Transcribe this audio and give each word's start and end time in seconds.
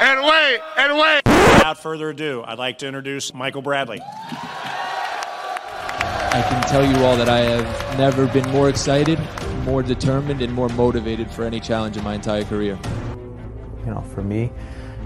And 0.00 0.20
wait, 0.22 0.60
and 0.76 0.98
wait. 0.98 1.22
Without 1.24 1.78
further 1.78 2.10
ado, 2.10 2.42
I'd 2.44 2.58
like 2.58 2.78
to 2.78 2.86
introduce 2.88 3.32
Michael 3.32 3.62
Bradley. 3.62 4.00
I 6.34 6.42
can 6.48 6.62
tell 6.64 6.84
you 6.84 6.96
all 7.04 7.16
that 7.16 7.28
I 7.28 7.38
have 7.38 7.98
never 7.98 8.26
been 8.26 8.50
more 8.50 8.68
excited, 8.68 9.20
more 9.64 9.84
determined, 9.84 10.42
and 10.42 10.52
more 10.52 10.68
motivated 10.70 11.30
for 11.30 11.44
any 11.44 11.60
challenge 11.60 11.96
in 11.96 12.02
my 12.02 12.14
entire 12.14 12.42
career. 12.42 12.76
You 13.86 13.92
know, 13.92 14.00
for 14.00 14.22
me, 14.22 14.50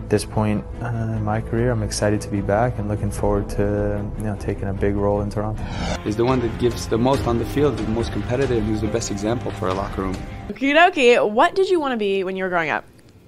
at 0.03 0.09
this 0.09 0.25
point 0.25 0.65
uh, 0.81 0.87
in 0.87 1.23
my 1.23 1.43
career, 1.43 1.71
I'm 1.71 1.83
excited 1.83 2.23
to 2.23 2.29
be 2.31 2.41
back 2.41 2.79
and 2.79 2.89
looking 2.89 3.11
forward 3.11 3.51
to 3.51 4.11
you 4.17 4.25
know 4.25 4.37
taking 4.41 4.69
a 4.69 4.73
big 4.73 4.97
role 4.97 5.21
in 5.21 5.29
Toronto. 5.29 5.63
He's 6.03 6.17
the 6.17 6.25
one 6.25 6.41
that 6.41 6.59
gives 6.59 6.89
the 6.89 6.97
most 6.97 7.27
on 7.27 7.37
the 7.39 7.45
field, 7.45 7.77
the 7.77 7.83
most 7.89 8.11
competitive. 8.11 8.57
And 8.57 8.69
he's 8.69 8.81
the 8.81 8.89
best 8.89 9.11
example 9.11 9.51
for 9.51 9.69
a 9.69 9.75
locker 9.75 10.01
room. 10.01 10.17
Okie 10.49 10.75
dokie. 10.75 11.31
What 11.31 11.55
did 11.55 11.69
you 11.69 11.79
want 11.79 11.93
to 11.93 11.99
be 11.99 12.25
when 12.25 12.35
you 12.35 12.45
were 12.45 12.49
growing 12.49 12.71
up? 12.71 12.85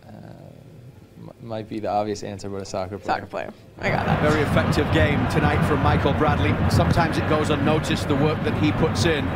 Uh, 0.06 1.32
might 1.42 1.68
be 1.68 1.78
the 1.78 1.88
obvious 1.88 2.22
answer, 2.22 2.48
but 2.48 2.62
a 2.62 2.64
soccer 2.64 2.98
player. 2.98 3.16
Soccer 3.16 3.26
player. 3.26 3.52
I 3.78 3.90
got 3.90 4.06
that. 4.06 4.22
Very 4.22 4.40
effective 4.40 4.90
game 4.94 5.28
tonight 5.28 5.62
from 5.66 5.80
Michael 5.80 6.14
Bradley. 6.14 6.54
Sometimes 6.70 7.18
it 7.18 7.28
goes 7.28 7.50
unnoticed, 7.50 8.08
the 8.08 8.16
work 8.16 8.42
that 8.44 8.56
he 8.62 8.72
puts 8.72 9.04
in. 9.04 9.26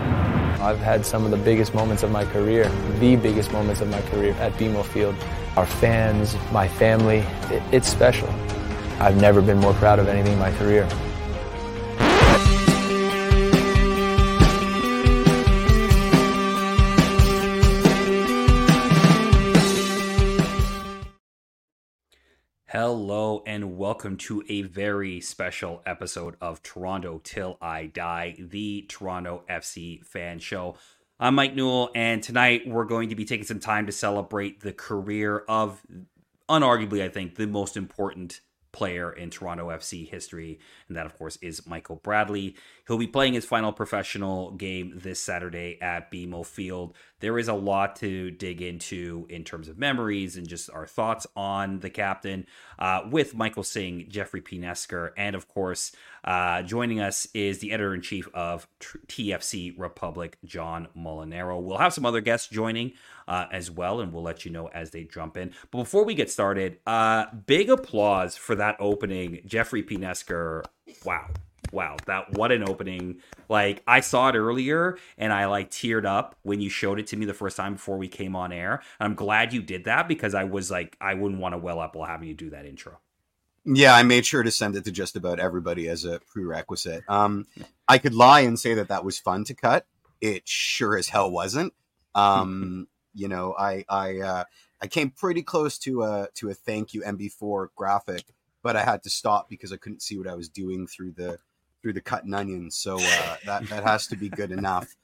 I've 0.62 0.78
had 0.78 1.04
some 1.04 1.26
of 1.26 1.30
the 1.30 1.36
biggest 1.36 1.74
moments 1.74 2.02
of 2.02 2.10
my 2.10 2.24
career, 2.24 2.70
the 3.00 3.16
biggest 3.16 3.52
moments 3.52 3.82
of 3.82 3.90
my 3.90 4.00
career 4.02 4.32
at 4.40 4.52
BMO 4.54 4.82
Field. 4.82 5.14
Our 5.56 5.66
fans, 5.66 6.36
my 6.52 6.66
family, 6.66 7.18
it, 7.54 7.62
it's 7.70 7.88
special. 7.88 8.30
I've 8.98 9.20
never 9.20 9.42
been 9.42 9.58
more 9.58 9.74
proud 9.74 9.98
of 9.98 10.08
anything 10.08 10.32
in 10.32 10.38
my 10.38 10.52
career. 10.52 10.88
Hello 22.76 23.40
and 23.46 23.78
welcome 23.78 24.16
to 24.16 24.42
a 24.48 24.62
very 24.62 25.20
special 25.20 25.80
episode 25.86 26.34
of 26.40 26.60
Toronto 26.64 27.20
Til 27.22 27.56
I 27.62 27.86
Die, 27.86 28.34
the 28.36 28.82
Toronto 28.88 29.44
FC 29.48 30.04
fan 30.04 30.40
show. 30.40 30.74
I'm 31.20 31.36
Mike 31.36 31.54
Newell, 31.54 31.92
and 31.94 32.20
tonight 32.20 32.62
we're 32.66 32.84
going 32.84 33.10
to 33.10 33.14
be 33.14 33.24
taking 33.24 33.46
some 33.46 33.60
time 33.60 33.86
to 33.86 33.92
celebrate 33.92 34.58
the 34.58 34.72
career 34.72 35.44
of, 35.48 35.82
unarguably, 36.48 37.00
I 37.00 37.10
think, 37.10 37.36
the 37.36 37.46
most 37.46 37.76
important 37.76 38.40
player 38.74 39.12
in 39.12 39.30
Toronto 39.30 39.68
FC 39.68 40.06
history, 40.06 40.58
and 40.88 40.96
that, 40.96 41.06
of 41.06 41.16
course, 41.16 41.38
is 41.40 41.66
Michael 41.66 41.96
Bradley. 41.96 42.56
He'll 42.86 42.98
be 42.98 43.06
playing 43.06 43.32
his 43.32 43.46
final 43.46 43.72
professional 43.72 44.50
game 44.50 44.92
this 44.96 45.20
Saturday 45.20 45.78
at 45.80 46.10
BMO 46.10 46.44
Field. 46.44 46.94
There 47.20 47.38
is 47.38 47.48
a 47.48 47.54
lot 47.54 47.96
to 47.96 48.32
dig 48.32 48.60
into 48.60 49.26
in 49.30 49.44
terms 49.44 49.68
of 49.68 49.78
memories 49.78 50.36
and 50.36 50.46
just 50.46 50.68
our 50.70 50.86
thoughts 50.86 51.26
on 51.36 51.80
the 51.80 51.88
captain 51.88 52.46
uh, 52.78 53.02
with 53.10 53.34
Michael 53.34 53.62
Singh, 53.62 54.06
Jeffrey 54.10 54.42
P. 54.42 54.58
Nesker, 54.58 55.12
and 55.16 55.34
of 55.34 55.48
course, 55.48 55.92
uh, 56.24 56.62
joining 56.62 57.00
us 57.00 57.26
is 57.32 57.60
the 57.60 57.72
editor 57.72 57.94
in 57.94 58.02
chief 58.02 58.28
of 58.34 58.66
TFC 58.80 59.78
Republic, 59.78 60.36
John 60.44 60.88
Molinaro. 60.96 61.62
We'll 61.62 61.78
have 61.78 61.94
some 61.94 62.04
other 62.04 62.20
guests 62.20 62.48
joining 62.48 62.92
uh, 63.28 63.46
as 63.52 63.70
well, 63.70 64.00
and 64.00 64.12
we'll 64.12 64.22
let 64.22 64.44
you 64.44 64.50
know 64.50 64.68
as 64.68 64.90
they 64.90 65.04
jump 65.04 65.36
in. 65.36 65.52
But 65.70 65.78
before 65.78 66.04
we 66.04 66.14
get 66.14 66.30
started, 66.30 66.78
uh, 66.86 67.26
big 67.46 67.70
applause 67.70 68.36
for 68.36 68.54
that 68.56 68.76
opening, 68.78 69.40
Jeffrey 69.46 69.82
P. 69.82 69.96
Nesker. 69.96 70.64
Wow 71.04 71.28
wow 71.72 71.96
that 72.06 72.32
what 72.32 72.52
an 72.52 72.68
opening 72.68 73.20
like 73.48 73.82
i 73.86 74.00
saw 74.00 74.28
it 74.28 74.36
earlier 74.36 74.96
and 75.18 75.32
i 75.32 75.46
like 75.46 75.70
teared 75.70 76.04
up 76.04 76.36
when 76.42 76.60
you 76.60 76.70
showed 76.70 76.98
it 76.98 77.06
to 77.06 77.16
me 77.16 77.26
the 77.26 77.34
first 77.34 77.56
time 77.56 77.74
before 77.74 77.98
we 77.98 78.08
came 78.08 78.36
on 78.36 78.52
air 78.52 78.82
And 79.00 79.06
i'm 79.06 79.14
glad 79.14 79.52
you 79.52 79.62
did 79.62 79.84
that 79.84 80.08
because 80.08 80.34
i 80.34 80.44
was 80.44 80.70
like 80.70 80.96
i 81.00 81.14
wouldn't 81.14 81.40
want 81.40 81.52
to 81.52 81.58
well 81.58 81.80
up 81.80 81.96
while 81.96 82.08
having 82.08 82.28
you 82.28 82.34
do 82.34 82.50
that 82.50 82.66
intro 82.66 82.98
yeah 83.64 83.94
i 83.94 84.02
made 84.02 84.24
sure 84.24 84.42
to 84.42 84.50
send 84.50 84.76
it 84.76 84.84
to 84.84 84.92
just 84.92 85.16
about 85.16 85.40
everybody 85.40 85.88
as 85.88 86.04
a 86.04 86.20
prerequisite 86.32 87.02
um 87.08 87.46
i 87.88 87.98
could 87.98 88.14
lie 88.14 88.40
and 88.40 88.58
say 88.58 88.74
that 88.74 88.88
that 88.88 89.04
was 89.04 89.18
fun 89.18 89.44
to 89.44 89.54
cut 89.54 89.86
it 90.20 90.46
sure 90.46 90.96
as 90.96 91.08
hell 91.08 91.30
wasn't 91.30 91.72
um 92.14 92.86
you 93.14 93.28
know 93.28 93.54
i 93.58 93.84
i 93.88 94.18
uh 94.18 94.44
i 94.82 94.86
came 94.86 95.10
pretty 95.10 95.42
close 95.42 95.78
to 95.78 96.02
a 96.02 96.28
to 96.34 96.50
a 96.50 96.54
thank 96.54 96.94
you 96.94 97.02
mb4 97.02 97.68
graphic 97.76 98.24
but 98.62 98.76
i 98.76 98.82
had 98.82 99.02
to 99.02 99.10
stop 99.10 99.48
because 99.48 99.72
i 99.72 99.76
couldn't 99.76 100.02
see 100.02 100.18
what 100.18 100.28
i 100.28 100.34
was 100.34 100.48
doing 100.48 100.86
through 100.86 101.12
the 101.12 101.38
through 101.84 101.92
the 101.92 102.00
cutting 102.00 102.32
onions. 102.32 102.78
So 102.78 102.96
uh, 102.96 103.36
that 103.44 103.66
that 103.68 103.84
has 103.84 104.06
to 104.06 104.16
be 104.16 104.30
good 104.30 104.50
enough. 104.50 104.96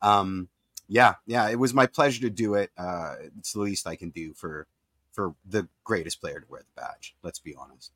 Um, 0.00 0.48
yeah, 0.88 1.16
yeah, 1.26 1.50
it 1.50 1.58
was 1.58 1.74
my 1.74 1.86
pleasure 1.86 2.22
to 2.22 2.30
do 2.30 2.54
it. 2.54 2.70
Uh, 2.76 3.16
it's 3.38 3.52
the 3.52 3.60
least 3.60 3.86
I 3.86 3.96
can 3.96 4.08
do 4.08 4.32
for 4.32 4.66
for 5.12 5.34
the 5.44 5.68
greatest 5.84 6.22
player 6.22 6.40
to 6.40 6.46
wear 6.48 6.62
the 6.62 6.80
badge. 6.80 7.14
Let's 7.22 7.38
be 7.38 7.54
honest. 7.54 7.92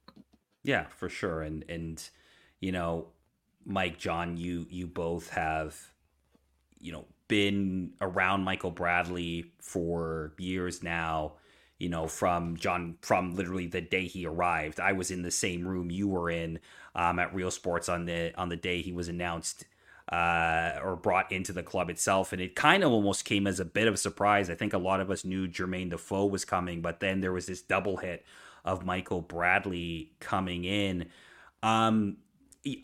Yeah, 0.62 0.84
for 0.88 1.08
sure. 1.08 1.40
And 1.40 1.64
and 1.66 2.06
you 2.60 2.72
know, 2.72 3.06
Mike, 3.64 3.98
John, 3.98 4.36
you 4.36 4.66
you 4.68 4.86
both 4.86 5.30
have 5.30 5.92
you 6.78 6.92
know 6.92 7.06
been 7.28 7.92
around 8.00 8.44
Michael 8.44 8.70
Bradley 8.70 9.52
for 9.60 10.32
years 10.38 10.82
now 10.82 11.34
you 11.78 11.88
know, 11.88 12.06
from 12.06 12.56
John, 12.56 12.96
from 13.02 13.34
literally 13.34 13.66
the 13.66 13.80
day 13.80 14.06
he 14.06 14.26
arrived. 14.26 14.80
I 14.80 14.92
was 14.92 15.10
in 15.10 15.22
the 15.22 15.30
same 15.30 15.66
room 15.66 15.90
you 15.90 16.08
were 16.08 16.30
in 16.30 16.58
um, 16.94 17.18
at 17.18 17.34
Real 17.34 17.50
Sports 17.50 17.88
on 17.88 18.06
the 18.06 18.32
on 18.38 18.48
the 18.48 18.56
day 18.56 18.80
he 18.80 18.92
was 18.92 19.08
announced 19.08 19.64
uh, 20.10 20.78
or 20.82 20.96
brought 20.96 21.30
into 21.30 21.52
the 21.52 21.62
club 21.62 21.90
itself, 21.90 22.32
and 22.32 22.40
it 22.40 22.54
kind 22.54 22.82
of 22.82 22.92
almost 22.92 23.24
came 23.24 23.46
as 23.46 23.60
a 23.60 23.64
bit 23.64 23.88
of 23.88 23.94
a 23.94 23.98
surprise. 23.98 24.48
I 24.48 24.54
think 24.54 24.72
a 24.72 24.78
lot 24.78 25.00
of 25.00 25.10
us 25.10 25.24
knew 25.24 25.48
Jermaine 25.48 25.90
Defoe 25.90 26.26
was 26.26 26.44
coming, 26.44 26.80
but 26.80 27.00
then 27.00 27.20
there 27.20 27.32
was 27.32 27.46
this 27.46 27.60
double 27.60 27.98
hit 27.98 28.24
of 28.64 28.84
Michael 28.84 29.20
Bradley 29.20 30.12
coming 30.18 30.64
in. 30.64 31.06
Um, 31.62 32.16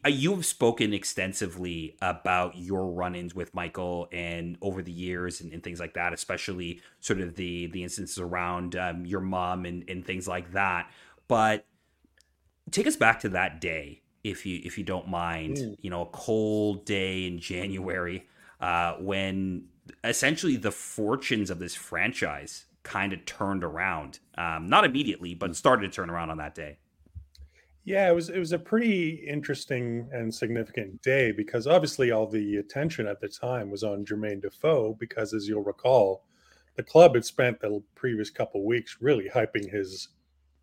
you've 0.06 0.46
spoken 0.46 0.92
extensively 0.92 1.96
about 2.00 2.56
your 2.56 2.86
run-ins 2.90 3.34
with 3.34 3.54
Michael 3.54 4.08
and 4.12 4.56
over 4.60 4.82
the 4.82 4.92
years 4.92 5.40
and, 5.40 5.52
and 5.52 5.62
things 5.62 5.80
like 5.80 5.94
that, 5.94 6.12
especially 6.12 6.80
sort 7.00 7.20
of 7.20 7.34
the 7.36 7.66
the 7.66 7.82
instances 7.82 8.18
around 8.18 8.76
um, 8.76 9.04
your 9.04 9.20
mom 9.20 9.64
and, 9.64 9.84
and 9.88 10.06
things 10.06 10.28
like 10.28 10.52
that. 10.52 10.90
But 11.28 11.66
take 12.70 12.86
us 12.86 12.96
back 12.96 13.20
to 13.20 13.28
that 13.30 13.60
day, 13.60 14.02
if 14.22 14.46
you 14.46 14.60
if 14.64 14.78
you 14.78 14.84
don't 14.84 15.08
mind. 15.08 15.56
Mm. 15.56 15.76
You 15.80 15.90
know, 15.90 16.02
a 16.02 16.06
cold 16.06 16.84
day 16.84 17.26
in 17.26 17.38
January 17.38 18.26
uh, 18.60 18.94
when 18.94 19.66
essentially 20.04 20.56
the 20.56 20.70
fortunes 20.70 21.50
of 21.50 21.58
this 21.58 21.74
franchise 21.74 22.66
kind 22.82 23.12
of 23.12 23.24
turned 23.24 23.64
around. 23.64 24.20
Um, 24.36 24.68
not 24.68 24.84
immediately, 24.84 25.34
but 25.34 25.54
started 25.56 25.90
to 25.90 25.94
turn 25.94 26.10
around 26.10 26.30
on 26.30 26.38
that 26.38 26.54
day. 26.54 26.78
Yeah, 27.84 28.08
it 28.08 28.14
was 28.14 28.28
it 28.28 28.38
was 28.38 28.52
a 28.52 28.58
pretty 28.58 29.24
interesting 29.26 30.08
and 30.12 30.32
significant 30.32 31.02
day 31.02 31.32
because 31.32 31.66
obviously 31.66 32.12
all 32.12 32.28
the 32.28 32.56
attention 32.56 33.08
at 33.08 33.20
the 33.20 33.28
time 33.28 33.70
was 33.70 33.82
on 33.82 34.04
Jermaine 34.04 34.40
Defoe 34.40 34.94
because 34.94 35.34
as 35.34 35.48
you'll 35.48 35.64
recall, 35.64 36.24
the 36.76 36.84
club 36.84 37.14
had 37.14 37.24
spent 37.24 37.60
the 37.60 37.82
previous 37.96 38.30
couple 38.30 38.64
weeks 38.64 38.98
really 39.00 39.28
hyping 39.28 39.68
his 39.70 40.08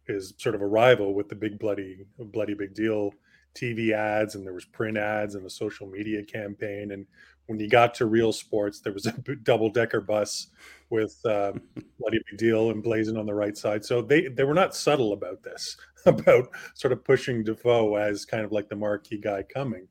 his 0.08 0.34
sort 0.38 0.56
of 0.56 0.62
arrival 0.62 1.13
with 1.13 1.28
the 1.28 1.35
big 1.35 1.59
bloody 1.59 2.06
bloody 2.18 2.53
big 2.53 2.74
deal 2.74 3.13
TV 3.53 3.91
ads 3.91 4.35
and 4.35 4.46
there 4.46 4.53
was 4.53 4.66
print 4.66 4.97
ads 4.97 5.35
and 5.35 5.46
a 5.46 5.50
social 5.50 5.88
media 5.88 6.24
campaign 6.24 6.91
and 6.91 7.06
when 7.49 7.59
you 7.59 7.67
got 7.67 7.93
to 7.93 8.05
real 8.05 8.31
sports 8.31 8.79
there 8.79 8.93
was 8.93 9.05
a 9.05 9.11
double 9.43 9.69
decker 9.69 10.01
bus 10.01 10.47
with 10.89 11.19
uh, 11.25 11.51
bloody 11.99 12.19
big 12.29 12.39
deal 12.39 12.71
emblazoned 12.71 13.17
on 13.17 13.25
the 13.25 13.33
right 13.33 13.57
side 13.57 13.83
so 13.83 14.01
they 14.01 14.27
they 14.27 14.43
were 14.43 14.53
not 14.53 14.75
subtle 14.75 15.13
about 15.13 15.43
this 15.43 15.77
about 16.05 16.49
sort 16.73 16.91
of 16.91 17.03
pushing 17.03 17.43
Defoe 17.43 17.95
as 17.95 18.25
kind 18.25 18.43
of 18.43 18.51
like 18.51 18.69
the 18.69 18.75
marquee 18.75 19.19
guy 19.19 19.43
coming. 19.43 19.87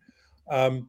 Um, 0.51 0.89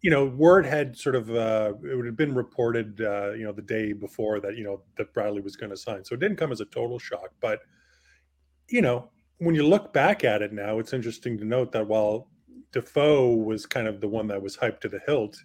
you 0.00 0.10
know, 0.10 0.26
word 0.26 0.66
had 0.66 0.96
sort 0.96 1.14
of 1.14 1.30
uh, 1.30 1.74
it 1.84 1.96
would 1.96 2.06
have 2.06 2.16
been 2.16 2.34
reported, 2.34 3.00
uh, 3.00 3.32
you 3.32 3.44
know, 3.44 3.52
the 3.52 3.62
day 3.62 3.92
before 3.92 4.40
that 4.40 4.56
you 4.56 4.64
know 4.64 4.82
that 4.96 5.12
Bradley 5.14 5.40
was 5.40 5.56
going 5.56 5.70
to 5.70 5.76
sign, 5.76 6.04
so 6.04 6.14
it 6.14 6.20
didn't 6.20 6.38
come 6.38 6.52
as 6.52 6.60
a 6.60 6.66
total 6.66 6.98
shock. 6.98 7.30
But 7.40 7.60
you 8.68 8.82
know, 8.82 9.10
when 9.38 9.54
you 9.54 9.66
look 9.66 9.92
back 9.92 10.24
at 10.24 10.42
it 10.42 10.52
now, 10.52 10.78
it's 10.78 10.92
interesting 10.92 11.38
to 11.38 11.44
note 11.44 11.70
that 11.72 11.86
while 11.86 12.28
Defoe 12.72 13.34
was 13.34 13.64
kind 13.64 13.86
of 13.86 14.00
the 14.00 14.08
one 14.08 14.26
that 14.28 14.42
was 14.42 14.56
hyped 14.56 14.80
to 14.80 14.88
the 14.88 15.00
hilt, 15.06 15.40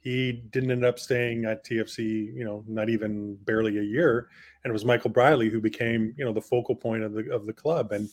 he 0.00 0.32
didn't 0.50 0.70
end 0.70 0.84
up 0.84 0.98
staying 0.98 1.44
at 1.44 1.64
TFC, 1.64 2.34
you 2.34 2.44
know, 2.44 2.64
not 2.66 2.88
even 2.88 3.36
barely 3.44 3.78
a 3.78 3.82
year, 3.82 4.28
and 4.62 4.70
it 4.70 4.72
was 4.72 4.84
Michael 4.84 5.10
Bradley 5.10 5.48
who 5.48 5.60
became, 5.60 6.14
you 6.16 6.24
know, 6.24 6.32
the 6.32 6.40
focal 6.40 6.74
point 6.74 7.02
of 7.02 7.12
the 7.12 7.30
of 7.32 7.46
the 7.46 7.52
club 7.52 7.92
and 7.92 8.08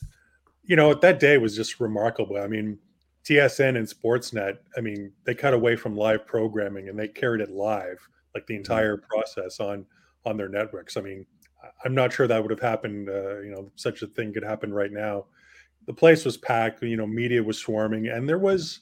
you 0.68 0.76
know, 0.76 0.94
that 0.94 1.20
day 1.20 1.38
was 1.38 1.56
just 1.56 1.80
remarkable. 1.80 2.38
I 2.38 2.48
mean, 2.48 2.78
TSN 3.24 3.78
and 3.78 3.88
Sportsnet, 3.88 4.58
I 4.78 4.82
mean, 4.82 5.12
they 5.24 5.36
cut 5.36 5.54
away 5.54 5.76
from 5.76 5.96
live 5.96 6.26
programming 6.26 6.90
and 6.90 6.98
they 6.98 7.08
carried 7.08 7.42
it 7.42 7.52
live, 7.52 8.00
like 8.34 8.46
the 8.48 8.54
mm-hmm. 8.56 8.62
entire 8.62 8.98
process 8.98 9.60
on 9.60 9.86
on 10.26 10.38
their 10.38 10.50
networks. 10.50 10.98
I 10.98 11.02
mean, 11.02 11.26
I'm 11.84 11.94
not 11.94 12.12
sure 12.12 12.28
that 12.28 12.42
would 12.42 12.52
have 12.52 12.60
happened. 12.60 13.10
Uh, 13.10 13.42
you 13.42 13.52
know, 13.52 13.72
such 13.76 14.02
a 14.02 14.08
thing 14.08 14.34
could 14.34 14.44
happen 14.44 14.74
right 14.74 14.92
now. 14.92 15.26
The 15.86 15.94
place 15.94 16.26
was 16.26 16.38
packed. 16.38 16.82
You 16.82 16.98
know, 16.98 17.08
media 17.08 17.44
was 17.44 17.60
swarming, 17.60 18.08
and 18.08 18.28
there 18.28 18.40
was, 18.40 18.82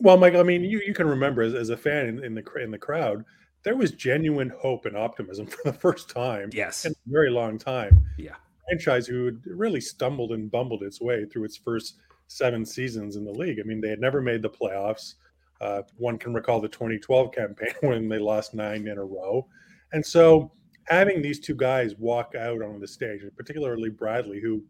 well, 0.00 0.16
Mike. 0.16 0.34
I 0.34 0.42
mean, 0.42 0.64
you, 0.64 0.80
you 0.86 0.94
can 0.94 1.06
remember 1.08 1.42
as, 1.42 1.54
as 1.54 1.70
a 1.70 1.76
fan 1.76 2.06
in, 2.06 2.24
in 2.24 2.34
the 2.34 2.44
in 2.62 2.70
the 2.70 2.78
crowd, 2.78 3.24
there 3.62 3.76
was 3.76 3.92
genuine 3.92 4.52
hope 4.60 4.86
and 4.86 4.96
optimism 4.96 5.46
for 5.46 5.62
the 5.64 5.72
first 5.72 6.08
time 6.10 6.50
yes. 6.52 6.84
in 6.84 6.92
a 6.92 7.10
very 7.10 7.30
long 7.30 7.58
time. 7.58 8.04
Yeah. 8.16 8.36
Franchise 8.68 9.06
who 9.06 9.26
had 9.26 9.40
really 9.46 9.80
stumbled 9.80 10.32
and 10.32 10.50
bumbled 10.50 10.82
its 10.82 11.00
way 11.00 11.24
through 11.24 11.44
its 11.44 11.56
first 11.56 11.96
seven 12.26 12.64
seasons 12.64 13.16
in 13.16 13.24
the 13.24 13.32
league. 13.32 13.58
I 13.58 13.62
mean, 13.62 13.80
they 13.80 13.88
had 13.88 14.00
never 14.00 14.20
made 14.20 14.42
the 14.42 14.50
playoffs. 14.50 15.14
Uh, 15.60 15.82
one 15.96 16.18
can 16.18 16.34
recall 16.34 16.60
the 16.60 16.68
2012 16.68 17.32
campaign 17.32 17.72
when 17.80 18.08
they 18.08 18.18
lost 18.18 18.54
nine 18.54 18.86
in 18.86 18.98
a 18.98 19.04
row. 19.04 19.46
And 19.92 20.04
so 20.04 20.52
having 20.84 21.22
these 21.22 21.40
two 21.40 21.54
guys 21.54 21.96
walk 21.96 22.34
out 22.34 22.62
on 22.62 22.78
the 22.78 22.86
stage, 22.86 23.22
and 23.22 23.34
particularly 23.36 23.90
Bradley, 23.90 24.40
who 24.40 24.62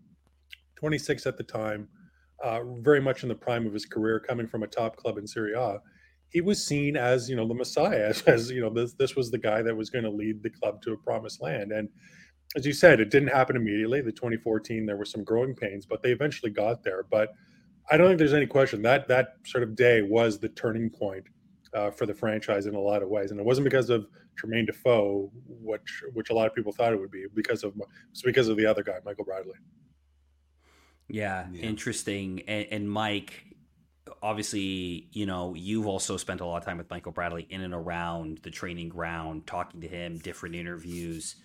26 0.77 1.27
at 1.27 1.37
the 1.37 1.43
time, 1.43 1.89
uh, 2.43 2.61
very 2.81 3.01
much 3.01 3.23
in 3.23 3.29
the 3.29 3.35
prime 3.35 3.67
of 3.67 3.73
his 3.73 3.87
career, 3.87 4.21
coming 4.21 4.47
from 4.47 4.63
a 4.63 4.67
top 4.67 4.97
club 4.97 5.19
in 5.19 5.27
Serie 5.27 5.55
A, 5.55 5.79
he 6.31 6.41
was 6.41 6.65
seen 6.65 6.97
as 6.97 7.29
you 7.29 7.37
know 7.37 7.47
the 7.47 7.55
Messiah, 7.55 8.05
as, 8.09 8.23
as 8.23 8.51
you 8.51 8.61
know 8.61 8.71
this 8.71 8.95
this 8.95 9.17
was 9.17 9.31
the 9.31 9.39
guy 9.39 9.63
that 9.63 9.77
was 9.77 9.91
going 9.91 10.05
to 10.05 10.11
lead 10.11 10.43
the 10.43 10.51
club 10.51 10.83
to 10.83 10.93
a 10.93 10.97
promised 10.97 11.41
land. 11.41 11.73
And 11.73 11.89
as 12.57 12.65
you 12.65 12.73
said, 12.73 13.01
it 13.01 13.11
didn't 13.11 13.29
happen 13.29 13.57
immediately. 13.57 14.01
The 14.01 14.13
2014 14.13 14.87
there 14.87 14.97
were 14.97 15.05
some 15.05 15.25
growing 15.25 15.55
pains, 15.55 15.87
but 15.87 16.03
they 16.03 16.11
eventually 16.11 16.51
got 16.51 16.83
there. 16.83 17.05
But 17.11 17.35
I 17.91 17.97
don't 17.97 18.09
think 18.09 18.19
there's 18.19 18.35
any 18.35 18.47
question 18.47 18.83
that 18.83 19.09
that 19.09 19.37
sort 19.45 19.63
of 19.63 19.75
day 19.75 20.03
was 20.03 20.39
the 20.39 20.49
turning 20.51 20.91
point 20.91 21.25
uh, 21.75 21.91
for 21.91 22.07
the 22.07 22.15
franchise 22.15 22.67
in 22.67 22.75
a 22.75 22.81
lot 22.81 23.03
of 23.03 23.09
ways, 23.09 23.31
and 23.31 23.41
it 23.41 23.47
wasn't 23.47 23.65
because 23.65 23.91
of 23.91 24.07
Jermaine 24.41 24.67
Defoe, 24.67 25.31
which 25.47 26.03
which 26.13 26.31
a 26.31 26.35
lot 26.35 26.47
of 26.47 26.55
people 26.55 26.73
thought 26.73 26.93
it 26.93 27.01
would 27.01 27.11
be, 27.11 27.27
because 27.35 27.65
of 27.65 27.75
it's 28.11 28.23
because 28.23 28.49
of 28.49 28.57
the 28.57 28.67
other 28.67 28.83
guy, 28.83 28.99
Michael 29.05 29.25
Bradley. 29.25 29.59
Yeah, 31.09 31.47
yeah. 31.53 31.63
interesting. 31.63 32.43
And, 32.47 32.67
and, 32.71 32.91
Mike, 32.91 33.45
obviously, 34.23 35.09
you 35.13 35.27
know, 35.27 35.55
you've 35.55 35.87
also 35.87 36.17
spent 36.17 36.41
a 36.41 36.47
lot 36.47 36.59
of 36.59 36.65
time 36.65 36.79
with 36.79 36.91
Michael 36.91 37.13
Bradley 37.13 37.47
in 37.49 37.63
and 37.63 37.75
around 37.75 38.41
the 38.43 38.51
training 38.51 38.91
ground, 38.91 39.47
talking 39.47 39.81
to 39.81 39.89
him, 39.89 40.19
different 40.19 40.55
interviews. 40.55 41.37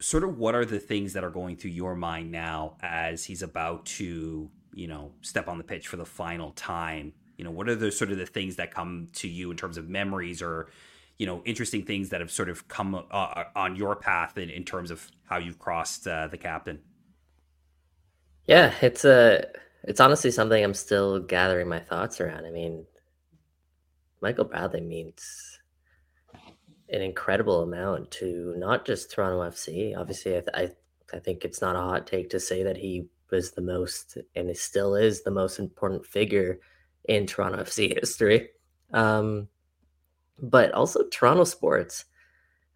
Sort 0.00 0.24
of 0.24 0.38
what 0.38 0.54
are 0.54 0.66
the 0.66 0.78
things 0.78 1.14
that 1.14 1.24
are 1.24 1.30
going 1.30 1.56
through 1.56 1.70
your 1.70 1.94
mind 1.94 2.30
now 2.30 2.76
as 2.82 3.24
he's 3.24 3.42
about 3.42 3.86
to, 3.86 4.50
you 4.74 4.86
know, 4.86 5.12
step 5.22 5.48
on 5.48 5.56
the 5.56 5.64
pitch 5.64 5.88
for 5.88 5.96
the 5.96 6.04
final 6.04 6.50
time? 6.52 7.14
You 7.38 7.44
know, 7.44 7.50
what 7.50 7.68
are 7.68 7.74
the 7.74 7.90
sort 7.90 8.12
of 8.12 8.18
the 8.18 8.26
things 8.26 8.56
that 8.56 8.72
come 8.72 9.08
to 9.14 9.28
you 9.28 9.50
in 9.50 9.56
terms 9.56 9.78
of 9.78 9.88
memories 9.88 10.42
or, 10.42 10.68
you 11.18 11.26
know, 11.26 11.42
interesting 11.46 11.84
things 11.84 12.10
that 12.10 12.20
have 12.20 12.30
sort 12.30 12.50
of 12.50 12.68
come 12.68 13.02
uh, 13.10 13.44
on 13.54 13.76
your 13.76 13.96
path 13.96 14.36
in, 14.36 14.50
in 14.50 14.64
terms 14.64 14.90
of 14.90 15.10
how 15.24 15.38
you've 15.38 15.58
crossed 15.58 16.06
uh, 16.06 16.26
the 16.28 16.36
captain? 16.36 16.80
Yeah, 18.46 18.72
it's 18.80 19.04
a 19.04 19.44
it's 19.82 20.00
honestly 20.00 20.30
something 20.30 20.62
I'm 20.62 20.74
still 20.74 21.20
gathering 21.20 21.68
my 21.68 21.80
thoughts 21.80 22.20
around. 22.20 22.44
I 22.46 22.50
mean, 22.50 22.86
Michael 24.20 24.44
Bradley 24.44 24.80
means 24.80 25.58
an 26.88 27.02
incredible 27.02 27.62
amount 27.62 28.10
to 28.12 28.54
not 28.56 28.84
just 28.84 29.10
Toronto 29.10 29.40
FC. 29.50 29.96
Obviously, 29.96 30.36
I, 30.36 30.42
I, 30.54 30.70
I 31.12 31.18
think 31.18 31.44
it's 31.44 31.60
not 31.60 31.76
a 31.76 31.80
hot 31.80 32.06
take 32.06 32.30
to 32.30 32.40
say 32.40 32.62
that 32.62 32.76
he 32.76 33.06
was 33.30 33.52
the 33.52 33.62
most 33.62 34.18
and 34.36 34.48
it 34.48 34.58
still 34.58 34.94
is 34.94 35.22
the 35.22 35.30
most 35.30 35.58
important 35.58 36.06
figure 36.06 36.60
in 37.08 37.26
Toronto 37.26 37.62
FC 37.62 37.98
history. 37.98 38.50
Um, 38.92 39.48
but 40.40 40.72
also 40.72 41.08
Toronto 41.08 41.44
sports. 41.44 42.04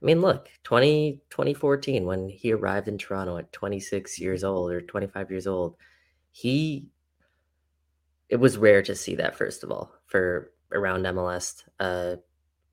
I 0.02 0.06
mean, 0.06 0.20
look, 0.20 0.48
20, 0.64 1.20
2014, 1.28 2.06
when 2.06 2.28
he 2.28 2.52
arrived 2.52 2.88
in 2.88 2.96
Toronto 2.96 3.36
at 3.36 3.52
26 3.52 4.18
years 4.18 4.44
old 4.44 4.72
or 4.72 4.80
25 4.80 5.30
years 5.30 5.46
old, 5.46 5.76
he, 6.32 6.86
it 8.28 8.36
was 8.36 8.56
rare 8.56 8.82
to 8.82 8.94
see 8.94 9.16
that, 9.16 9.36
first 9.36 9.62
of 9.62 9.70
all, 9.70 9.92
for 10.06 10.52
around 10.72 11.04
MLS, 11.04 11.62
a 11.80 12.18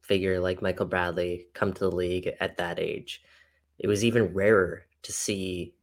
figure 0.02 0.40
like 0.40 0.62
Michael 0.62 0.86
Bradley 0.86 1.48
come 1.54 1.74
to 1.74 1.80
the 1.82 1.96
league 1.96 2.30
at 2.40 2.58
that 2.58 2.80
age. 2.80 3.22
It 3.78 3.88
was 3.88 4.06
even 4.06 4.34
rarer 4.34 4.86
to 5.04 5.12
see 5.12 5.74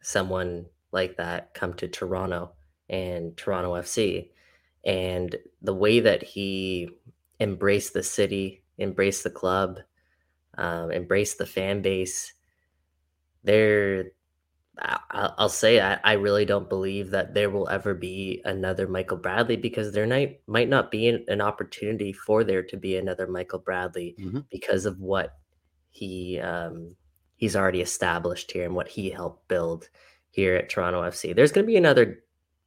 someone 0.00 0.66
like 0.90 1.16
that 1.16 1.52
come 1.52 1.74
to 1.74 1.88
Toronto 1.88 2.52
and 2.88 3.36
Toronto 3.36 3.74
FC. 3.74 4.30
And 4.86 5.36
the 5.60 5.74
way 5.74 6.00
that 6.00 6.22
he 6.22 6.88
embraced 7.40 7.92
the 7.92 8.02
city, 8.02 8.62
embraced 8.78 9.24
the 9.24 9.30
club, 9.30 9.80
um, 10.58 10.90
embrace 10.90 11.34
the 11.34 11.46
fan 11.46 11.82
base. 11.82 12.32
There, 13.42 14.06
I'll 15.10 15.48
say 15.48 15.80
I, 15.80 15.98
I 16.02 16.12
really 16.14 16.44
don't 16.44 16.68
believe 16.68 17.10
that 17.10 17.34
there 17.34 17.50
will 17.50 17.68
ever 17.68 17.94
be 17.94 18.42
another 18.44 18.88
Michael 18.88 19.18
Bradley 19.18 19.56
because 19.56 19.92
there 19.92 20.06
might 20.06 20.40
might 20.46 20.68
not 20.68 20.90
be 20.90 21.08
an, 21.08 21.24
an 21.28 21.40
opportunity 21.40 22.12
for 22.12 22.42
there 22.42 22.62
to 22.62 22.76
be 22.76 22.96
another 22.96 23.26
Michael 23.26 23.60
Bradley 23.60 24.16
mm-hmm. 24.18 24.40
because 24.50 24.86
of 24.86 24.98
what 25.00 25.36
he 25.90 26.40
um, 26.40 26.96
he's 27.36 27.54
already 27.54 27.80
established 27.80 28.50
here 28.50 28.64
and 28.64 28.74
what 28.74 28.88
he 28.88 29.10
helped 29.10 29.46
build 29.48 29.88
here 30.30 30.56
at 30.56 30.68
Toronto 30.68 31.02
FC. 31.02 31.34
There's 31.34 31.52
going 31.52 31.64
to 31.64 31.70
be 31.70 31.76
another 31.76 32.24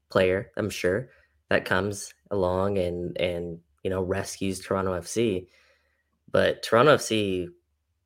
player, 0.10 0.51
I'm 0.56 0.69
sure, 0.69 1.10
that 1.50 1.66
comes 1.66 2.13
along 2.31 2.78
and 2.78 3.19
and 3.19 3.60
you 3.84 3.89
know 3.89 4.01
rescues 4.01 4.60
Toronto 4.60 4.94
FC. 4.94 5.48
But 6.31 6.63
Toronto 6.63 6.95
FC 6.95 7.48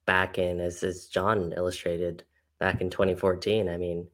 back 0.06 0.38
in 0.38 0.60
as 0.60 0.84
as 0.84 1.08
John 1.08 1.54
illustrated 1.56 2.24
back 2.60 2.82
in 2.82 2.90
2014. 2.90 3.70
I 3.70 3.78
mean, 3.78 4.08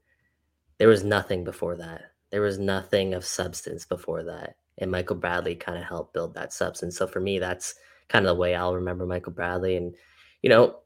there 0.78 0.88
was 0.88 1.04
nothing 1.04 1.44
before 1.44 1.76
that. 1.78 2.12
There 2.32 2.42
was 2.42 2.60
nothing 2.60 3.14
of 3.14 3.26
substance 3.26 3.86
before 3.86 4.24
that. 4.24 4.56
And 4.78 4.92
Michael 4.92 5.16
Bradley 5.16 5.56
kind 5.56 5.78
of 5.78 5.86
helped 5.86 6.14
build 6.14 6.34
that 6.36 6.54
substance. 6.54 6.98
So 6.98 7.08
for 7.08 7.20
me, 7.20 7.40
that's 7.40 7.76
kind 8.10 8.26
of 8.26 8.36
the 8.36 8.40
way 8.40 8.54
I'll 8.56 8.76
remember 8.76 9.06
Michael 9.06 9.34
Bradley. 9.34 9.76
And, 9.76 9.96
you 10.42 10.50
know, 10.50 10.78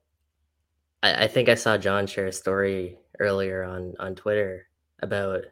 I, 1.03 1.25
I 1.25 1.27
think 1.27 1.49
I 1.49 1.55
saw 1.55 1.77
John 1.77 2.07
share 2.07 2.27
a 2.27 2.31
story 2.31 2.97
earlier 3.19 3.63
on 3.63 3.93
on 3.99 4.15
Twitter 4.15 4.67
about, 5.01 5.43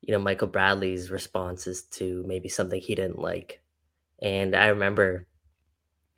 you 0.00 0.12
know, 0.12 0.18
Michael 0.18 0.48
Bradley's 0.48 1.10
responses 1.10 1.82
to 1.92 2.24
maybe 2.26 2.48
something 2.48 2.80
he 2.80 2.94
didn't 2.94 3.18
like. 3.18 3.62
And 4.20 4.56
I 4.56 4.68
remember 4.68 5.26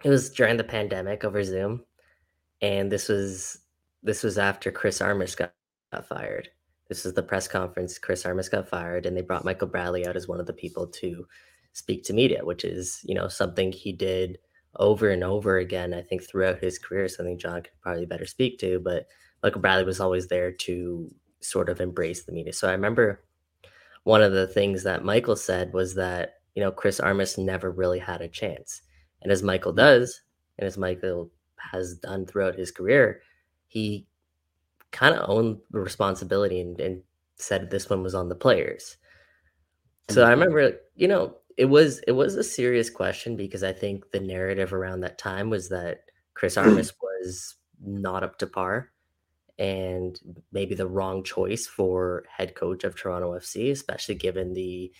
it 0.02 0.08
was 0.08 0.30
during 0.30 0.56
the 0.56 0.64
pandemic 0.64 1.24
over 1.24 1.42
Zoom 1.42 1.84
and 2.64 2.90
this 2.90 3.08
was 3.08 3.58
this 4.02 4.22
was 4.22 4.38
after 4.38 4.70
Chris 4.70 5.00
Armas 5.02 5.34
got, 5.34 5.52
got 5.93 6.08
fired. 6.08 6.49
This 6.88 7.05
was 7.05 7.12
the 7.12 7.22
press 7.22 7.46
conference. 7.46 7.99
Chris 7.99 8.25
Armas 8.25 8.49
got 8.49 8.69
fired, 8.69 9.05
and 9.05 9.16
they 9.16 9.22
brought 9.22 9.44
Michael 9.44 9.69
Bradley 9.69 10.06
out 10.06 10.16
as 10.16 10.28
one 10.28 10.40
of 10.40 10.46
the 10.46 10.52
people 10.52 10.87
to 10.87 11.26
speak 11.75 12.05
to 12.05 12.14
media, 12.14 12.43
which 12.43 12.64
is 12.64 13.00
you 13.05 13.14
know 13.14 13.28
something 13.28 13.70
he 13.70 13.93
did 13.93 14.38
over 14.76 15.11
and 15.11 15.22
over 15.22 15.58
again. 15.58 15.93
I 15.93 16.00
think 16.00 16.22
throughout 16.22 16.58
his 16.58 16.78
career, 16.78 17.06
something 17.06 17.38
John 17.38 17.62
could 17.62 17.81
probably 17.82 18.06
better 18.06 18.26
speak 18.26 18.58
to. 18.60 18.81
But 18.81 19.08
Michael 19.43 19.60
Bradley 19.60 19.84
was 19.84 20.00
always 20.00 20.29
there 20.29 20.50
to 20.50 21.10
sort 21.41 21.69
of 21.69 21.82
embrace 21.82 22.24
the 22.24 22.32
media. 22.32 22.55
So 22.55 22.69
I 22.69 22.72
remember 22.72 23.24
one 24.05 24.22
of 24.22 24.32
the 24.32 24.46
things 24.46 24.82
that 24.84 25.05
Michael 25.05 25.36
said 25.36 25.74
was 25.74 25.94
that 25.96 26.36
you 26.55 26.62
know 26.62 26.70
Chris 26.70 26.98
Armas 26.98 27.36
never 27.36 27.70
really 27.70 27.98
had 27.98 28.22
a 28.22 28.29
chance, 28.29 28.81
and 29.20 29.31
as 29.31 29.43
Michael 29.43 29.74
does, 29.74 30.22
and 30.58 30.67
as 30.67 30.79
Michael 30.79 31.31
has 31.72 31.94
done 31.94 32.26
throughout 32.26 32.56
his 32.56 32.70
career, 32.70 33.20
he 33.66 34.06
kind 34.90 35.14
of 35.14 35.28
owned 35.28 35.58
the 35.70 35.80
responsibility 35.80 36.60
and, 36.60 36.80
and, 36.80 37.02
said 37.36 37.68
this 37.68 37.90
one 37.90 38.00
was 38.00 38.14
on 38.14 38.28
the 38.28 38.34
players. 38.34 38.96
So 40.08 40.24
I 40.24 40.30
remember, 40.30 40.74
you 40.94 41.08
know, 41.08 41.34
it 41.56 41.64
was 41.64 41.98
it 42.06 42.12
was 42.12 42.36
a 42.36 42.44
serious 42.44 42.88
question 42.88 43.36
because 43.36 43.64
I 43.64 43.72
think 43.72 44.10
the 44.12 44.20
narrative 44.20 44.72
around 44.72 45.00
that 45.00 45.18
time 45.18 45.50
was 45.50 45.68
that 45.70 46.04
Chris 46.34 46.56
Armas 46.56 46.92
was 47.02 47.56
not 47.84 48.22
up 48.22 48.38
to 48.38 48.46
par 48.46 48.90
and 49.58 50.18
maybe 50.52 50.74
the 50.74 50.86
wrong 50.86 51.22
choice 51.22 51.66
for 51.66 52.24
head 52.28 52.54
coach 52.54 52.84
of 52.84 52.96
Toronto 52.96 53.32
FC, 53.32 53.70
especially 53.70 54.14
given 54.14 54.52
the 54.52 54.92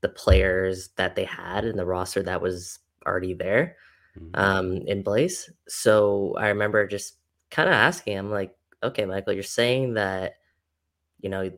the 0.00 0.08
players 0.10 0.90
that 0.96 1.16
they 1.16 1.24
had 1.24 1.64
and 1.64 1.78
the 1.78 1.86
roster 1.86 2.22
that 2.22 2.42
was 2.42 2.78
already 3.06 3.32
there 3.32 3.64
mm-hmm. 3.64 3.93
Um, 4.34 4.76
in 4.86 5.02
place. 5.02 5.50
So 5.68 6.34
I 6.38 6.48
remember 6.48 6.86
just 6.86 7.16
kind 7.50 7.68
of 7.68 7.74
asking 7.74 8.16
him, 8.16 8.30
like, 8.30 8.56
okay, 8.82 9.04
Michael, 9.04 9.32
you're 9.32 9.42
saying 9.42 9.94
that, 9.94 10.34
you 11.20 11.30
know, 11.30 11.50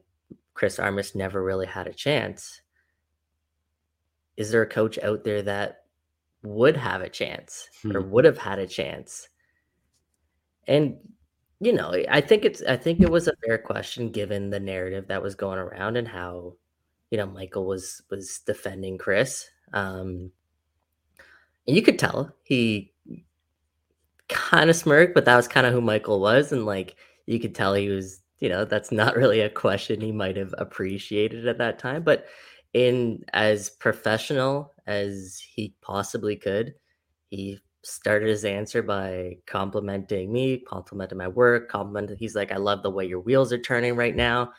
Chris 0.55 0.79
Armas 0.79 1.15
never 1.15 1.43
really 1.43 1.67
had 1.67 1.87
a 1.87 1.93
chance. 1.93 2.61
Is 4.37 4.51
there 4.51 4.63
a 4.63 4.69
coach 4.69 4.99
out 4.99 5.25
there 5.25 5.43
that 5.43 5.85
would 6.43 6.77
have 6.77 7.01
a 7.01 7.09
chance 7.09 7.69
hmm. 7.83 7.97
or 7.97 8.01
would 8.01 8.25
have 8.25 8.39
had 8.39 8.59
a 8.59 8.67
chance? 8.67 9.29
And 10.67 10.99
you 11.61 11.73
know, 11.73 11.95
I 12.11 12.21
think 12.21 12.45
it's 12.45 12.63
I 12.63 12.77
think 12.77 13.01
it 13.01 13.11
was 13.11 13.29
a 13.29 13.37
fair 13.45 13.57
question 13.59 14.11
given 14.11 14.51
the 14.51 14.61
narrative 14.61 15.09
that 15.09 15.23
was 15.23 15.35
going 15.35 15.59
around 15.59 15.97
and 15.97 16.07
how, 16.07 16.55
you 17.11 17.17
know, 17.17 17.27
Michael 17.27 17.67
was 17.67 18.03
was 18.11 18.41
defending 18.41 18.99
Chris. 18.99 19.49
Um, 19.73 20.33
and 21.67 21.77
you 21.77 21.83
could 21.83 21.99
tell 21.99 22.33
he 22.45 22.93
kind 24.29 24.71
of 24.71 24.77
smirked, 24.77 25.15
but 25.15 25.25
that 25.25 25.37
was 25.37 25.49
kind 25.49 25.67
of 25.67 25.73
who 25.73 25.81
Michael 25.81 26.21
was, 26.21 26.53
and 26.53 26.67
like 26.67 26.97
you 27.27 27.39
could 27.41 27.55
tell 27.55 27.75
he 27.75 27.89
was, 27.89 28.21
you 28.39 28.49
know, 28.49 28.65
that's 28.65 28.93
not 28.93 29.17
really 29.17 29.41
a 29.41 29.51
question 29.51 30.01
he 30.01 30.13
might 30.13 30.37
have 30.37 30.55
appreciated 30.59 31.47
at 31.47 31.59
that 31.59 31.79
time, 31.79 32.03
but 32.03 32.27
in 32.73 33.25
as 33.33 33.71
professional 33.71 34.75
as 34.87 35.41
he 35.55 35.75
possibly 35.83 36.37
could, 36.37 36.75
he 37.31 37.59
started 37.83 38.29
his 38.29 38.45
answer 38.45 38.83
by 38.83 39.37
complimenting 39.47 40.33
me, 40.33 40.59
complimenting 40.59 41.19
my 41.19 41.29
work, 41.29 41.69
complimenting. 41.71 42.17
He's 42.19 42.35
like, 42.35 42.53
"I 42.53 42.57
love 42.57 42.83
the 42.83 42.91
way 42.91 43.07
your 43.07 43.21
wheels 43.21 43.53
are 43.53 43.59
turning 43.59 43.97
right 43.97 44.15
now." 44.15 44.53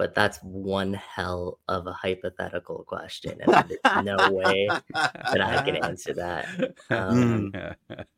But 0.00 0.14
that's 0.14 0.38
one 0.38 0.94
hell 0.94 1.58
of 1.68 1.86
a 1.86 1.92
hypothetical 1.92 2.84
question, 2.84 3.38
and 3.42 3.52
there's 3.68 4.02
no 4.02 4.30
way 4.30 4.66
that 4.94 5.42
I 5.42 5.62
can 5.62 5.76
answer 5.76 6.14
that. 6.14 6.46
Um, 6.88 7.52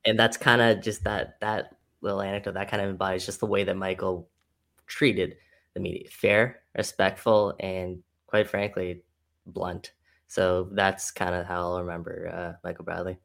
and 0.05 0.17
that's 0.17 0.37
kind 0.37 0.63
of 0.63 0.81
just 0.81 1.03
that 1.03 1.41
that 1.41 1.75
little 2.01 2.23
anecdote 2.23 2.55
that 2.55 2.71
kind 2.71 2.85
of 2.85 2.89
embodies 2.89 3.27
just 3.27 3.41
the 3.41 3.47
way 3.47 3.65
that 3.65 3.77
Michael 3.77 4.29
treated 4.87 5.39
the 5.75 5.81
media, 5.81 6.09
fair, 6.09 6.61
respectful, 6.77 7.57
and 7.59 8.05
quite 8.29 8.49
frankly, 8.49 9.03
blunt. 9.45 9.91
So 10.29 10.69
that's 10.71 11.11
kind 11.11 11.35
of 11.35 11.47
how 11.47 11.63
I'll 11.63 11.81
remember 11.81 12.29
uh, 12.33 12.59
Michael 12.63 12.85
Bradley 12.85 13.19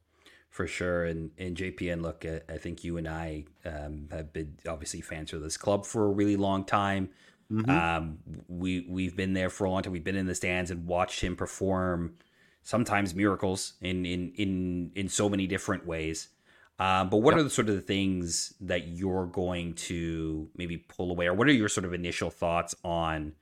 for 0.49 0.65
sure. 0.65 1.05
And 1.05 1.29
and 1.37 1.55
JPN, 1.55 2.01
look, 2.01 2.25
I 2.25 2.57
think 2.57 2.83
you 2.83 2.97
and 2.97 3.07
I 3.07 3.45
um, 3.63 4.07
have 4.11 4.33
been 4.33 4.57
obviously 4.67 5.01
fans 5.01 5.31
of 5.31 5.41
this 5.41 5.57
club 5.57 5.85
for 5.85 6.05
a 6.05 6.09
really 6.09 6.37
long 6.37 6.65
time. 6.65 7.11
Mm-hmm. 7.51 7.69
Um, 7.69 8.17
we 8.47 8.85
we've 8.89 9.15
been 9.15 9.33
there 9.33 9.49
for 9.49 9.65
a 9.65 9.69
long 9.69 9.81
time. 9.81 9.93
We've 9.93 10.03
been 10.03 10.17
in 10.17 10.27
the 10.27 10.35
stands 10.35 10.69
and 10.69 10.85
watched 10.85 11.21
him 11.21 11.35
perform 11.35 12.15
sometimes 12.63 13.15
miracles 13.15 13.73
in 13.81 14.05
in 14.05 14.33
in 14.35 14.91
in 14.95 15.07
so 15.07 15.29
many 15.29 15.47
different 15.47 15.85
ways. 15.85 16.29
Um, 16.79 17.09
but 17.09 17.17
what 17.17 17.31
yep. 17.31 17.39
are 17.39 17.43
the 17.43 17.49
sort 17.49 17.69
of 17.69 17.75
the 17.75 17.81
things 17.81 18.53
that 18.61 18.87
you're 18.87 19.25
going 19.25 19.73
to 19.73 20.49
maybe 20.55 20.77
pull 20.77 21.09
away, 21.09 21.25
or 21.25 21.33
what 21.33 21.47
are 21.47 21.53
your 21.53 21.69
sort 21.69 21.85
of 21.85 21.93
initial 21.93 22.29
thoughts 22.29 22.75
on 22.83 23.33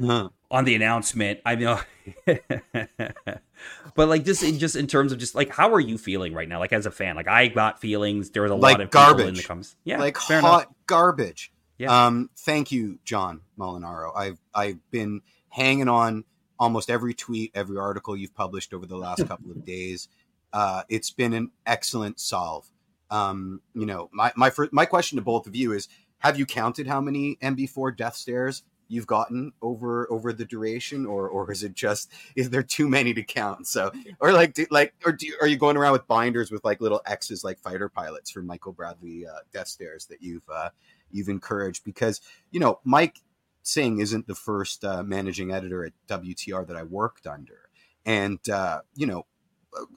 uh-huh. 0.00 0.28
on 0.50 0.64
the 0.64 0.74
announcement? 0.76 1.40
I 1.44 1.56
know, 1.56 1.80
but 2.26 4.08
like 4.08 4.24
just 4.24 4.44
in, 4.44 4.60
just 4.60 4.76
in 4.76 4.86
terms 4.86 5.10
of 5.10 5.18
just 5.18 5.34
like 5.34 5.48
how 5.48 5.72
are 5.72 5.80
you 5.80 5.98
feeling 5.98 6.34
right 6.34 6.48
now? 6.48 6.60
Like 6.60 6.72
as 6.72 6.86
a 6.86 6.92
fan, 6.92 7.16
like 7.16 7.26
I 7.26 7.48
got 7.48 7.80
feelings. 7.80 8.30
There 8.30 8.42
was 8.42 8.52
a 8.52 8.56
like 8.56 8.78
lot 8.78 8.80
of 8.82 8.90
garbage 8.90 9.26
in 9.26 9.34
the 9.34 9.42
comments. 9.42 9.74
Yeah, 9.82 9.98
like 9.98 10.16
hot 10.16 10.38
enough. 10.38 10.66
garbage. 10.86 11.52
Yeah. 11.82 12.06
Um, 12.06 12.30
thank 12.36 12.70
you, 12.70 13.00
John 13.04 13.40
Molinaro. 13.58 14.12
I've 14.16 14.38
I've 14.54 14.78
been 14.92 15.20
hanging 15.48 15.88
on 15.88 16.22
almost 16.56 16.88
every 16.88 17.12
tweet, 17.12 17.50
every 17.56 17.76
article 17.76 18.16
you've 18.16 18.36
published 18.36 18.72
over 18.72 18.86
the 18.86 18.96
last 18.96 19.26
couple 19.28 19.50
of 19.50 19.64
days. 19.64 20.08
Uh, 20.52 20.84
it's 20.88 21.10
been 21.10 21.32
an 21.32 21.50
excellent 21.66 22.20
solve. 22.20 22.70
Um, 23.10 23.62
you 23.74 23.84
know, 23.84 24.08
my 24.12 24.32
my 24.36 24.48
first, 24.48 24.72
my 24.72 24.86
question 24.86 25.16
to 25.16 25.22
both 25.22 25.48
of 25.48 25.56
you 25.56 25.72
is: 25.72 25.88
Have 26.18 26.38
you 26.38 26.46
counted 26.46 26.86
how 26.86 27.00
many 27.00 27.36
MB4 27.42 27.96
death 27.96 28.14
stares 28.14 28.62
you've 28.86 29.08
gotten 29.08 29.52
over 29.60 30.06
over 30.08 30.32
the 30.32 30.44
duration, 30.44 31.04
or 31.04 31.28
or 31.28 31.50
is 31.50 31.64
it 31.64 31.74
just 31.74 32.12
is 32.36 32.50
there 32.50 32.62
too 32.62 32.88
many 32.88 33.12
to 33.12 33.24
count? 33.24 33.66
So, 33.66 33.90
or 34.20 34.32
like 34.32 34.54
do, 34.54 34.66
like 34.70 34.94
or 35.04 35.10
do, 35.10 35.26
are 35.40 35.48
you 35.48 35.56
going 35.56 35.76
around 35.76 35.94
with 35.94 36.06
binders 36.06 36.52
with 36.52 36.64
like 36.64 36.80
little 36.80 37.00
X's 37.06 37.42
like 37.42 37.58
fighter 37.58 37.88
pilots 37.88 38.30
for 38.30 38.40
Michael 38.40 38.72
Bradley 38.72 39.26
uh, 39.26 39.40
death 39.52 39.66
stares 39.66 40.06
that 40.06 40.22
you've 40.22 40.48
uh, 40.48 40.68
you've 41.12 41.28
encouraged 41.28 41.84
because 41.84 42.20
you 42.50 42.60
know 42.60 42.80
Mike 42.84 43.18
Singh 43.62 44.00
isn't 44.00 44.26
the 44.26 44.34
first 44.34 44.84
uh, 44.84 45.02
managing 45.02 45.52
editor 45.52 45.84
at 45.84 45.92
WTR 46.08 46.66
that 46.66 46.76
I 46.76 46.82
worked 46.82 47.26
under, 47.26 47.68
and 48.04 48.38
uh, 48.48 48.80
you 48.94 49.06
know, 49.06 49.26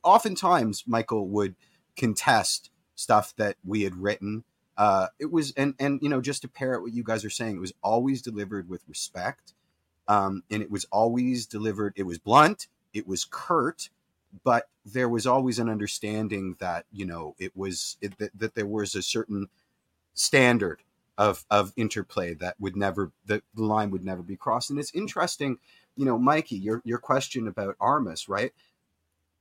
oftentimes 0.04 0.84
Michael 0.88 1.28
would 1.30 1.56
contest 1.96 2.70
stuff 2.96 3.34
that 3.38 3.58
we 3.64 3.84
had 3.84 3.96
written. 3.96 4.44
Uh, 4.78 5.08
it 5.20 5.32
was 5.32 5.54
and 5.56 5.74
and 5.80 6.00
you 6.02 6.10
know 6.10 6.22
just 6.22 6.42
to 6.42 6.48
parrot 6.48 6.82
what 6.82 6.94
you 6.94 7.04
guys 7.04 7.24
are 7.26 7.30
saying, 7.30 7.56
it 7.56 7.62
was 7.62 7.74
always 7.82 8.22
delivered 8.22 8.70
with 8.70 8.84
respect, 8.88 9.54
um, 10.08 10.44
and 10.52 10.62
it 10.62 10.70
was 10.70 10.86
always 10.92 11.46
delivered. 11.46 11.94
It 11.96 12.04
was 12.04 12.20
blunt. 12.20 12.68
It 12.94 13.08
was 13.08 13.26
curt, 13.26 13.90
but 14.44 14.70
there 14.86 15.10
was 15.10 15.26
always 15.26 15.60
an 15.60 15.70
understanding 15.70 16.56
that 16.60 16.86
you 16.92 17.06
know 17.06 17.36
it 17.40 17.56
was 17.56 17.98
it, 18.02 18.18
that, 18.20 18.38
that 18.38 18.56
there 18.56 18.68
was 18.68 18.96
a 18.96 19.02
certain 19.02 19.48
standard 20.14 20.82
of 21.18 21.46
of 21.50 21.74
interplay 21.76 22.34
that 22.36 22.56
would 22.60 22.76
never 22.76 23.12
the, 23.26 23.42
line 23.56 23.92
would 23.92 24.04
never 24.04 24.22
be 24.22 24.36
crossed. 24.36 24.70
And 24.70 24.80
it's 24.80 24.94
interesting, 24.94 25.58
you 25.96 26.06
know, 26.06 26.18
Mikey, 26.18 26.58
your 26.58 26.82
your 26.86 26.98
question 26.98 27.48
about 27.48 27.76
Armas, 27.80 28.28
right? 28.28 28.54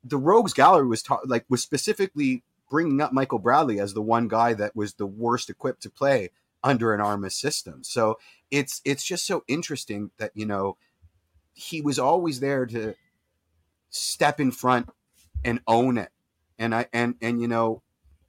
The 0.05 0.19
Rogues 0.19 0.53
Gallery 0.53 0.87
was 0.87 1.03
ta- 1.03 1.21
like 1.25 1.45
was 1.49 1.63
specifically 1.63 2.43
bringing 2.71 3.01
up 3.01 3.13
Michael 3.13 3.39
Bradley 3.39 3.81
as 3.81 3.95
the 3.95 4.03
one 4.03 4.29
guy 4.29 4.55
that 4.55 4.77
was 4.77 4.95
the 4.95 5.07
worst 5.07 5.51
equipped 5.51 5.83
to 5.83 5.91
play 5.91 6.31
under 6.63 6.95
an 6.95 7.01
Armas 7.01 7.35
system. 7.35 7.85
So 7.85 8.19
it's 8.51 8.81
it's 8.85 9.05
just 9.05 9.27
so 9.27 9.45
interesting 9.49 10.11
that 10.19 10.33
you 10.35 10.47
know 10.47 10.77
he 11.53 11.81
was 11.81 11.99
always 11.99 12.41
there 12.41 12.67
to 12.67 12.95
step 13.91 14.41
in 14.41 14.51
front 14.51 14.89
and 15.45 15.61
own 15.67 15.99
it. 15.99 16.11
And 16.59 16.75
I 16.75 16.87
and 16.93 17.17
and 17.21 17.41
you 17.41 17.49
know 17.49 17.83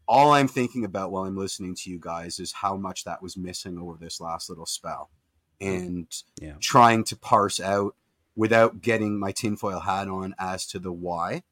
all 0.07 0.31
I'm 0.31 0.47
thinking 0.47 0.85
about 0.85 1.11
while 1.11 1.23
I'm 1.23 1.37
listening 1.37 1.75
to 1.75 1.89
you 1.89 1.99
guys 1.99 2.39
is 2.39 2.51
how 2.51 2.75
much 2.75 3.03
that 3.05 3.21
was 3.21 3.37
missing 3.37 3.77
over 3.77 3.97
this 3.99 4.21
last 4.21 4.49
little 4.49 4.65
spell 4.65 5.09
and 5.59 6.07
yeah. 6.41 6.55
trying 6.59 7.03
to 7.05 7.15
parse 7.15 7.59
out 7.59 7.95
without 8.35 8.81
getting 8.81 9.17
my 9.17 9.31
tinfoil 9.31 9.79
hat 9.79 10.07
on 10.07 10.35
as 10.37 10.67
to 10.67 10.79
the 10.79 10.91
why. 10.91 11.43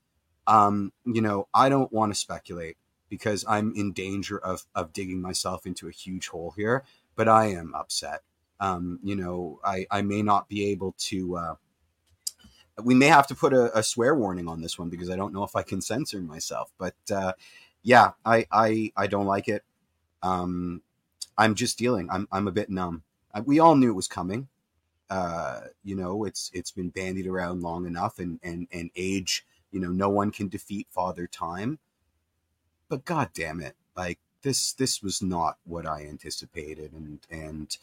Um, 0.45 0.91
you 1.05 1.21
know, 1.21 1.47
I 1.53 1.69
don't 1.69 1.91
want 1.91 2.13
to 2.13 2.19
speculate 2.19 2.77
because 3.09 3.45
I'm 3.47 3.73
in 3.75 3.93
danger 3.93 4.37
of, 4.37 4.65
of 4.75 4.91
digging 4.91 5.21
myself 5.21 5.65
into 5.65 5.87
a 5.87 5.91
huge 5.91 6.27
hole 6.27 6.53
here, 6.57 6.83
but 7.15 7.27
I 7.27 7.47
am 7.47 7.73
upset. 7.73 8.21
Um, 8.59 8.99
you 9.03 9.15
know, 9.15 9.59
I, 9.63 9.87
I 9.89 10.01
may 10.01 10.21
not 10.21 10.49
be 10.49 10.65
able 10.71 10.95
to, 10.97 11.37
uh, 11.37 11.55
we 12.83 12.95
may 12.95 13.07
have 13.07 13.27
to 13.27 13.35
put 13.35 13.53
a, 13.53 13.77
a, 13.77 13.83
swear 13.83 14.15
warning 14.15 14.47
on 14.47 14.61
this 14.61 14.79
one 14.79 14.89
because 14.89 15.09
I 15.09 15.15
don't 15.15 15.33
know 15.33 15.43
if 15.43 15.55
I 15.55 15.63
can 15.63 15.81
censor 15.81 16.21
myself, 16.21 16.71
but, 16.77 16.95
uh, 17.13 17.33
yeah, 17.83 18.11
I 18.25 18.47
I 18.51 18.91
I 18.95 19.07
don't 19.07 19.27
like 19.27 19.47
it. 19.47 19.63
Um, 20.23 20.81
I'm 21.37 21.55
just 21.55 21.77
dealing. 21.77 22.09
I'm 22.09 22.27
I'm 22.31 22.47
a 22.47 22.51
bit 22.51 22.69
numb. 22.69 23.03
I, 23.33 23.41
we 23.41 23.59
all 23.59 23.75
knew 23.75 23.89
it 23.91 23.95
was 23.95 24.07
coming. 24.07 24.47
Uh, 25.09 25.61
you 25.83 25.95
know, 25.95 26.23
it's 26.23 26.49
it's 26.53 26.71
been 26.71 26.89
bandied 26.89 27.27
around 27.27 27.61
long 27.61 27.85
enough, 27.85 28.19
and 28.19 28.39
and 28.41 28.67
and 28.71 28.89
age. 28.95 29.45
You 29.71 29.79
know, 29.79 29.89
no 29.89 30.09
one 30.09 30.31
can 30.31 30.47
defeat 30.47 30.87
Father 30.89 31.27
Time. 31.27 31.79
But 32.89 33.05
god 33.05 33.29
damn 33.33 33.59
it, 33.61 33.75
like 33.95 34.19
this 34.43 34.73
this 34.73 35.01
was 35.01 35.21
not 35.21 35.57
what 35.65 35.85
I 35.85 36.05
anticipated, 36.05 36.93
and 36.93 37.19
and 37.29 37.77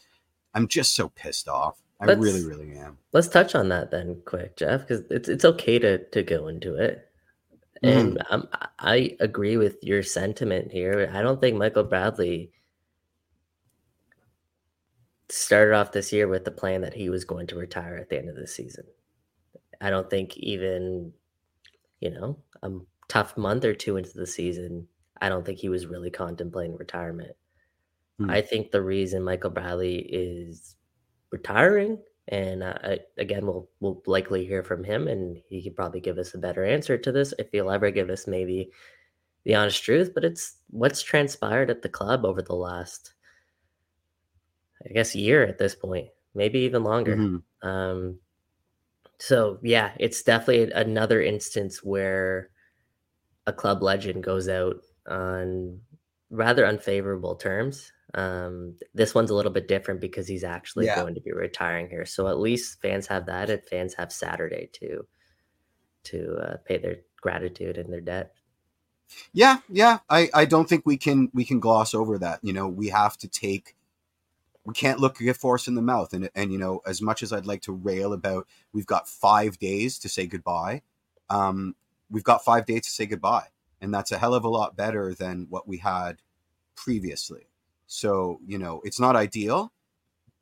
I'm 0.53 0.67
just 0.67 0.95
so 0.95 1.09
pissed 1.09 1.47
off. 1.47 1.81
I 1.99 2.05
let's, 2.05 2.19
really, 2.19 2.43
really 2.43 2.75
am. 2.75 2.97
Let's 3.11 3.27
touch 3.27 3.53
on 3.53 3.69
that 3.69 3.91
then, 3.91 4.21
quick, 4.25 4.55
Jeff, 4.57 4.81
because 4.81 5.03
it's 5.11 5.29
it's 5.29 5.45
okay 5.45 5.77
to 5.79 5.99
to 5.99 6.23
go 6.23 6.47
into 6.47 6.75
it. 6.75 7.10
And 7.83 8.17
mm. 8.17 8.25
um, 8.29 8.47
I 8.79 9.15
agree 9.19 9.57
with 9.57 9.77
your 9.81 10.03
sentiment 10.03 10.71
here. 10.71 11.09
I 11.13 11.21
don't 11.21 11.41
think 11.41 11.57
Michael 11.57 11.83
Bradley 11.83 12.51
started 15.29 15.73
off 15.73 15.91
this 15.91 16.11
year 16.11 16.27
with 16.27 16.45
the 16.45 16.51
plan 16.51 16.81
that 16.81 16.93
he 16.93 17.09
was 17.09 17.25
going 17.25 17.47
to 17.47 17.55
retire 17.55 17.97
at 17.97 18.09
the 18.09 18.17
end 18.17 18.29
of 18.29 18.35
the 18.35 18.47
season. 18.47 18.85
I 19.79 19.89
don't 19.89 20.09
think 20.09 20.37
even, 20.37 21.13
you 22.01 22.11
know, 22.11 22.37
a 22.61 22.69
tough 23.07 23.35
month 23.35 23.65
or 23.65 23.73
two 23.73 23.97
into 23.97 24.13
the 24.13 24.27
season, 24.27 24.87
I 25.19 25.29
don't 25.29 25.45
think 25.45 25.57
he 25.57 25.69
was 25.69 25.87
really 25.87 26.11
contemplating 26.11 26.77
retirement. 26.77 27.35
Mm. 28.19 28.29
I 28.29 28.41
think 28.41 28.71
the 28.71 28.81
reason 28.81 29.23
Michael 29.23 29.49
Bradley 29.49 29.99
is 29.99 30.75
retiring 31.31 31.97
and 32.27 32.63
uh, 32.63 32.97
again, 33.17 33.45
we'll 33.45 33.69
we'll 33.79 34.01
likely 34.05 34.45
hear 34.45 34.63
from 34.63 34.83
him, 34.83 35.07
and 35.07 35.37
he 35.47 35.63
could 35.63 35.75
probably 35.75 35.99
give 35.99 36.17
us 36.17 36.33
a 36.33 36.39
better 36.39 36.63
answer 36.63 36.97
to 36.97 37.11
this 37.11 37.33
if 37.39 37.49
he'll 37.51 37.71
ever 37.71 37.91
give 37.91 38.09
us 38.09 38.27
maybe 38.27 38.71
the 39.43 39.55
honest 39.55 39.83
truth. 39.83 40.11
But 40.13 40.23
it's 40.23 40.57
what's 40.69 41.01
transpired 41.01 41.69
at 41.69 41.81
the 41.81 41.89
club 41.89 42.25
over 42.25 42.41
the 42.41 42.55
last, 42.55 43.13
I 44.85 44.93
guess, 44.93 45.15
year 45.15 45.45
at 45.45 45.57
this 45.57 45.75
point, 45.75 46.09
maybe 46.35 46.59
even 46.59 46.83
longer. 46.83 47.15
Mm-hmm. 47.15 47.67
Um, 47.67 48.19
so 49.19 49.59
yeah, 49.61 49.91
it's 49.99 50.23
definitely 50.23 50.71
another 50.71 51.21
instance 51.21 51.83
where 51.83 52.49
a 53.47 53.53
club 53.53 53.81
legend 53.81 54.23
goes 54.23 54.47
out 54.47 54.77
on 55.07 55.79
rather 56.29 56.65
unfavorable 56.65 57.35
terms. 57.35 57.91
Um, 58.13 58.75
this 58.93 59.15
one's 59.15 59.29
a 59.29 59.35
little 59.35 59.51
bit 59.51 59.67
different 59.67 60.01
because 60.01 60.27
he's 60.27 60.43
actually 60.43 60.85
yeah. 60.85 60.95
going 60.95 61.15
to 61.15 61.21
be 61.21 61.31
retiring 61.31 61.89
here. 61.89 62.05
So 62.05 62.27
at 62.27 62.39
least 62.39 62.81
fans 62.81 63.07
have 63.07 63.25
that, 63.27 63.49
and 63.49 63.63
fans 63.63 63.93
have 63.95 64.11
Saturday 64.11 64.69
to 64.73 65.05
to 66.03 66.35
uh, 66.37 66.57
pay 66.65 66.77
their 66.77 66.97
gratitude 67.21 67.77
and 67.77 67.91
their 67.91 68.01
debt. 68.01 68.33
Yeah, 69.33 69.57
yeah. 69.69 69.99
I 70.09 70.29
I 70.33 70.45
don't 70.45 70.67
think 70.67 70.85
we 70.85 70.97
can 70.97 71.29
we 71.33 71.45
can 71.45 71.59
gloss 71.59 71.93
over 71.93 72.17
that. 72.19 72.39
You 72.43 72.53
know, 72.53 72.67
we 72.67 72.89
have 72.89 73.17
to 73.19 73.27
take. 73.27 73.75
We 74.63 74.75
can't 74.75 74.99
look 74.99 75.19
a 75.19 75.33
force 75.33 75.67
in 75.67 75.75
the 75.75 75.81
mouth, 75.81 76.13
and 76.13 76.29
and 76.35 76.51
you 76.51 76.57
know, 76.57 76.81
as 76.85 77.01
much 77.01 77.23
as 77.23 77.33
I'd 77.33 77.45
like 77.45 77.61
to 77.63 77.71
rail 77.71 78.13
about, 78.13 78.47
we've 78.73 78.85
got 78.85 79.07
five 79.07 79.57
days 79.57 79.97
to 79.99 80.09
say 80.09 80.27
goodbye. 80.27 80.81
Um, 81.29 81.75
we've 82.09 82.23
got 82.23 82.45
five 82.45 82.65
days 82.65 82.83
to 82.83 82.91
say 82.91 83.05
goodbye, 83.05 83.47
and 83.79 83.93
that's 83.93 84.11
a 84.11 84.17
hell 84.17 84.33
of 84.33 84.43
a 84.43 84.49
lot 84.49 84.75
better 84.75 85.13
than 85.13 85.47
what 85.49 85.67
we 85.67 85.77
had 85.77 86.21
previously. 86.75 87.47
So, 87.93 88.39
you 88.47 88.57
know, 88.57 88.81
it's 88.85 89.01
not 89.01 89.17
ideal, 89.17 89.73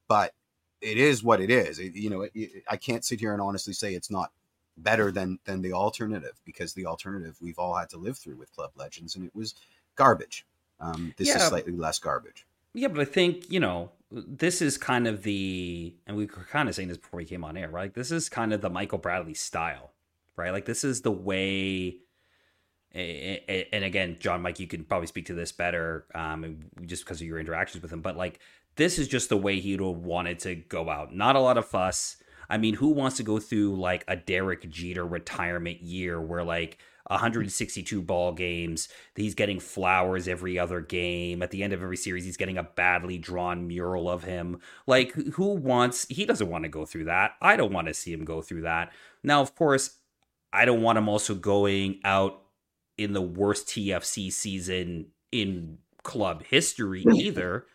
but 0.07 0.35
it 0.81 0.99
is 0.99 1.23
what 1.23 1.41
it 1.41 1.49
is. 1.49 1.79
It, 1.79 1.95
you 1.95 2.11
know, 2.11 2.21
it, 2.21 2.31
it, 2.35 2.63
I 2.69 2.77
can't 2.77 3.03
sit 3.03 3.19
here 3.19 3.33
and 3.33 3.41
honestly 3.41 3.73
say 3.73 3.95
it's 3.95 4.11
not 4.11 4.31
better 4.77 5.11
than 5.11 5.39
than 5.45 5.63
the 5.63 5.73
alternative 5.73 6.39
because 6.45 6.73
the 6.73 6.85
alternative 6.85 7.37
we've 7.41 7.57
all 7.57 7.75
had 7.75 7.89
to 7.89 7.97
live 7.97 8.19
through 8.19 8.37
with 8.37 8.53
club 8.53 8.69
legends 8.75 9.15
and 9.15 9.25
it 9.25 9.35
was 9.35 9.55
garbage. 9.95 10.45
Um, 10.79 11.11
this 11.17 11.29
Yeah. 11.29 11.37
is 11.37 11.43
slightly 11.45 11.73
less 11.73 11.97
garbage. 11.97 12.45
Yeah, 12.75 12.89
but 12.89 12.99
I 13.01 13.05
think, 13.05 13.51
you 13.51 13.59
know, 13.59 13.93
this 14.11 14.61
is 14.61 14.77
kind 14.77 15.07
of 15.07 15.23
the, 15.23 15.95
and 16.05 16.15
we 16.15 16.27
were 16.27 16.45
kind 16.51 16.69
of 16.69 16.75
saying 16.75 16.87
this 16.89 16.97
before 16.97 17.17
we 17.17 17.25
came 17.25 17.43
on 17.43 17.57
air, 17.57 17.69
right? 17.69 17.85
Like, 17.85 17.93
this 17.95 18.11
is 18.11 18.29
kind 18.29 18.53
of 18.53 18.61
the 18.61 18.69
Michael 18.69 18.99
Bradley 18.99 19.33
style, 19.33 19.91
right? 20.35 20.51
Like, 20.51 20.65
this 20.65 20.83
is 20.83 21.01
the 21.01 21.11
way, 21.11 21.97
and 22.93 23.83
again, 23.83 24.17
John, 24.19 24.41
Mike, 24.41 24.59
you 24.59 24.67
can 24.67 24.83
probably 24.83 25.07
speak 25.07 25.27
to 25.27 25.33
this 25.33 25.51
better 25.51 26.05
um, 26.15 26.57
just 26.85 27.05
because 27.05 27.21
of 27.21 27.27
your 27.27 27.39
interactions 27.39 27.81
with 27.81 27.93
him, 27.93 28.01
but 28.01 28.17
like, 28.17 28.39
this 28.75 28.97
is 28.97 29.07
just 29.07 29.29
the 29.29 29.37
way 29.37 29.59
he 29.59 29.75
wanted 29.77 30.39
to 30.39 30.55
go 30.55 30.89
out. 30.89 31.13
Not 31.13 31.35
a 31.35 31.39
lot 31.39 31.57
of 31.57 31.67
fuss. 31.67 32.17
I 32.49 32.57
mean, 32.57 32.75
who 32.75 32.89
wants 32.89 33.17
to 33.17 33.23
go 33.23 33.39
through 33.39 33.75
like 33.75 34.03
a 34.07 34.15
Derek 34.15 34.69
Jeter 34.69 35.05
retirement 35.05 35.81
year 35.81 36.19
where 36.19 36.43
like 36.43 36.79
162 37.09 38.01
ball 38.01 38.31
games, 38.31 38.87
he's 39.15 39.35
getting 39.35 39.59
flowers 39.59 40.27
every 40.27 40.57
other 40.57 40.79
game. 40.79 41.41
At 41.41 41.51
the 41.51 41.63
end 41.63 41.73
of 41.73 41.81
every 41.81 41.97
series, 41.97 42.23
he's 42.23 42.37
getting 42.37 42.57
a 42.57 42.63
badly 42.63 43.17
drawn 43.17 43.67
mural 43.67 44.09
of 44.09 44.23
him. 44.23 44.61
Like, 44.87 45.13
who 45.33 45.53
wants, 45.53 46.07
he 46.07 46.25
doesn't 46.25 46.49
want 46.49 46.63
to 46.63 46.69
go 46.69 46.85
through 46.85 47.05
that. 47.05 47.31
I 47.41 47.55
don't 47.55 47.73
want 47.73 47.87
to 47.87 47.93
see 47.93 48.13
him 48.13 48.25
go 48.25 48.41
through 48.41 48.61
that. 48.61 48.91
Now, 49.23 49.41
of 49.41 49.55
course, 49.55 49.97
I 50.53 50.65
don't 50.65 50.81
want 50.81 50.97
him 50.97 51.09
also 51.09 51.35
going 51.35 51.99
out 52.03 52.41
in 52.99 53.13
the 53.13 53.21
worst 53.21 53.67
TFC 53.67 54.31
season 54.31 55.07
in 55.31 55.77
club 56.03 56.43
history 56.43 57.03
either 57.15 57.65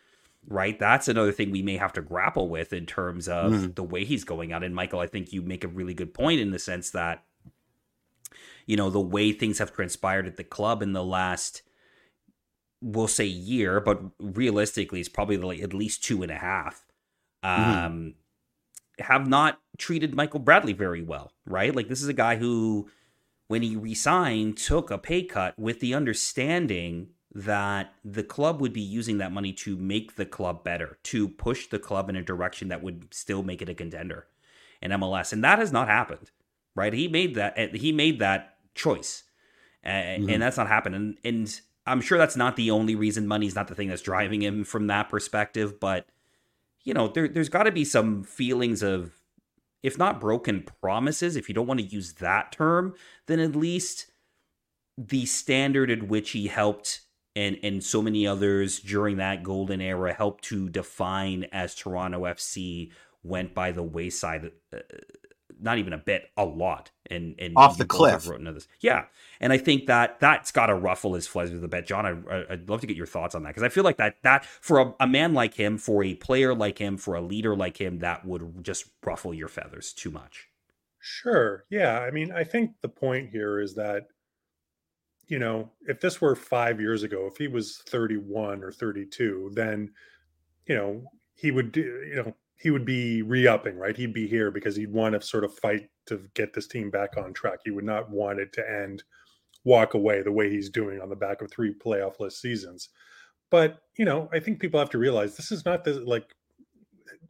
right? 0.47 0.77
That's 0.77 1.07
another 1.07 1.31
thing 1.31 1.49
we 1.49 1.63
may 1.63 1.75
have 1.75 1.91
to 1.93 2.03
grapple 2.03 2.49
with 2.49 2.71
in 2.71 2.85
terms 2.85 3.27
of 3.27 3.51
Mhm. 3.51 3.73
the 3.73 3.81
way 3.83 4.05
he's 4.05 4.23
going 4.23 4.53
out. 4.53 4.63
And 4.63 4.75
Michael, 4.75 4.99
I 4.99 5.07
think 5.07 5.33
you 5.33 5.41
make 5.41 5.63
a 5.63 5.67
really 5.67 5.95
good 5.95 6.13
point 6.13 6.39
in 6.39 6.51
the 6.51 6.59
sense 6.59 6.91
that, 6.91 7.25
you 8.67 8.77
know, 8.77 8.91
the 8.91 9.01
way 9.01 9.31
things 9.31 9.57
have 9.57 9.73
transpired 9.73 10.27
at 10.27 10.37
the 10.37 10.43
club 10.43 10.83
in 10.83 10.93
the 10.93 11.03
last, 11.03 11.63
we'll 12.79 13.07
say 13.07 13.25
year, 13.25 13.79
but 13.79 13.99
realistically, 14.19 14.99
it's 14.99 15.09
probably 15.09 15.37
like 15.37 15.61
at 15.61 15.73
least 15.73 16.03
two 16.03 16.21
and 16.21 16.31
a 16.31 16.37
half, 16.37 16.85
um, 17.41 18.13
have 18.99 19.27
not 19.27 19.59
treated 19.79 20.13
Michael 20.13 20.41
Bradley 20.41 20.73
very 20.73 21.01
well, 21.01 21.33
right? 21.47 21.75
Like, 21.75 21.87
this 21.87 22.03
is 22.03 22.07
a 22.07 22.13
guy 22.13 22.35
who, 22.35 22.87
when 23.47 23.61
he 23.61 23.75
resigned, 23.75 24.57
took 24.57 24.89
a 24.91 24.97
pay 24.97 25.23
cut 25.23 25.57
with 25.57 25.79
the 25.79 25.93
understanding 25.93 27.09
that 27.33 27.93
the 28.03 28.23
club 28.23 28.61
would 28.61 28.73
be 28.73 28.81
using 28.81 29.17
that 29.17 29.31
money 29.31 29.51
to 29.51 29.75
make 29.75 30.15
the 30.15 30.25
club 30.25 30.63
better, 30.63 30.97
to 31.03 31.27
push 31.27 31.67
the 31.67 31.79
club 31.79 32.09
in 32.09 32.15
a 32.15 32.21
direction 32.23 32.69
that 32.69 32.81
would 32.81 33.13
still 33.13 33.43
make 33.43 33.61
it 33.61 33.69
a 33.69 33.73
contender 33.75 34.27
in 34.81 34.91
MLS, 34.91 35.33
and 35.33 35.43
that 35.43 35.59
has 35.59 35.71
not 35.71 35.87
happened. 35.87 36.31
Right? 36.75 36.93
He 36.93 37.07
made 37.07 37.35
that. 37.35 37.53
eh, 37.57 37.69
He 37.73 37.91
made 37.91 38.19
that 38.19 38.57
choice, 38.73 39.23
A- 39.83 40.19
Mhm. 40.19 40.29
and 40.31 40.41
that's 40.41 40.57
not 40.57 40.67
happened. 40.67 40.95
And, 40.95 41.17
and 41.23 41.61
I'm 41.85 42.01
sure 42.01 42.17
that's 42.17 42.35
not 42.35 42.55
the 42.55 42.71
only 42.71 42.95
reason. 42.95 43.27
Money's 43.27 43.55
not 43.55 43.67
the 43.67 43.75
thing 43.75 43.87
that's 43.89 44.01
driving 44.01 44.41
him 44.41 44.63
from 44.63 44.87
that 44.87 45.07
perspective, 45.09 45.79
but 45.79 46.07
you 46.83 46.93
know, 46.93 47.07
there, 47.07 47.27
there's 47.27 47.49
got 47.49 47.63
to 47.63 47.71
be 47.71 47.83
some 47.85 48.23
feelings 48.23 48.83
of, 48.83 49.11
if 49.85 49.99
not 49.99 50.19
broken 50.19 50.63
promises, 50.81 51.35
if 51.35 51.47
you 51.47 51.53
don't 51.53 51.67
want 51.67 51.79
to 51.79 51.85
use 51.85 52.13
that 52.13 52.51
term, 52.51 52.95
then 53.27 53.39
at 53.39 53.55
least 53.55 54.07
the 54.97 55.27
standard 55.27 55.91
at 55.91 56.07
which 56.07 56.31
he 56.31 56.47
helped 56.47 57.01
and 57.35 57.59
and 57.61 57.83
so 57.83 58.01
many 58.01 58.25
others 58.25 58.79
during 58.79 59.17
that 59.17 59.43
golden 59.43 59.81
era 59.81 60.11
helped 60.11 60.43
to 60.45 60.69
define 60.69 61.43
as 61.51 61.75
Toronto 61.75 62.23
FC 62.23 62.89
went 63.21 63.53
by 63.53 63.71
the 63.71 63.83
wayside. 63.83 64.51
Uh, 64.73 64.79
not 65.61 65.77
even 65.77 65.93
a 65.93 65.97
bit, 65.97 66.29
a 66.37 66.45
lot, 66.45 66.91
and 67.09 67.35
and 67.39 67.53
Off 67.55 67.77
the 67.77 67.85
both 67.85 68.09
have 68.09 68.23
cliff. 68.25 68.55
this. 68.55 68.67
Yeah, 68.79 69.05
and 69.39 69.53
I 69.53 69.57
think 69.57 69.87
that 69.87 70.19
that's 70.19 70.51
got 70.51 70.67
to 70.67 70.75
ruffle 70.75 71.13
his 71.13 71.27
feathers 71.27 71.63
a 71.63 71.67
bit, 71.67 71.87
John. 71.87 72.05
I, 72.05 72.35
I- 72.35 72.45
I'd 72.51 72.69
love 72.69 72.81
to 72.81 72.87
get 72.87 72.97
your 72.97 73.05
thoughts 73.05 73.35
on 73.35 73.43
that 73.43 73.49
because 73.49 73.63
I 73.63 73.69
feel 73.69 73.83
like 73.83 73.97
that 73.97 74.17
that 74.23 74.45
for 74.45 74.79
a, 74.79 74.93
a 75.01 75.07
man 75.07 75.33
like 75.33 75.53
him, 75.55 75.77
for 75.77 76.03
a 76.03 76.15
player 76.15 76.53
like 76.53 76.79
him, 76.79 76.97
for 76.97 77.15
a 77.15 77.21
leader 77.21 77.55
like 77.55 77.79
him, 77.79 77.99
that 77.99 78.25
would 78.25 78.63
just 78.63 78.85
ruffle 79.05 79.33
your 79.33 79.47
feathers 79.47 79.93
too 79.93 80.11
much. 80.11 80.49
Sure. 80.99 81.65
Yeah. 81.69 81.99
I 81.99 82.11
mean, 82.11 82.31
I 82.31 82.43
think 82.43 82.71
the 82.81 82.89
point 82.89 83.29
here 83.29 83.59
is 83.59 83.75
that, 83.75 84.07
you 85.27 85.39
know, 85.39 85.71
if 85.87 85.99
this 86.01 86.21
were 86.21 86.35
five 86.35 86.79
years 86.79 87.03
ago, 87.03 87.27
if 87.27 87.37
he 87.37 87.47
was 87.47 87.77
31 87.87 88.63
or 88.63 88.71
32, 88.71 89.51
then, 89.53 89.91
you 90.67 90.75
know, 90.75 91.03
he 91.35 91.51
would 91.51 91.71
do, 91.71 91.81
you 91.81 92.15
know, 92.15 92.35
he 92.57 92.71
would 92.71 92.85
be 92.85 93.21
re 93.21 93.47
upping, 93.47 93.77
right? 93.77 93.95
He'd 93.97 94.13
be 94.13 94.27
here 94.27 94.51
because 94.51 94.75
he'd 94.75 94.91
want 94.91 95.13
to 95.13 95.21
sort 95.21 95.43
of 95.43 95.57
fight 95.59 95.89
to 96.07 96.21
get 96.33 96.53
this 96.53 96.67
team 96.67 96.89
back 96.89 97.17
on 97.17 97.33
track. 97.33 97.59
He 97.65 97.71
would 97.71 97.83
not 97.85 98.09
want 98.09 98.39
it 98.39 98.53
to 98.53 98.69
end, 98.69 99.03
walk 99.63 99.93
away 99.93 100.21
the 100.21 100.31
way 100.31 100.49
he's 100.49 100.69
doing 100.69 101.01
on 101.01 101.09
the 101.09 101.15
back 101.15 101.41
of 101.41 101.51
three 101.51 101.73
playoff 101.73 102.19
list 102.19 102.39
seasons. 102.41 102.89
But, 103.51 103.79
you 103.97 104.05
know, 104.05 104.29
I 104.33 104.39
think 104.39 104.59
people 104.59 104.79
have 104.79 104.89
to 104.91 104.97
realize 104.97 105.35
this 105.35 105.51
is 105.51 105.65
not 105.65 105.83
the 105.83 105.93
like, 106.01 106.33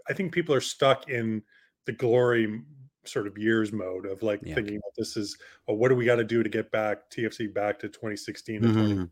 I 0.09 0.13
think 0.13 0.33
people 0.33 0.53
are 0.55 0.61
stuck 0.61 1.09
in 1.09 1.41
the 1.85 1.91
glory 1.91 2.61
sort 3.05 3.27
of 3.27 3.37
years 3.37 3.71
mode 3.71 4.05
of 4.05 4.23
like 4.23 4.39
Yeah. 4.43 4.55
thinking 4.55 4.79
this 4.97 5.15
is 5.17 5.37
oh, 5.67 5.73
what 5.75 5.89
do 5.89 5.95
we 5.95 6.05
got 6.05 6.15
to 6.15 6.23
do 6.23 6.41
to 6.43 6.49
get 6.49 6.71
back 6.71 7.09
TFC 7.11 7.47
back 7.53 7.77
to 7.79 7.87
2016 7.89 8.63
and 8.63 8.73
20 8.73 8.93
Mhm. 8.95 9.09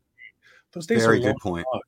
those 0.72 0.88
days 0.88 1.04
Very 1.06 1.18
are 1.18 1.22
good 1.22 1.26
long 1.28 1.36
point. 1.42 1.66
gone. 1.72 1.82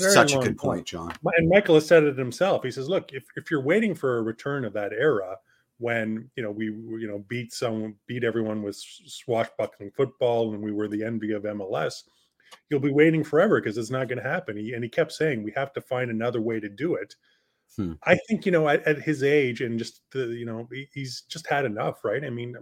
Very 0.00 0.12
Such 0.12 0.34
a 0.34 0.38
good 0.38 0.56
gone. 0.56 0.70
point, 0.70 0.86
John. 0.86 1.12
And 1.36 1.48
Michael 1.48 1.74
has 1.76 1.86
said 1.86 2.04
it 2.04 2.16
himself. 2.16 2.62
He 2.64 2.70
says, 2.70 2.88
"Look, 2.88 3.12
if, 3.12 3.24
if 3.36 3.50
you're 3.50 3.62
waiting 3.62 3.94
for 3.94 4.18
a 4.18 4.22
return 4.22 4.64
of 4.64 4.72
that 4.72 4.92
era 4.92 5.36
when 5.78 6.30
you 6.36 6.42
know 6.42 6.50
we 6.50 6.70
we, 6.70 7.02
you 7.02 7.08
know 7.08 7.24
beat 7.28 7.52
some 7.52 7.96
beat 8.06 8.24
everyone 8.24 8.62
with 8.62 8.76
swashbuckling 8.76 9.90
football, 9.92 10.52
and 10.52 10.62
we 10.62 10.72
were 10.72 10.88
the 10.88 11.04
envy 11.04 11.32
of 11.32 11.42
MLS, 11.42 12.04
you'll 12.68 12.80
be 12.80 12.92
waiting 12.92 13.24
forever 13.24 13.60
because 13.60 13.78
it's 13.78 13.90
not 13.90 14.08
going 14.08 14.22
to 14.22 14.28
happen." 14.28 14.56
He, 14.56 14.74
and 14.74 14.82
he 14.82 14.90
kept 14.90 15.12
saying, 15.12 15.42
"We 15.42 15.52
have 15.52 15.72
to 15.74 15.80
find 15.80 16.10
another 16.10 16.40
way 16.40 16.60
to 16.60 16.68
do 16.68 16.94
it." 16.94 17.14
Hmm. 17.76 17.92
I 18.04 18.16
think 18.28 18.46
you 18.46 18.52
know 18.52 18.68
at, 18.68 18.86
at 18.86 19.00
his 19.02 19.22
age 19.22 19.60
and 19.60 19.78
just 19.78 20.02
the 20.10 20.26
you 20.26 20.46
know 20.46 20.68
he, 20.72 20.88
he's 20.92 21.22
just 21.22 21.46
had 21.46 21.64
enough, 21.64 22.04
right? 22.04 22.24
I 22.24 22.30
mean, 22.30 22.56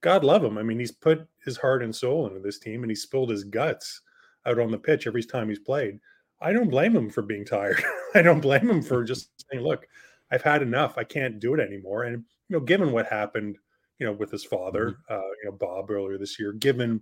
God 0.00 0.24
love 0.24 0.44
him. 0.44 0.58
I 0.58 0.62
mean, 0.62 0.78
he's 0.78 0.92
put 0.92 1.26
his 1.44 1.56
heart 1.56 1.82
and 1.82 1.94
soul 1.94 2.26
into 2.26 2.40
this 2.40 2.58
team, 2.58 2.82
and 2.82 2.90
he 2.90 2.94
spilled 2.94 3.30
his 3.30 3.44
guts 3.44 4.00
out 4.46 4.58
on 4.58 4.70
the 4.70 4.78
pitch 4.78 5.06
every 5.06 5.22
time 5.22 5.48
he's 5.48 5.58
played. 5.58 5.98
I 6.40 6.52
don't 6.52 6.70
blame 6.70 6.96
him 6.96 7.10
for 7.10 7.22
being 7.22 7.44
tired. 7.44 7.82
I 8.14 8.22
don't 8.22 8.40
blame 8.40 8.68
him 8.70 8.82
for 8.82 9.04
just 9.04 9.30
saying, 9.50 9.62
"Look, 9.64 9.86
I've 10.30 10.42
had 10.42 10.62
enough. 10.62 10.96
I 10.98 11.04
can't 11.04 11.38
do 11.40 11.54
it 11.54 11.60
anymore." 11.60 12.04
And 12.04 12.24
you 12.48 12.56
know, 12.56 12.60
given 12.60 12.92
what 12.92 13.06
happened, 13.06 13.58
you 13.98 14.06
know, 14.06 14.12
with 14.12 14.30
his 14.30 14.44
father, 14.44 14.96
uh, 15.08 15.16
you 15.42 15.44
know, 15.50 15.52
Bob 15.52 15.90
earlier 15.90 16.18
this 16.18 16.38
year, 16.38 16.52
given 16.52 17.00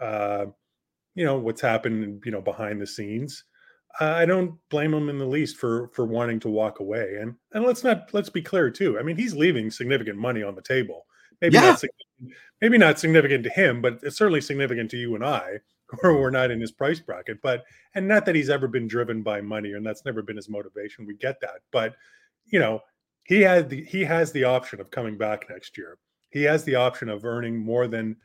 uh, 0.00 0.46
you 1.14 1.24
know 1.24 1.38
what's 1.38 1.60
happened, 1.60 2.22
you 2.24 2.30
know, 2.32 2.40
behind 2.40 2.80
the 2.80 2.86
scenes, 2.86 3.44
uh, 4.00 4.04
I 4.14 4.26
don't 4.26 4.54
blame 4.70 4.94
him 4.94 5.08
in 5.08 5.18
the 5.18 5.26
least 5.26 5.56
for 5.56 5.88
for 5.88 6.04
wanting 6.06 6.38
to 6.40 6.48
walk 6.48 6.80
away. 6.80 7.16
And 7.20 7.34
and 7.52 7.64
let's 7.64 7.82
not 7.84 8.10
let's 8.14 8.30
be 8.30 8.42
clear 8.42 8.70
too. 8.70 8.98
I 8.98 9.02
mean, 9.02 9.16
he's 9.16 9.34
leaving 9.34 9.70
significant 9.70 10.18
money 10.18 10.42
on 10.42 10.54
the 10.54 10.62
table. 10.62 11.04
Maybe 11.40 11.54
Yeah. 11.54 11.62
not 11.62 11.82
maybe 12.60 12.78
not 12.78 12.98
significant 12.98 13.44
to 13.44 13.50
him, 13.50 13.80
but 13.82 13.98
it's 14.02 14.16
certainly 14.16 14.40
significant 14.40 14.90
to 14.92 14.96
you 14.96 15.14
and 15.14 15.24
I, 15.24 15.58
or 16.02 16.20
we're 16.20 16.30
not 16.30 16.50
in 16.50 16.60
his 16.60 16.72
price 16.72 17.00
bracket. 17.00 17.40
But 17.42 17.64
and 17.94 18.06
not 18.08 18.26
that 18.26 18.34
he's 18.34 18.50
ever 18.50 18.68
been 18.68 18.88
driven 18.88 19.22
by 19.22 19.40
money, 19.40 19.72
and 19.72 19.84
that's 19.86 20.04
never 20.04 20.22
been 20.22 20.36
his 20.36 20.48
motivation. 20.48 21.06
We 21.06 21.14
get 21.14 21.40
that, 21.40 21.60
but 21.72 21.96
you 22.46 22.58
know, 22.58 22.80
he 23.24 23.40
had 23.42 23.68
the 23.70 23.84
he 23.84 24.04
has 24.04 24.32
the 24.32 24.44
option 24.44 24.80
of 24.80 24.90
coming 24.90 25.16
back 25.18 25.46
next 25.50 25.76
year. 25.78 25.98
He 26.30 26.42
has 26.44 26.64
the 26.64 26.74
option 26.76 27.08
of 27.08 27.24
earning 27.24 27.58
more 27.58 27.86
than 27.88 28.16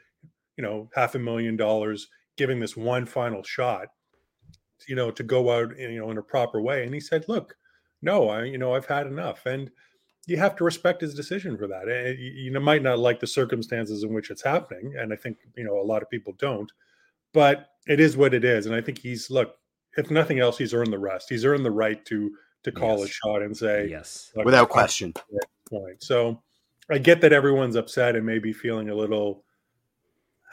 you 0.58 0.63
know 0.63 0.89
half 0.95 1.15
a 1.15 1.19
million 1.19 1.58
dollars, 1.58 2.08
giving 2.38 2.60
this 2.60 2.78
one 2.78 3.06
final 3.06 3.43
shot, 3.43 3.89
you 4.88 4.95
know, 4.95 5.12
to 5.12 5.23
go 5.23 5.52
out 5.52 5.78
you 5.78 5.99
know 5.99 6.12
in 6.12 6.17
a 6.17 6.23
proper 6.23 6.62
way. 6.62 6.84
And 6.84 6.93
he 6.93 6.99
said, 6.99 7.26
"Look, 7.28 7.56
no, 8.02 8.30
I 8.30 8.43
you 8.45 8.58
know 8.58 8.73
I've 8.76 8.86
had 8.86 9.08
enough." 9.08 9.45
And 9.45 9.71
you 10.28 10.38
have 10.38 10.56
to 10.58 10.63
respect 10.63 11.02
his 11.02 11.13
decision 11.15 11.58
for 11.58 11.67
that. 11.67 11.89
Eh, 11.89 12.15
You, 12.19 12.60
might 12.60 12.82
not 12.84 12.99
like 12.99 13.19
the 13.19 13.28
circumstances 13.28 14.04
in 14.04 14.13
which 14.13 14.32
it's 14.32 14.43
happening, 14.43 14.95
and 14.97 15.13
I 15.13 15.15
think 15.17 15.38
you 15.56 15.63
know 15.65 15.80
a 15.80 15.84
lot 15.84 16.02
of 16.02 16.10
people 16.10 16.34
don't, 16.39 16.71
but 17.34 17.69
it 17.88 18.00
is 18.00 18.15
what 18.15 18.34
it 18.34 18.46
is. 18.46 18.65
And 18.65 18.74
I 18.76 18.82
think 18.82 18.98
he's 19.00 19.30
look, 19.30 19.56
if 19.98 20.10
nothing 20.10 20.39
else, 20.39 20.58
he's 20.58 20.74
earned 20.74 20.93
the 20.93 21.00
rest. 21.00 21.30
He's 21.30 21.46
earned 21.46 21.65
the 21.65 21.72
right 21.72 22.04
to 22.06 22.32
to 22.63 22.72
call 22.72 23.04
a 23.04 23.08
shot 23.08 23.41
and 23.41 23.56
say, 23.56 23.88
Yes. 23.89 24.32
Without 24.46 24.69
question. 24.69 25.13
Point. 25.69 26.02
So 26.02 26.41
I 26.89 26.98
get 26.98 27.19
that 27.22 27.34
everyone's 27.34 27.76
upset 27.76 28.15
and 28.15 28.26
maybe 28.26 28.54
feeling 28.54 28.89
a 28.89 28.96
little, 28.96 29.43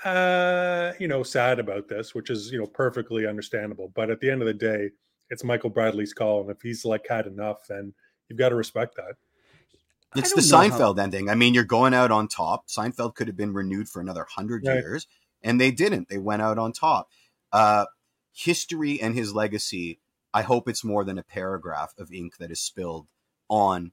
uh, 0.05 0.93
you 0.99 1.09
know, 1.09 1.23
sad 1.23 1.59
about 1.59 1.89
this, 1.89 2.15
which 2.15 2.31
is 2.31 2.51
you 2.51 2.59
know 2.59 2.67
perfectly 2.67 3.27
understandable. 3.27 3.93
But 3.95 4.11
at 4.11 4.21
the 4.21 4.31
end 4.31 4.43
of 4.43 4.47
the 4.47 4.55
day, 4.55 4.91
it's 5.29 5.45
Michael 5.45 5.71
Bradley's 5.71 6.13
call, 6.15 6.41
and 6.41 6.51
if 6.51 6.61
he's 6.63 6.85
like 6.85 7.07
had 7.09 7.27
enough, 7.27 7.67
then 7.69 7.93
you've 8.29 8.39
got 8.39 8.49
to 8.51 8.55
respect 8.55 8.97
that. 8.97 9.15
It's 10.17 10.33
the 10.33 10.41
don't 10.41 10.71
how- 10.73 10.79
Seinfeld 10.79 10.99
ending. 10.99 11.29
I 11.31 11.35
mean, 11.37 11.55
you're 11.55 11.63
going 11.65 11.95
out 11.95 12.11
on 12.11 12.27
top. 12.27 12.67
Seinfeld 12.69 13.15
could 13.15 13.29
have 13.29 13.37
been 13.37 13.53
renewed 13.53 13.89
for 13.89 14.01
another 14.01 14.27
hundred 14.29 14.67
Right. 14.67 14.75
years, 14.77 15.07
and 15.43 15.61
they 15.61 15.71
didn't. 15.71 16.09
They 16.09 16.19
went 16.19 16.43
out 16.43 16.59
on 16.59 16.73
top. 16.73 17.09
Uh, 17.53 17.87
history 18.33 19.01
and 19.01 19.15
his 19.15 19.35
legacy. 19.35 20.01
I 20.33 20.43
hope 20.43 20.69
it's 20.69 20.85
more 20.85 21.05
than 21.05 21.19
a 21.19 21.25
paragraph 21.25 21.93
of 21.99 22.13
ink 22.13 22.37
that 22.39 22.51
is 22.51 22.61
spilled 22.61 23.09
on. 23.49 23.93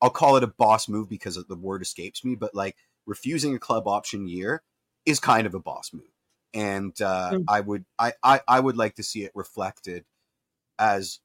I'll 0.00 0.10
call 0.10 0.36
it 0.36 0.44
a 0.44 0.48
boss 0.48 0.88
move 0.88 1.08
because 1.08 1.42
the 1.48 1.56
word 1.56 1.82
escapes 1.82 2.24
me, 2.24 2.34
but 2.36 2.54
like 2.54 2.76
refusing 3.06 3.54
a 3.54 3.58
club 3.58 3.86
option 3.88 4.28
year 4.28 4.62
is 5.04 5.20
kind 5.20 5.46
of 5.46 5.54
a 5.54 5.60
boss 5.60 5.92
move. 5.92 6.04
And 6.54 6.98
uh, 7.00 7.34
Mm. 7.34 7.44
I 7.46 7.60
would 7.60 7.84
I, 7.98 8.12
I 8.22 8.40
I 8.48 8.60
would 8.60 8.76
like 8.76 8.94
to 8.96 9.02
see 9.02 9.24
it 9.24 9.32
reflected 9.34 10.04
as 10.78 11.20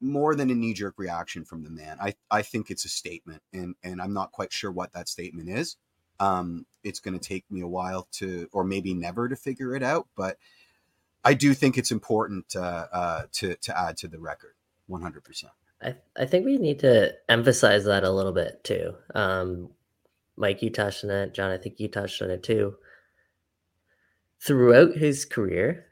more 0.00 0.34
than 0.34 0.50
a 0.50 0.54
knee 0.54 0.74
jerk 0.74 0.94
reaction 0.98 1.44
from 1.44 1.62
the 1.62 1.70
man. 1.70 1.96
I, 2.00 2.14
I 2.30 2.42
think 2.42 2.70
it's 2.70 2.84
a 2.84 2.88
statement, 2.88 3.42
and 3.52 3.74
and 3.82 4.02
I'm 4.02 4.12
not 4.12 4.32
quite 4.32 4.52
sure 4.52 4.70
what 4.70 4.92
that 4.92 5.08
statement 5.08 5.48
is. 5.48 5.76
Um, 6.22 6.66
it's 6.84 7.00
going 7.00 7.18
to 7.18 7.28
take 7.28 7.44
me 7.50 7.60
a 7.62 7.66
while 7.66 8.08
to, 8.12 8.48
or 8.52 8.64
maybe 8.64 8.94
never 8.94 9.28
to 9.28 9.36
figure 9.36 9.74
it 9.74 9.82
out. 9.82 10.06
But 10.16 10.38
I 11.24 11.34
do 11.34 11.54
think 11.54 11.78
it's 11.78 11.90
important 11.90 12.54
uh, 12.56 12.86
uh, 12.92 13.22
to 13.32 13.54
to 13.56 13.78
add 13.78 13.96
to 13.98 14.08
the 14.08 14.18
record, 14.18 14.54
100. 14.86 15.24
percent 15.24 15.52
I, 15.82 15.94
I 16.16 16.26
think 16.26 16.44
we 16.44 16.58
need 16.58 16.78
to 16.80 17.12
emphasize 17.28 17.84
that 17.86 18.04
a 18.04 18.10
little 18.10 18.32
bit 18.32 18.62
too. 18.62 18.94
Um, 19.14 19.70
Mike, 20.36 20.62
you 20.62 20.70
touched 20.70 21.04
on 21.04 21.10
it. 21.10 21.34
John, 21.34 21.50
I 21.50 21.58
think 21.58 21.80
you 21.80 21.88
touched 21.88 22.22
on 22.22 22.30
it 22.30 22.42
too. 22.42 22.76
Throughout 24.40 24.96
his 24.96 25.24
career, 25.24 25.86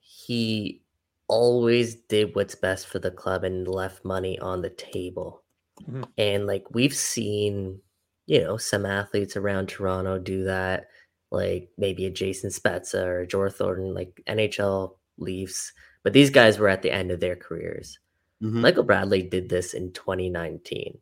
he 0.00 0.82
always 1.26 1.94
did 1.94 2.34
what's 2.34 2.54
best 2.54 2.86
for 2.86 2.98
the 2.98 3.10
club 3.10 3.44
and 3.44 3.66
left 3.68 4.04
money 4.04 4.38
on 4.38 4.62
the 4.62 4.70
table. 4.70 5.42
Mhm. 5.82 6.04
And 6.16 6.46
like 6.46 6.64
we've 6.70 6.94
seen, 6.94 7.80
you 8.28 8.42
know, 8.42 8.58
some 8.58 8.84
athletes 8.86 9.36
around 9.36 9.68
Toronto 9.68 10.18
do 10.18 10.44
that, 10.44 10.88
like 11.30 11.70
maybe 11.78 12.04
a 12.06 12.10
Jason 12.10 12.50
Spezza 12.50 13.04
or 13.04 13.20
a 13.22 13.26
Joe 13.26 13.48
Thornton, 13.48 13.94
like 13.94 14.20
NHL 14.28 14.96
Leafs. 15.16 15.72
But 16.02 16.12
these 16.12 16.28
guys 16.30 16.58
were 16.58 16.68
at 16.68 16.82
the 16.82 16.92
end 16.92 17.10
of 17.10 17.20
their 17.20 17.34
careers. 17.36 17.98
Mhm. 18.42 18.52
Michael 18.52 18.84
Bradley 18.84 19.22
did 19.22 19.48
this 19.48 19.72
in 19.74 19.92
2019, 19.92 20.98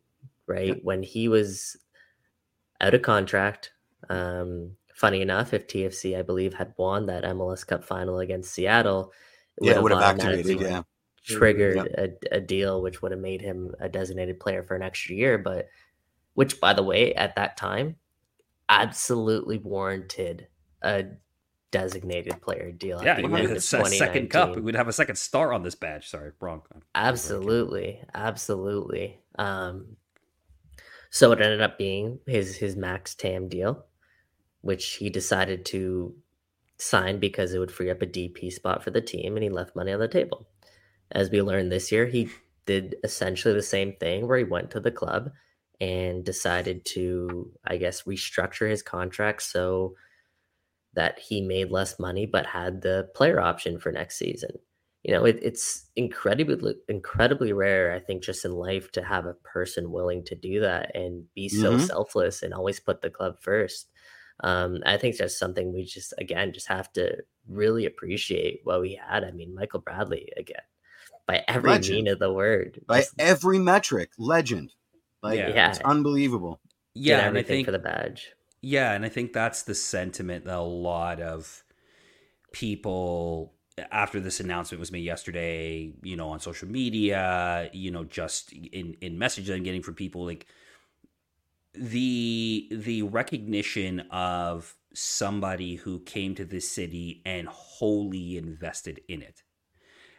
right? 0.47 0.83
When 0.83 1.03
he 1.03 1.27
was 1.27 1.75
out 2.79 2.93
of 2.93 3.01
contract. 3.01 3.73
Um, 4.09 4.77
funny 4.95 5.21
enough, 5.21 5.53
if 5.53 5.67
TFC, 5.67 6.15
I 6.17 6.21
believe, 6.21 6.53
had 6.53 6.73
won 6.77 7.07
that 7.07 7.25
MLS 7.25 7.65
Cup 7.67 7.83
final 7.83 8.19
against 8.19 8.53
Seattle, 8.53 9.11
Yeah, 9.61 9.73
it 9.75 9.83
would 9.83 9.91
have 9.91 10.01
activated. 10.01 10.61
Yeah, 10.61 10.83
triggered 11.23 11.75
Yeah. 11.75 12.05
a, 12.31 12.37
a 12.37 12.39
deal 12.39 12.81
which 12.81 13.01
would 13.01 13.11
have 13.11 13.19
made 13.19 13.41
him 13.41 13.75
a 13.81 13.89
designated 13.89 14.39
player 14.39 14.63
for 14.63 14.75
an 14.75 14.81
extra 14.81 15.13
year. 15.15 15.37
But 15.37 15.67
which, 16.37 16.61
by 16.61 16.71
the 16.71 16.83
way, 16.83 17.15
at 17.15 17.35
that 17.35 17.57
time, 17.57 17.95
absolutely 18.69 19.57
warranted 19.57 20.47
a 20.83 21.05
designated 21.71 22.39
player 22.43 22.71
deal. 22.71 23.03
Yeah, 23.03 23.13
at 23.13 23.17
he 23.17 23.23
the 23.23 23.29
would 23.29 23.39
end 23.39 23.49
have 23.49 23.57
a 23.57 23.89
second 23.89 24.29
cup. 24.29 24.55
We 24.55 24.61
would 24.61 24.75
have 24.75 24.87
a 24.87 24.93
second 24.93 25.15
star 25.15 25.51
on 25.51 25.63
this 25.63 25.73
badge. 25.73 26.07
Sorry, 26.07 26.33
wrong. 26.39 26.61
Absolutely, 26.93 28.03
absolutely. 28.13 29.17
Um, 29.39 29.97
so 31.09 31.31
it 31.31 31.41
ended 31.41 31.61
up 31.61 31.79
being 31.79 32.19
his 32.27 32.55
his 32.57 32.75
max 32.75 33.15
TAM 33.15 33.49
deal, 33.49 33.87
which 34.61 34.97
he 34.97 35.09
decided 35.09 35.65
to 35.65 36.13
sign 36.77 37.19
because 37.19 37.55
it 37.55 37.57
would 37.57 37.71
free 37.71 37.89
up 37.89 38.03
a 38.03 38.05
DP 38.05 38.53
spot 38.53 38.83
for 38.83 38.91
the 38.91 39.01
team, 39.01 39.37
and 39.37 39.43
he 39.43 39.49
left 39.49 39.75
money 39.75 39.91
on 39.91 39.99
the 39.99 40.07
table. 40.07 40.47
As 41.11 41.31
we 41.31 41.41
learned 41.41 41.71
this 41.71 41.91
year, 41.91 42.05
he 42.05 42.29
did 42.67 42.95
essentially 43.03 43.55
the 43.55 43.63
same 43.63 43.93
thing, 43.93 44.27
where 44.27 44.37
he 44.37 44.43
went 44.43 44.69
to 44.69 44.79
the 44.79 44.91
club 44.91 45.31
and 45.79 46.23
decided 46.25 46.85
to, 46.85 47.51
I 47.65 47.77
guess, 47.77 48.03
restructure 48.03 48.69
his 48.69 48.81
contract 48.81 49.43
so 49.43 49.95
that 50.93 51.19
he 51.19 51.41
made 51.41 51.71
less 51.71 51.99
money 51.99 52.25
but 52.25 52.45
had 52.45 52.81
the 52.81 53.09
player 53.15 53.39
option 53.39 53.79
for 53.79 53.91
next 53.91 54.17
season 54.17 54.51
you 55.03 55.13
know 55.13 55.25
it, 55.25 55.37
it's 55.41 55.89
incredibly 55.95 56.75
incredibly 56.87 57.53
rare 57.53 57.93
i 57.93 57.99
think 57.99 58.23
just 58.23 58.45
in 58.45 58.51
life 58.53 58.91
to 58.91 59.03
have 59.03 59.25
a 59.25 59.33
person 59.35 59.91
willing 59.91 60.23
to 60.23 60.35
do 60.35 60.59
that 60.59 60.95
and 60.95 61.25
be 61.35 61.47
so 61.49 61.75
Mhm. 61.75 61.87
selfless 61.87 62.41
and 62.41 62.53
always 62.53 62.79
put 62.79 63.01
the 63.01 63.09
club 63.09 63.37
first 63.39 63.89
um, 64.41 64.79
i 64.85 64.97
think 64.97 65.15
that's 65.17 65.37
something 65.37 65.73
we 65.73 65.83
just 65.85 66.13
again 66.17 66.51
just 66.53 66.67
have 66.67 66.91
to 66.93 67.17
really 67.47 67.85
appreciate 67.85 68.61
what 68.63 68.81
we 68.81 68.95
had 69.09 69.23
i 69.23 69.31
mean 69.31 69.53
michael 69.53 69.79
bradley 69.81 70.31
again 70.37 70.61
by 71.27 71.43
every 71.47 71.71
Legend. 71.71 71.97
meaning 71.97 72.07
of 72.07 72.19
the 72.19 72.33
word 72.33 72.81
by 72.87 72.99
just 73.01 73.13
every 73.19 73.59
metric, 73.59 74.11
legend. 74.17 74.73
Like 75.23 75.39
Yeah. 75.39 75.69
it's 75.69 75.81
unbelievable. 75.81 76.59
did 76.93 77.01
Yeah, 77.03 77.27
and 77.27 77.37
I 77.37 77.43
think 77.43 77.65
for 77.65 77.71
the 77.71 77.79
badge 77.79 78.33
Yeah, 78.61 78.93
and 78.93 79.05
I 79.05 79.09
think 79.09 79.33
that's 79.33 79.63
the 79.63 79.75
sentiment 79.75 80.45
that 80.45 80.55
a 80.57 80.61
lot 80.61 81.21
of 81.21 81.63
people 82.51 83.53
after 83.91 84.19
this 84.19 84.39
announcement 84.39 84.79
was 84.79 84.91
made 84.91 85.03
yesterday, 85.03 85.93
you 86.01 86.15
know, 86.15 86.29
on 86.29 86.39
social 86.39 86.67
media, 86.67 87.69
you 87.73 87.91
know, 87.91 88.03
just 88.03 88.51
in 88.53 88.95
in 89.01 89.17
messages 89.19 89.49
I'm 89.55 89.63
getting 89.63 89.83
from 89.83 89.95
people 89.95 90.25
like 90.25 90.47
the 91.73 92.67
the 92.71 93.03
recognition 93.03 94.01
of 94.11 94.75
somebody 94.93 95.75
who 95.75 95.99
came 96.01 96.33
to 96.35 96.45
this 96.45 96.69
city 96.71 97.21
and 97.25 97.47
wholly 97.47 98.37
invested 98.37 99.01
in 99.07 99.21
it 99.21 99.43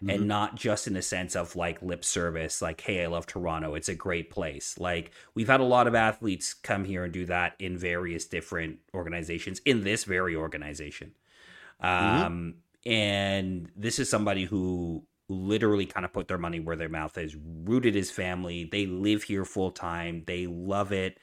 Mhm. 0.03 0.15
and 0.15 0.29
not 0.29 0.55
just 0.57 0.87
in 0.87 0.95
the 0.95 1.03
sense 1.03 1.35
of 1.37 1.57
like 1.57 1.83
lip 1.83 2.05
service 2.05 2.63
like 2.63 2.81
hey 2.83 3.03
i 3.03 3.07
love 3.07 3.27
toronto. 3.27 3.75
It's 3.75 3.89
a 3.89 3.95
great 3.95 4.31
place. 4.31 4.79
Like 4.79 5.13
we've 5.35 5.49
had 5.49 5.61
a 5.61 5.65
lot 5.65 5.87
of 5.89 5.95
athletes 5.95 6.55
come 6.55 6.85
here 6.85 7.05
and 7.05 7.13
do 7.13 7.27
that 7.27 7.55
in 7.59 7.77
various 7.79 8.27
different 8.27 8.79
organizations 8.95 9.61
in 9.65 9.83
this 9.85 10.05
very 10.05 10.37
organization. 10.37 11.15
Um 11.81 12.57
and 12.87 13.71
this 13.77 13.99
is 13.99 14.09
somebody 14.11 14.45
who 14.45 15.05
literally 15.29 15.87
kind 15.87 16.07
of 16.07 16.13
put 16.13 16.29
their 16.29 16.39
money 16.39 16.61
where 16.61 16.77
their 16.77 16.89
mouth 16.89 17.19
is 17.19 17.37
rooted 17.37 17.95
his 17.95 18.11
family. 18.11 18.65
They 18.71 18.87
live 18.87 19.25
here 19.25 19.45
full 19.45 19.71
time 19.73 20.25
they 20.27 20.47
love 20.47 20.93
it. 20.93 21.19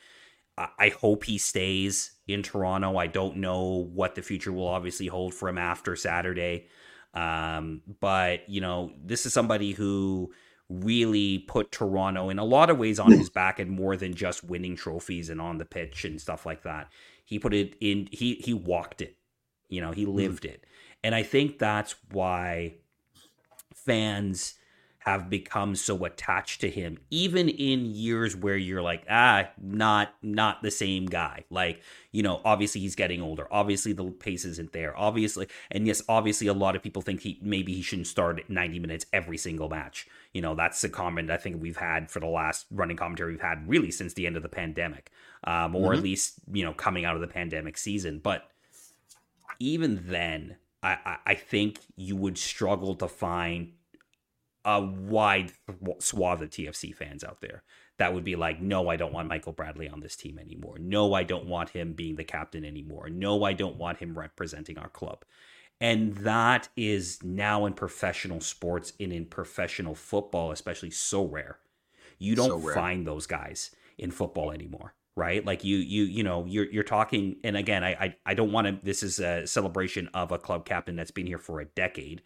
I 0.80 0.90
hope 0.90 1.26
he 1.26 1.38
stays 1.38 2.14
in 2.28 2.42
Toronto. 2.42 2.98
I 2.98 3.08
don't 3.08 3.38
know 3.38 3.90
what 3.94 4.16
the 4.16 4.22
future 4.22 4.54
will 4.54 4.68
obviously 4.70 5.08
hold 5.08 5.34
for 5.34 5.50
him 5.50 5.58
after 5.58 5.96
Saturday. 5.98 6.68
Um, 7.16 7.82
but, 8.00 8.48
you 8.50 8.62
know, 8.62 8.92
this 9.04 9.26
is 9.26 9.34
somebody 9.34 9.72
who 9.72 10.32
really 10.70 11.40
put 11.40 11.72
Toronto 11.72 12.30
in 12.30 12.40
a 12.40 12.44
lot 12.44 12.70
of 12.70 12.78
ways 12.78 13.00
on 13.00 13.12
his 13.12 13.30
back 13.32 13.60
and 13.60 13.72
more 13.72 13.96
than 13.96 14.14
just 14.14 14.44
winning 14.44 14.76
trophies 14.76 15.30
and 15.30 15.40
on 15.40 15.58
the 15.58 15.66
pitch 15.66 16.06
and 16.06 16.20
stuff 16.20 16.46
like 16.46 16.64
that. 16.64 16.90
He 17.24 17.40
put 17.40 17.54
it 17.54 17.76
in, 17.80 18.10
he, 18.12 18.36
he 18.36 18.54
walked 18.54 19.02
it, 19.02 19.16
you 19.70 19.82
know, 19.82 19.92
he 19.92 20.06
lived 20.06 20.46
it. 20.46 20.66
And 21.04 21.16
I 21.16 21.24
think 21.24 21.60
that's 21.60 21.96
why 22.12 22.76
fans 23.74 24.56
have 25.06 25.30
become 25.30 25.76
so 25.76 26.04
attached 26.04 26.62
to 26.62 26.70
him 26.70 26.98
even 27.12 27.48
in 27.48 27.86
years 27.86 28.36
where 28.36 28.58
you're 28.58 28.82
like 28.82 29.04
ah 29.10 29.48
not 29.62 30.16
not 30.24 30.64
the 30.64 30.72
same 30.72 31.06
guy. 31.06 31.44
Like 31.50 31.82
you 32.12 32.24
know 32.24 32.42
obviously 32.44 32.82
he's 32.82 32.96
getting 32.96 33.22
older. 33.22 33.48
Obviously 33.52 33.94
the 33.94 34.06
pace 34.06 34.46
isn't 34.46 34.72
there. 34.74 34.98
Obviously 34.98 35.48
and 35.70 35.86
yes 35.86 36.02
obviously 36.10 36.48
a 36.48 36.54
lot 36.54 36.76
of 36.76 36.82
people 36.82 37.04
think 37.04 37.22
he 37.22 37.40
maybe 37.42 37.74
he 37.74 37.82
shouldn't 37.84 38.08
start 38.08 38.40
at 38.40 38.50
90 38.50 38.80
minutes 38.80 39.06
every 39.14 39.38
single 39.38 39.70
match. 39.70 40.08
You 40.34 40.42
know 40.42 40.56
that's 40.56 40.82
the 40.82 40.90
comment 40.90 41.30
i 41.32 41.38
think 41.38 41.62
we've 41.62 41.78
had 41.78 42.10
for 42.12 42.20
the 42.20 42.28
last 42.28 42.66
running 42.72 42.98
commentary 42.98 43.32
we've 43.32 43.42
had 43.42 43.70
really 43.70 43.92
since 43.92 44.14
the 44.16 44.26
end 44.28 44.36
of 44.38 44.44
the 44.44 44.50
pandemic 44.50 45.12
um, 45.46 45.76
or 45.76 45.92
Mhm. 45.92 45.98
at 45.98 46.04
least 46.04 46.34
you 46.52 46.66
know 46.66 46.74
coming 46.74 47.06
out 47.06 47.16
of 47.16 47.22
the 47.22 47.28
pandemic 47.28 47.78
season. 47.78 48.20
But 48.20 48.50
even 49.60 50.04
then 50.08 50.58
I, 50.84 50.98
I, 51.06 51.18
I 51.28 51.36
think 51.36 51.80
you 51.96 52.16
would 52.16 52.38
struggle 52.38 52.96
to 52.96 53.08
find 53.08 53.72
a 54.66 54.82
wide 54.82 55.54
swath 56.00 56.42
of 56.42 56.50
TFC 56.50 56.94
fans 56.94 57.24
out 57.24 57.40
there 57.42 57.64
that 57.98 58.14
would 58.14 58.24
be 58.24 58.36
like, 58.36 58.62
no, 58.62 58.90
I 58.90 58.98
don't 58.98 59.14
want 59.14 59.30
Michael 59.30 59.54
Bradley 59.54 59.88
on 59.88 60.02
this 60.02 60.16
team 60.16 60.38
anymore. 60.38 60.78
No, 60.80 61.14
I 61.14 61.24
don't 61.24 61.46
want 61.46 61.70
him 61.70 61.94
being 61.94 62.16
the 62.16 62.24
captain 62.24 62.66
anymore. 62.66 63.10
No, 63.10 63.44
I 63.44 63.54
don't 63.54 63.78
want 63.78 64.00
him 64.00 64.18
representing 64.18 64.78
our 64.78 64.90
club. 64.90 65.24
And 65.80 66.16
that 66.18 66.70
is 66.76 67.20
now 67.24 67.66
in 67.66 67.74
professional 67.74 68.42
sports 68.42 68.94
and 69.00 69.14
in 69.14 69.26
professional 69.26 69.96
football, 69.96 70.52
especially 70.52 70.92
so 70.92 71.26
rare. 71.26 71.60
You 72.18 72.36
don't 72.36 72.64
rare. 72.64 72.74
find 72.74 73.06
those 73.06 73.28
guys 73.28 73.72
in 73.98 74.12
football 74.12 74.52
anymore, 74.52 74.94
right? 75.16 75.46
Like 75.46 75.64
you, 75.64 75.78
you, 75.78 76.04
you 76.04 76.24
know, 76.24 76.46
you're 76.46 76.72
you're 76.72 76.84
talking. 76.84 77.38
And 77.44 77.58
again, 77.58 77.84
I, 77.84 77.92
I, 77.92 78.16
I 78.26 78.34
don't 78.34 78.54
want 78.54 78.68
to. 78.68 78.80
This 78.86 79.04
is 79.04 79.20
a 79.20 79.46
celebration 79.46 80.10
of 80.14 80.32
a 80.32 80.38
club 80.38 80.66
captain 80.66 80.96
that's 80.96 81.12
been 81.12 81.28
here 81.28 81.40
for 81.40 81.60
a 81.60 81.66
decade, 81.66 82.22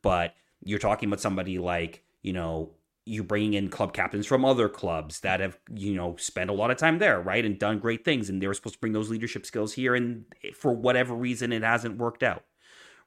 but 0.00 0.34
you're 0.64 0.78
talking 0.78 1.08
about 1.08 1.20
somebody 1.20 1.58
like 1.58 2.04
you 2.22 2.32
know 2.32 2.70
you're 3.04 3.24
bringing 3.24 3.54
in 3.54 3.68
club 3.68 3.92
captains 3.92 4.26
from 4.26 4.44
other 4.44 4.68
clubs 4.68 5.20
that 5.20 5.40
have 5.40 5.58
you 5.74 5.94
know 5.94 6.14
spent 6.16 6.50
a 6.50 6.52
lot 6.52 6.70
of 6.70 6.76
time 6.76 6.98
there 6.98 7.20
right 7.20 7.44
and 7.44 7.58
done 7.58 7.78
great 7.78 8.04
things 8.04 8.28
and 8.28 8.40
they 8.40 8.46
were 8.46 8.54
supposed 8.54 8.74
to 8.74 8.80
bring 8.80 8.92
those 8.92 9.10
leadership 9.10 9.44
skills 9.44 9.72
here 9.72 9.94
and 9.94 10.24
for 10.54 10.72
whatever 10.72 11.14
reason 11.14 11.52
it 11.52 11.62
hasn't 11.62 11.98
worked 11.98 12.22
out 12.22 12.44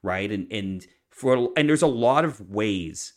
right? 0.06 0.30
And 0.30 0.50
and 0.50 0.86
for 1.10 1.50
and 1.56 1.68
there's 1.68 1.82
a 1.82 1.86
lot 1.86 2.24
of 2.24 2.40
ways 2.48 3.12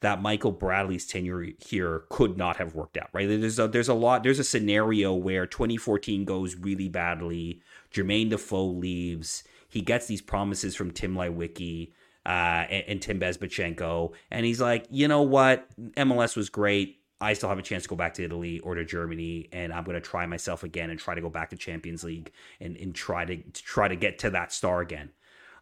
that 0.00 0.20
Michael 0.20 0.52
Bradley's 0.52 1.06
tenure 1.06 1.48
here 1.58 2.04
could 2.10 2.36
not 2.36 2.58
have 2.58 2.74
worked 2.74 2.96
out 2.96 3.08
right? 3.12 3.26
There's 3.28 3.58
a 3.58 3.66
there's 3.66 3.88
a 3.88 3.94
lot 3.94 4.22
there's 4.22 4.38
a 4.38 4.44
scenario 4.44 5.14
where 5.14 5.46
2014 5.46 6.24
goes 6.24 6.56
really 6.56 6.88
badly 6.88 7.62
Jermaine 7.92 8.30
Defoe 8.30 8.66
leaves 8.66 9.42
he 9.68 9.80
gets 9.80 10.06
these 10.06 10.22
promises 10.22 10.76
from 10.76 10.90
Tim 10.90 11.14
Leiweke 11.14 11.92
uh, 12.26 12.66
and, 12.68 12.84
and 12.88 13.02
Tim 13.02 13.20
Bezbatchenko. 13.20 14.12
And 14.30 14.44
he's 14.44 14.60
like, 14.60 14.86
you 14.90 15.08
know 15.08 15.22
what? 15.22 15.68
MLS 15.96 16.36
was 16.36 16.50
great. 16.50 17.00
I 17.20 17.32
still 17.32 17.48
have 17.48 17.58
a 17.58 17.62
chance 17.62 17.84
to 17.84 17.88
go 17.88 17.96
back 17.96 18.12
to 18.14 18.24
Italy 18.24 18.58
or 18.58 18.74
to 18.74 18.84
Germany, 18.84 19.48
and 19.50 19.72
I'm 19.72 19.84
going 19.84 19.94
to 19.94 20.02
try 20.02 20.26
myself 20.26 20.64
again 20.64 20.90
and 20.90 21.00
try 21.00 21.14
to 21.14 21.22
go 21.22 21.30
back 21.30 21.48
to 21.50 21.56
Champions 21.56 22.04
League 22.04 22.30
and, 22.60 22.76
and 22.76 22.94
try 22.94 23.24
to, 23.24 23.36
to 23.36 23.62
try 23.62 23.88
to 23.88 23.96
get 23.96 24.18
to 24.18 24.30
that 24.30 24.52
star 24.52 24.80
again. 24.80 25.10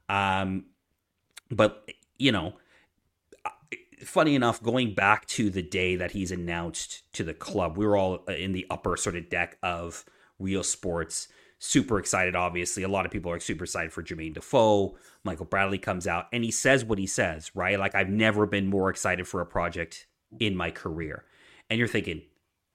Um, 0.09 0.65
but 1.51 1.89
you 2.19 2.33
know, 2.33 2.55
funny 4.03 4.35
enough, 4.35 4.63
going 4.63 4.95
back 4.95 5.27
to 5.27 5.51
the 5.51 5.63
day 5.63 5.97
that 5.97 6.13
he's 6.13 6.33
announced 6.33 7.03
to 7.13 7.23
the 7.23 7.35
club, 7.35 7.77
we 7.77 7.87
were 7.87 7.97
all 7.97 8.25
in 8.25 8.53
the 8.53 8.67
upper 8.71 8.97
sort 8.97 9.15
of 9.15 9.29
deck 9.29 9.59
of 9.63 10.05
Real 10.39 10.63
Sports. 10.63 11.29
Super 11.59 11.99
excited, 11.99 12.37
obviously. 12.37 12.83
A 12.83 12.89
lot 12.89 13.07
of 13.07 13.13
people 13.13 13.31
are 13.31 13.41
super 13.41 13.65
excited 13.65 13.93
for 13.93 14.03
Jermaine 14.03 14.35
Defoe. 14.35 14.97
Michael 15.25 15.47
Bradley 15.47 15.79
comes 15.79 16.07
out 16.07 16.27
and 16.33 16.45
he 16.45 16.51
says 16.51 16.85
what 16.85 16.99
he 16.99 17.07
says, 17.07 17.51
right? 17.55 17.79
Like, 17.79 17.95
I've 17.95 18.11
never 18.11 18.47
been 18.47 18.69
more 18.69 18.91
excited 18.91 19.27
for 19.27 19.41
a 19.41 19.47
project 19.47 20.07
in 20.39 20.57
my 20.57 20.71
career. 20.71 21.25
And 21.71 21.79
you're 21.79 21.89
thinking, 21.89 22.23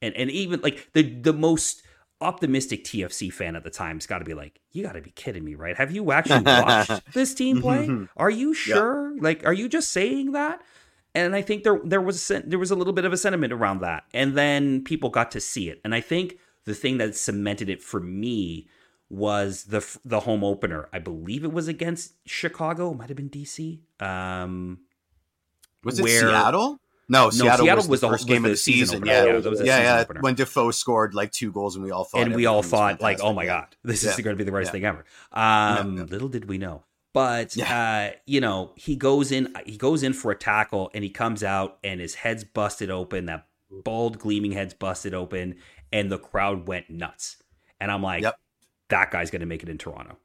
and, 0.01 0.15
and 0.15 0.31
even 0.31 0.61
like 0.61 0.89
the, 0.93 1.03
the 1.03 1.33
most 1.33 1.83
optimistic 2.21 2.83
TFC 2.83 3.31
fan 3.31 3.55
at 3.55 3.63
the 3.63 3.69
time's 3.69 4.05
got 4.05 4.19
to 4.19 4.25
be 4.25 4.33
like, 4.33 4.59
you 4.71 4.83
got 4.83 4.93
to 4.93 5.01
be 5.01 5.11
kidding 5.11 5.43
me, 5.43 5.55
right? 5.55 5.77
Have 5.77 5.91
you 5.91 6.11
actually 6.11 6.43
watched 6.43 7.01
this 7.13 7.33
team 7.33 7.61
mm-hmm. 7.61 7.97
play? 7.97 8.07
Are 8.17 8.29
you 8.29 8.53
sure? 8.53 9.13
Yeah. 9.15 9.21
Like, 9.21 9.45
are 9.45 9.53
you 9.53 9.69
just 9.69 9.91
saying 9.91 10.33
that? 10.33 10.61
And 11.15 11.35
I 11.35 11.41
think 11.41 11.63
there 11.63 11.79
there 11.83 12.01
was 12.01 12.29
a, 12.29 12.41
there 12.41 12.59
was 12.59 12.71
a 12.71 12.75
little 12.75 12.93
bit 12.93 13.03
of 13.03 13.11
a 13.11 13.17
sentiment 13.17 13.51
around 13.51 13.81
that, 13.81 14.03
and 14.13 14.37
then 14.37 14.83
people 14.83 15.09
got 15.09 15.31
to 15.31 15.39
see 15.39 15.69
it. 15.69 15.81
And 15.83 15.95
I 15.95 16.01
think 16.01 16.37
the 16.69 16.75
thing 16.75 16.99
that 16.99 17.15
cemented 17.15 17.67
it 17.67 17.81
for 17.81 17.99
me 17.99 18.67
was 19.09 19.63
the 19.65 19.85
the 20.05 20.21
home 20.21 20.43
opener. 20.43 20.87
I 20.93 20.99
believe 20.99 21.43
it 21.43 21.51
was 21.51 21.67
against 21.67 22.13
Chicago. 22.27 22.91
It 22.91 22.97
might 22.97 23.09
have 23.09 23.17
been 23.17 23.29
DC. 23.29 23.79
Um, 23.99 24.81
was 25.83 25.99
it 25.99 26.03
where, 26.03 26.19
Seattle? 26.21 26.79
No, 27.11 27.31
Seattle, 27.31 27.49
no, 27.49 27.63
Seattle 27.63 27.75
was, 27.77 27.87
was, 27.87 28.01
the 28.01 28.09
first 28.09 28.27
game 28.27 28.45
of 28.45 28.51
the 28.51 28.57
season. 28.57 29.03
Yeah, 29.03 29.25
yeah, 29.25 29.39
yeah. 29.39 29.63
yeah, 29.63 30.05
yeah. 30.07 30.19
When 30.19 30.35
Defoe 30.35 30.69
scored 30.69 31.15
like 31.15 31.31
two 31.31 31.51
goals, 31.51 31.75
and 31.75 31.83
we 31.83 31.89
all 31.89 32.03
thought, 32.03 32.21
and 32.21 32.35
we 32.35 32.45
all 32.45 32.61
thought 32.61 33.01
like, 33.01 33.19
oh 33.19 33.33
my 33.33 33.45
god, 33.45 33.75
this 33.83 34.03
is 34.03 34.15
going 34.15 34.35
to 34.35 34.37
be 34.37 34.43
the 34.43 34.51
greatest 34.51 34.71
thing 34.71 34.85
ever. 34.85 35.03
Um, 35.33 36.05
little 36.05 36.29
did 36.29 36.47
we 36.47 36.59
know. 36.59 36.83
But 37.11 37.55
yeah. 37.55 38.11
uh, 38.13 38.17
you 38.27 38.39
know, 38.41 38.73
he 38.75 38.95
goes 38.95 39.31
in 39.31 39.55
he 39.65 39.77
goes 39.77 40.03
in 40.03 40.13
for 40.13 40.31
a 40.31 40.35
tackle 40.35 40.91
and 40.93 41.03
he 41.03 41.09
comes 41.09 41.43
out 41.43 41.79
and 41.83 41.99
his 41.99 42.13
head's 42.13 42.43
busted 42.43 42.91
open, 42.91 43.25
that 43.25 43.47
bald 43.83 44.19
gleaming 44.19 44.51
head's 44.51 44.75
busted 44.75 45.15
open, 45.15 45.55
and 45.91 46.11
the 46.11 46.19
crowd 46.19 46.67
went 46.67 46.89
nuts. 46.89 47.37
And 47.79 47.91
I'm 47.91 48.03
like, 48.03 48.23
yep. 48.23 48.39
that 48.89 49.11
guy's 49.11 49.31
gonna 49.31 49.45
make 49.45 49.63
it 49.63 49.69
in 49.69 49.77
Toronto. 49.77 50.17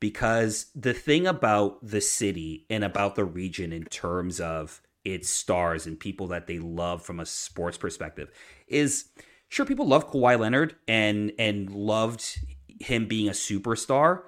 Because 0.00 0.70
the 0.74 0.94
thing 0.94 1.26
about 1.26 1.78
the 1.84 2.00
city 2.00 2.66
and 2.70 2.84
about 2.84 3.16
the 3.16 3.24
region 3.24 3.72
in 3.72 3.84
terms 3.84 4.40
of 4.40 4.80
its 5.04 5.28
stars 5.28 5.86
and 5.86 5.98
people 5.98 6.28
that 6.28 6.46
they 6.46 6.58
love 6.58 7.02
from 7.02 7.18
a 7.18 7.26
sports 7.26 7.78
perspective 7.78 8.30
is 8.66 9.06
sure 9.48 9.66
people 9.66 9.86
love 9.86 10.10
Kawhi 10.10 10.38
Leonard 10.38 10.76
and 10.86 11.32
and 11.38 11.70
loved 11.70 12.40
him 12.80 13.06
being 13.06 13.28
a 13.28 13.32
superstar, 13.32 14.22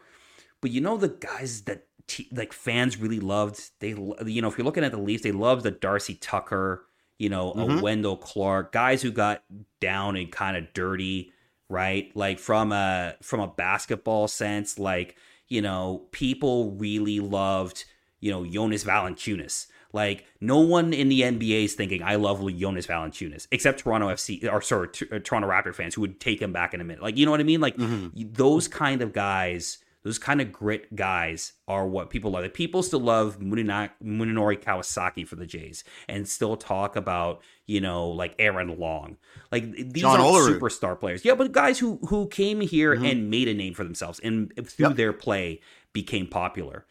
but 0.61 0.70
you 0.70 0.81
know 0.81 0.96
the 0.96 1.09
guys 1.09 1.62
that 1.62 1.87
like 2.33 2.53
fans 2.53 2.96
really 2.96 3.20
loved. 3.20 3.70
They 3.81 3.90
you 3.90 4.42
know 4.42 4.48
if 4.48 4.59
you're 4.59 4.64
looking 4.64 4.85
at 4.85 4.92
the 4.92 4.98
Leafs, 4.98 5.22
they 5.22 5.33
loved 5.33 5.62
the 5.62 5.70
Darcy 5.70 6.14
Tucker, 6.14 6.85
you 7.20 7.28
know, 7.28 7.52
mm-hmm. 7.52 7.78
a 7.78 7.83
Wendell 7.83 8.16
Clark, 8.16 8.72
guys 8.72 9.02
who 9.02 9.12
got 9.12 9.44
down 9.78 10.16
and 10.16 10.33
kind 10.33 10.56
of 10.56 10.72
dirty, 10.72 11.33
right? 11.68 12.11
Like 12.14 12.38
from 12.38 12.72
a 12.72 13.14
from 13.20 13.40
a 13.40 13.46
basketball 13.46 14.26
sense, 14.26 14.78
like 14.78 15.16
you 15.46 15.61
know, 15.61 16.06
people 16.12 16.72
really 16.72 17.20
loved 17.20 17.85
you 18.20 18.30
know 18.30 18.46
Jonas 18.46 18.85
Valanciunas. 18.85 19.66
Like 19.92 20.24
no 20.40 20.61
one 20.61 20.94
in 20.94 21.11
the 21.11 21.20
NBA 21.20 21.64
is 21.64 21.74
thinking 21.74 22.02
I 22.02 22.14
love 22.14 22.40
Jonas 22.56 22.87
Valanciunas 22.87 23.46
except 23.52 23.80
Toronto 23.80 24.09
FC 24.09 24.50
or 24.50 24.62
sorry 24.62 24.88
t- 24.88 25.06
uh, 25.12 25.18
Toronto 25.18 25.46
Raptor 25.46 25.74
fans 25.74 25.94
who 25.94 26.00
would 26.00 26.20
take 26.20 26.40
him 26.40 26.54
back 26.54 26.72
in 26.72 26.80
a 26.80 26.85
minute. 26.85 27.02
Like 27.02 27.18
you 27.18 27.26
know 27.26 27.33
what 27.33 27.40
I 27.40 27.44
mean? 27.44 27.61
Like 27.61 27.76
mm-hmm. 27.76 28.33
those 28.33 28.66
kind 28.66 29.02
of 29.02 29.12
guys 29.12 29.76
those 30.02 30.18
kind 30.18 30.40
of 30.40 30.50
grit 30.52 30.94
guys 30.96 31.52
are 31.68 31.86
what 31.86 32.08
people 32.08 32.30
love. 32.30 32.50
People 32.54 32.82
still 32.82 33.00
love 33.00 33.38
Munenori 33.38 33.90
Kawasaki 34.02 35.26
for 35.26 35.36
the 35.36 35.46
Jays 35.46 35.84
and 36.08 36.26
still 36.26 36.56
talk 36.56 36.96
about, 36.96 37.42
you 37.66 37.80
know, 37.80 38.08
like 38.08 38.34
Aaron 38.38 38.78
Long. 38.78 39.18
Like 39.52 39.70
these 39.92 40.04
are 40.04 40.18
superstar 40.18 40.98
players. 40.98 41.24
Yeah, 41.24 41.34
but 41.34 41.52
guys 41.52 41.78
who 41.78 41.98
who 42.08 42.28
came 42.28 42.60
here 42.60 42.94
mm-hmm. 42.94 43.04
and 43.04 43.30
made 43.30 43.48
a 43.48 43.54
name 43.54 43.74
for 43.74 43.84
themselves 43.84 44.20
and 44.20 44.52
through 44.56 44.88
yep. 44.88 44.96
their 44.96 45.12
play 45.12 45.60
became 45.92 46.26
popular. 46.26 46.86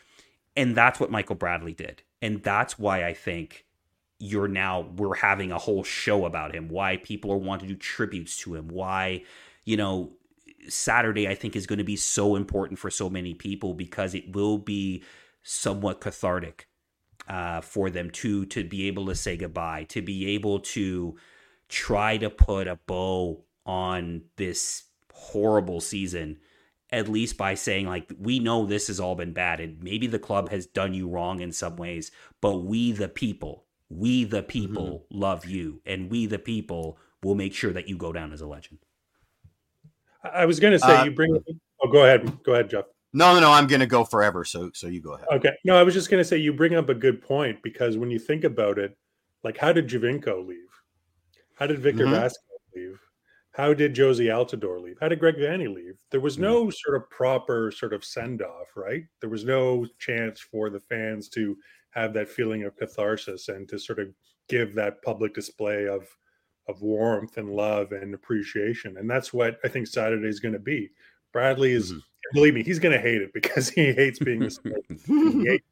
And 0.56 0.76
that's 0.76 1.00
what 1.00 1.10
Michael 1.10 1.36
Bradley 1.36 1.74
did. 1.74 2.04
And 2.22 2.44
that's 2.44 2.78
why 2.78 3.06
I 3.06 3.14
think 3.14 3.66
you're 4.20 4.50
now 4.50 4.82
we're 4.98 5.16
having 5.16 5.52
a 5.52 5.58
whole 5.58 5.84
show 5.84 6.26
about 6.26 6.54
him, 6.54 6.68
why 6.68 6.98
people 6.98 7.32
are 7.32 7.38
wanting 7.38 7.70
to 7.70 7.74
do 7.74 7.80
tributes 7.80 8.38
to 8.38 8.56
him, 8.56 8.68
why, 8.68 9.24
you 9.64 9.78
know, 9.78 10.12
Saturday, 10.68 11.28
I 11.28 11.36
think, 11.36 11.56
is 11.56 11.68
going 11.68 11.80
to 11.80 11.86
be 11.86 11.96
so 11.96 12.36
important 12.36 12.80
for 12.80 12.90
so 12.90 13.10
many 13.10 13.34
people 13.34 13.74
because 13.74 14.14
it 14.14 14.34
will 14.36 14.58
be 14.58 15.04
somewhat 15.44 16.02
cathartic 16.02 16.68
uh, 17.28 17.62
for 17.62 17.90
them 17.90 18.10
to 18.10 18.46
to 18.48 18.64
be 18.64 18.88
able 18.88 19.06
to 19.08 19.16
say 19.16 19.38
goodbye, 19.38 19.84
to 19.90 20.02
be 20.02 20.28
able 20.30 20.60
to 20.60 21.16
try 21.70 22.18
to 22.18 22.30
put 22.30 22.68
a 22.68 22.76
bow 22.88 23.44
on 23.66 24.24
this 24.38 24.86
horrible 25.14 25.80
season 25.80 26.38
at 26.92 27.08
least 27.08 27.38
by 27.38 27.54
saying 27.54 27.86
like 27.86 28.12
we 28.20 28.40
know 28.40 28.66
this 28.66 28.88
has 28.88 29.00
all 29.00 29.16
been 29.16 29.34
bad 29.34 29.60
and 29.60 29.82
maybe 29.84 30.08
the 30.08 30.18
club 30.18 30.50
has 30.50 30.66
done 30.66 30.94
you 30.94 31.08
wrong 31.08 31.40
in 31.40 31.52
some 31.52 31.76
ways 31.76 32.10
but 32.42 32.58
we 32.58 32.92
the 32.92 33.08
people 33.08 33.66
we 33.90 34.24
the 34.24 34.42
people 34.42 35.06
mm-hmm. 35.12 35.20
love 35.20 35.46
you 35.46 35.82
and 35.86 36.10
we 36.10 36.26
the 36.26 36.40
people 36.40 36.98
will 37.22 37.36
make 37.36 37.54
sure 37.54 37.74
that 37.74 37.88
you 37.88 37.98
go 37.98 38.12
down 38.12 38.34
as 38.34 38.42
a 38.42 38.48
legend 38.48 38.80
I 40.24 40.46
was 40.46 40.60
going 40.60 40.74
to 40.74 40.80
say 40.80 40.98
uh, 40.98 41.04
you 41.06 41.12
bring. 41.12 41.38
Oh, 41.82 41.90
go 41.90 42.04
ahead. 42.04 42.44
Go 42.44 42.54
ahead, 42.54 42.70
Jeff. 42.70 42.86
No, 43.14 43.34
no, 43.34 43.40
no. 43.40 43.52
I'm 43.52 43.68
going 43.68 43.80
to 43.80 43.88
go 43.88 44.04
forever. 44.04 44.44
So, 44.44 44.70
so 44.74 44.88
you 44.88 45.02
go 45.02 45.14
ahead. 45.14 45.28
Okay. 45.32 45.52
No, 45.66 45.78
I 45.78 45.84
was 45.84 45.94
just 45.94 46.10
going 46.10 46.22
to 46.22 46.28
say 46.28 46.38
you 46.38 46.54
bring 46.54 46.76
up 46.76 46.90
a 46.90 46.94
good 46.94 47.22
point 47.22 47.62
because 47.64 47.98
when 47.98 48.12
you 48.12 48.20
think 48.20 48.44
about 48.44 48.78
it, 48.78 48.98
like 49.44 49.58
how 49.58 49.72
did 49.72 49.88
Giovinco 49.88 50.46
leave? 50.46 50.60
How 51.56 51.68
did 51.68 51.80
Victor 51.80 52.06
mm-hmm. 52.06 52.16
Vázquez 52.16 52.76
leave? 52.76 53.00
How 53.52 53.74
did 53.74 53.96
Jozy 53.96 54.28
Altidore 54.28 54.82
leave? 54.82 54.98
How 55.02 55.10
did 55.10 55.20
Greg 55.20 55.36
Vanney 55.36 55.74
leave? 55.74 55.96
There 56.12 56.22
was 56.22 56.38
no 56.38 56.62
mm-hmm. 56.62 56.70
sort 56.72 56.96
of 56.96 57.10
proper 57.10 57.72
sort 57.72 57.94
of 57.94 58.06
send 58.06 58.42
off, 58.42 58.68
right? 58.76 59.04
There 59.22 59.30
was 59.30 59.44
no 59.44 59.86
chance 59.98 60.40
for 60.40 60.70
the 60.70 60.80
fans 60.80 61.30
to 61.30 61.58
have 61.92 62.14
that 62.14 62.30
feeling 62.30 62.64
of 62.64 62.78
catharsis 62.78 63.50
and 63.50 63.68
to 63.70 63.80
sort 63.80 64.00
of 64.00 64.08
give 64.48 64.76
that 64.76 65.02
public 65.02 65.34
display 65.34 65.88
of 65.88 66.08
of 66.70 66.82
warmth 66.82 67.38
and 67.38 67.50
love 67.50 67.92
and 67.92 68.14
appreciation. 68.14 68.98
And 68.98 69.10
that's 69.10 69.34
what 69.34 69.60
I 69.64 69.68
think 69.68 69.88
Saturday 69.88 70.28
is 70.28 70.40
going 70.40 70.54
to 70.54 70.60
be. 70.60 70.92
Bradley 71.34 71.74
is, 71.74 71.92
mm-hmm. 71.92 72.00
believe 72.34 72.54
me, 72.54 72.64
he's 72.64 72.80
going 72.80 72.94
to 72.94 73.02
hate 73.02 73.22
it 73.22 73.34
because 73.34 73.70
he 73.76 73.92
hates 73.92 74.20
being 74.20 74.40
this. 74.40 74.60
he, 75.08 75.46
hates, 75.48 75.66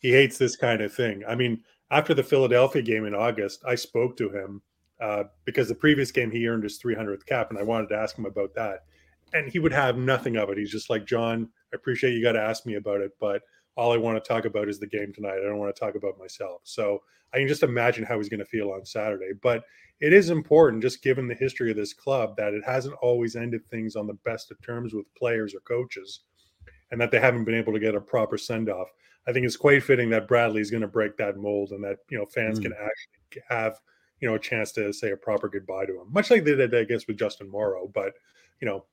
he 0.00 0.12
hates 0.12 0.38
this 0.38 0.54
kind 0.56 0.82
of 0.82 0.92
thing. 0.92 1.24
I 1.26 1.34
mean, 1.34 1.62
after 1.90 2.12
the 2.12 2.22
Philadelphia 2.22 2.82
game 2.82 3.06
in 3.06 3.14
August, 3.14 3.62
I 3.66 3.74
spoke 3.74 4.16
to 4.18 4.28
him 4.28 4.62
uh, 5.00 5.24
because 5.44 5.68
the 5.68 5.74
previous 5.74 6.12
game 6.12 6.30
he 6.30 6.46
earned 6.46 6.62
his 6.62 6.78
300th 6.78 7.26
cap, 7.26 7.50
and 7.50 7.58
I 7.58 7.62
wanted 7.62 7.88
to 7.88 7.96
ask 7.96 8.16
him 8.16 8.26
about 8.26 8.54
that. 8.54 8.84
And 9.32 9.50
he 9.50 9.58
would 9.58 9.72
have 9.72 9.96
nothing 9.96 10.36
of 10.36 10.50
it. 10.50 10.58
He's 10.58 10.70
just 10.70 10.90
like, 10.90 11.06
John, 11.06 11.48
I 11.72 11.76
appreciate 11.76 12.12
you 12.12 12.22
got 12.22 12.32
to 12.32 12.40
ask 12.40 12.66
me 12.66 12.74
about 12.74 13.00
it, 13.00 13.12
but 13.18 13.42
all 13.76 13.92
I 13.92 13.96
want 13.96 14.22
to 14.22 14.28
talk 14.28 14.44
about 14.44 14.68
is 14.68 14.78
the 14.78 14.86
game 14.86 15.12
tonight. 15.12 15.38
I 15.38 15.46
don't 15.46 15.58
want 15.58 15.74
to 15.74 15.80
talk 15.80 15.94
about 15.94 16.18
myself. 16.18 16.60
So 16.64 17.02
I 17.32 17.38
can 17.38 17.48
just 17.48 17.62
imagine 17.62 18.04
how 18.04 18.18
he's 18.18 18.28
going 18.28 18.40
to 18.40 18.46
feel 18.46 18.70
on 18.70 18.84
Saturday. 18.84 19.32
But 19.42 19.64
it 20.00 20.12
is 20.12 20.30
important, 20.30 20.82
just 20.82 21.02
given 21.02 21.28
the 21.28 21.34
history 21.34 21.70
of 21.70 21.76
this 21.76 21.92
club, 21.92 22.36
that 22.36 22.54
it 22.54 22.64
hasn't 22.64 22.96
always 23.00 23.36
ended 23.36 23.68
things 23.68 23.96
on 23.96 24.06
the 24.06 24.18
best 24.24 24.50
of 24.50 24.60
terms 24.62 24.92
with 24.92 25.12
players 25.14 25.54
or 25.54 25.60
coaches, 25.60 26.20
and 26.90 27.00
that 27.00 27.10
they 27.10 27.20
haven't 27.20 27.44
been 27.44 27.54
able 27.54 27.72
to 27.72 27.80
get 27.80 27.94
a 27.94 28.00
proper 28.00 28.38
send 28.38 28.68
off. 28.68 28.88
I 29.26 29.32
think 29.32 29.46
it's 29.46 29.56
quite 29.56 29.82
fitting 29.82 30.10
that 30.10 30.28
Bradley 30.28 30.60
is 30.60 30.70
going 30.70 30.82
to 30.82 30.88
break 30.88 31.16
that 31.16 31.36
mold, 31.36 31.70
and 31.70 31.82
that 31.84 31.98
you 32.10 32.18
know 32.18 32.26
fans 32.26 32.58
mm. 32.58 32.64
can 32.64 32.72
actually 32.72 33.42
have 33.48 33.80
you 34.20 34.28
know 34.28 34.34
a 34.34 34.38
chance 34.38 34.72
to 34.72 34.92
say 34.92 35.10
a 35.10 35.16
proper 35.16 35.48
goodbye 35.48 35.86
to 35.86 36.00
him, 36.00 36.12
much 36.12 36.30
like 36.30 36.44
they 36.44 36.54
did, 36.54 36.74
I 36.74 36.84
guess, 36.84 37.06
with 37.06 37.18
Justin 37.18 37.50
Morrow. 37.50 37.90
But 37.92 38.14
you 38.60 38.68
know, 38.68 38.84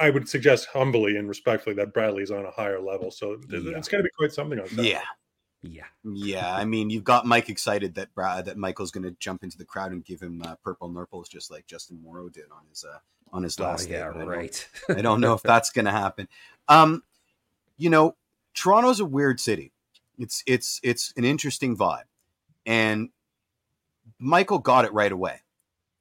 I 0.00 0.10
would 0.10 0.28
suggest 0.28 0.68
humbly 0.72 1.16
and 1.16 1.28
respectfully 1.28 1.74
that 1.76 1.92
Bradley's 1.92 2.30
on 2.30 2.44
a 2.44 2.50
higher 2.50 2.80
level, 2.80 3.10
so 3.10 3.38
yeah. 3.48 3.76
it's 3.76 3.88
going 3.88 4.02
to 4.02 4.04
be 4.04 4.10
quite 4.16 4.32
something 4.32 4.58
on 4.58 4.68
Saturday. 4.68 4.90
Yeah. 4.90 5.02
Yeah, 5.62 5.86
yeah. 6.04 6.54
I 6.54 6.64
mean, 6.64 6.88
you've 6.88 7.02
got 7.02 7.26
Mike 7.26 7.48
excited 7.48 7.96
that 7.96 8.14
Brad, 8.14 8.44
that 8.44 8.56
Michael's 8.56 8.92
going 8.92 9.02
to 9.02 9.16
jump 9.18 9.42
into 9.42 9.58
the 9.58 9.64
crowd 9.64 9.90
and 9.90 10.04
give 10.04 10.20
him 10.20 10.40
uh, 10.44 10.54
purple 10.62 10.88
nurples, 10.88 11.28
just 11.28 11.50
like 11.50 11.66
Justin 11.66 12.00
Morrow 12.00 12.28
did 12.28 12.44
on 12.52 12.62
his 12.70 12.84
uh, 12.84 12.98
on 13.32 13.42
his 13.42 13.58
oh, 13.58 13.64
last. 13.64 13.88
Oh, 13.88 13.92
yeah, 13.92 14.12
day. 14.12 14.20
right. 14.20 14.68
I 14.88 14.92
don't, 14.92 14.98
I 14.98 15.02
don't 15.02 15.20
know 15.20 15.34
if 15.34 15.42
that's 15.44 15.70
going 15.70 15.86
to 15.86 15.90
happen. 15.90 16.28
Um, 16.68 17.02
you 17.76 17.90
know, 17.90 18.14
Toronto's 18.54 19.00
a 19.00 19.04
weird 19.04 19.40
city. 19.40 19.72
It's 20.16 20.44
it's 20.46 20.78
it's 20.84 21.12
an 21.16 21.24
interesting 21.24 21.76
vibe, 21.76 22.04
and 22.64 23.08
Michael 24.20 24.60
got 24.60 24.84
it 24.84 24.92
right 24.92 25.12
away, 25.12 25.40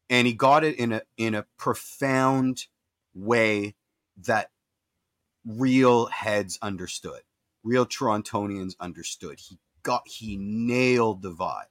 and 0.08 0.28
he 0.28 0.34
got 0.34 0.64
it 0.64 0.78
in 0.78 0.92
a 0.92 1.02
in 1.18 1.34
a 1.34 1.46
profound 1.58 2.68
way 3.18 3.76
that 4.26 4.50
real 5.46 6.08
heads 6.08 6.60
understood 6.62 7.22
real 7.68 7.86
Torontonians 7.86 8.74
understood. 8.80 9.40
He 9.40 9.60
got 9.84 10.08
he 10.08 10.38
nailed 10.38 11.22
the 11.22 11.32
vibe. 11.32 11.66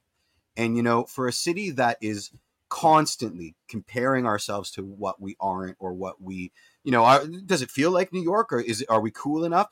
And 0.55 0.77
you 0.77 0.83
know, 0.83 1.05
for 1.05 1.27
a 1.27 1.33
city 1.33 1.71
that 1.71 1.97
is 2.01 2.31
constantly 2.69 3.55
comparing 3.67 4.25
ourselves 4.25 4.71
to 4.71 4.83
what 4.83 5.21
we 5.21 5.35
aren't 5.39 5.77
or 5.79 5.93
what 5.93 6.21
we, 6.21 6.51
you 6.83 6.91
know, 6.91 7.03
are, 7.03 7.25
does 7.25 7.61
it 7.61 7.71
feel 7.71 7.91
like 7.91 8.13
New 8.13 8.21
York 8.21 8.53
or 8.53 8.59
is 8.59 8.85
are 8.89 9.01
we 9.01 9.11
cool 9.11 9.43
enough 9.43 9.69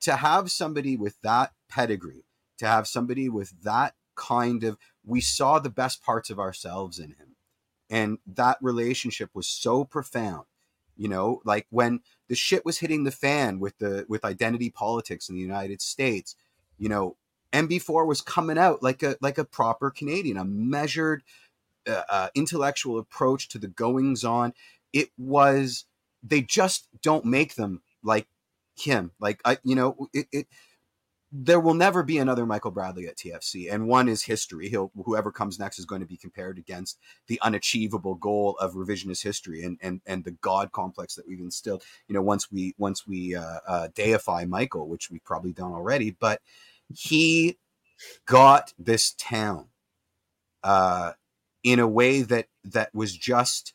to 0.00 0.16
have 0.16 0.50
somebody 0.50 0.96
with 0.96 1.20
that 1.22 1.52
pedigree, 1.68 2.24
to 2.58 2.66
have 2.66 2.86
somebody 2.86 3.28
with 3.28 3.62
that 3.62 3.94
kind 4.16 4.64
of, 4.64 4.78
we 5.04 5.20
saw 5.20 5.58
the 5.58 5.70
best 5.70 6.02
parts 6.02 6.30
of 6.30 6.38
ourselves 6.38 6.98
in 6.98 7.10
him. 7.10 7.36
And 7.90 8.18
that 8.26 8.58
relationship 8.60 9.30
was 9.34 9.48
so 9.48 9.84
profound 9.84 10.44
you 10.98 11.08
know 11.08 11.40
like 11.46 11.66
when 11.70 12.00
the 12.28 12.36
shit 12.36 12.66
was 12.66 12.78
hitting 12.78 13.04
the 13.04 13.10
fan 13.10 13.60
with 13.60 13.78
the 13.78 14.04
with 14.08 14.24
identity 14.24 14.68
politics 14.70 15.28
in 15.30 15.34
the 15.34 15.40
united 15.40 15.80
states 15.80 16.36
you 16.76 16.88
know 16.88 17.16
mb4 17.52 18.06
was 18.06 18.20
coming 18.20 18.58
out 18.58 18.82
like 18.82 19.02
a 19.02 19.16
like 19.22 19.38
a 19.38 19.44
proper 19.44 19.90
canadian 19.90 20.36
a 20.36 20.44
measured 20.44 21.22
uh, 21.88 22.02
uh, 22.10 22.28
intellectual 22.34 22.98
approach 22.98 23.48
to 23.48 23.58
the 23.58 23.68
goings 23.68 24.22
on. 24.24 24.52
It 24.92 25.08
was 25.16 25.84
they 26.22 26.42
just 26.42 26.88
don't 27.02 27.24
make 27.24 27.54
them 27.54 27.82
like 28.02 28.26
him. 28.76 29.12
Like 29.20 29.40
i 29.44 29.58
you 29.64 29.74
know 29.74 30.08
it, 30.12 30.26
it 30.32 30.46
there 31.30 31.60
will 31.60 31.74
never 31.74 32.02
be 32.02 32.18
another 32.18 32.46
Michael 32.46 32.70
Bradley 32.70 33.06
at 33.06 33.16
TFC, 33.16 33.70
and 33.70 33.86
one 33.86 34.08
is 34.08 34.22
history. 34.22 34.68
He'll 34.68 34.90
whoever 35.04 35.30
comes 35.30 35.58
next 35.58 35.78
is 35.78 35.84
going 35.84 36.00
to 36.00 36.06
be 36.06 36.16
compared 36.16 36.56
against 36.56 36.98
the 37.26 37.38
unachievable 37.42 38.14
goal 38.14 38.56
of 38.60 38.74
revisionist 38.74 39.22
history 39.22 39.62
and 39.62 39.78
and 39.82 40.00
and 40.06 40.24
the 40.24 40.30
god 40.30 40.72
complex 40.72 41.14
that 41.16 41.28
we've 41.28 41.40
instilled. 41.40 41.82
You 42.06 42.14
know, 42.14 42.22
once 42.22 42.50
we 42.50 42.74
once 42.78 43.06
we 43.06 43.34
uh, 43.34 43.58
uh, 43.66 43.88
deify 43.94 44.46
Michael, 44.46 44.88
which 44.88 45.10
we've 45.10 45.24
probably 45.24 45.52
done 45.52 45.72
already, 45.72 46.12
but 46.12 46.40
he 46.88 47.58
got 48.24 48.72
this 48.78 49.12
town 49.12 49.66
uh, 50.64 51.12
in 51.62 51.78
a 51.78 51.88
way 51.88 52.22
that 52.22 52.46
that 52.64 52.94
was 52.94 53.14
just 53.14 53.74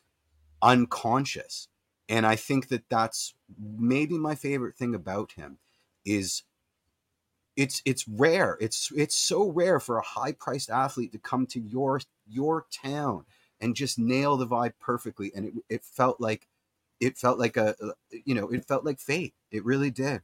unconscious, 0.60 1.68
and 2.08 2.26
I 2.26 2.34
think 2.34 2.66
that 2.68 2.88
that's 2.88 3.34
maybe 3.56 4.18
my 4.18 4.34
favorite 4.34 4.76
thing 4.76 4.92
about 4.92 5.32
him 5.32 5.58
is 6.04 6.42
it's 7.56 7.82
it's 7.84 8.06
rare. 8.08 8.56
It's 8.60 8.90
it's 8.96 9.14
so 9.14 9.50
rare 9.50 9.80
for 9.80 9.98
a 9.98 10.02
high 10.02 10.32
priced 10.32 10.70
athlete 10.70 11.12
to 11.12 11.18
come 11.18 11.46
to 11.48 11.60
your 11.60 12.00
your 12.26 12.66
town 12.72 13.24
and 13.60 13.74
just 13.76 13.98
nail 13.98 14.36
the 14.36 14.46
vibe 14.46 14.74
perfectly. 14.80 15.32
And 15.34 15.46
it 15.46 15.54
it 15.68 15.84
felt 15.84 16.20
like 16.20 16.48
it 17.00 17.16
felt 17.16 17.38
like 17.38 17.56
a 17.56 17.74
you 18.24 18.34
know 18.34 18.48
it 18.48 18.64
felt 18.66 18.84
like 18.84 18.98
fate. 18.98 19.34
It 19.50 19.64
really 19.64 19.90
did. 19.90 20.22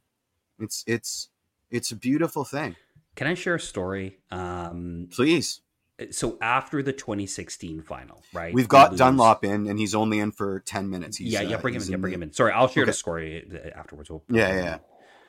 It's 0.59 0.83
it's 0.87 1.29
it's 1.69 1.91
a 1.91 1.95
beautiful 1.95 2.43
thing. 2.43 2.75
Can 3.15 3.27
I 3.27 3.33
share 3.33 3.55
a 3.55 3.59
story? 3.59 4.19
Um, 4.31 5.09
Please. 5.11 5.61
So 6.09 6.37
after 6.41 6.81
the 6.81 6.93
2016 6.93 7.83
final, 7.83 8.23
right? 8.33 8.53
We've 8.53 8.67
got 8.67 8.97
Dunlop 8.97 9.43
in, 9.45 9.67
and 9.67 9.77
he's 9.77 9.93
only 9.93 10.17
in 10.19 10.31
for 10.31 10.61
10 10.61 10.89
minutes. 10.89 11.17
He's, 11.17 11.31
yeah, 11.31 11.41
yeah, 11.41 11.57
uh, 11.57 11.61
bring 11.61 11.75
him 11.75 11.81
in. 11.83 11.89
Yeah, 11.91 11.97
bring 11.97 12.13
him 12.13 12.23
in. 12.23 12.33
Sorry, 12.33 12.51
I'll 12.51 12.67
share 12.67 12.83
Okay. 12.83 12.89
the 12.89 12.93
story 12.93 13.47
uh, 13.53 13.77
afterwards. 13.77 14.09
We'll, 14.09 14.23
Yeah, 14.27 14.55
yeah. 14.55 14.77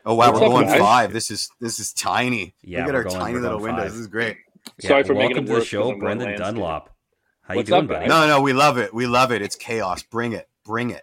Oh 0.05 0.15
wow, 0.15 0.29
What's 0.31 0.41
we're 0.41 0.49
going 0.49 0.67
guys? 0.67 0.79
five. 0.81 1.13
This 1.13 1.31
is 1.31 1.49
this 1.61 1.79
is 1.79 1.93
tiny. 1.93 2.55
Yeah, 2.63 2.81
Look 2.81 2.89
at 2.89 2.93
we're 2.95 2.99
our 2.99 3.05
going- 3.05 3.17
tiny 3.21 3.35
little 3.39 3.59
going 3.59 3.63
windows. 3.75 3.83
five. 3.85 3.93
This 3.93 4.01
is 4.01 4.07
great. 4.09 4.37
Yeah, 4.81 4.89
Sorry 4.89 5.05
for 5.05 5.15
making 5.15 5.37
welcome 5.37 5.45
it 5.45 5.55
to 5.55 5.61
the 5.61 5.65
show, 5.65 5.91
I'm 5.93 5.99
Brendan. 5.99 6.39
Dunlop. 6.39 6.89
How 7.43 7.55
What's 7.57 7.69
you 7.69 7.75
doing, 7.75 7.85
up, 7.85 7.89
buddy? 7.89 8.07
No, 8.09 8.27
no, 8.29 8.41
we 8.41 8.53
love 8.53 8.79
it. 8.79 8.95
We 8.95 9.07
love 9.07 9.33
it. 9.33 9.43
It's 9.43 9.57
chaos. 9.57 10.03
Bring 10.05 10.33
it. 10.33 10.49
Bring 10.65 10.91
it. 10.91 11.03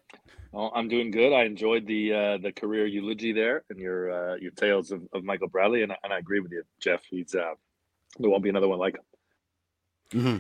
Oh, 0.53 0.69
I'm 0.73 0.87
doing 0.87 1.11
good. 1.11 1.33
I 1.33 1.43
enjoyed 1.43 1.85
the 1.85 2.13
uh, 2.13 2.37
the 2.39 2.51
career 2.51 2.85
eulogy 2.87 3.33
there 3.33 3.63
and 3.69 3.79
your 3.79 4.11
uh, 4.11 4.35
your 4.35 4.51
tales 4.51 4.91
of, 4.91 5.01
of 5.13 5.23
Michael 5.23 5.47
Bradley, 5.49 5.83
and, 5.83 5.91
I- 5.91 5.97
and 6.03 6.11
I 6.13 6.17
agree 6.17 6.39
with 6.39 6.51
you, 6.51 6.63
Jeff. 6.79 7.01
He's 7.09 7.35
uh, 7.35 7.53
there 8.17 8.29
won't 8.29 8.43
be 8.43 8.49
another 8.49 8.67
one 8.67 8.79
like 8.79 8.95
him. 8.95 9.01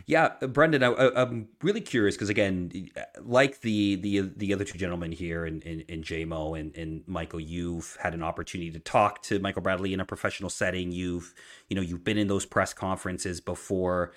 Yeah, 0.07 0.33
uh, 0.41 0.47
Brendan, 0.47 0.83
I, 0.83 0.93
I'm 1.15 1.47
really 1.61 1.81
curious 1.81 2.15
because 2.15 2.29
again, 2.29 2.89
like 3.21 3.61
the 3.61 3.95
the 3.95 4.31
the 4.35 4.53
other 4.53 4.63
two 4.63 4.77
gentlemen 4.77 5.11
here, 5.11 5.45
and 5.45 5.63
and, 5.63 5.83
and 5.87 6.03
JMO 6.03 6.59
and, 6.59 6.75
and 6.75 7.03
Michael, 7.07 7.39
you've 7.39 7.97
had 8.01 8.13
an 8.13 8.23
opportunity 8.23 8.71
to 8.71 8.79
talk 8.79 9.21
to 9.23 9.39
Michael 9.39 9.61
Bradley 9.61 9.93
in 9.93 9.99
a 9.99 10.05
professional 10.05 10.49
setting. 10.49 10.91
You've 10.91 11.33
you 11.67 11.75
know 11.75 11.81
you've 11.81 12.03
been 12.03 12.17
in 12.17 12.27
those 12.27 12.45
press 12.45 12.73
conferences 12.73 13.41
before. 13.41 14.13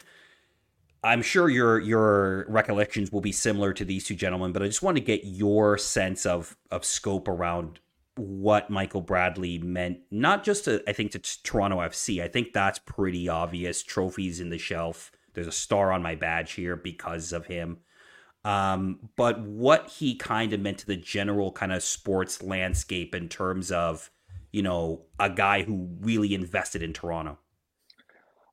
I'm 1.05 1.21
sure 1.21 1.51
your 1.51 1.81
your 1.81 2.47
recollections 2.49 3.13
will 3.13 3.21
be 3.21 3.33
similar 3.33 3.73
to 3.75 3.85
these 3.85 4.05
two 4.05 4.15
gentlemen, 4.15 4.53
but 4.53 4.63
I 4.63 4.67
just 4.67 4.83
want 4.83 4.97
to 4.97 5.03
get 5.03 5.25
your 5.25 5.77
sense 5.77 6.25
of 6.25 6.57
of 6.71 6.85
scope 6.85 7.29
around 7.29 7.81
what 8.17 8.71
Michael 8.71 9.01
Bradley 9.01 9.59
meant, 9.59 9.99
not 10.11 10.45
just 10.45 10.65
to 10.65 10.83
I 10.89 10.93
think 10.93 11.13
to 11.13 11.43
Toronto 11.43 11.79
FC. 11.79 12.23
I 12.23 12.29
think 12.29 12.53
that's 12.53 12.79
pretty 12.79 13.29
obvious. 13.29 13.83
Trophies 13.83 14.41
in 14.41 14.51
the 14.51 14.59
shelf. 14.59 15.13
There's 15.35 15.47
a 15.47 15.53
star 15.53 15.93
on 15.93 16.03
my 16.03 16.15
badge 16.15 16.53
here 16.53 16.77
because 16.77 17.33
of 17.33 17.47
him. 17.47 17.79
Um, 18.45 19.11
but 19.17 19.41
what 19.41 19.89
he 19.89 20.17
kind 20.17 20.53
of 20.53 20.61
meant 20.61 20.79
to 20.79 20.87
the 20.87 20.97
general 20.97 21.53
kind 21.53 21.73
of 21.73 21.83
sports 21.83 22.43
landscape 22.43 23.15
in 23.15 23.29
terms 23.29 23.71
of, 23.71 24.11
you 24.53 24.63
know, 24.63 25.07
a 25.19 25.31
guy 25.31 25.63
who 25.63 25.89
really 26.01 26.35
invested 26.35 26.83
in 26.83 26.93
Toronto. 26.93 27.39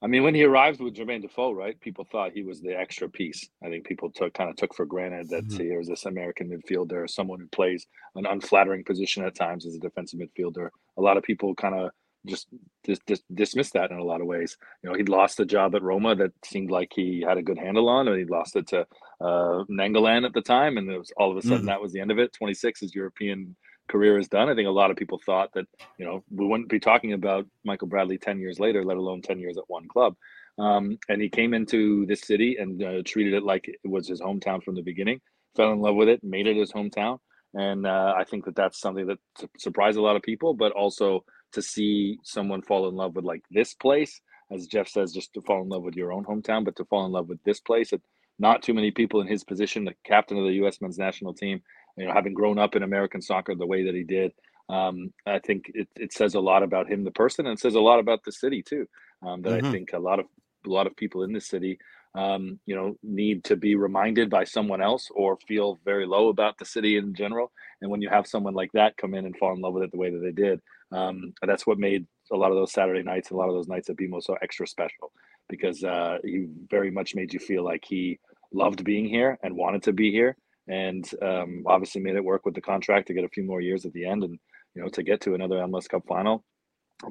I 0.02 0.08
mean, 0.08 0.24
when 0.24 0.34
he 0.34 0.46
arrived 0.46 0.80
with 0.80 0.96
Jermaine 0.96 1.22
Defoe, 1.22 1.52
right? 1.52 1.78
People 1.82 2.06
thought 2.06 2.32
he 2.32 2.44
was 2.44 2.62
the 2.62 2.78
extra 2.78 3.10
piece. 3.10 3.50
I 3.62 3.68
think 3.70 3.86
people 3.86 4.10
took 4.10 4.34
kind 4.34 4.50
of 4.50 4.56
took 4.56 4.74
for 4.74 4.86
granted 4.86 5.28
that 5.30 5.44
Mhm. 5.44 5.58
here's 5.58 5.88
this 5.88 6.06
American 6.06 6.50
midfielder, 6.50 7.10
someone 7.10 7.40
who 7.42 7.48
plays 7.48 7.86
an 8.16 8.26
unflattering 8.26 8.86
position 8.86 9.26
at 9.26 9.36
times 9.36 9.66
as 9.66 9.76
a 9.76 9.80
defensive 9.80 10.20
midfielder. 10.20 10.70
A 10.98 11.02
lot 11.02 11.18
of 11.18 11.24
people 11.24 11.54
kind 11.54 11.76
of 11.76 11.92
just 12.30 12.48
dis- 12.84 13.00
dis- 13.06 13.24
dismissed 13.34 13.74
that 13.74 13.92
in 13.92 13.98
a 13.98 14.04
lot 14.04 14.22
of 14.22 14.28
ways. 14.28 14.58
You 14.84 14.90
know, 14.90 14.96
he'd 14.96 15.10
lost 15.10 15.40
a 15.40 15.46
job 15.46 15.76
at 15.76 15.82
Roma 15.84 16.16
that 16.16 16.32
seemed 16.46 16.72
like 16.72 16.92
he 16.96 17.22
had 17.28 17.38
a 17.38 17.44
good 17.44 17.58
handle 17.58 17.90
on, 17.90 18.08
and 18.08 18.18
he'd 18.18 18.30
lost 18.30 18.56
it 18.56 18.68
to 18.68 18.82
uh, 19.22 19.64
Nainggolan 19.70 20.26
at 20.26 20.34
the 20.34 20.42
time, 20.42 20.78
and 20.78 20.90
it 20.90 20.98
was 20.98 21.12
all 21.18 21.32
of 21.32 21.38
a 21.38 21.42
sudden 21.42 21.64
Mhm. 21.64 21.68
that 21.68 21.82
was 21.82 21.92
the 21.94 22.00
end 22.00 22.12
of 22.12 22.20
it. 22.20 22.34
Twenty 22.34 22.54
six, 22.54 22.80
his 22.80 22.96
European 22.96 23.56
career 23.90 24.18
is 24.20 24.28
done. 24.30 24.50
I 24.50 24.56
think 24.56 24.68
a 24.68 24.72
lot 24.72 24.92
of 24.92 24.98
people 24.98 25.20
thought 25.26 25.52
that 25.54 25.66
you 25.98 26.06
know 26.06 26.24
we 26.30 26.46
wouldn't 26.46 26.70
be 26.70 26.80
talking 26.80 27.14
about 27.14 27.46
Michael 27.66 27.88
Bradley 27.88 28.18
ten 28.18 28.40
years 28.40 28.60
later, 28.60 28.84
let 28.86 28.98
alone 28.98 29.22
ten 29.22 29.40
years 29.40 29.58
at 29.58 29.64
one 29.68 29.88
club. 29.88 30.16
Um, 30.58 30.98
and 31.08 31.22
he 31.22 31.30
came 31.30 31.54
into 31.54 32.06
this 32.06 32.22
city 32.22 32.58
and 32.58 32.84
uh, 32.84 33.02
treated 33.06 33.34
it 33.34 33.44
like 33.44 33.68
it 33.68 33.80
was 33.90 34.08
his 34.08 34.22
hometown 34.22 34.62
from 34.64 34.76
the 34.76 34.82
beginning. 34.82 35.22
Fell 35.56 35.72
in 35.72 35.80
love 35.80 35.96
with 35.96 36.10
it, 36.10 36.24
made 36.24 36.48
it 36.48 36.58
his 36.58 36.72
hometown, 36.72 37.20
and 37.54 37.88
uh, 37.88 38.14
I 38.16 38.24
think 38.26 38.46
that 38.46 38.56
that's 38.56 38.80
something 38.80 39.08
that 39.08 39.20
su- 39.38 39.50
surprised 39.58 39.98
a 39.98 40.02
lot 40.02 40.16
of 40.16 40.22
people. 40.22 40.54
But 40.54 40.72
also 40.74 41.24
to 41.54 41.62
see 41.62 42.20
someone 42.24 42.62
fall 42.62 42.90
in 42.90 42.96
love 42.96 43.16
with 43.16 43.26
like 43.26 43.44
this 43.52 43.74
place, 43.74 44.22
as 44.52 44.68
Jeff 44.68 44.88
says, 44.88 45.14
just 45.14 45.34
to 45.34 45.42
fall 45.42 45.62
in 45.64 45.70
love 45.70 45.84
with 45.84 45.96
your 45.96 46.14
own 46.14 46.26
hometown, 46.26 46.66
but 46.66 46.76
to 46.78 46.86
fall 46.86 47.06
in 47.06 47.12
love 47.12 47.30
with 47.30 47.44
this 47.44 47.60
place. 47.60 47.94
It, 47.94 48.02
not 48.40 48.64
too 48.64 48.74
many 48.74 48.92
people 48.92 49.22
in 49.22 49.28
his 49.28 49.44
position, 49.44 49.86
the 49.86 49.96
captain 50.06 50.38
of 50.38 50.46
the 50.46 50.54
U.S. 50.56 50.82
men's 50.82 50.98
national 50.98 51.34
team, 51.34 51.62
you 51.98 52.08
know, 52.08 52.14
having 52.14 52.34
grown 52.34 52.60
up 52.60 52.76
in 52.76 52.84
American 52.84 53.22
soccer 53.22 53.56
the 53.56 53.68
way 53.68 53.84
that 53.86 53.96
he 53.96 54.04
did, 54.04 54.32
um, 54.70 55.14
I 55.26 55.40
think 55.40 55.72
it, 55.74 55.88
it 55.96 56.14
says 56.14 56.36
a 56.36 56.40
lot 56.40 56.64
about 56.64 56.90
him, 56.90 57.04
the 57.04 57.12
person, 57.12 57.48
and 57.48 57.58
it 57.58 57.62
says 57.62 57.76
a 57.76 57.80
lot 57.82 58.00
about 58.00 58.24
the 58.24 58.32
city 58.32 58.64
too. 58.64 58.88
Um, 59.26 59.42
that 59.44 59.54
I 59.54 59.62
Mhm. 59.62 59.72
think 59.72 59.94
a 59.94 60.00
lot 60.00 60.20
of 60.20 60.26
a 60.66 60.70
lot 60.70 60.88
of 60.88 60.96
people 60.96 61.24
in 61.24 61.34
this 61.34 61.48
city, 61.48 61.80
um, 62.16 62.60
you 62.66 62.76
know, 62.76 62.96
need 63.04 63.44
to 63.46 63.56
be 63.56 63.76
reminded 63.76 64.30
by 64.30 64.44
someone 64.44 64.82
else 64.82 65.10
or 65.14 65.38
feel 65.48 65.80
very 65.86 66.06
low 66.06 66.30
about 66.30 66.58
the 66.58 66.66
city 66.66 66.98
in 66.98 67.14
general. 67.16 67.52
And 67.82 67.92
when 67.92 68.02
you 68.02 68.10
have 68.10 68.28
someone 68.28 68.56
like 68.56 68.72
that 68.74 68.98
come 68.98 69.14
in 69.14 69.26
and 69.26 69.38
fall 69.38 69.54
in 69.54 69.62
love 69.62 69.74
with 69.74 69.84
it 69.84 69.92
the 69.92 69.98
way 69.98 70.10
that 70.12 70.20
they 70.20 70.32
did, 70.32 70.60
um, 70.92 71.34
that's 71.46 71.68
what 71.68 71.78
made 71.78 72.06
a 72.32 72.36
lot 72.36 72.52
of 72.52 72.58
those 72.58 72.72
Saturday 72.72 73.04
nights 73.04 73.30
and 73.30 73.36
a 73.36 73.40
lot 73.40 73.50
of 73.50 73.56
those 73.56 73.68
nights 73.68 73.90
at 73.90 73.98
BMO 73.98 74.22
so 74.22 74.36
extra 74.42 74.68
special 74.68 75.12
because 75.48 75.84
uh, 75.84 76.18
he 76.24 76.48
very 76.70 76.92
much 76.92 77.16
made 77.16 77.34
you 77.34 77.40
feel 77.40 77.64
like 77.64 77.84
he 77.86 78.20
loved 78.54 78.84
being 78.84 79.08
here 79.08 79.38
and 79.44 79.56
wanted 79.56 79.84
to 79.84 79.94
be 79.94 80.12
here 80.12 80.36
and 80.68 81.10
um, 81.22 81.64
obviously 81.66 82.02
made 82.02 82.16
it 82.16 82.24
work 82.24 82.46
with 82.46 82.54
the 82.54 82.62
contract 82.62 83.08
to 83.08 83.14
get 83.14 83.24
a 83.24 83.30
few 83.30 83.44
more 83.44 83.62
years 83.62 83.86
at 83.86 83.94
the 83.94 84.06
end 84.06 84.24
and 84.24 84.40
you 84.76 84.82
know 84.82 84.90
to 84.90 85.04
get 85.04 85.22
to 85.22 85.34
another 85.34 85.58
MLS 85.58 85.90
Cup 85.90 86.04
final. 86.08 86.44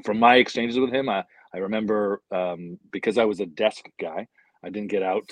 From 0.05 0.19
my 0.19 0.37
exchanges 0.37 0.79
with 0.79 0.93
him, 0.93 1.09
I, 1.09 1.25
I 1.55 1.59
remember 1.59 2.23
um, 2.31 2.79
because 2.93 3.17
I 3.19 3.25
was 3.25 3.41
a 3.41 3.47
desk 3.47 3.87
guy, 4.01 4.27
I 4.62 4.71
didn't 4.71 4.91
get 4.91 5.03
out 5.03 5.31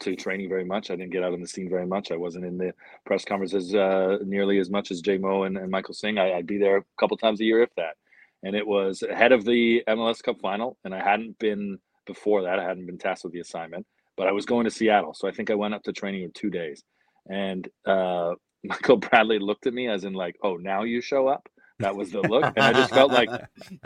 to 0.00 0.16
training 0.16 0.48
very 0.48 0.64
much. 0.64 0.90
I 0.90 0.96
didn't 0.96 1.12
get 1.12 1.24
out 1.24 1.32
on 1.32 1.40
the 1.40 1.46
scene 1.48 1.68
very 1.68 1.86
much. 1.86 2.10
I 2.10 2.16
wasn't 2.16 2.44
in 2.44 2.58
the 2.58 2.72
press 3.04 3.24
conferences 3.24 3.74
uh, 3.74 4.18
nearly 4.24 4.58
as 4.58 4.70
much 4.70 4.90
as 4.90 5.02
JMO 5.02 5.46
and, 5.46 5.56
and 5.56 5.70
Michael 5.70 5.94
Singh. 5.94 6.18
I, 6.18 6.34
I'd 6.34 6.46
be 6.46 6.58
there 6.58 6.78
a 6.78 6.84
couple 6.98 7.16
times 7.16 7.40
a 7.40 7.44
year, 7.44 7.62
if 7.62 7.74
that. 7.76 7.96
And 8.42 8.54
it 8.54 8.66
was 8.66 9.02
ahead 9.02 9.32
of 9.32 9.44
the 9.44 9.82
MLS 9.88 10.22
Cup 10.22 10.40
final, 10.40 10.76
and 10.84 10.94
I 10.94 11.02
hadn't 11.02 11.38
been 11.38 11.78
before 12.06 12.42
that. 12.42 12.58
I 12.58 12.64
hadn't 12.64 12.86
been 12.86 12.98
tasked 12.98 13.24
with 13.24 13.32
the 13.32 13.40
assignment, 13.40 13.86
but 14.16 14.28
I 14.28 14.32
was 14.32 14.46
going 14.46 14.64
to 14.64 14.70
Seattle, 14.70 15.14
so 15.14 15.28
I 15.28 15.32
think 15.32 15.50
I 15.50 15.54
went 15.54 15.74
up 15.74 15.82
to 15.84 15.92
training 15.92 16.22
in 16.22 16.32
two 16.32 16.50
days. 16.50 16.84
And 17.28 17.68
uh, 17.84 18.34
Michael 18.64 18.96
Bradley 18.96 19.38
looked 19.38 19.66
at 19.66 19.74
me 19.74 19.88
as 19.88 20.04
in 20.04 20.12
like, 20.12 20.36
"Oh, 20.42 20.56
now 20.56 20.82
you 20.84 21.00
show 21.00 21.28
up." 21.28 21.48
That 21.80 21.94
was 21.94 22.10
the 22.10 22.20
look, 22.22 22.44
and 22.56 22.58
I 22.64 22.72
just 22.72 22.92
felt 22.92 23.12
like 23.12 23.28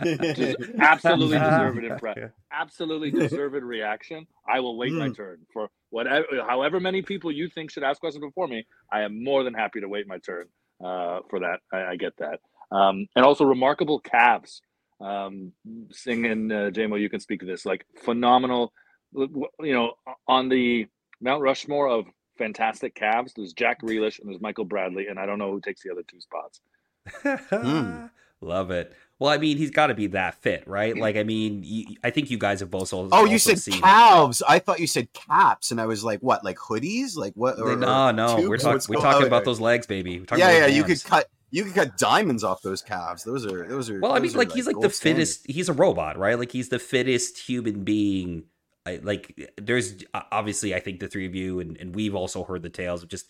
just 0.02 0.56
absolutely 0.78 1.38
deserved 1.38 1.78
impre- 1.78 2.30
absolutely 2.50 3.10
deserved 3.10 3.54
reaction. 3.62 4.26
I 4.48 4.60
will 4.60 4.78
wait 4.78 4.92
my 4.92 5.08
Mm. 5.08 5.16
turn 5.16 5.38
for 5.52 5.68
whatever, 5.90 6.24
however 6.48 6.80
many 6.80 7.02
people 7.02 7.30
you 7.30 7.48
think 7.48 7.70
should 7.70 7.82
ask 7.82 8.00
questions 8.00 8.24
before 8.24 8.48
me. 8.48 8.64
I 8.90 9.02
am 9.02 9.22
more 9.22 9.44
than 9.44 9.52
happy 9.52 9.80
to 9.80 9.88
wait 9.88 10.06
my 10.08 10.18
turn 10.18 10.46
uh, 10.82 11.20
for 11.28 11.40
that. 11.40 11.60
I, 11.72 11.92
I 11.92 11.96
get 11.96 12.14
that, 12.18 12.40
um, 12.74 13.06
and 13.14 13.24
also 13.26 13.44
remarkable 13.44 14.00
calves. 14.00 14.62
Um, 15.00 15.52
Singh 15.90 16.24
and 16.26 16.52
uh, 16.52 16.70
JMO, 16.70 16.98
you 16.98 17.10
can 17.10 17.20
speak 17.20 17.40
to 17.40 17.46
this. 17.46 17.66
Like 17.66 17.84
phenomenal, 18.04 18.72
you 19.14 19.48
know, 19.60 19.92
on 20.26 20.48
the 20.48 20.86
Mount 21.20 21.42
Rushmore 21.42 21.88
of 21.88 22.06
fantastic 22.38 22.94
calves. 22.94 23.32
There's 23.36 23.52
Jack 23.52 23.82
Grealish 23.82 24.18
and 24.18 24.28
there's 24.30 24.40
Michael 24.40 24.64
Bradley, 24.64 25.08
and 25.08 25.18
I 25.18 25.26
don't 25.26 25.38
know 25.38 25.50
who 25.50 25.60
takes 25.60 25.82
the 25.82 25.90
other 25.92 26.02
two 26.08 26.20
spots. 26.20 26.60
Hmm. 27.22 28.06
Love 28.40 28.70
it. 28.70 28.92
Well, 29.18 29.30
I 29.30 29.38
mean, 29.38 29.56
he's 29.56 29.70
got 29.70 29.86
to 29.86 29.94
be 29.94 30.08
that 30.08 30.34
fit, 30.42 30.66
right? 30.66 30.96
Like, 30.98 31.14
I 31.14 31.22
mean, 31.22 31.96
I 32.02 32.10
think 32.10 32.28
you 32.28 32.38
guys 32.38 32.58
have 32.58 32.72
both. 32.72 32.92
Also 32.92 33.08
Oh, 33.12 33.24
you 33.24 33.38
said 33.38 33.60
calves. 33.80 34.42
I 34.48 34.58
thought 34.58 34.80
you 34.80 34.88
said 34.88 35.12
caps, 35.12 35.70
and 35.70 35.80
I 35.80 35.86
was 35.86 36.02
like, 36.02 36.18
what, 36.20 36.44
like 36.44 36.56
hoodies? 36.58 37.16
Like 37.16 37.32
what? 37.36 37.60
or- 37.60 37.76
no, 37.76 38.08
or 38.08 38.12
no, 38.12 38.34
we're 38.48 38.56
tubes? 38.56 38.64
talking 38.64 38.80
we're 38.96 39.00
talking 39.00 39.28
about 39.28 39.44
those 39.44 39.60
legs, 39.60 39.86
baby. 39.86 40.18
We're 40.18 40.26
talking 40.26 40.44
Yeah, 40.44 40.58
yeah. 40.58 40.66
You 40.66 40.82
could 40.82 41.02
cut. 41.04 41.28
You 41.52 41.64
could 41.64 41.74
cut 41.74 41.98
diamonds 41.98 42.42
off 42.42 42.62
those 42.62 42.82
calves. 42.82 43.22
Those 43.22 43.46
are 43.46 43.68
those 43.68 43.90
are. 43.90 44.00
Well, 44.00 44.12
I 44.12 44.18
mean, 44.18 44.34
are, 44.34 44.38
like, 44.38 44.52
he's 44.52 44.66
like 44.66 44.80
the 44.80 44.90
standard. 44.90 45.20
fittest. 45.20 45.46
He's 45.46 45.68
a 45.68 45.72
robot, 45.72 46.18
right? 46.18 46.36
Like 46.36 46.50
he's 46.50 46.70
the 46.70 46.80
fittest 46.80 47.38
human 47.38 47.84
being. 47.84 48.44
I, 48.84 48.98
like, 49.00 49.52
there's 49.56 50.02
obviously, 50.12 50.74
I 50.74 50.80
think 50.80 50.98
the 50.98 51.06
three 51.06 51.26
of 51.26 51.36
you 51.36 51.60
and, 51.60 51.76
and 51.76 51.94
we've 51.94 52.16
also 52.16 52.42
heard 52.42 52.62
the 52.62 52.70
tales 52.70 53.04
of 53.04 53.08
just 53.08 53.26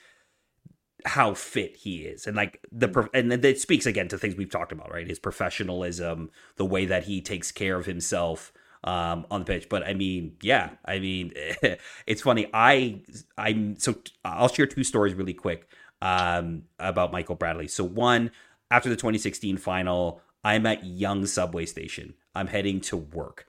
how 1.04 1.34
fit 1.34 1.76
he 1.76 2.02
is, 2.02 2.26
and 2.26 2.36
like 2.36 2.60
the 2.70 3.08
and 3.14 3.30
that 3.32 3.58
speaks 3.58 3.86
again 3.86 4.08
to 4.08 4.18
things 4.18 4.36
we've 4.36 4.50
talked 4.50 4.72
about, 4.72 4.92
right? 4.92 5.06
His 5.06 5.18
professionalism, 5.18 6.30
the 6.56 6.64
way 6.64 6.86
that 6.86 7.04
he 7.04 7.20
takes 7.20 7.52
care 7.52 7.76
of 7.76 7.86
himself 7.86 8.52
um, 8.84 9.26
on 9.30 9.40
the 9.40 9.46
pitch. 9.46 9.68
But 9.68 9.84
I 9.84 9.94
mean, 9.94 10.36
yeah, 10.42 10.70
I 10.84 10.98
mean, 10.98 11.32
it's 12.06 12.22
funny. 12.22 12.46
I 12.52 13.00
I'm 13.38 13.78
so 13.78 13.96
I'll 14.24 14.48
share 14.48 14.66
two 14.66 14.84
stories 14.84 15.14
really 15.14 15.34
quick 15.34 15.68
um, 16.00 16.64
about 16.78 17.12
Michael 17.12 17.36
Bradley. 17.36 17.68
So 17.68 17.84
one 17.84 18.30
after 18.70 18.88
the 18.88 18.96
2016 18.96 19.56
final, 19.58 20.20
I'm 20.44 20.66
at 20.66 20.84
Yonge 20.84 21.28
Subway 21.28 21.66
Station. 21.66 22.14
I'm 22.34 22.46
heading 22.46 22.80
to 22.82 22.96
work, 22.96 23.46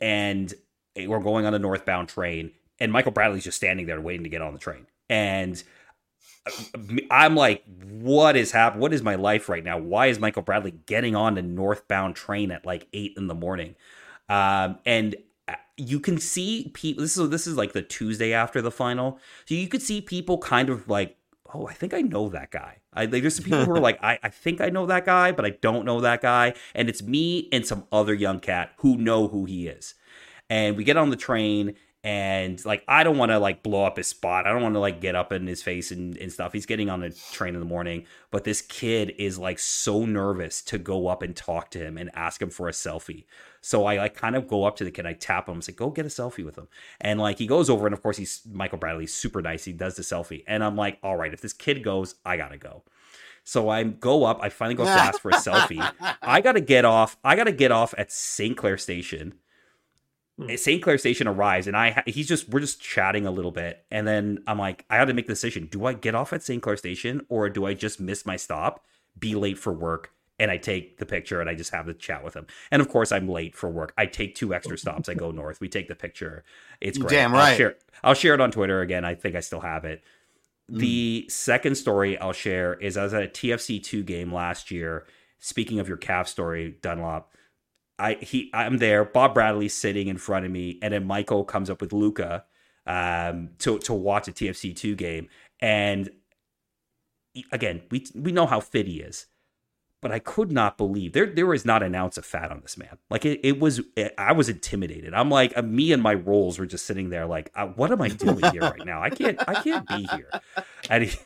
and 0.00 0.52
we're 0.96 1.20
going 1.20 1.46
on 1.46 1.54
a 1.54 1.58
northbound 1.58 2.08
train, 2.08 2.52
and 2.78 2.92
Michael 2.92 3.12
Bradley's 3.12 3.44
just 3.44 3.56
standing 3.56 3.86
there 3.86 4.00
waiting 4.00 4.24
to 4.24 4.30
get 4.30 4.42
on 4.42 4.52
the 4.52 4.58
train, 4.58 4.86
and. 5.08 5.62
I'm 7.10 7.34
like, 7.34 7.64
what 7.82 8.36
is 8.36 8.52
happening? 8.52 8.80
What 8.80 8.92
is 8.92 9.02
my 9.02 9.14
life 9.14 9.48
right 9.48 9.64
now? 9.64 9.78
Why 9.78 10.06
is 10.06 10.18
Michael 10.18 10.42
Bradley 10.42 10.72
getting 10.86 11.16
on 11.16 11.38
a 11.38 11.42
northbound 11.42 12.14
train 12.14 12.50
at 12.50 12.64
like 12.64 12.86
eight 12.92 13.14
in 13.16 13.26
the 13.26 13.34
morning? 13.34 13.74
Um, 14.28 14.78
and 14.84 15.16
uh, 15.48 15.54
you 15.76 16.00
can 16.00 16.18
see 16.18 16.70
people. 16.74 17.02
This 17.02 17.16
is 17.16 17.28
this 17.30 17.46
is 17.46 17.56
like 17.56 17.72
the 17.72 17.82
Tuesday 17.82 18.32
after 18.32 18.62
the 18.62 18.70
final, 18.70 19.18
so 19.44 19.54
you 19.54 19.68
could 19.68 19.82
see 19.82 20.00
people 20.00 20.38
kind 20.38 20.68
of 20.68 20.88
like, 20.88 21.16
oh, 21.54 21.66
I 21.66 21.74
think 21.74 21.94
I 21.94 22.00
know 22.00 22.28
that 22.28 22.50
guy. 22.50 22.78
I 22.92 23.06
like, 23.06 23.22
there's 23.22 23.36
some 23.36 23.44
people 23.44 23.64
who 23.64 23.72
are 23.72 23.80
like, 23.80 24.02
I, 24.02 24.18
I 24.22 24.28
think 24.28 24.60
I 24.60 24.68
know 24.68 24.86
that 24.86 25.04
guy, 25.04 25.32
but 25.32 25.44
I 25.44 25.50
don't 25.50 25.84
know 25.84 26.00
that 26.00 26.22
guy, 26.22 26.54
and 26.74 26.88
it's 26.88 27.02
me 27.02 27.48
and 27.52 27.66
some 27.66 27.86
other 27.92 28.14
young 28.14 28.40
cat 28.40 28.72
who 28.78 28.96
know 28.96 29.28
who 29.28 29.44
he 29.44 29.68
is. 29.68 29.94
And 30.48 30.76
we 30.76 30.84
get 30.84 30.96
on 30.96 31.10
the 31.10 31.16
train, 31.16 31.74
and 32.06 32.64
like 32.64 32.84
I 32.86 33.02
don't 33.02 33.18
want 33.18 33.32
to 33.32 33.40
like 33.40 33.64
blow 33.64 33.82
up 33.82 33.96
his 33.96 34.06
spot. 34.06 34.46
I 34.46 34.52
don't 34.52 34.62
want 34.62 34.76
to 34.76 34.78
like 34.78 35.00
get 35.00 35.16
up 35.16 35.32
in 35.32 35.48
his 35.48 35.60
face 35.60 35.90
and, 35.90 36.16
and 36.18 36.32
stuff. 36.32 36.52
He's 36.52 36.64
getting 36.64 36.88
on 36.88 37.00
the 37.00 37.10
train 37.32 37.54
in 37.54 37.60
the 37.60 37.66
morning, 37.66 38.06
but 38.30 38.44
this 38.44 38.62
kid 38.62 39.12
is 39.18 39.40
like 39.40 39.58
so 39.58 40.06
nervous 40.06 40.62
to 40.62 40.78
go 40.78 41.08
up 41.08 41.20
and 41.20 41.34
talk 41.34 41.68
to 41.72 41.80
him 41.80 41.98
and 41.98 42.08
ask 42.14 42.40
him 42.40 42.50
for 42.50 42.68
a 42.68 42.72
selfie. 42.72 43.24
So 43.60 43.86
I 43.86 43.96
like 43.96 44.14
kind 44.14 44.36
of 44.36 44.46
go 44.46 44.62
up 44.62 44.76
to 44.76 44.84
the 44.84 44.92
kid, 44.92 45.04
I 45.04 45.14
tap 45.14 45.48
him, 45.48 45.56
I 45.56 45.60
say, 45.60 45.72
"Go 45.72 45.90
get 45.90 46.06
a 46.06 46.08
selfie 46.08 46.44
with 46.44 46.56
him." 46.56 46.68
And 47.00 47.18
like 47.18 47.38
he 47.38 47.46
goes 47.48 47.68
over, 47.68 47.88
and 47.88 47.92
of 47.92 48.04
course 48.04 48.18
he's 48.18 48.42
Michael 48.48 48.78
Bradley's 48.78 49.12
super 49.12 49.42
nice. 49.42 49.64
He 49.64 49.72
does 49.72 49.96
the 49.96 50.02
selfie, 50.04 50.44
and 50.46 50.62
I'm 50.62 50.76
like, 50.76 50.98
"All 51.02 51.16
right, 51.16 51.34
if 51.34 51.40
this 51.40 51.52
kid 51.52 51.82
goes, 51.82 52.14
I 52.24 52.36
gotta 52.36 52.56
go." 52.56 52.84
So 53.42 53.68
I 53.68 53.82
go 53.82 54.24
up. 54.24 54.38
I 54.40 54.48
finally 54.48 54.76
go 54.76 54.84
up 54.84 54.96
to 54.96 55.02
ask 55.02 55.20
for 55.20 55.32
a 55.32 55.34
selfie. 55.38 55.84
I 56.22 56.40
gotta 56.40 56.60
get 56.60 56.84
off. 56.84 57.16
I 57.24 57.34
gotta 57.34 57.50
get 57.50 57.72
off 57.72 57.94
at 57.98 58.12
St. 58.12 58.56
Clair 58.56 58.78
Station. 58.78 59.34
Hmm. 60.38 60.54
St. 60.56 60.82
Clair 60.82 60.98
Station 60.98 61.26
arrives, 61.26 61.66
and 61.66 61.76
I 61.76 62.02
he's 62.06 62.28
just 62.28 62.48
we're 62.50 62.60
just 62.60 62.80
chatting 62.80 63.26
a 63.26 63.30
little 63.30 63.52
bit, 63.52 63.84
and 63.90 64.06
then 64.06 64.42
I'm 64.46 64.58
like, 64.58 64.84
I 64.90 64.96
had 64.96 65.08
to 65.08 65.14
make 65.14 65.26
the 65.26 65.32
decision: 65.32 65.66
do 65.70 65.86
I 65.86 65.94
get 65.94 66.14
off 66.14 66.32
at 66.32 66.42
St. 66.42 66.62
Clair 66.62 66.76
Station, 66.76 67.24
or 67.28 67.48
do 67.48 67.64
I 67.64 67.74
just 67.74 68.00
miss 68.00 68.26
my 68.26 68.36
stop, 68.36 68.84
be 69.18 69.34
late 69.34 69.58
for 69.58 69.72
work, 69.72 70.12
and 70.38 70.50
I 70.50 70.58
take 70.58 70.98
the 70.98 71.06
picture 71.06 71.40
and 71.40 71.48
I 71.48 71.54
just 71.54 71.70
have 71.70 71.86
the 71.86 71.94
chat 71.94 72.22
with 72.22 72.34
him? 72.34 72.46
And 72.70 72.82
of 72.82 72.88
course, 72.90 73.12
I'm 73.12 73.28
late 73.28 73.56
for 73.56 73.70
work. 73.70 73.94
I 73.96 74.04
take 74.04 74.34
two 74.34 74.52
extra 74.52 74.74
oh. 74.74 74.76
stops. 74.76 75.08
I 75.08 75.14
go 75.14 75.30
north. 75.32 75.60
We 75.60 75.68
take 75.68 75.88
the 75.88 75.94
picture. 75.94 76.44
It's 76.82 76.98
great. 76.98 77.10
Damn 77.10 77.34
I'll 77.34 77.40
right. 77.40 77.56
share, 77.56 77.76
I'll 78.04 78.14
share 78.14 78.34
it 78.34 78.40
on 78.40 78.50
Twitter 78.50 78.82
again. 78.82 79.06
I 79.06 79.14
think 79.14 79.36
I 79.36 79.40
still 79.40 79.60
have 79.60 79.86
it. 79.86 80.02
Hmm. 80.68 80.78
The 80.78 81.26
second 81.30 81.76
story 81.76 82.18
I'll 82.18 82.34
share 82.34 82.74
is 82.74 82.98
I 82.98 83.04
was 83.04 83.14
at 83.14 83.22
a 83.22 83.28
TFC 83.28 83.82
two 83.82 84.02
game 84.02 84.34
last 84.34 84.70
year. 84.70 85.06
Speaking 85.38 85.80
of 85.80 85.88
your 85.88 85.96
calf 85.96 86.28
story, 86.28 86.76
Dunlop, 86.82 87.32
I 87.98 88.14
he 88.14 88.50
I'm 88.52 88.78
there. 88.78 89.04
Bob 89.04 89.34
Bradley's 89.34 89.74
sitting 89.74 90.08
in 90.08 90.18
front 90.18 90.44
of 90.44 90.50
me, 90.50 90.78
and 90.82 90.92
then 90.92 91.06
Michael 91.06 91.44
comes 91.44 91.70
up 91.70 91.80
with 91.80 91.92
Luca 91.92 92.44
um, 92.86 93.50
to 93.58 93.78
to 93.80 93.94
watch 93.94 94.28
a 94.28 94.32
TFC 94.32 94.74
two 94.74 94.94
game. 94.94 95.28
And 95.60 96.10
again, 97.52 97.82
we 97.90 98.06
we 98.14 98.32
know 98.32 98.46
how 98.46 98.60
fit 98.60 98.86
he 98.86 99.00
is, 99.00 99.26
but 100.02 100.12
I 100.12 100.18
could 100.18 100.52
not 100.52 100.76
believe 100.76 101.12
there 101.12 101.26
there 101.26 101.46
was 101.46 101.64
not 101.64 101.82
an 101.82 101.94
ounce 101.94 102.18
of 102.18 102.24
fat 102.24 102.50
on 102.50 102.60
this 102.60 102.76
man. 102.76 102.98
Like 103.10 103.24
it, 103.24 103.40
it 103.42 103.58
was, 103.58 103.80
it, 103.96 104.14
I 104.18 104.32
was 104.32 104.48
intimidated. 104.48 105.14
I'm 105.14 105.30
like, 105.30 105.56
uh, 105.56 105.62
me 105.62 105.92
and 105.92 106.02
my 106.02 106.14
rolls 106.14 106.58
were 106.58 106.66
just 106.66 106.86
sitting 106.86 107.10
there, 107.10 107.26
like, 107.26 107.50
uh, 107.54 107.66
what 107.66 107.90
am 107.90 108.02
I 108.02 108.08
doing 108.08 108.44
here 108.52 108.62
right 108.62 108.84
now? 108.84 109.02
I 109.02 109.10
can't 109.10 109.38
I 109.48 109.54
can't 109.62 109.88
be 109.88 110.06
here. 110.14 110.30
And 110.90 111.04
he, 111.04 111.18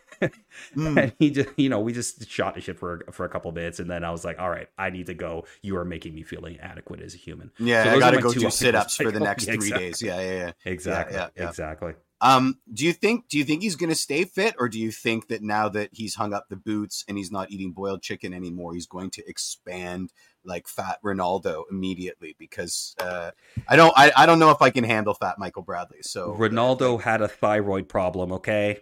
and 0.77 1.13
he 1.19 1.31
just, 1.31 1.49
you 1.57 1.69
know, 1.69 1.81
we 1.81 1.93
just 1.93 2.29
shot 2.29 2.55
the 2.55 2.61
shit 2.61 2.79
for 2.79 3.03
for 3.13 3.25
a 3.25 3.29
couple 3.29 3.51
bits, 3.53 3.79
and 3.81 3.91
then 3.91 4.05
I 4.05 4.11
was 4.11 4.25
like, 4.25 4.39
all 4.39 4.51
right, 4.51 4.69
I 4.79 4.91
need 4.91 5.07
to 5.07 5.15
go. 5.15 5.45
You 5.63 5.77
are 5.77 5.85
making 5.85 6.15
me 6.15 6.23
feel 6.23 6.45
inadequate 6.45 7.01
as 7.01 7.15
a 7.15 7.19
human. 7.19 7.51
Yeah, 7.59 7.85
So 7.85 7.91
I 7.91 7.99
got 7.99 8.11
to 8.13 8.21
go 8.21 8.33
do 8.33 8.51
sit 8.51 8.75
ups 8.75 8.97
for 8.97 9.11
the 9.11 9.19
Yeah, 9.19 9.25
next 9.25 9.45
three 9.45 9.55
exactly. 9.55 9.79
days. 9.87 10.03
Yeah, 10.03 10.21
yeah, 10.21 10.33
yeah. 10.33 10.53
Exactly. 10.65 11.17
Yeah, 11.17 11.29
yeah. 11.37 11.49
Exactly. 11.49 11.95
Um, 12.23 12.59
do 12.71 12.85
you 12.85 12.93
think 12.93 13.29
do 13.29 13.39
you 13.39 13.45
think 13.45 13.63
he's 13.63 13.77
going 13.77 13.89
to 13.89 13.97
stay 13.97 14.25
fit, 14.25 14.55
or 14.59 14.69
do 14.69 14.79
you 14.79 14.91
think 14.91 15.29
that 15.29 15.43
now 15.43 15.71
that 15.71 15.89
he's 15.93 16.17
hung 16.17 16.35
up 16.35 16.49
the 16.51 16.57
boots 16.57 17.03
and 17.09 17.17
he's 17.17 17.33
not 17.33 17.51
eating 17.51 17.73
boiled 17.73 18.03
chicken 18.03 18.35
anymore, 18.35 18.75
he's 18.75 18.87
going 18.87 19.11
to 19.13 19.27
expand 19.27 20.13
like 20.45 20.69
fat 20.69 20.99
Ronaldo 21.03 21.63
immediately? 21.71 22.37
Because 22.39 22.95
uh, 23.01 23.31
I 23.67 23.77
don't 23.77 23.95
I, 23.97 24.13
I 24.15 24.27
don't 24.27 24.39
know 24.39 24.51
if 24.51 24.61
I 24.61 24.69
can 24.69 24.85
handle 24.85 25.15
fat 25.15 25.39
Michael 25.39 25.63
Bradley. 25.63 26.03
So 26.03 26.35
Ronaldo 26.39 27.01
had 27.01 27.23
a 27.23 27.29
thyroid 27.29 27.89
problem. 27.89 28.33
Okay. 28.33 28.81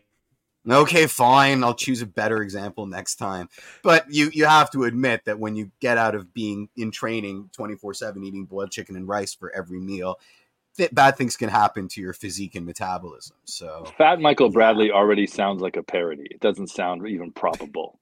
Okay, 0.69 1.07
fine. 1.07 1.65
I'll 1.65 1.75
choose 1.75 2.03
a 2.03 2.07
better 2.07 2.43
example 2.43 2.87
next 2.87 3.17
time. 3.17 3.49
But 3.83 4.13
you 4.13 4.31
you 4.33 4.45
have 4.45 4.71
to 4.73 4.85
admit 4.85 5.25
that 5.25 5.39
when 5.39 5.57
you 5.57 5.71
get 5.81 5.99
out 5.99 6.15
of 6.15 6.35
being 6.35 6.69
in 6.77 6.91
training 6.91 7.51
24/7 7.57 8.25
eating 8.25 8.45
boiled 8.45 8.71
chicken 8.71 8.97
and 8.97 9.09
rice 9.09 9.35
for 9.35 9.55
every 9.55 9.81
meal, 9.81 10.19
that 10.77 10.95
bad 10.95 11.17
things 11.17 11.37
can 11.37 11.49
happen 11.49 11.89
to 11.89 12.01
your 12.01 12.13
physique 12.13 12.55
and 12.55 12.67
metabolism. 12.67 13.37
So 13.45 13.85
Fat 13.97 14.21
Michael 14.21 14.51
Bradley 14.51 14.91
already 14.91 15.27
sounds 15.27 15.61
like 15.61 15.77
a 15.77 15.83
parody. 15.83 16.29
It 16.31 16.41
doesn't 16.41 16.69
sound 16.69 17.07
even 17.07 17.33
probable. 17.33 17.99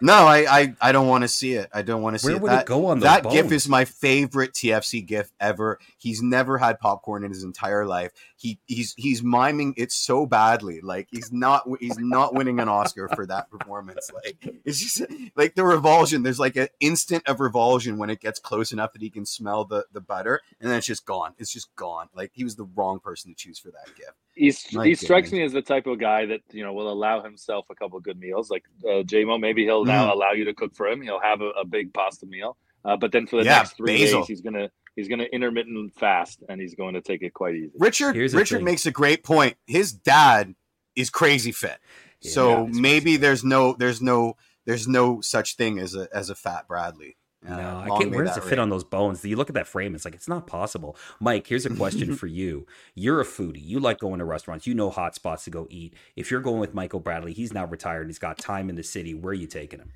No, 0.00 0.12
I 0.12 0.60
I, 0.60 0.74
I 0.80 0.92
don't 0.92 1.08
want 1.08 1.22
to 1.22 1.28
see 1.28 1.54
it. 1.54 1.68
I 1.72 1.82
don't 1.82 2.02
want 2.02 2.14
to 2.14 2.18
see 2.18 2.28
Where 2.28 2.36
it. 2.36 2.42
would 2.42 2.52
it 2.52 2.54
that, 2.54 2.66
go 2.66 2.86
on 2.86 3.00
that 3.00 3.28
gif 3.30 3.50
is 3.52 3.68
my 3.68 3.84
favorite 3.84 4.52
TFC 4.52 5.04
gif 5.04 5.32
ever. 5.40 5.78
He's 5.98 6.22
never 6.22 6.58
had 6.58 6.78
popcorn 6.78 7.24
in 7.24 7.30
his 7.30 7.44
entire 7.44 7.86
life. 7.86 8.12
He 8.36 8.58
he's 8.66 8.94
he's 8.96 9.22
miming 9.22 9.74
it 9.76 9.92
so 9.92 10.26
badly. 10.26 10.80
Like 10.80 11.08
he's 11.10 11.32
not 11.32 11.64
he's 11.80 11.98
not 11.98 12.34
winning 12.34 12.60
an 12.60 12.68
Oscar 12.68 13.08
for 13.08 13.26
that 13.26 13.50
performance. 13.50 14.10
Like 14.12 14.60
it's 14.64 14.78
just 14.78 15.02
like 15.36 15.54
the 15.54 15.64
revulsion. 15.64 16.22
There's 16.22 16.40
like 16.40 16.56
an 16.56 16.68
instant 16.80 17.28
of 17.28 17.40
revulsion 17.40 17.98
when 17.98 18.10
it 18.10 18.20
gets 18.20 18.38
close 18.38 18.72
enough 18.72 18.92
that 18.92 19.02
he 19.02 19.10
can 19.10 19.26
smell 19.26 19.64
the 19.64 19.86
the 19.92 20.00
butter, 20.00 20.40
and 20.60 20.70
then 20.70 20.78
it's 20.78 20.86
just 20.86 21.04
gone. 21.06 21.34
It's 21.38 21.52
just 21.52 21.74
gone. 21.76 22.08
Like 22.14 22.30
he 22.34 22.44
was 22.44 22.56
the 22.56 22.68
wrong 22.74 23.00
person 23.00 23.30
to 23.30 23.36
choose 23.36 23.58
for 23.58 23.70
that 23.70 23.94
gif. 23.96 24.14
He's, 24.40 24.72
My 24.72 24.86
he 24.86 24.94
strikes 24.94 25.32
me 25.32 25.42
as 25.42 25.52
the 25.52 25.60
type 25.60 25.86
of 25.86 25.98
guy 25.98 26.24
that 26.26 26.40
you 26.50 26.64
know 26.64 26.72
will 26.72 26.90
allow 26.90 27.22
himself 27.22 27.66
a 27.70 27.74
couple 27.74 28.00
good 28.00 28.18
meals. 28.18 28.50
Like 28.50 28.64
uh, 28.84 29.02
JMO, 29.04 29.38
maybe 29.38 29.64
he'll 29.64 29.84
now 29.84 30.06
Mm. 30.06 30.14
allow 30.14 30.32
you 30.32 30.46
to 30.46 30.54
cook 30.54 30.74
for 30.74 30.86
him. 30.88 31.02
He'll 31.02 31.20
have 31.20 31.42
a, 31.42 31.50
a 31.50 31.64
big 31.66 31.92
pasta 31.92 32.24
meal, 32.24 32.56
uh, 32.86 32.96
but 32.96 33.12
then 33.12 33.26
for 33.26 33.36
the 33.36 33.44
Yeah, 33.44 33.58
next 33.58 33.76
three 33.76 33.98
basil. 33.98 34.20
days, 34.20 34.28
he's 34.28 34.40
gonna 34.40 34.70
he's 34.96 35.08
gonna 35.08 35.24
intermittent 35.24 35.94
fast 35.94 36.42
and 36.48 36.58
he's 36.58 36.74
going 36.74 36.94
to 36.94 37.02
take 37.02 37.20
it 37.22 37.34
quite 37.34 37.54
easy. 37.54 37.72
Richard 37.78 38.14
Here's 38.16 38.34
Richard 38.34 38.62
makes 38.62 38.86
a 38.86 38.90
great 38.90 39.22
point. 39.24 39.56
His 39.66 39.92
dad 39.92 40.54
is 40.96 41.10
crazy 41.10 41.52
fit. 41.52 41.78
so 42.22 42.48
Yeah, 42.48 42.68
it's 42.68 42.78
maybe 42.80 43.16
there's 43.18 43.44
no 43.44 43.74
there's 43.74 44.00
no 44.00 44.36
there's 44.64 44.88
no 44.88 45.20
such 45.20 45.56
thing 45.56 45.78
as 45.78 45.94
a 45.94 46.08
as 46.14 46.30
a 46.30 46.34
fat 46.34 46.66
Bradley. 46.66 47.16
Uh, 47.48 47.56
No, 47.56 47.78
I 47.78 47.88
can't. 47.98 48.10
may 48.10 48.16
Where 48.16 48.24
does 48.26 48.36
it 48.36 48.42
fit 48.42 48.50
reign. 48.52 48.58
on 48.60 48.68
those 48.70 48.84
bones? 48.84 49.24
You 49.24 49.36
look 49.36 49.48
at 49.48 49.54
that 49.54 49.66
frame; 49.66 49.94
it's 49.94 50.04
like 50.04 50.14
it's 50.14 50.28
not 50.28 50.46
possible. 50.46 50.96
Mike, 51.20 51.46
here's 51.46 51.64
a 51.66 51.74
question 51.74 52.14
for 52.16 52.26
you. 52.26 52.66
You're 52.94 53.20
a 53.20 53.24
foodie. 53.24 53.62
You 53.64 53.80
like 53.80 53.98
going 53.98 54.18
to 54.18 54.24
restaurants. 54.24 54.66
You 54.66 54.74
know 54.74 54.90
hot 54.90 55.14
spots 55.14 55.44
to 55.44 55.50
go 55.50 55.66
eat. 55.70 55.94
If 56.16 56.30
you're 56.30 56.40
going 56.42 56.60
with 56.60 56.74
Michael 56.74 57.00
Bradley, 57.00 57.32
he's 57.32 57.52
now 57.54 57.64
retired 57.64 58.02
and 58.02 58.10
he's 58.10 58.18
got 58.18 58.36
time 58.38 58.68
in 58.68 58.76
the 58.76 58.82
city. 58.82 59.14
Where 59.14 59.30
are 59.30 59.34
you 59.34 59.46
taking 59.46 59.78
him? 59.78 59.92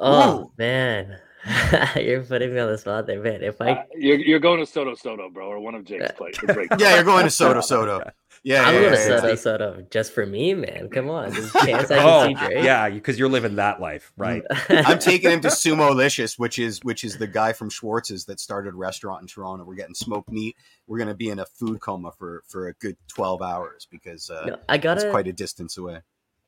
Oh 0.00 0.52
man, 0.56 1.18
you're 1.96 2.22
putting 2.22 2.54
me 2.54 2.60
on 2.60 2.70
the 2.70 2.78
spot 2.78 3.06
there, 3.08 3.20
man. 3.20 3.42
If 3.42 3.60
I 3.60 3.70
Uh, 3.72 3.82
you're, 3.96 4.18
you're 4.18 4.38
going 4.38 4.60
to 4.60 4.66
Sotto 4.66 4.94
Sotto, 4.94 5.28
bro, 5.30 5.48
or 5.48 5.58
one 5.58 5.74
of 5.74 5.84
Jake's 5.84 6.12
places. 6.12 6.44
Yeah, 6.78 6.94
you're 6.94 7.04
going 7.04 7.24
to 7.24 7.30
Sotto 7.30 7.60
Sotto. 7.60 8.08
Yeah, 8.42 8.62
I'm 8.62 8.74
yeah, 8.74 8.80
going 8.80 8.92
to 8.94 8.98
yeah, 8.98 9.06
Soto 9.06 9.28
yeah. 9.28 9.34
Soto 9.34 9.86
just 9.90 10.12
for 10.12 10.24
me, 10.24 10.54
man. 10.54 10.88
Come 10.88 11.10
on, 11.10 11.30
there's 11.30 11.54
a 11.54 11.58
chance 11.66 11.90
I 11.90 11.98
can 11.98 12.36
see 12.36 12.44
oh, 12.44 12.46
Drake. 12.46 12.64
yeah, 12.64 12.88
because 12.88 13.18
you're 13.18 13.28
living 13.28 13.56
that 13.56 13.80
life, 13.80 14.12
right? 14.16 14.42
I'm 14.68 14.98
taking 14.98 15.30
him 15.30 15.40
to 15.42 15.48
Sumo 15.48 15.94
Licious, 15.94 16.38
which 16.38 16.58
is 16.58 16.80
which 16.82 17.04
is 17.04 17.18
the 17.18 17.26
guy 17.26 17.52
from 17.52 17.70
Schwartz's 17.70 18.24
that 18.26 18.40
started 18.40 18.74
a 18.74 18.76
restaurant 18.76 19.22
in 19.22 19.28
Toronto. 19.28 19.64
We're 19.64 19.74
getting 19.74 19.94
smoked 19.94 20.30
meat. 20.30 20.56
We're 20.86 20.98
gonna 20.98 21.14
be 21.14 21.30
in 21.30 21.38
a 21.38 21.46
food 21.46 21.80
coma 21.80 22.12
for 22.12 22.42
for 22.46 22.68
a 22.68 22.74
good 22.74 22.96
twelve 23.08 23.42
hours 23.42 23.86
because 23.90 24.30
uh, 24.30 24.46
No, 24.46 24.56
I 24.68 24.78
gotta- 24.78 25.10
quite 25.10 25.26
a 25.26 25.32
distance 25.32 25.76
away. 25.76 26.00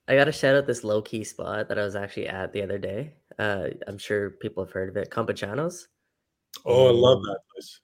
I 0.09 0.16
got 0.16 0.24
to 0.24 0.32
shout 0.32 0.57
out 0.57 0.66
this 0.66 0.82
low 0.82 1.03
key 1.03 1.22
spot 1.22 1.68
that 1.68 1.78
I 1.78 1.84
was 1.84 1.95
actually 1.95 2.26
at 2.26 2.53
the 2.53 2.62
other 2.62 2.78
day. 2.78 3.12
Uh, 3.38 3.68
I'm 3.86 3.97
sure 3.97 4.30
people 4.30 4.64
have 4.64 4.72
heard 4.72 4.88
of 4.88 4.97
it. 4.97 5.09
Campechanos. 5.09 5.86
Oh, 6.64 6.88
I 6.88 6.91
love 6.91 7.22
that 7.22 7.38
place. 7.53 7.78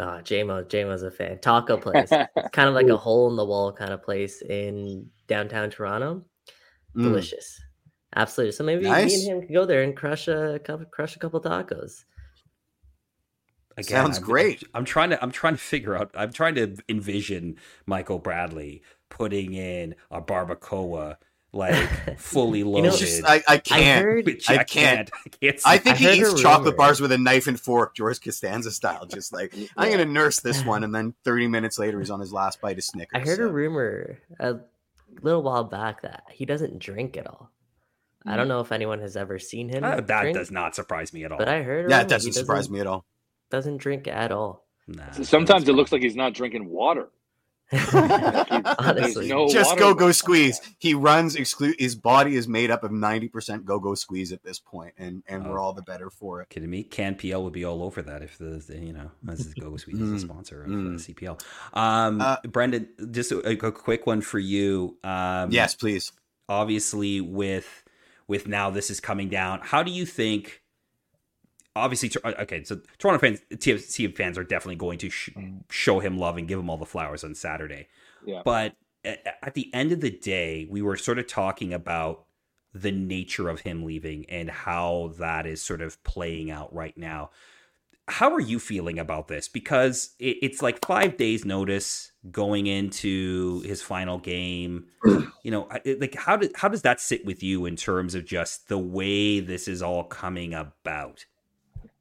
Ah, 0.00 0.20
JMO, 0.22 0.64
JMO's 0.64 1.02
a 1.02 1.10
fan. 1.10 1.38
Taco 1.40 1.76
place. 1.80 2.08
It's 2.12 2.50
kind 2.52 2.68
of 2.68 2.74
like 2.74 2.88
a 2.88 2.96
hole 2.96 3.28
in 3.30 3.36
the 3.36 3.44
wall 3.44 3.72
kind 3.72 3.92
of 3.92 4.02
place 4.02 4.42
in 4.42 5.08
downtown 5.26 5.70
Toronto. 5.70 6.24
Mm. 6.96 7.02
Delicious. 7.02 7.60
Absolutely. 8.16 8.52
So 8.52 8.64
maybe 8.64 8.84
me 8.84 8.90
and 8.90 9.10
him 9.10 9.40
could 9.42 9.52
go 9.52 9.66
there 9.66 9.82
and 9.82 9.96
crush 9.96 10.28
a 10.28 10.60
couple, 10.64 10.86
crush 10.86 11.16
a 11.16 11.18
couple 11.18 11.40
tacos. 11.40 12.04
Sounds 13.80 14.18
I'm- 14.18 14.26
great. 14.26 14.64
I'm 14.74 14.84
trying 14.84 15.10
to 15.10 15.22
I'm 15.22 15.30
trying 15.30 15.54
to 15.54 15.60
figure 15.60 15.96
out 15.96 16.10
I'm 16.14 16.32
trying 16.32 16.56
to 16.56 16.76
envision 16.88 17.56
Michael 17.86 18.18
Bradley 18.18 18.82
putting 19.08 19.54
in 19.54 19.94
a 20.10 20.20
barbacoa 20.20 21.16
like 21.52 22.18
fully 22.18 22.62
know, 22.62 22.70
loaded. 22.70 22.88
It's 22.88 22.98
just 22.98 23.24
I, 23.24 23.42
I 23.48 23.58
can't. 23.58 24.04
heard- 24.04 24.28
I 24.48 24.54
I 24.54 24.64
can't. 24.64 24.68
can't. 24.68 25.10
I 25.14 25.28
can't. 25.28 25.60
I 25.64 25.78
think 25.78 25.96
I 25.96 25.98
he 25.98 26.20
eats 26.20 26.40
chocolate 26.40 26.74
rumor. 26.74 26.76
bars 26.76 27.00
with 27.00 27.12
a 27.12 27.18
knife 27.18 27.46
and 27.46 27.58
fork, 27.58 27.94
George 27.96 28.20
Costanza 28.20 28.70
style. 28.70 29.06
Just 29.06 29.32
like 29.32 29.54
I'm 29.76 29.90
gonna 29.90 30.04
nurse 30.04 30.40
this 30.40 30.64
one, 30.64 30.84
and 30.84 30.94
then 30.94 31.14
30 31.24 31.48
minutes 31.48 31.78
later, 31.78 31.98
he's 31.98 32.10
on 32.10 32.20
his 32.20 32.32
last 32.32 32.60
bite 32.60 32.78
of 32.78 32.84
Snickers. 32.84 33.20
I 33.22 33.26
heard 33.26 33.38
so. 33.38 33.44
a 33.44 33.52
rumor 33.52 34.18
a 34.38 34.56
little 35.22 35.42
while 35.42 35.64
back 35.64 36.02
that 36.02 36.24
he 36.30 36.44
doesn't 36.44 36.78
drink 36.78 37.16
at 37.16 37.26
all. 37.26 37.50
I 38.26 38.36
don't 38.36 38.48
know 38.48 38.60
if 38.60 38.72
anyone 38.72 39.00
has 39.00 39.16
ever 39.16 39.38
seen 39.38 39.70
him. 39.70 39.84
Uh, 39.84 40.00
that 40.02 40.20
drink, 40.22 40.36
does 40.36 40.50
not 40.50 40.74
surprise 40.74 41.14
me 41.14 41.24
at 41.24 41.32
all. 41.32 41.38
But 41.38 41.48
I 41.48 41.62
heard. 41.62 41.86
a 41.86 41.90
Yeah, 41.90 42.00
it 42.02 42.08
doesn't 42.08 42.28
he 42.28 42.38
surprise 42.38 42.68
me 42.68 42.80
at 42.80 42.86
all. 42.86 43.06
Doesn't 43.50 43.78
drink 43.78 44.06
at 44.06 44.32
all. 44.32 44.66
Nah, 44.86 45.10
Sometimes 45.12 45.66
it 45.68 45.72
looks 45.74 45.92
like 45.92 46.02
he's 46.02 46.16
not 46.16 46.34
drinking 46.34 46.68
water. 46.68 47.08
Honestly, 48.78 49.28
no 49.28 49.48
Just 49.48 49.76
go 49.76 49.94
go 49.94 50.12
squeeze. 50.12 50.60
He 50.78 50.94
runs 50.94 51.36
exclude. 51.36 51.76
His 51.78 51.94
body 51.94 52.34
is 52.36 52.48
made 52.48 52.70
up 52.70 52.82
of 52.84 52.90
90% 52.90 53.64
go 53.64 53.78
go 53.78 53.94
squeeze 53.94 54.32
at 54.32 54.42
this 54.42 54.58
point, 54.58 54.94
and 54.98 55.22
and 55.28 55.48
we're 55.48 55.58
all 55.58 55.72
the 55.72 55.82
better 55.82 56.10
for 56.10 56.40
it. 56.40 56.48
kidding 56.48 56.70
me. 56.70 56.82
Can 56.82 57.14
PL 57.14 57.44
would 57.44 57.52
be 57.52 57.64
all 57.64 57.82
over 57.82 58.02
that 58.02 58.22
if 58.22 58.38
the, 58.38 58.62
the- 58.66 58.78
you 58.78 58.92
know 58.92 59.10
as 59.30 59.40
is 59.40 59.54
Go 59.54 59.76
squeeze 59.76 60.00
is 60.00 60.22
a 60.22 60.26
Mm. 60.26 60.28
sponsor 60.30 60.62
of 60.64 60.70
Mm. 60.70 60.94
uh, 60.94 60.98
CPL. 60.98 61.40
Um, 61.74 62.20
Uh, 62.20 62.36
Brendan, 62.48 62.88
just 63.10 63.32
a, 63.32 63.38
a 63.40 63.56
quick 63.72 64.06
one 64.06 64.20
for 64.20 64.38
you. 64.38 64.96
Um, 65.04 65.50
Yes, 65.50 65.74
please. 65.74 66.12
obviously 66.48 67.20
with 67.20 67.84
with 68.26 68.46
now 68.46 68.70
this 68.70 68.90
is 68.90 69.00
coming 69.00 69.28
down 69.28 69.60
how 69.62 69.82
do 69.82 69.90
you 69.90 70.06
think 70.06 70.62
obviously 71.78 72.10
uh, 72.24 72.32
okay 72.40 72.62
so 72.64 72.80
toronto 72.98 73.18
fans 73.18 73.40
tfc 73.54 74.16
fans 74.16 74.36
are 74.36 74.44
definitely 74.44 74.76
going 74.76 74.98
to 74.98 75.10
sh- 75.10 75.30
mm-hmm. 75.36 75.58
show 75.70 76.00
him 76.00 76.18
love 76.18 76.36
and 76.36 76.48
give 76.48 76.58
him 76.58 76.68
all 76.70 76.76
the 76.76 76.86
flowers 76.86 77.24
on 77.24 77.34
saturday. 77.34 77.88
Yeah. 78.26 78.42
but 78.44 78.74
at 79.04 79.54
the 79.54 79.72
end 79.72 79.92
of 79.92 80.00
the 80.00 80.10
day 80.10 80.66
we 80.68 80.82
were 80.82 80.96
sort 80.96 81.18
of 81.18 81.26
talking 81.26 81.72
about 81.72 82.24
the 82.74 82.92
nature 82.92 83.48
of 83.48 83.60
him 83.60 83.84
leaving 83.84 84.26
and 84.28 84.50
how 84.50 85.12
that 85.18 85.46
is 85.46 85.62
sort 85.62 85.80
of 85.80 86.02
playing 86.04 86.50
out 86.50 86.72
right 86.74 86.96
now. 86.96 87.30
How 88.06 88.32
are 88.32 88.40
you 88.40 88.58
feeling 88.58 88.98
about 88.98 89.28
this? 89.28 89.48
Because 89.48 90.14
it, 90.18 90.38
it's 90.42 90.62
like 90.62 90.84
five 90.84 91.16
days 91.16 91.44
notice 91.44 92.12
going 92.30 92.66
into 92.66 93.60
his 93.60 93.82
final 93.82 94.18
game. 94.18 94.86
You 95.44 95.52
know 95.52 95.68
like 95.98 96.14
how 96.14 96.36
did 96.36 96.50
how 96.56 96.68
does 96.68 96.82
that 96.82 97.00
sit 97.00 97.24
with 97.24 97.42
you 97.42 97.64
in 97.64 97.74
terms 97.74 98.14
of 98.14 98.26
just 98.26 98.68
the 98.68 98.76
way 98.76 99.40
this 99.40 99.66
is 99.66 99.80
all 99.80 100.04
coming 100.04 100.52
about 100.52 101.24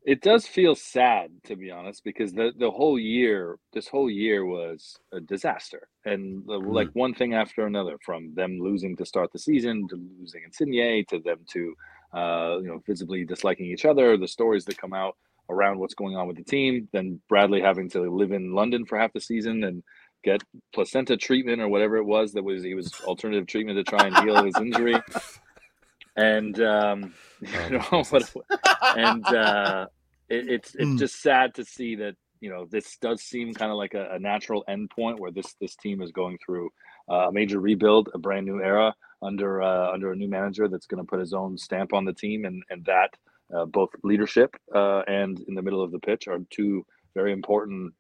It 0.08 0.22
does 0.22 0.48
feel 0.48 0.74
sad, 0.74 1.32
to 1.44 1.58
be 1.58 1.70
honest, 1.70 2.02
because 2.06 2.32
the 2.32 2.54
the 2.58 2.72
whole 2.72 2.98
year, 2.98 3.60
this 3.74 3.90
whole 3.90 4.10
year 4.10 4.46
was 4.46 4.98
a 5.12 5.20
disaster, 5.20 5.90
and 6.06 6.46
the- 6.48 6.58
like 6.58 6.88
one 6.94 7.14
thing 7.14 7.34
after 7.34 7.66
another, 7.66 7.98
from 8.06 8.34
them 8.34 8.58
losing 8.58 8.96
to 8.96 9.06
start 9.06 9.34
the 9.34 9.40
season 9.40 9.86
to 9.90 9.98
losing 10.18 10.44
Insigne 10.46 11.04
to 11.10 11.20
them 11.20 11.40
to 11.52 11.76
uh, 12.14 12.58
you 12.62 12.70
know 12.70 12.82
visibly 12.88 13.26
disliking 13.26 13.66
each 13.66 13.84
other, 13.84 14.16
the 14.16 14.30
stories 14.30 14.64
that 14.66 14.78
come 14.78 14.94
out 14.94 15.18
around 15.50 15.78
what's 15.78 15.94
going 15.94 16.16
on 16.16 16.26
with 16.26 16.38
the 16.38 16.44
team, 16.46 16.88
then 16.94 17.20
Bradley 17.28 17.60
having 17.60 17.90
to 17.90 18.10
live 18.10 18.32
in 18.32 18.54
London 18.54 18.86
for 18.86 18.98
half 18.98 19.12
the 19.12 19.20
season 19.20 19.66
and 19.66 19.84
get 20.24 20.42
placenta 20.74 21.18
treatment 21.18 21.62
or 21.62 21.68
whatever 21.68 21.98
it 21.98 22.06
was 22.06 22.32
that 22.32 22.44
was 22.46 22.64
he 22.64 22.76
was 22.76 22.94
alternative 23.02 23.46
treatment 23.46 23.78
to 23.78 23.84
try 23.84 24.08
and 24.08 24.18
heal 24.24 24.42
his 24.46 24.56
injury, 24.56 25.02
and 26.16 26.62
um, 26.62 27.14
you 27.42 27.78
know 27.78 28.04
what, 28.10 28.24
and 28.96 29.26
uh, 29.28 29.86
it, 30.30 30.50
it's 30.50 30.76
it's 30.76 30.96
Mm. 30.96 31.00
just 31.00 31.22
sad 31.22 31.56
to 31.56 31.66
see 31.66 31.96
that 31.98 32.16
you 32.42 32.50
know 32.50 32.66
this 32.70 32.98
does 33.02 33.22
seem 33.24 33.54
kind 33.54 33.72
of 33.72 33.78
like 33.78 33.94
a, 33.94 34.10
a 34.14 34.20
natural 34.20 34.64
end 34.68 34.90
point 34.92 35.20
where 35.20 35.32
this 35.32 35.56
this 35.62 35.76
team 35.76 36.02
is 36.02 36.12
going 36.12 36.38
through 36.46 36.70
uh, 37.12 37.30
a 37.30 37.32
major 37.32 37.60
rebuild, 37.60 38.10
a 38.14 38.20
brand 38.20 38.46
new 38.46 38.62
era 38.62 38.94
under 39.22 39.62
uh, 39.62 39.92
under 39.92 40.12
a 40.12 40.16
new 40.16 40.30
manager 40.30 40.68
that's 40.68 40.88
going 40.88 41.04
to 41.04 41.08
put 41.10 41.20
his 41.20 41.34
own 41.34 41.58
stamp 41.58 41.94
on 41.94 42.06
the 42.06 42.14
team, 42.14 42.46
and 42.46 42.64
and 42.70 42.86
that 42.86 43.12
uh, 43.56 43.66
both 43.66 43.90
leadership 44.04 44.56
uh, 44.76 45.02
and 45.08 45.40
in 45.48 45.56
the 45.56 45.62
middle 45.62 45.84
of 45.84 45.92
the 45.92 46.00
pitch 46.00 46.28
are 46.28 46.40
two 46.50 46.86
very 47.16 47.32
important 47.34 47.94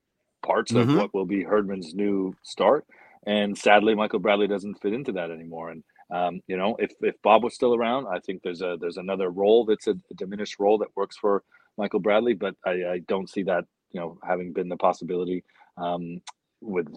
parts 0.45 0.73
Mhm. 0.73 0.75
of 0.75 0.93
what 0.93 1.13
will 1.13 1.25
be 1.25 1.43
Herdman's 1.43 1.93
new 1.95 2.35
start. 2.43 2.85
And 3.25 3.57
sadly, 3.57 3.95
Michael 3.95 4.19
Bradley 4.19 4.47
doesn't 4.47 4.81
fit 4.81 4.93
into 4.93 5.11
that 5.13 5.31
anymore. 5.31 5.71
And 5.71 5.83
um, 6.11 6.41
you 6.47 6.57
know, 6.57 6.75
if 6.79 6.91
if 7.01 7.15
Bob 7.23 7.43
was 7.43 7.55
still 7.55 7.75
around, 7.75 8.07
I 8.07 8.19
think 8.19 8.41
there's 8.43 8.61
a 8.61 8.77
there's 8.79 8.97
another 8.97 9.29
role 9.31 9.65
that's 9.65 9.87
a, 9.87 9.91
a 10.11 10.13
diminished 10.15 10.57
role 10.59 10.77
that 10.79 10.95
works 10.95 11.17
for 11.17 11.43
Michael 11.77 11.99
Bradley, 11.99 12.33
but 12.33 12.55
I, 12.65 12.71
I 12.85 12.99
don't 13.07 13.29
see 13.29 13.43
that 13.43 13.65
you 13.91 13.99
know 13.99 14.19
having 14.23 14.53
been 14.53 14.69
the 14.69 14.77
possibility 14.77 15.43
um, 15.77 16.21
with 16.61 16.87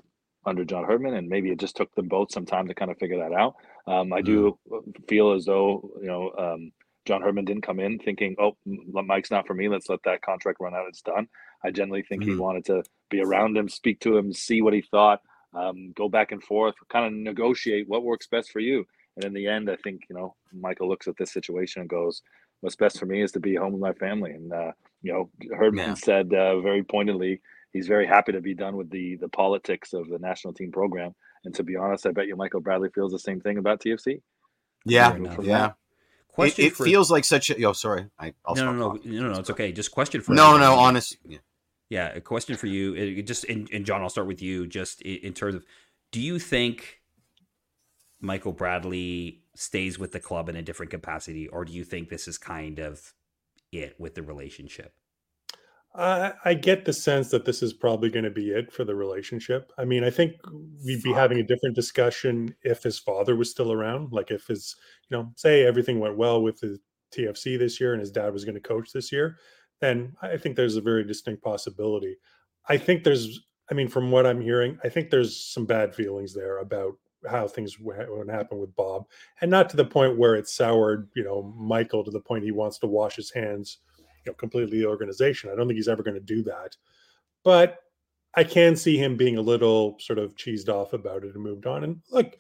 under 0.47 0.65
John 0.65 0.85
Herdman, 0.85 1.15
and 1.15 1.29
maybe 1.29 1.51
it 1.51 1.59
just 1.61 1.77
took 1.77 1.95
them 1.95 2.09
both 2.09 2.33
some 2.33 2.47
time 2.47 2.69
to 2.69 2.75
kind 2.75 2.91
of 2.91 2.99
figure 2.99 3.19
that 3.19 3.33
out. 3.35 3.57
Um, 3.87 4.13
I 4.13 4.23
do 4.23 4.59
feel 5.09 5.33
as 5.33 5.45
though 5.45 5.91
you 6.01 6.09
know 6.09 6.33
um, 6.39 6.73
John 7.05 7.23
Herdman 7.23 7.45
didn't 7.45 7.63
come 7.67 7.81
in 7.81 7.99
thinking, 7.99 8.37
"Oh, 8.39 8.57
Mike's 8.67 9.31
not 9.31 9.47
for 9.47 9.55
me. 9.55 9.69
Let's 9.69 9.89
let 9.89 10.03
that 10.05 10.23
contract 10.23 10.59
run 10.61 10.75
out. 10.75 10.87
It's 10.89 11.03
done." 11.03 11.29
I 11.65 11.71
generally 11.71 12.03
think 12.03 12.25
he 12.25 12.33
Mhm. 12.33 12.39
wanted 12.39 12.65
to 12.67 12.83
be 13.11 13.21
around 13.21 13.57
him, 13.57 13.69
speak 13.69 14.01
to 14.01 14.17
him, 14.17 14.33
see 14.33 14.63
what 14.63 14.73
he 14.73 14.83
thought, 14.83 15.21
um, 15.55 15.93
go 15.95 16.09
back 16.09 16.33
and 16.33 16.43
forth, 16.43 16.75
kind 16.91 17.07
of 17.07 17.13
negotiate 17.13 17.89
what 17.89 18.03
works 18.05 18.27
best 18.29 18.51
for 18.51 18.61
you. 18.61 18.87
And 19.17 19.25
in 19.27 19.35
the 19.35 19.47
end, 19.47 19.71
I 19.71 19.77
think 19.77 20.03
you 20.09 20.17
know 20.17 20.37
Michael 20.53 20.89
looks 20.89 21.07
at 21.09 21.17
this 21.19 21.33
situation 21.33 21.83
and 21.83 21.91
goes, 21.91 22.23
"What's 22.61 22.77
best 22.77 22.99
for 22.99 23.07
me 23.07 23.23
is 23.23 23.33
to 23.33 23.41
be 23.41 23.55
home 23.55 23.73
with 23.73 23.81
my 23.83 23.93
family." 23.93 24.33
And 24.33 24.53
uh, 24.53 24.73
you 25.03 25.13
know, 25.13 25.31
Herdman 25.57 25.89
Yeah. 25.89 25.95
said 25.95 26.33
uh, 26.35 26.61
very 26.61 26.83
pointedly, 26.83 27.41
he's 27.73 27.87
very 27.87 28.07
happy 28.07 28.33
to 28.33 28.41
be 28.41 28.55
done 28.55 28.77
with 28.77 28.91
the 28.91 29.17
the 29.17 29.29
politics 29.29 29.93
of 29.93 30.09
the 30.09 30.19
national 30.19 30.55
team 30.55 30.71
program. 30.73 31.15
And 31.45 31.55
to 31.55 31.63
be 31.63 31.77
honest, 31.77 32.07
I 32.07 32.11
bet 32.11 32.27
you 32.27 32.37
Michael 32.37 32.61
Bradley 32.61 32.91
feels 32.95 33.13
the 33.13 33.19
same 33.19 33.41
thing 33.41 33.57
about 33.59 33.81
TFC. 33.81 34.21
Yeah, 34.85 35.17
yeah. 35.17 35.37
there. 35.37 35.67
It, 35.67 35.75
question 36.29 36.65
it 36.67 36.77
for 36.77 36.85
feels 36.85 37.11
like 37.11 37.25
such 37.25 37.51
a. 37.51 37.59
Yo, 37.59 37.73
sorry. 37.73 38.07
I, 38.19 38.35
I'll 38.45 38.55
no, 38.55 38.63
stop 38.63 38.75
no, 38.75 38.79
no, 38.79 38.93
talking. 38.97 39.15
no, 39.17 39.33
no, 39.33 39.39
it's 39.41 39.51
okay. 39.51 39.73
Just 39.73 39.91
question 39.91 40.21
for 40.21 40.33
No, 40.33 40.51
no, 40.53 40.57
everybody. 40.65 40.81
honest. 40.81 41.17
Yeah. 41.27 41.39
Yeah, 41.89 42.07
a 42.15 42.21
question 42.21 42.57
for 42.57 42.69
you. 42.69 42.95
It, 42.95 43.19
it 43.19 43.23
just 43.27 43.45
and, 43.45 43.69
and 43.73 43.85
John, 43.85 44.01
I'll 44.01 44.09
start 44.11 44.29
with 44.29 44.41
you. 44.41 44.67
Just 44.69 45.03
in, 45.03 45.17
in 45.17 45.33
terms 45.35 45.57
of, 45.57 45.65
do 46.13 46.21
you 46.21 46.39
think 46.39 47.01
Michael 48.21 48.53
Bradley 48.53 49.41
stays 49.61 49.99
with 49.99 50.13
the 50.13 50.21
club 50.21 50.49
in 50.49 50.57
a 50.57 50.63
different 50.63 50.91
capacity, 50.91 51.47
or 51.47 51.67
do 51.67 51.73
you 51.73 51.85
think 51.85 52.09
this 52.09 52.27
is 52.27 52.39
kind 52.39 52.79
of 52.79 53.13
it 53.71 53.95
with 53.99 54.15
the 54.15 54.23
relationship? 54.23 54.95
I, 55.95 56.33
I 56.47 56.55
get 56.55 56.87
the 56.87 56.95
sense 56.95 57.31
that 57.31 57.45
this 57.45 57.63
is 57.63 57.75
probably 57.75 58.09
going 58.09 58.25
to 58.25 58.31
be 58.31 58.53
it 58.53 58.73
for 58.73 58.85
the 58.85 58.95
relationship. 58.95 59.71
I 59.77 59.85
mean, 59.85 60.03
I 60.03 60.09
think 60.09 60.37
we'd 60.83 61.03
be 61.03 61.13
having 61.13 61.41
a 61.41 61.47
different 61.47 61.77
discussion 61.77 62.55
if 62.63 62.83
his 62.83 62.99
father 62.99 63.37
was 63.37 63.51
still 63.51 63.71
around. 63.71 64.13
Like 64.13 64.31
if 64.31 64.47
his, 64.47 64.77
you 65.11 65.17
know, 65.17 65.31
say 65.37 65.67
everything 65.67 66.01
went 66.01 66.17
well 66.17 66.41
with 66.41 66.61
the 66.61 66.79
TFC 67.15 67.59
this 67.59 67.79
year 67.81 67.93
and 67.93 68.01
his 68.01 68.13
dad 68.13 68.33
was 68.33 68.47
going 68.47 68.55
to 68.55 68.61
coach 68.61 68.93
this 68.93 69.13
year, 69.13 69.37
then 69.83 70.15
I 70.23 70.39
think 70.39 70.57
there's 70.57 70.77
a 70.77 70.81
very 70.81 71.05
distinct 71.05 71.43
possibility. 71.43 72.17
I 72.67 72.79
think 72.79 73.05
there's, 73.05 73.41
I 73.71 73.75
mean, 73.75 73.89
from 73.89 74.11
what 74.11 74.25
I'm 74.25 74.41
hearing, 74.41 74.79
I 74.83 74.89
think 74.89 75.11
there's 75.11 75.37
some 75.37 75.67
bad 75.67 75.95
feelings 75.95 76.33
there 76.33 76.61
about 76.61 76.95
how 77.29 77.47
things 77.49 77.79
would 77.79 78.29
happen 78.31 78.59
with 78.59 78.75
Bob, 78.77 79.07
and 79.41 79.51
not 79.51 79.69
to 79.71 79.77
the 79.77 79.85
point 79.85 80.19
where 80.19 80.35
it 80.37 80.49
soured, 80.49 81.09
you 81.15 81.25
know, 81.25 81.43
Michael 81.57 82.05
to 82.05 82.11
the 82.11 82.21
point 82.21 82.45
he 82.45 82.51
wants 82.53 82.79
to 82.79 82.87
wash 82.87 83.17
his 83.17 83.31
hands 83.31 83.79
you 83.99 84.05
know, 84.33 84.35
completely 84.35 84.79
the 84.79 84.87
organization. 84.87 85.51
I 85.51 85.55
don't 85.57 85.67
think 85.67 85.77
he's 85.77 85.89
ever 85.89 86.03
going 86.03 86.15
to 86.15 86.21
do 86.21 86.43
that. 86.45 86.77
But 87.45 87.79
I 88.35 88.45
can 88.45 88.77
see 88.77 88.97
him 88.97 89.17
being 89.17 89.39
a 89.39 89.43
little 89.43 89.99
sort 89.99 90.19
of 90.19 90.37
cheesed 90.37 90.69
off 90.69 90.93
about 90.93 91.25
it 91.25 91.35
and 91.35 91.43
moved 91.43 91.67
on. 91.67 91.85
And 91.85 92.01
look, 92.11 92.37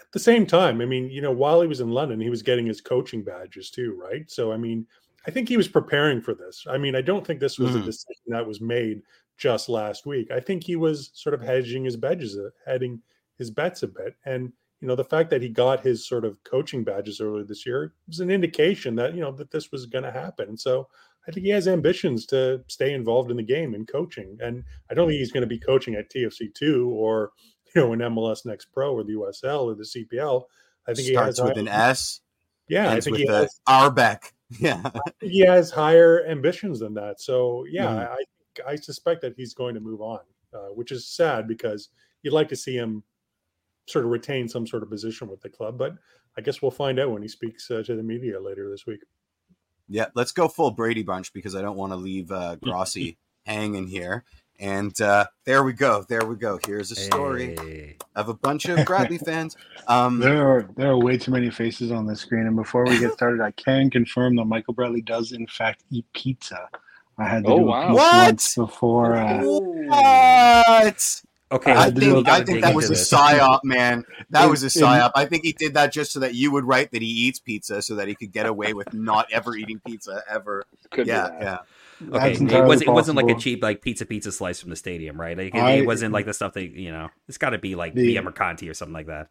at 0.00 0.12
the 0.12 0.18
same 0.18 0.46
time, 0.46 0.80
I 0.80 0.84
mean, 0.86 1.08
you 1.10 1.20
know, 1.22 1.32
while 1.32 1.60
he 1.60 1.66
was 1.68 1.80
in 1.80 1.90
London, 1.90 2.20
he 2.20 2.30
was 2.30 2.42
getting 2.42 2.66
his 2.66 2.80
coaching 2.80 3.22
badges 3.24 3.70
too, 3.70 3.98
right? 4.00 4.30
So, 4.30 4.52
I 4.52 4.56
mean, 4.56 4.86
I 5.26 5.30
think 5.30 5.48
he 5.48 5.56
was 5.56 5.68
preparing 5.68 6.20
for 6.20 6.34
this. 6.34 6.64
I 6.68 6.78
mean, 6.78 6.94
I 6.94 7.00
don't 7.00 7.26
think 7.26 7.40
this 7.40 7.58
was 7.58 7.74
Mhm. 7.74 7.80
a 7.82 7.84
decision 7.84 8.24
that 8.28 8.46
was 8.46 8.60
made 8.60 9.02
just 9.36 9.68
last 9.68 10.06
week. 10.06 10.30
I 10.30 10.40
think 10.40 10.62
he 10.62 10.76
was 10.76 11.10
sort 11.14 11.34
of 11.34 11.40
hedging 11.40 11.84
his 11.84 11.96
badges, 11.96 12.38
uh, 12.38 12.50
heading 12.66 13.02
his 13.38 13.50
bets 13.50 13.82
a 13.82 13.88
bit. 13.88 14.16
And 14.24 14.52
you 14.80 14.88
know, 14.88 14.96
the 14.96 15.04
fact 15.04 15.30
that 15.30 15.40
he 15.42 15.48
got 15.48 15.80
his 15.80 16.06
sort 16.06 16.24
of 16.24 16.42
coaching 16.44 16.84
badges 16.84 17.20
earlier 17.20 17.44
this 17.44 17.64
year 17.64 17.94
was 18.06 18.20
an 18.20 18.30
indication 18.30 18.94
that 18.96 19.14
you 19.14 19.20
know 19.20 19.32
that 19.32 19.50
this 19.50 19.72
was 19.72 19.86
going 19.86 20.04
to 20.04 20.10
happen. 20.10 20.56
So 20.56 20.88
I 21.26 21.32
think 21.32 21.46
he 21.46 21.52
has 21.52 21.66
ambitions 21.68 22.26
to 22.26 22.62
stay 22.68 22.92
involved 22.92 23.30
in 23.30 23.36
the 23.38 23.42
game 23.42 23.74
and 23.74 23.88
coaching. 23.88 24.36
And 24.42 24.62
I 24.90 24.94
don't 24.94 25.08
think 25.08 25.18
he's 25.18 25.32
going 25.32 25.40
to 25.42 25.46
be 25.46 25.58
coaching 25.58 25.94
at 25.94 26.10
TFC 26.10 26.52
two 26.54 26.90
or 26.90 27.30
you 27.74 27.80
know 27.82 27.92
in 27.94 28.00
MLS 28.00 28.44
Next 28.44 28.66
Pro 28.72 28.92
or 28.94 29.04
the 29.04 29.14
USL 29.14 29.64
or 29.64 29.74
the 29.74 29.84
CPL. 29.84 30.44
I 30.86 30.92
think 30.92 31.08
starts 31.08 31.08
he 31.08 31.12
starts 31.14 31.40
with 31.40 31.56
an 31.56 31.68
S. 31.68 32.20
Yeah, 32.68 32.90
I 32.90 33.00
think 33.00 33.12
with 33.12 33.20
he 33.22 33.26
has, 33.26 33.60
Arbeck. 33.68 34.32
Yeah. 34.60 34.82
he 35.20 35.40
has 35.40 35.70
higher 35.70 36.24
ambitions 36.26 36.78
than 36.80 36.94
that. 36.94 37.20
So 37.20 37.64
yeah, 37.70 37.86
Mhm. 37.86 38.16
I 38.66 38.72
I 38.72 38.76
suspect 38.76 39.22
that 39.22 39.34
he's 39.36 39.54
going 39.54 39.74
to 39.74 39.80
move 39.80 40.00
on, 40.00 40.20
uh, 40.52 40.68
which 40.74 40.92
is 40.92 41.08
sad 41.08 41.48
because 41.48 41.88
you'd 42.22 42.34
like 42.34 42.48
to 42.50 42.56
see 42.56 42.76
him 42.76 43.02
sort 43.86 44.04
of 44.04 44.10
retain 44.10 44.48
some 44.48 44.66
sort 44.66 44.82
of 44.82 44.90
position 44.90 45.28
with 45.28 45.40
the 45.40 45.48
club. 45.48 45.78
But 45.78 45.94
I 46.36 46.40
guess 46.40 46.60
we'll 46.62 46.70
find 46.70 46.98
out 46.98 47.10
when 47.10 47.22
he 47.22 47.28
speaks 47.28 47.70
uh, 47.70 47.82
to 47.84 47.94
the 47.96 48.02
media 48.02 48.40
later 48.40 48.70
this 48.70 48.86
week. 48.86 49.00
Yeah, 49.88 50.06
let's 50.14 50.32
go 50.32 50.48
full 50.48 50.70
Brady 50.70 51.02
bunch 51.02 51.32
because 51.32 51.54
I 51.54 51.60
don't 51.62 51.76
want 51.76 51.92
to 51.92 51.96
leave 51.96 52.30
uh, 52.32 52.56
Grossi 52.56 53.18
hanging 53.46 53.86
here. 53.86 54.24
And 54.60 54.98
uh, 55.00 55.26
there 55.44 55.64
we 55.64 55.72
go. 55.72 56.04
There 56.08 56.24
we 56.24 56.36
go. 56.36 56.60
Here's 56.64 56.92
a 56.92 56.94
story 56.94 57.96
of 58.14 58.28
a 58.28 58.34
bunch 58.34 58.66
of 58.66 58.86
Bradley 58.86 59.18
fans. 59.26 59.56
Um, 59.88 60.20
There 60.20 60.48
are 60.48 60.68
there 60.76 60.90
are 60.92 60.96
way 60.98 61.18
too 61.18 61.32
many 61.32 61.50
faces 61.50 61.90
on 61.90 62.06
the 62.06 62.14
screen, 62.14 62.46
and 62.46 62.54
before 62.54 62.84
we 62.84 62.98
get 63.00 63.12
started, 63.14 63.40
I 63.40 63.50
can 63.50 63.90
confirm 63.90 64.36
that 64.36 64.44
Michael 64.44 64.72
Bradley 64.72 65.00
does 65.02 65.32
in 65.32 65.48
fact 65.48 65.82
eat 65.90 66.06
pizza. 66.14 66.68
I 67.18 67.28
had 67.28 67.44
to 67.44 67.50
Oh, 67.50 67.58
do 67.58 67.64
wow. 67.64 67.82
a 67.82 67.88
piece 67.88 67.96
What? 67.96 68.26
once 68.26 68.54
before. 68.54 69.16
Uh, 69.16 69.42
what? 69.42 71.22
Okay, 71.52 71.72
I 71.72 71.90
think 71.90 72.26
I 72.28 72.42
think 72.42 72.62
that 72.62 72.74
was 72.74 72.86
a 72.86 72.88
this. 72.90 73.08
psyop, 73.12 73.60
man. 73.64 74.04
That 74.30 74.44
In- 74.44 74.50
was 74.50 74.62
a 74.62 74.66
in- 74.66 74.70
psyop. 74.84 75.12
I 75.14 75.24
think 75.26 75.44
he 75.44 75.52
did 75.52 75.74
that 75.74 75.92
just 75.92 76.10
so 76.12 76.20
that 76.20 76.34
you 76.34 76.50
would 76.50 76.64
write 76.64 76.90
that 76.92 77.02
he 77.02 77.08
eats 77.08 77.38
pizza, 77.38 77.80
so 77.82 77.94
that 77.96 78.08
he 78.08 78.14
could 78.14 78.32
get 78.32 78.46
away 78.46 78.72
with 78.72 78.92
not 78.94 79.30
ever 79.30 79.54
eating 79.54 79.80
pizza 79.86 80.22
ever. 80.28 80.64
Could 80.90 81.06
yeah, 81.06 81.28
yeah. 81.40 81.58
Okay, 82.12 82.32
it 82.32 82.64
wasn't. 82.66 82.88
It 82.88 82.92
wasn't 82.92 83.16
like 83.16 83.28
a 83.30 83.38
cheap 83.38 83.62
like 83.62 83.82
pizza 83.82 84.04
pizza 84.06 84.32
slice 84.32 84.60
from 84.60 84.70
the 84.70 84.76
stadium, 84.76 85.20
right? 85.20 85.36
Like, 85.38 85.54
it, 85.54 85.58
I- 85.58 85.72
it 85.72 85.86
wasn't 85.86 86.12
like 86.12 86.26
the 86.26 86.34
stuff 86.34 86.54
that 86.54 86.70
you 86.72 86.90
know. 86.90 87.10
It's 87.28 87.38
got 87.38 87.50
to 87.50 87.58
be 87.58 87.74
like 87.76 87.94
The- 87.94 88.14
the 88.16 88.22
Mercanti 88.22 88.68
or 88.68 88.74
something 88.74 88.94
like 88.94 89.06
that. 89.06 89.28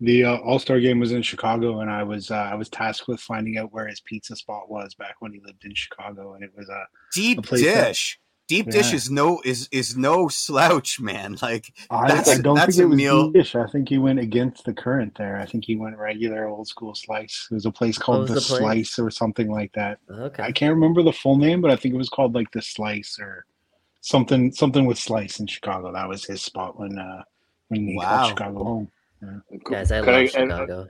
the 0.00 0.24
uh, 0.24 0.36
All 0.38 0.58
Star 0.58 0.80
game 0.80 1.00
was 1.00 1.12
in 1.12 1.22
Chicago, 1.22 1.80
and 1.80 1.90
I 1.90 2.02
was 2.04 2.30
uh, 2.30 2.34
I 2.36 2.54
was 2.54 2.68
tasked 2.70 3.08
with 3.08 3.20
finding 3.20 3.58
out 3.58 3.72
where 3.72 3.86
his 3.88 4.00
pizza 4.00 4.36
spot 4.36 4.70
was 4.70 4.94
back 4.94 5.16
when 5.20 5.32
he 5.34 5.40
lived 5.44 5.64
in 5.64 5.74
Chicago, 5.74 6.34
and 6.34 6.42
it 6.42 6.50
was 6.56 6.68
a 6.68 6.84
Deep 7.12 7.40
A 7.40 7.42
place 7.42 7.64
that- 7.64 7.88
dish. 8.52 8.64
Deep 8.64 8.70
dish 8.72 8.92
is 8.92 9.10
no 9.10 9.40
is 9.44 9.68
is 9.72 9.96
no 9.96 10.28
slouch, 10.28 11.00
man. 11.00 11.36
Like 11.42 11.72
I, 11.90 12.08
that's 12.08 12.28
I 12.30 12.40
don't 12.40 12.54
that's 12.56 12.76
think 12.76 12.80
a 12.80 12.86
it 12.86 12.88
was 12.90 12.96
meal. 12.96 13.30
dish. 13.30 13.54
I 13.54 13.66
think 13.66 13.88
he 13.88 13.98
went 13.98 14.18
against 14.18 14.64
the 14.64 14.72
current 14.74 15.14
there. 15.16 15.36
I 15.38 15.46
think 15.46 15.64
he 15.64 15.76
went 15.76 15.96
regular 15.98 16.46
old 16.46 16.68
school 16.68 16.94
slice. 16.94 17.48
It 17.50 17.54
was 17.54 17.66
a 17.66 17.70
place 17.70 17.98
called 17.98 18.22
was 18.22 18.28
the, 18.30 18.34
the 18.36 18.40
place? 18.40 18.58
Slice 18.60 18.98
or 18.98 19.10
something 19.10 19.50
like 19.50 19.72
that. 19.72 19.98
Okay. 20.10 20.42
I 20.42 20.52
can't 20.52 20.74
remember 20.74 21.02
the 21.02 21.12
full 21.12 21.36
name, 21.36 21.60
but 21.60 21.70
I 21.70 21.76
think 21.76 21.94
it 21.94 21.98
was 21.98 22.08
called 22.08 22.34
like 22.34 22.50
the 22.52 22.62
Slice 22.62 23.18
or 23.20 23.46
something 24.00 24.52
something 24.52 24.84
with 24.86 24.98
Slice 24.98 25.40
in 25.40 25.46
Chicago. 25.46 25.92
That 25.92 26.08
was 26.08 26.24
his 26.24 26.42
spot 26.42 26.78
when 26.78 26.98
uh 26.98 27.22
when 27.68 27.86
he 27.88 27.96
Wow. 27.96 28.04
called 28.18 28.28
Chicago 28.30 28.64
home. 28.64 28.90
Yeah. 29.22 29.58
Guys, 29.64 29.92
I 29.92 30.00
Could 30.00 30.06
love 30.08 30.16
and- 30.16 30.30
Chicago. 30.30 30.88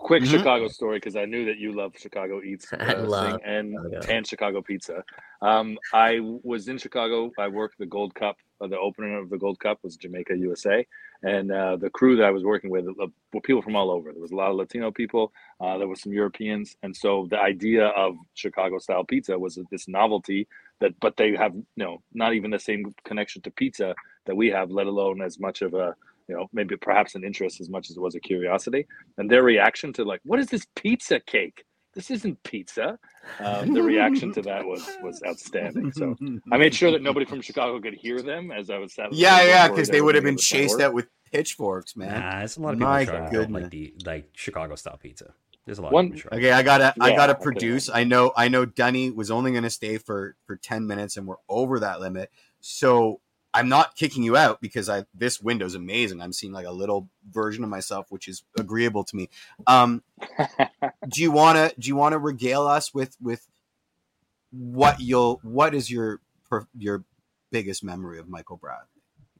Quick 0.00 0.22
Mhm. 0.22 0.30
Chicago 0.30 0.68
story 0.68 0.96
because 0.98 1.16
I 1.16 1.24
knew 1.24 1.44
that 1.46 1.58
you 1.58 1.72
love 1.72 1.92
Chicago 1.98 2.40
eats 2.40 2.72
uh, 2.72 3.04
love 3.06 3.40
and 3.44 3.72
Chicago. 3.72 4.12
and 4.12 4.26
Chicago 4.26 4.62
pizza. 4.62 5.04
Um, 5.42 5.76
I 5.92 6.20
was 6.22 6.68
in 6.68 6.78
Chicago. 6.78 7.32
I 7.38 7.48
worked 7.48 7.78
the 7.78 7.86
Gold 7.86 8.14
Cup. 8.14 8.36
Uh, 8.60 8.68
the 8.68 8.78
opener 8.78 9.18
of 9.18 9.28
the 9.28 9.36
Gold 9.38 9.58
Cup 9.58 9.78
was 9.82 9.96
Jamaica, 9.96 10.36
USA, 10.36 10.86
and 11.24 11.50
uh, 11.52 11.76
the 11.76 11.90
crew 11.90 12.16
that 12.16 12.24
I 12.24 12.30
was 12.30 12.44
working 12.44 12.70
with 12.70 12.86
uh, 12.88 13.06
were 13.32 13.40
people 13.40 13.60
from 13.62 13.74
all 13.76 13.90
over. 13.90 14.12
There 14.12 14.22
was 14.22 14.30
a 14.32 14.36
lot 14.36 14.50
of 14.50 14.56
Latino 14.56 14.90
people. 14.92 15.32
Uh, 15.60 15.78
there 15.78 15.88
were 15.88 15.96
some 15.96 16.12
Europeans, 16.12 16.76
and 16.84 16.96
so 16.96 17.26
the 17.30 17.38
idea 17.40 17.86
of 17.88 18.16
Chicago 18.34 18.78
style 18.78 19.04
pizza 19.04 19.36
was 19.38 19.58
this 19.70 19.88
novelty 19.88 20.46
that, 20.80 20.92
but 21.00 21.16
they 21.16 21.34
have 21.36 21.54
you 21.56 21.64
know 21.76 22.02
not 22.14 22.34
even 22.34 22.50
the 22.52 22.58
same 22.58 22.94
connection 23.04 23.42
to 23.42 23.50
pizza 23.50 23.94
that 24.26 24.36
we 24.36 24.48
have, 24.48 24.70
let 24.70 24.86
alone 24.86 25.20
as 25.22 25.38
much 25.40 25.60
of 25.62 25.74
a 25.74 25.94
you 26.28 26.36
know 26.36 26.46
maybe 26.52 26.76
perhaps 26.76 27.14
an 27.14 27.24
interest 27.24 27.60
as 27.60 27.68
much 27.68 27.90
as 27.90 27.96
it 27.96 28.00
was 28.00 28.14
a 28.14 28.20
curiosity 28.20 28.86
and 29.18 29.30
their 29.30 29.42
reaction 29.42 29.92
to 29.92 30.04
like 30.04 30.20
what 30.24 30.38
is 30.38 30.46
this 30.48 30.66
pizza 30.76 31.18
cake 31.20 31.64
this 31.94 32.10
isn't 32.10 32.40
pizza 32.44 32.98
um, 33.40 33.72
the 33.72 33.82
reaction 33.82 34.32
to 34.32 34.42
that 34.42 34.64
was 34.64 34.86
was 35.02 35.20
outstanding 35.26 35.90
so 35.92 36.14
i 36.52 36.56
made 36.56 36.74
sure 36.74 36.90
that 36.90 37.02
nobody 37.02 37.24
from 37.26 37.40
chicago 37.40 37.80
could 37.80 37.94
hear 37.94 38.20
them 38.22 38.50
as 38.52 38.70
i 38.70 38.78
was 38.78 38.94
sat 38.94 39.12
Yeah, 39.12 39.42
yeah, 39.44 39.68
because 39.68 39.88
they 39.88 40.00
would 40.00 40.14
have 40.14 40.24
been 40.24 40.36
chased 40.36 40.80
out 40.80 40.92
with 40.94 41.08
pitchforks, 41.30 41.94
man. 41.94 42.20
Nah, 42.20 42.38
there's 42.38 42.56
a 42.56 42.60
lot 42.60 42.72
of 42.72 42.78
people 42.78 42.88
My 42.90 43.00
in 43.00 43.06
Chicago 43.06 43.30
goodness. 43.30 43.62
like 43.62 43.70
the 43.70 43.94
like 44.06 44.28
Chicago 44.32 44.74
style 44.76 44.96
pizza. 44.96 45.34
There's 45.66 45.78
a 45.78 45.82
lot 45.82 45.92
One- 45.92 46.06
of 46.06 46.12
people 46.14 46.30
in 46.32 46.38
Okay, 46.38 46.52
I 46.52 46.62
gotta 46.62 46.94
I 46.98 47.10
gotta 47.14 47.34
okay. 47.34 47.42
produce. 47.42 47.90
I 47.92 48.04
know 48.04 48.32
I 48.34 48.48
know 48.48 48.64
Dunny 48.64 49.10
was 49.10 49.30
only 49.30 49.52
gonna 49.52 49.68
stay 49.68 49.98
for 49.98 50.36
for 50.46 50.56
10 50.56 50.86
minutes 50.86 51.18
and 51.18 51.26
we're 51.26 51.36
over 51.46 51.80
that 51.80 52.00
limit. 52.00 52.30
So 52.60 53.20
I'm 53.58 53.68
not 53.68 53.96
kicking 53.96 54.22
you 54.22 54.36
out 54.36 54.60
because 54.60 54.88
I 54.88 55.04
this 55.12 55.40
window 55.40 55.66
is 55.66 55.74
amazing. 55.74 56.22
I'm 56.22 56.32
seeing 56.32 56.52
like 56.52 56.66
a 56.66 56.70
little 56.70 57.08
version 57.28 57.64
of 57.64 57.70
myself, 57.70 58.06
which 58.08 58.28
is 58.28 58.44
agreeable 58.56 59.02
to 59.02 59.16
me. 59.16 59.28
Um 59.66 60.04
do 61.08 61.20
you 61.20 61.32
wanna 61.32 61.72
do 61.76 61.88
you 61.88 61.96
wanna 61.96 62.18
regale 62.18 62.68
us 62.68 62.94
with 62.94 63.16
with 63.20 63.48
what 64.50 65.00
you'll 65.00 65.40
what 65.42 65.74
is 65.74 65.90
your 65.90 66.20
your 66.76 67.04
biggest 67.50 67.82
memory 67.82 68.20
of 68.20 68.28
Michael 68.28 68.58
Bradley? 68.58 68.86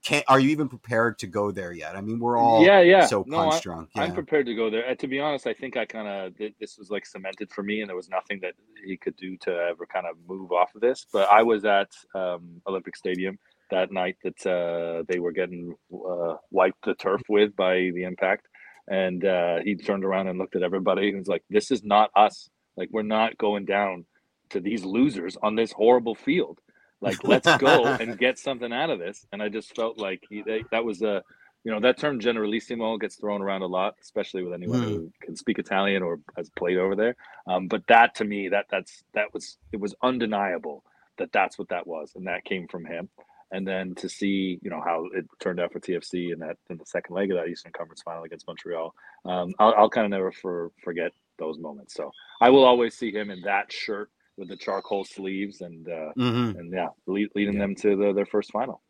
Can't 0.03 0.25
are 0.27 0.41
you 0.41 0.51
even 0.51 0.69
prepared 0.69 1.21
to 1.21 1.29
go 1.29 1.53
there 1.53 1.71
yet? 1.71 1.95
I 1.95 2.01
mean, 2.01 2.19
we're 2.19 2.37
all 2.37 2.65
yeah 2.65 2.81
yeah 2.81 3.07
so 3.07 3.25
no, 3.29 3.37
punch 3.37 3.63
drunk. 3.63 3.91
i'm 3.95 4.15
prepared 4.15 4.47
to 4.47 4.55
go 4.55 4.69
there 4.69 4.89
uh, 4.89 4.95
to 4.97 5.07
be 5.07 5.21
honest 5.21 5.47
i 5.47 5.53
think 5.53 5.77
i 5.77 5.85
kind 5.85 6.09
of 6.09 6.35
this 6.59 6.77
was 6.77 6.91
like 6.91 7.07
cemented 7.07 7.51
for 7.53 7.63
me 7.63 7.83
and 7.83 7.89
there 7.89 7.97
was 7.97 8.09
nothing 8.09 8.41
that 8.41 8.55
he 8.85 8.97
could 8.97 9.17
do 9.17 9.37
to 9.37 9.51
ever 9.51 9.87
kind 9.87 10.07
of 10.07 10.17
move 10.29 10.51
off 10.51 10.75
of 10.75 10.81
this 10.81 11.07
but 11.13 11.29
i 11.31 11.43
was 11.43 11.65
at 11.65 11.91
um, 12.15 12.61
olympic 12.67 12.97
stadium 12.97 13.39
that 13.71 13.93
night 13.93 14.17
that 14.25 14.47
uh, 14.47 15.05
they 15.09 15.19
were 15.19 15.33
getting 15.33 15.75
uh, 15.93 16.37
wiped 16.51 16.85
the 16.85 16.95
turf 16.95 17.23
with 17.29 17.55
by 17.57 17.91
the 17.95 18.05
impact. 18.05 18.47
And 18.89 19.25
uh, 19.25 19.59
he 19.63 19.77
turned 19.77 20.05
around 20.05 20.29
and 20.29 20.39
looked 20.39 20.57
at 20.57 20.63
everybody 20.63 21.09
and 21.09 21.19
was 21.19 21.29
like 21.29 21.45
this 21.51 21.71
is 21.71 21.85
not 21.85 22.11
us. 22.17 22.49
Like 22.77 22.89
we're 22.93 23.03
not 23.03 23.37
going 23.37 23.65
down 23.65 24.07
to 24.51 24.61
these 24.61 24.85
losers 24.85 25.37
on 25.43 25.57
this 25.57 25.73
horrible 25.73 26.15
field. 26.15 26.59
Like 27.01 27.23
let's 27.25 27.57
go 27.59 27.85
and 28.01 28.19
get 28.19 28.39
something 28.39 28.73
out 28.73 28.91
of 28.91 28.99
this. 28.99 29.27
And 29.33 29.43
i 29.43 29.49
just 29.49 29.75
felt 29.77 29.99
like 29.99 30.23
he, 30.29 30.43
they, 30.43 30.65
that 30.71 30.85
was 30.85 31.03
a 31.03 31.23
you 31.65 31.73
know 31.73 31.81
that 31.81 31.99
term 31.99 32.21
generalissimo 32.21 32.97
gets 32.99 33.17
thrown 33.17 33.43
around 33.43 33.63
a 33.63 33.67
lot 33.67 33.95
especially 34.01 34.45
with 34.45 34.55
anyone 34.55 34.81
who 34.81 35.13
can 35.21 35.35
speak 35.37 35.59
italian 35.59 36.03
or 36.03 36.21
has 36.37 36.51
played 36.51 36.79
over 36.79 36.97
there. 36.97 37.17
Um, 37.47 37.69
but 37.69 37.83
that 37.89 38.15
to 38.17 38.25
me 38.25 38.49
that 38.49 38.67
that's 38.71 39.03
that 39.13 39.35
was 39.35 39.59
it 39.73 39.81
was 39.81 39.95
undeniable 40.03 40.83
that 41.19 41.33
that's 41.33 41.59
what 41.59 41.69
that 41.69 41.87
was 41.87 42.13
and 42.15 42.27
that 42.27 42.45
came 42.45 42.69
from 42.69 42.87
him 42.87 43.09
and 43.51 43.67
then 43.67 43.95
to 43.97 44.09
see 44.09 44.59
you 44.63 44.71
know 44.71 44.81
how 44.85 45.07
it 45.15 45.25
turned 45.41 45.59
out 45.61 45.73
for 45.73 45.81
tfc 45.81 46.33
in 46.33 46.39
that 46.39 46.57
in 46.71 46.77
the 46.77 46.85
second 46.87 47.15
leg 47.15 47.31
of 47.31 47.37
that 47.39 47.49
eastern 47.49 47.73
conference 47.73 48.03
final 48.03 48.25
against 48.25 48.47
montreal. 48.47 48.95
Um, 49.25 49.55
i'll, 49.59 49.75
I'll 49.77 49.91
kind 49.91 50.05
of 50.05 50.11
never 50.11 50.33
for, 50.33 50.71
forget 50.85 51.13
those 51.39 51.59
moments. 51.59 51.95
So 51.95 52.11
i 52.41 52.51
will 52.51 52.65
always 52.65 52.97
see 52.97 53.13
him 53.13 53.31
in 53.31 53.41
that 53.43 53.73
shirt 53.73 54.11
with 54.37 54.49
the 54.49 54.57
charcoal 54.57 55.05
sleeves 55.05 55.61
and 55.63 55.89
uh, 55.89 56.13
Mhm. 56.17 56.59
and 56.59 56.73
yeah 56.73 56.89
lead, 57.07 57.29
leading 57.35 57.59
them 57.59 57.75
to 57.77 57.97
the, 57.97 58.13
their 58.13 58.27
first 58.27 58.53
final. 58.53 58.83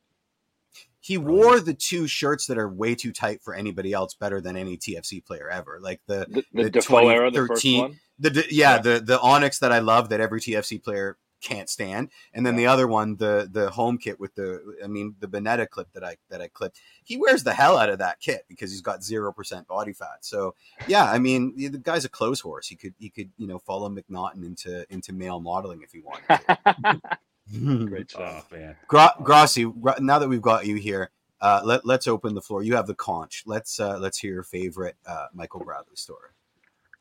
He 1.01 1.17
wore 1.17 1.61
the 1.61 1.73
two 1.75 2.07
shirts 2.07 2.47
that 2.47 2.59
are 2.59 2.69
way 2.69 2.95
too 2.95 3.13
tight 3.13 3.41
for 3.43 3.55
anybody 3.55 3.93
else 3.93 4.15
better 4.15 4.41
than 4.41 4.57
any 4.57 4.77
TFC 4.77 5.25
player 5.25 5.49
ever. 5.49 5.79
Like 5.81 6.01
the 6.07 6.27
the, 6.29 6.45
the, 6.53 6.63
era 7.09 7.31
the 7.31 7.47
first 7.47 7.63
2013 7.63 7.81
one? 7.81 8.01
The 8.19 8.31
the- 8.31 8.47
yeah, 8.55 8.79
the 8.79 9.01
the 9.01 9.19
Onyx 9.21 9.61
that 9.61 9.73
I 9.73 9.79
love 9.79 10.09
that 10.11 10.21
every 10.21 10.41
TFC 10.41 10.83
player 10.83 11.17
can't 11.41 11.69
stand, 11.69 12.11
and 12.33 12.45
then 12.45 12.57
the 12.57 12.67
other 12.67 12.87
one, 12.87 13.17
the 13.17 13.49
the 13.51 13.71
home 13.71 13.99
kit 13.99 14.19
with 14.19 14.35
the 14.35 14.77
I 14.83 14.87
mean 14.87 15.17
the 15.21 15.29
Bonetta 15.29 15.69
clip 15.69 15.93
that 15.93 16.05
I 16.05 16.17
that 16.31 16.41
I 16.41 16.49
clipped. 16.49 16.81
He 17.05 17.17
wears 17.17 17.45
the 17.45 17.55
hell 17.55 17.77
out 17.77 17.91
of 17.91 17.99
that 17.99 18.21
kit 18.21 18.45
because 18.49 18.71
he's 18.71 18.83
got 18.83 19.03
zero 19.03 19.33
percent 19.33 19.67
body 19.67 19.93
fat. 19.93 20.19
So 20.21 20.55
yeah, 20.87 21.05
I 21.05 21.19
mean 21.19 21.55
the 21.57 21.69
the 21.69 21.79
guy's 21.79 22.05
a 22.05 22.09
clothes 22.09 22.41
horse. 22.41 22.69
He 22.69 22.77
could 22.77 22.95
he 22.99 23.11
could 23.11 23.31
you 23.37 23.47
know 23.47 23.59
follow 23.59 23.89
McNaughton 23.89 24.45
into 24.45 24.85
into 24.93 25.13
male 25.13 25.41
modeling 25.41 25.83
if 25.83 25.93
he 25.93 26.01
wanted. 26.01 26.41
To. 26.47 27.01
Great 27.87 28.13
Oh 28.19 28.43
man. 28.53 28.77
Gra- 28.89 29.15
Grossi, 29.23 29.65
gra- 29.65 30.01
now 30.01 30.19
that 30.19 30.29
we've 30.29 30.43
got 30.43 30.67
you 30.67 30.77
here, 30.77 31.11
uh, 31.41 31.63
let 31.65 31.87
let's 31.87 32.07
open 32.07 32.35
the 32.35 32.43
floor. 32.43 32.63
You 32.63 32.77
have 32.77 32.87
the 32.87 32.95
conch. 32.95 33.45
Let's 33.47 33.81
uh, 33.81 33.99
let's 33.99 34.19
hear 34.19 34.33
your 34.35 34.43
favorite 34.43 34.97
uh, 35.07 35.27
Michael 35.33 35.61
Bradley 35.61 35.97
story. 35.97 36.31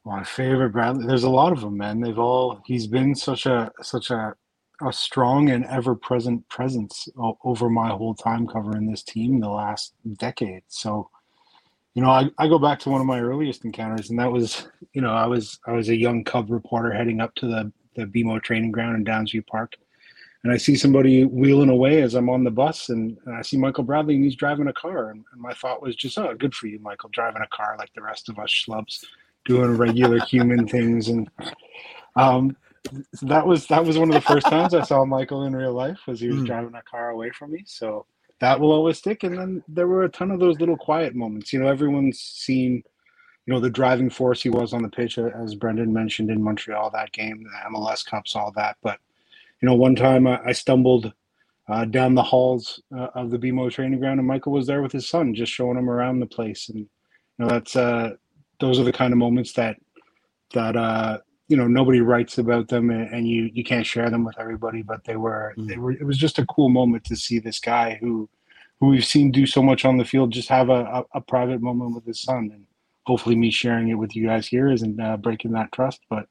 My 0.07 0.23
favorite 0.23 0.69
Bradley. 0.69 1.05
There's 1.05 1.25
a 1.25 1.29
lot 1.29 1.51
of 1.51 1.59
them, 1.59 1.75
man. 1.75 1.99
They've 1.99 2.17
all. 2.17 2.61
He's 2.65 2.87
been 2.87 3.13
such 3.13 3.45
a 3.45 3.69
such 3.81 4.09
a 4.09 4.33
a 4.81 4.93
strong 4.93 5.49
and 5.49 5.65
ever 5.65 5.95
present 5.95 6.47
presence 6.47 7.09
over 7.43 7.69
my 7.69 7.89
whole 7.89 8.15
time 8.15 8.47
covering 8.47 8.89
this 8.89 9.03
team 9.03 9.41
the 9.41 9.49
last 9.49 9.95
decade. 10.17 10.61
So, 10.67 11.09
you 11.93 12.01
know, 12.01 12.09
I, 12.09 12.29
I 12.37 12.47
go 12.47 12.57
back 12.57 12.79
to 12.79 12.89
one 12.89 13.01
of 13.01 13.07
my 13.07 13.19
earliest 13.19 13.65
encounters, 13.65 14.09
and 14.09 14.19
that 14.19 14.31
was, 14.31 14.69
you 14.93 15.01
know, 15.01 15.11
I 15.11 15.25
was 15.25 15.59
I 15.67 15.73
was 15.73 15.89
a 15.89 15.95
young 15.95 16.23
Cub 16.23 16.49
reporter 16.51 16.93
heading 16.93 17.19
up 17.19 17.35
to 17.35 17.47
the 17.47 17.71
the 17.95 18.05
BMO 18.05 18.41
training 18.41 18.71
ground 18.71 18.95
in 18.95 19.03
Downsview 19.03 19.45
Park, 19.45 19.73
and 20.45 20.53
I 20.53 20.57
see 20.57 20.77
somebody 20.77 21.25
wheeling 21.25 21.69
away 21.69 22.01
as 22.01 22.13
I'm 22.13 22.29
on 22.29 22.45
the 22.45 22.51
bus, 22.51 22.87
and, 22.87 23.17
and 23.25 23.35
I 23.35 23.41
see 23.41 23.57
Michael 23.57 23.83
Bradley, 23.83 24.15
and 24.15 24.23
he's 24.23 24.37
driving 24.37 24.67
a 24.67 24.73
car, 24.73 25.09
and, 25.09 25.25
and, 25.33 25.41
my 25.41 25.51
thought 25.53 25.81
was 25.81 25.97
just, 25.97 26.17
oh, 26.17 26.33
good 26.33 26.55
for 26.55 26.67
you, 26.67 26.79
Michael, 26.79 27.09
driving 27.11 27.41
a 27.41 27.47
car 27.47 27.75
like 27.77 27.91
the 27.93 28.03
rest 28.03 28.29
of 28.29 28.39
us 28.39 28.51
schlubs, 28.51 29.03
doing 29.47 29.77
regular 29.77 30.19
human 30.19 30.67
things, 30.67 31.07
and 31.07 31.29
um, 32.15 32.55
that 33.23 33.45
was 33.45 33.67
that 33.67 33.83
was 33.85 33.97
one 33.97 34.09
of 34.09 34.15
the 34.15 34.21
first 34.21 34.47
times 34.47 34.73
I 34.73 34.83
saw 34.83 35.05
Michael 35.05 35.45
in 35.45 35.55
real 35.55 35.73
life, 35.73 35.99
was 36.07 36.19
he 36.19 36.27
was 36.27 36.41
mm. 36.41 36.45
driving 36.45 36.75
a 36.75 36.81
car 36.83 37.09
away 37.09 37.31
from 37.31 37.51
me, 37.51 37.63
so 37.65 38.05
that 38.39 38.59
will 38.59 38.71
always 38.71 38.99
stick. 38.99 39.23
And 39.23 39.37
then 39.37 39.63
there 39.67 39.87
were 39.87 40.03
a 40.03 40.09
ton 40.09 40.31
of 40.31 40.39
those 40.39 40.59
little 40.59 40.77
quiet 40.77 41.15
moments. 41.15 41.51
You 41.51 41.59
know, 41.59 41.67
everyone's 41.67 42.19
seen 42.19 42.83
you 43.45 43.53
know 43.53 43.59
the 43.59 43.69
driving 43.69 44.09
force 44.09 44.43
he 44.43 44.49
was 44.49 44.73
on 44.73 44.83
the 44.83 44.89
pitch, 44.89 45.17
as 45.17 45.55
Brendan 45.55 45.93
mentioned 45.93 46.29
in 46.29 46.43
Montreal 46.43 46.91
that 46.91 47.11
game, 47.13 47.43
the 47.43 47.75
MLS 47.75 48.05
Cups, 48.05 48.35
all 48.35 48.51
that, 48.55 48.77
but 48.83 48.99
you 49.61 49.67
know, 49.67 49.75
one 49.75 49.95
time 49.95 50.27
I, 50.27 50.39
I 50.45 50.51
stumbled 50.51 51.11
uh, 51.67 51.85
down 51.85 52.15
the 52.15 52.23
halls 52.23 52.81
uh, 52.95 53.07
of 53.15 53.31
the 53.31 53.37
BMO 53.37 53.71
training 53.71 53.99
ground, 53.99 54.19
and 54.19 54.27
Michael 54.27 54.51
was 54.51 54.67
there 54.67 54.81
with 54.81 54.91
his 54.91 55.09
son, 55.09 55.33
just 55.33 55.51
showing 55.51 55.77
him 55.77 55.89
around 55.89 56.19
the 56.19 56.25
place. 56.25 56.69
And 56.69 56.79
you 56.79 56.87
know, 57.39 57.47
that's 57.47 57.75
uh, 57.75 58.11
those 58.59 58.79
are 58.79 58.83
the 58.83 58.93
kind 58.93 59.13
of 59.13 59.17
moments 59.17 59.53
that 59.53 59.77
that 60.53 60.75
uh, 60.75 61.19
you 61.47 61.57
know 61.57 61.67
nobody 61.67 62.01
writes 62.01 62.37
about 62.37 62.67
them, 62.67 62.89
and, 62.89 63.09
and 63.13 63.27
you 63.27 63.49
you 63.53 63.63
can't 63.63 63.85
share 63.85 64.09
them 64.09 64.23
with 64.23 64.39
everybody. 64.39 64.81
But 64.81 65.03
they 65.03 65.15
were 65.15 65.53
mm. 65.57 65.67
they 65.67 65.77
were. 65.77 65.91
It 65.91 66.05
was 66.05 66.17
just 66.17 66.39
a 66.39 66.45
cool 66.45 66.69
moment 66.69 67.03
to 67.05 67.15
see 67.15 67.39
this 67.39 67.59
guy 67.59 67.97
who 68.01 68.29
who 68.79 68.87
we've 68.87 69.05
seen 69.05 69.31
do 69.31 69.45
so 69.45 69.61
much 69.61 69.85
on 69.85 69.97
the 69.97 70.05
field 70.05 70.31
just 70.31 70.49
have 70.49 70.69
a, 70.69 70.83
a, 70.85 71.03
a 71.15 71.21
private 71.21 71.61
moment 71.61 71.95
with 71.95 72.05
his 72.05 72.21
son, 72.21 72.51
and 72.53 72.65
hopefully 73.07 73.37
me 73.37 73.49
sharing 73.49 73.87
it 73.87 73.93
with 73.93 74.17
you 74.17 74.27
guys 74.27 74.45
here 74.45 74.69
isn't 74.69 74.99
uh, 74.99 75.15
breaking 75.15 75.53
that 75.53 75.71
trust, 75.71 76.01
but 76.09 76.27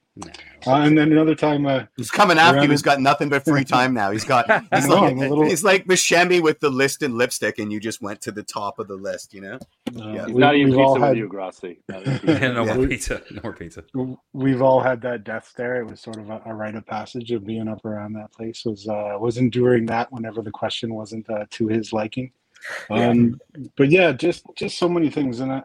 uh, 0.67 0.77
and 0.77 0.97
then 0.97 1.11
another 1.11 1.35
time, 1.35 1.67
uh, 1.67 1.85
he's 1.97 2.11
coming 2.11 2.39
after 2.39 2.63
you. 2.63 2.71
He's 2.71 2.83
got 2.83 3.01
nothing 3.01 3.29
but 3.29 3.45
free 3.45 3.65
time 3.65 3.95
now. 3.95 4.11
He's 4.11 4.25
got 4.25 4.47
he's, 4.75 4.89
like, 4.89 5.17
little... 5.17 5.45
he's 5.45 5.65
like 5.65 5.87
Buscemi 5.87 6.43
with 6.43 6.61
the 6.61 6.71
list 6.71 7.03
and 7.03 7.17
lipstick, 7.17 7.59
and 7.59 7.73
you 7.73 7.81
just 7.81 8.03
went 8.03 8.21
to 8.23 8.33
the 8.33 8.43
top 8.43 8.79
of 8.79 8.89
the 8.89 8.97
list. 8.97 9.33
You 9.33 9.41
know, 9.43 9.55
uh, 9.55 10.13
yeah. 10.13 10.27
we, 10.27 10.35
not 10.35 10.55
eating 10.55 10.75
pizza 10.75 11.01
had... 11.01 11.09
with 11.11 11.19
you, 11.19 11.29
Grossi. 11.29 11.81
no 11.89 12.03
yeah. 12.65 12.75
more 12.75 12.87
pizza. 12.87 13.23
No 13.31 13.41
more 13.43 13.53
pizza. 13.53 13.85
We've 14.33 14.63
all 14.63 14.81
had 14.81 15.01
that 15.03 15.25
death 15.25 15.49
stare. 15.49 15.81
It 15.81 15.87
was 15.87 16.01
sort 16.01 16.19
of 16.19 16.31
a, 16.31 16.43
a 16.47 16.55
rite 16.55 16.75
of 16.75 16.87
passage 16.87 17.31
of 17.33 17.47
being 17.47 17.69
up 17.69 17.85
around 17.85 18.15
that 18.15 18.33
place. 18.33 18.65
Was 18.65 18.87
uh, 18.89 19.17
was 19.19 19.39
enduring 19.39 19.87
that 19.87 20.13
whenever 20.13 20.43
the 20.43 20.51
question 20.51 20.95
wasn't 20.95 21.29
uh, 21.31 21.47
to 21.51 21.69
his 21.69 21.93
liking. 21.93 22.33
Um, 22.91 23.39
but 23.77 23.91
yeah, 23.91 24.13
just 24.13 24.45
just 24.57 24.79
so 24.79 24.89
many 24.89 25.11
things, 25.11 25.41
and 25.41 25.53
I, 25.53 25.63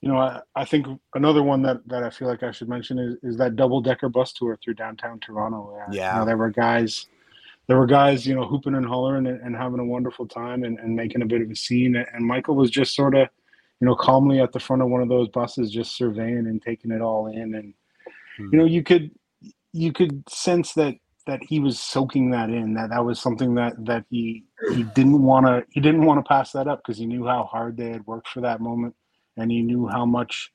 you 0.00 0.08
know, 0.08 0.18
I, 0.18 0.40
I 0.54 0.64
think 0.64 0.86
another 1.14 1.42
one 1.42 1.62
that, 1.62 1.86
that 1.88 2.04
I 2.04 2.10
feel 2.10 2.28
like 2.28 2.42
I 2.42 2.52
should 2.52 2.68
mention 2.68 2.98
is, 2.98 3.16
is 3.22 3.36
that 3.38 3.56
double 3.56 3.80
decker 3.80 4.08
bus 4.08 4.32
tour 4.32 4.58
through 4.62 4.74
downtown 4.74 5.18
Toronto. 5.18 5.76
yeah. 5.90 6.12
You 6.12 6.20
know, 6.20 6.26
there 6.26 6.36
were 6.36 6.50
guys, 6.50 7.06
there 7.66 7.76
were 7.76 7.86
guys, 7.86 8.26
you 8.26 8.34
know, 8.34 8.46
hooping 8.46 8.76
and 8.76 8.86
hollering 8.86 9.26
and, 9.26 9.40
and 9.40 9.56
having 9.56 9.80
a 9.80 9.84
wonderful 9.84 10.26
time 10.28 10.62
and, 10.62 10.78
and 10.78 10.94
making 10.94 11.22
a 11.22 11.26
bit 11.26 11.42
of 11.42 11.50
a 11.50 11.56
scene. 11.56 11.96
And 11.96 12.24
Michael 12.24 12.54
was 12.54 12.70
just 12.70 12.94
sort 12.94 13.16
of, 13.16 13.28
you 13.80 13.86
know, 13.86 13.96
calmly 13.96 14.40
at 14.40 14.52
the 14.52 14.60
front 14.60 14.82
of 14.82 14.88
one 14.88 15.02
of 15.02 15.08
those 15.08 15.28
buses, 15.28 15.70
just 15.70 15.96
surveying 15.96 16.46
and 16.46 16.62
taking 16.62 16.92
it 16.92 17.00
all 17.00 17.26
in. 17.26 17.54
And, 17.54 17.74
hmm. 18.36 18.48
you 18.52 18.58
know, 18.58 18.66
you 18.66 18.84
could, 18.84 19.10
you 19.72 19.92
could 19.92 20.28
sense 20.28 20.74
that, 20.74 20.94
that 21.26 21.42
he 21.42 21.58
was 21.58 21.78
soaking 21.78 22.30
that 22.30 22.50
in, 22.50 22.72
that 22.74 22.90
that 22.90 23.04
was 23.04 23.20
something 23.20 23.54
that, 23.56 23.74
that 23.84 24.04
he, 24.08 24.44
he 24.72 24.84
didn't 24.84 25.22
want 25.22 25.44
to, 25.44 25.64
he 25.70 25.80
didn't 25.80 26.06
want 26.06 26.24
to 26.24 26.28
pass 26.28 26.52
that 26.52 26.68
up 26.68 26.82
because 26.82 26.96
he 26.96 27.04
knew 27.04 27.26
how 27.26 27.44
hard 27.44 27.76
they 27.76 27.90
had 27.90 28.06
worked 28.06 28.28
for 28.28 28.40
that 28.40 28.60
moment 28.60 28.94
and 29.38 29.50
he 29.50 29.62
knew 29.62 29.86
how 29.86 30.04
much 30.04 30.52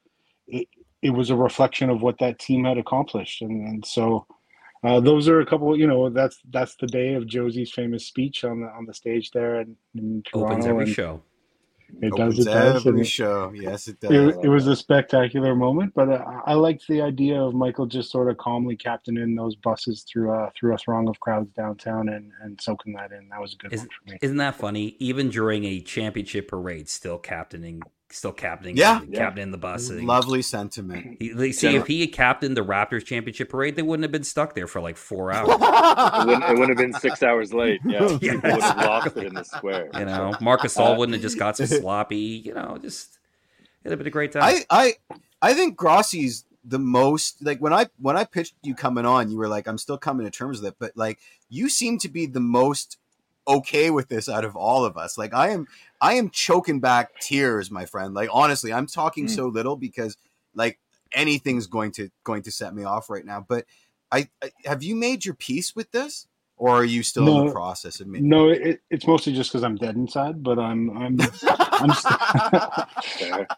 it, 0.47 0.67
it 1.01 1.11
was 1.11 1.29
a 1.29 1.35
reflection 1.35 1.89
of 1.89 2.01
what 2.01 2.19
that 2.19 2.39
team 2.39 2.65
had 2.65 2.77
accomplished. 2.77 3.41
And, 3.41 3.67
and 3.67 3.85
so 3.85 4.27
uh, 4.83 4.99
those 4.99 5.27
are 5.27 5.39
a 5.39 5.45
couple, 5.45 5.77
you 5.77 5.87
know, 5.87 6.09
that's 6.09 6.39
that's 6.51 6.75
the 6.75 6.87
day 6.87 7.13
of 7.13 7.25
Jozy's 7.25 7.71
famous 7.71 8.05
speech 8.05 8.43
on 8.43 8.61
the 8.61 8.67
on 8.67 8.85
the 8.85 8.93
stage 8.93 9.31
there 9.31 9.61
in, 9.61 9.75
in 9.95 10.23
Toronto. 10.25 10.51
Opens 10.51 10.65
every 10.65 10.93
show. 10.93 11.23
It 12.01 12.11
Opens 12.11 12.37
does. 12.37 12.47
It 12.47 12.49
does. 12.49 12.87
Every 12.87 13.03
show. 13.03 13.51
Yes, 13.53 13.87
it 13.87 13.99
does. 13.99 14.11
It, 14.11 14.45
it 14.45 14.49
was 14.49 14.65
a 14.67 14.75
spectacular 14.75 15.55
moment, 15.55 15.93
but 15.93 16.09
uh, 16.09 16.23
I 16.45 16.53
liked 16.53 16.87
the 16.87 17.01
idea 17.01 17.39
of 17.39 17.53
Michael 17.53 17.85
just 17.85 18.11
sort 18.11 18.31
of 18.31 18.37
calmly 18.37 18.75
captaining 18.75 19.35
those 19.35 19.55
buses 19.55 20.03
through 20.11 20.31
a 20.31 20.51
through 20.57 20.73
a 20.73 20.77
throng 20.77 21.07
of 21.07 21.19
crowds 21.19 21.51
downtown 21.51 22.09
and 22.09 22.31
and 22.41 22.59
soaking 22.59 22.93
that 22.93 23.11
in. 23.11 23.29
That 23.29 23.39
was 23.39 23.53
a 23.53 23.57
good 23.57 23.73
Is, 23.73 23.81
one 23.81 23.89
for 23.89 24.11
me. 24.11 24.17
Isn't 24.21 24.37
that 24.37 24.55
funny? 24.55 24.95
Even 24.99 25.29
during 25.29 25.65
a 25.65 25.81
championship 25.81 26.47
parade, 26.47 26.89
still 26.89 27.19
captaining 27.19 27.83
still 28.13 28.31
captaining, 28.31 28.77
yeah, 28.77 29.01
captaining 29.13 29.51
the 29.51 29.57
bus. 29.57 29.89
Lovely 29.89 30.41
sentiment. 30.41 31.17
He, 31.19 31.51
see, 31.51 31.75
if 31.75 31.87
he 31.87 32.01
had 32.01 32.13
captained 32.13 32.55
the 32.55 32.63
Raptors 32.63 33.03
championship 33.03 33.49
parade, 33.49 33.75
they 33.75 33.81
wouldn't 33.81 34.03
have 34.03 34.11
been 34.11 34.23
stuck 34.23 34.55
there 34.55 34.67
for 34.67 34.81
like 34.81 34.97
four 34.97 35.31
hours. 35.33 35.49
it, 35.49 36.27
wouldn't, 36.27 36.43
it, 36.43 36.59
wouldn't, 36.59 36.69
have 36.69 36.77
been 36.77 36.93
six 36.93 37.23
hours 37.23 37.53
late. 37.53 37.81
Yeah, 37.85 38.17
yeah 38.21 38.33
people 38.33 38.51
would 38.51 38.61
have 38.61 38.77
lost 38.77 39.17
it 39.17 39.25
in 39.25 39.33
the 39.33 39.43
square. 39.43 39.89
You 39.93 40.05
know, 40.05 40.33
Marc 40.39 40.61
Gasol 40.61 40.93
uh, 40.93 40.97
wouldn't 40.97 41.13
have 41.13 41.21
just 41.21 41.39
got 41.39 41.57
so 41.57 41.65
sloppy. 41.65 42.17
You 42.45 42.53
know, 42.53 42.77
just 42.81 43.19
it'd 43.83 43.91
have 43.91 43.99
been 43.99 44.07
a 44.07 44.11
great 44.11 44.31
time. 44.31 44.43
I, 44.43 44.65
I, 44.69 44.93
I 45.41 45.53
think 45.53 45.77
Grossi's 45.77 46.45
the 46.65 46.79
most 46.79 47.43
like 47.43 47.59
when 47.59 47.73
I 47.73 47.87
when 47.99 48.15
I 48.15 48.23
pitched 48.23 48.55
you 48.63 48.75
coming 48.75 49.05
on, 49.05 49.29
you 49.29 49.37
were 49.37 49.47
like, 49.47 49.67
I'm 49.67 49.77
still 49.77 49.97
coming 49.97 50.25
to 50.25 50.31
terms 50.31 50.61
with 50.61 50.73
it, 50.73 50.75
but 50.79 50.95
like 50.95 51.19
you 51.49 51.69
seem 51.69 51.97
to 51.99 52.09
be 52.09 52.25
the 52.25 52.39
most 52.39 52.97
okay 53.47 53.89
with 53.89 54.07
this 54.09 54.29
out 54.29 54.45
of 54.45 54.55
all 54.55 54.85
of 54.85 54.97
us. 54.97 55.17
Like 55.17 55.33
I 55.33 55.49
am 55.49 55.67
I 56.01 56.13
am 56.13 56.29
choking 56.29 56.79
back 56.79 57.19
tears, 57.19 57.71
my 57.71 57.85
friend. 57.85 58.13
Like 58.13 58.29
honestly, 58.31 58.73
I'm 58.73 58.87
talking 58.87 59.27
mm. 59.27 59.29
so 59.29 59.47
little 59.47 59.75
because 59.75 60.17
like 60.55 60.79
anything's 61.13 61.67
going 61.67 61.91
to 61.93 62.09
going 62.23 62.43
to 62.43 62.51
set 62.51 62.73
me 62.73 62.83
off 62.83 63.09
right 63.09 63.25
now. 63.25 63.45
But 63.47 63.65
I, 64.11 64.27
I 64.41 64.51
have 64.65 64.83
you 64.83 64.95
made 64.95 65.25
your 65.25 65.35
peace 65.35 65.75
with 65.75 65.91
this? 65.91 66.27
Or 66.55 66.69
are 66.69 66.85
you 66.85 67.01
still 67.01 67.25
no, 67.25 67.41
in 67.41 67.47
the 67.47 67.51
process 67.51 67.99
of 67.99 68.07
making? 68.07 68.29
No, 68.29 68.49
it, 68.49 68.79
it's 68.91 69.07
mostly 69.07 69.33
just 69.33 69.51
because 69.51 69.63
I'm 69.63 69.75
dead 69.75 69.95
inside. 69.95 70.43
But 70.43 70.59
I'm, 70.59 70.95
I'm, 70.95 71.19
I'm. 71.49 71.91
St- 71.91 72.15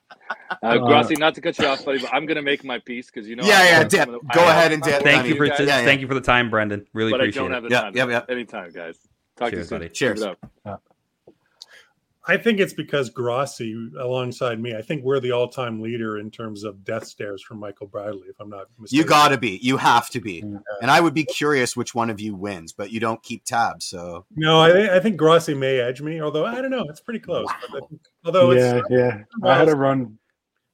uh, 0.64 0.78
Grossi, 0.78 1.16
not 1.16 1.36
to 1.36 1.42
cut 1.42 1.60
you 1.60 1.68
off, 1.68 1.84
buddy, 1.84 2.00
but 2.00 2.14
I'm 2.14 2.26
gonna 2.26 2.42
make 2.42 2.64
my 2.64 2.80
peace 2.80 3.12
because 3.12 3.28
you 3.28 3.36
know. 3.36 3.44
Yeah, 3.44 3.64
yeah, 3.64 3.84
dip. 3.84 4.08
Go 4.08 4.46
I 4.46 4.52
ahead 4.52 4.72
and 4.72 4.82
dip. 4.82 5.04
Thank 5.04 5.28
you 5.28 5.36
for 5.36 5.46
yeah, 5.46 5.62
yeah. 5.62 5.84
thank 5.84 6.00
you 6.00 6.08
for 6.08 6.14
the 6.14 6.22
time, 6.22 6.50
Brendan. 6.50 6.88
Really 6.94 7.12
but 7.12 7.20
appreciate 7.20 7.42
I 7.42 7.44
don't 7.44 7.52
it. 7.52 7.56
have 7.56 7.64
the 7.64 7.70
time. 7.70 7.96
Yeah, 7.96 8.06
yeah, 8.06 8.24
yeah. 8.28 8.34
Anytime, 8.34 8.72
guys. 8.72 8.98
Talk 9.36 9.52
Cheers, 9.52 9.70
to 9.70 9.76
you 9.76 9.80
buddy. 9.80 9.90
Cheers. 9.94 10.24
Uh, 10.24 10.78
I 12.28 12.38
think 12.38 12.60
it's 12.60 12.74
because 12.74 13.12
Grossi, 13.12 13.92
alongside 14.00 14.60
me, 14.60 14.76
I 14.76 14.82
think 14.82 15.04
we're 15.04 15.20
the 15.20 15.32
all-time 15.32 15.80
leader 15.80 16.18
in 16.18 16.32
terms 16.32 16.64
of 16.64 16.84
death 16.84 17.06
stares 17.06 17.44
from 17.44 17.60
Michael 17.60 17.86
Bradley. 17.86 18.28
If 18.30 18.40
I'm 18.40 18.50
not 18.50 18.66
mistaken, 18.80 19.04
you 19.04 19.08
got 19.08 19.28
to 19.28 19.38
be. 19.38 19.60
You 19.62 19.78
have 19.78 20.10
to 20.10 20.20
be. 20.20 20.44
Yeah. 20.44 20.58
And 20.82 20.90
I 20.90 21.02
would 21.02 21.14
be 21.14 21.24
curious 21.24 21.76
which 21.78 21.94
one 21.94 22.10
of 22.10 22.20
you 22.20 22.34
wins, 22.34 22.74
but 22.74 22.92
you 22.92 23.00
don't 23.00 23.22
keep 23.22 23.46
tabs. 23.46 23.86
So 23.86 24.26
no, 24.36 24.60
I, 24.60 24.96
I 24.96 25.00
think 25.00 25.18
Grossi 25.18 25.54
may 25.54 25.80
edge 25.80 26.02
me. 26.02 26.20
Although 26.20 26.46
I 26.46 26.62
don't 26.62 26.72
know, 26.72 26.86
it's 26.90 27.00
pretty 27.00 27.20
close. 27.20 27.46
Wow. 27.72 27.90
although 28.26 28.52
yeah, 28.54 28.82
yeah, 28.90 29.22
I 29.44 29.56
had 29.56 29.70
a 29.70 29.76
run. 29.76 30.18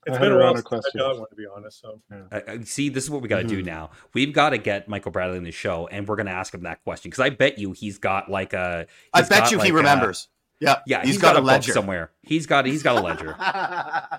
It's 0.06 0.18
been 0.18 0.32
a 0.32 0.38
while 0.38 0.56
since 0.56 0.72
I 0.72 0.98
got 0.98 1.20
one, 1.20 1.30
to 1.30 1.36
be 1.36 1.46
honest. 1.46 1.82
So, 1.82 2.02
yeah. 2.10 2.58
see, 2.64 2.90
this 2.90 3.04
is 3.04 3.10
what 3.10 3.22
we 3.22 3.28
got 3.28 3.38
to 3.38 3.44
mm-hmm. 3.44 3.58
do 3.58 3.64
now. 3.64 3.92
We've 4.14 4.34
got 4.34 4.50
to 4.50 4.58
get 4.58 4.88
Michael 4.88 5.12
Bradley 5.12 5.38
in 5.38 5.44
the 5.44 5.52
show, 5.52 5.88
and 5.88 6.08
we're 6.08 6.16
going 6.16 6.26
to 6.26 6.32
ask 6.32 6.54
him 6.54 6.64
that 6.64 6.84
question 6.84 7.12
because 7.12 7.24
I 7.24 7.30
bet 7.30 7.60
you 7.60 7.74
he's 7.74 8.00
got 8.00 8.30
like 8.30 8.54
a. 8.54 8.88
I 9.14 9.22
bet 9.22 9.52
you 9.52 9.58
like 9.58 9.68
he 9.68 9.72
remembers. 9.72 10.28
A, 10.62 10.66
yeah, 10.66 10.80
yeah, 10.86 11.02
he's, 11.02 11.14
he's 11.14 11.22
got, 11.22 11.34
got, 11.34 11.44
a 11.44 11.46
ledger 11.46 11.72
somewhere. 11.72 12.12
He's 12.22 12.46
got 12.46 12.66
he's 12.66 12.84
got 12.84 12.98
a 12.98 13.02
ledger. 13.02 13.36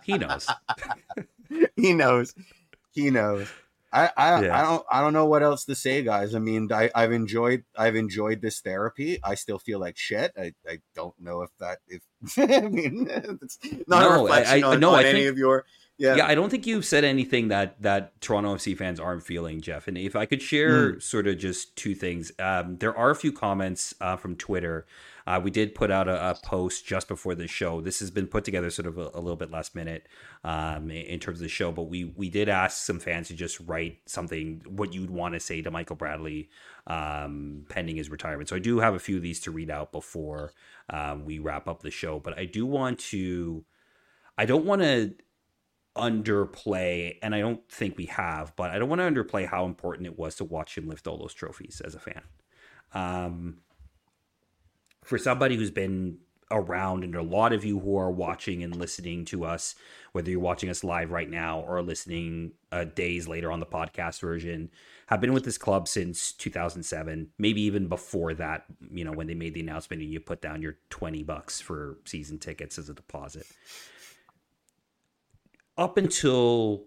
he 0.04 0.18
knows. 0.18 0.48
he 1.76 1.94
knows. 1.94 2.34
He 2.92 3.10
knows. 3.10 3.48
I 3.92 4.10
I, 4.16 4.42
yeah. 4.42 4.58
I 4.58 4.62
don't 4.62 4.86
I 4.90 5.00
don't 5.00 5.12
know 5.12 5.26
what 5.26 5.42
else 5.42 5.64
to 5.66 5.74
say, 5.74 6.02
guys. 6.02 6.34
I 6.34 6.38
mean, 6.38 6.72
I, 6.72 6.90
I've 6.94 7.12
enjoyed 7.12 7.64
I've 7.76 7.96
enjoyed 7.96 8.40
this 8.40 8.60
therapy. 8.60 9.18
I 9.22 9.34
still 9.34 9.58
feel 9.58 9.78
like 9.78 9.98
shit. 9.98 10.32
I, 10.38 10.54
I 10.68 10.78
don't 10.94 11.14
know 11.20 11.42
if 11.42 11.50
that 11.60 11.78
if 11.88 12.02
I 12.38 12.60
mean 12.68 13.08
it's 13.42 13.58
not 13.86 14.02
no, 14.02 14.08
a 14.08 14.22
reflection 14.22 14.64
I, 14.64 14.66
I, 14.66 14.72
on, 14.72 14.80
no, 14.80 14.90
on 14.94 15.00
I 15.00 15.08
any 15.08 15.20
think, 15.20 15.30
of 15.30 15.38
your 15.38 15.64
yeah. 15.98 16.16
yeah, 16.16 16.26
I 16.26 16.34
don't 16.34 16.50
think 16.50 16.66
you've 16.66 16.84
said 16.84 17.04
anything 17.04 17.48
that 17.48 17.80
that 17.82 18.20
Toronto 18.20 18.56
FC 18.56 18.76
fans 18.76 18.98
aren't 18.98 19.22
feeling, 19.22 19.60
Jeff. 19.60 19.88
And 19.88 19.98
if 19.98 20.16
I 20.16 20.26
could 20.26 20.42
share 20.42 20.94
mm. 20.94 21.02
sort 21.02 21.26
of 21.26 21.38
just 21.38 21.76
two 21.76 21.94
things, 21.94 22.32
um, 22.38 22.78
there 22.78 22.96
are 22.96 23.10
a 23.10 23.14
few 23.14 23.32
comments 23.32 23.94
uh, 24.00 24.16
from 24.16 24.36
Twitter. 24.36 24.86
Uh, 25.26 25.40
we 25.42 25.50
did 25.50 25.74
put 25.74 25.90
out 25.90 26.08
a, 26.08 26.30
a, 26.30 26.34
post 26.42 26.84
just 26.84 27.06
before 27.06 27.34
the 27.34 27.46
show. 27.46 27.80
This 27.80 28.00
has 28.00 28.10
been 28.10 28.26
put 28.26 28.44
together 28.44 28.70
sort 28.70 28.86
of 28.86 28.98
a, 28.98 29.10
a 29.14 29.20
little 29.20 29.36
bit 29.36 29.52
last 29.52 29.74
minute 29.74 30.08
um, 30.42 30.90
in, 30.90 31.20
terms 31.20 31.38
of 31.38 31.42
the 31.42 31.48
show, 31.48 31.70
but 31.70 31.84
we 31.84 32.04
we 32.16 32.28
did 32.28 32.48
ask 32.48 32.84
some 32.84 32.98
fans 32.98 33.28
to 33.28 33.34
just 33.34 33.60
write 33.60 33.98
something 34.06 34.62
what 34.68 34.92
you'd 34.92 35.10
want 35.10 35.34
to 35.34 35.40
say 35.40 35.62
to 35.62 35.70
Michael 35.70 35.96
Bradley 35.96 36.48
um, 36.88 37.64
pending 37.68 37.96
his 37.96 38.10
retirement. 38.10 38.48
So 38.48 38.56
I 38.56 38.60
do 38.60 38.80
have 38.80 38.94
a 38.94 38.98
few 38.98 39.16
of 39.16 39.22
these 39.22 39.40
to 39.40 39.50
read 39.50 39.70
out 39.70 39.92
before 39.92 40.52
um, 40.90 41.24
we 41.24 41.38
wrap 41.38 41.68
up 41.68 41.82
the 41.82 41.90
show, 41.90 42.18
but 42.18 42.36
I 42.38 42.46
do 42.46 42.66
want 42.66 42.98
to. 43.10 43.64
I 44.38 44.46
don't 44.46 44.64
want 44.64 44.82
to 44.82 45.14
underplay, 45.96 47.16
and 47.22 47.34
I 47.34 47.40
don't 47.40 47.66
think 47.68 47.96
we 47.96 48.06
have, 48.06 48.54
but 48.56 48.70
I 48.70 48.78
don't 48.78 48.88
want 48.88 49.00
to 49.00 49.10
underplay 49.10 49.46
how 49.46 49.64
important 49.64 50.06
it 50.06 50.18
was 50.18 50.36
to 50.36 50.44
watch 50.44 50.76
him 50.76 50.88
lift 50.88 51.06
all 51.06 51.18
those 51.18 51.34
trophies 51.34 51.82
as 51.84 51.94
a 51.94 52.00
fan. 52.00 52.22
Um, 52.94 53.58
for 55.04 55.18
somebody 55.18 55.56
who's 55.56 55.70
been 55.70 56.18
around, 56.50 57.02
and 57.02 57.14
a 57.14 57.22
lot 57.22 57.52
of 57.52 57.64
you 57.64 57.80
who 57.80 57.96
are 57.96 58.10
watching 58.10 58.62
and 58.62 58.76
listening 58.76 59.24
to 59.24 59.44
us, 59.44 59.74
whether 60.12 60.30
you're 60.30 60.40
watching 60.40 60.68
us 60.68 60.84
live 60.84 61.10
right 61.10 61.28
now 61.28 61.60
or 61.60 61.82
listening 61.82 62.52
uh, 62.70 62.84
days 62.84 63.26
later 63.26 63.50
on 63.50 63.58
the 63.58 63.66
podcast 63.66 64.20
version, 64.20 64.70
have 65.06 65.20
been 65.20 65.32
with 65.32 65.44
this 65.44 65.58
club 65.58 65.88
since 65.88 66.32
2007, 66.32 67.30
maybe 67.38 67.62
even 67.62 67.88
before 67.88 68.34
that. 68.34 68.64
You 68.90 69.04
know, 69.04 69.12
when 69.12 69.26
they 69.26 69.34
made 69.34 69.54
the 69.54 69.60
announcement 69.60 70.02
and 70.02 70.12
you 70.12 70.20
put 70.20 70.42
down 70.42 70.62
your 70.62 70.76
20 70.90 71.22
bucks 71.22 71.60
for 71.60 71.98
season 72.04 72.38
tickets 72.38 72.78
as 72.78 72.88
a 72.88 72.94
deposit. 72.94 73.46
Up 75.76 75.96
until 75.96 76.84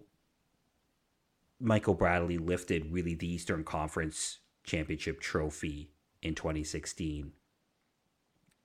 Michael 1.58 1.94
Bradley 1.94 2.38
lifted 2.38 2.92
really 2.92 3.14
the 3.14 3.30
Eastern 3.30 3.64
Conference 3.64 4.38
Championship 4.64 5.20
trophy 5.20 5.90
in 6.22 6.34
2016, 6.34 7.32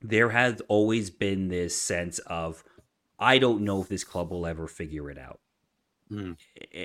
there 0.02 0.30
has 0.30 0.62
always 0.68 1.10
been 1.10 1.48
this 1.48 1.80
sense 1.80 2.20
of, 2.20 2.64
I 3.20 3.38
don't 3.38 3.62
know 3.62 3.82
if 3.82 3.90
this 3.90 4.04
club 4.04 4.32
will 4.32 4.46
ever 4.46 4.68
figure 4.68 5.10
it 5.10 5.18
out. 5.18 5.40
Mm. 6.12 6.36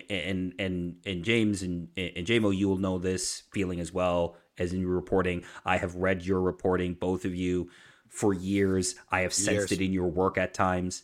And 0.08 0.54
and 0.58 0.96
and 1.04 1.24
James 1.24 1.62
and 1.62 1.88
and 1.96 2.24
JMO, 2.24 2.56
you 2.56 2.68
will 2.68 2.78
know 2.78 2.98
this 2.98 3.42
feeling 3.50 3.80
as 3.80 3.92
well 3.92 4.36
as 4.56 4.72
in 4.72 4.80
your 4.80 4.90
reporting. 4.90 5.42
I 5.64 5.78
have 5.78 5.96
read 5.96 6.24
your 6.24 6.40
reporting, 6.40 6.94
both 6.94 7.24
of 7.24 7.34
you, 7.34 7.68
for 8.08 8.32
years. 8.32 8.94
I 9.10 9.22
have 9.22 9.34
sensed 9.34 9.70
years. 9.70 9.72
it 9.72 9.80
in 9.80 9.92
your 9.92 10.06
work 10.06 10.38
at 10.38 10.54
times. 10.54 11.02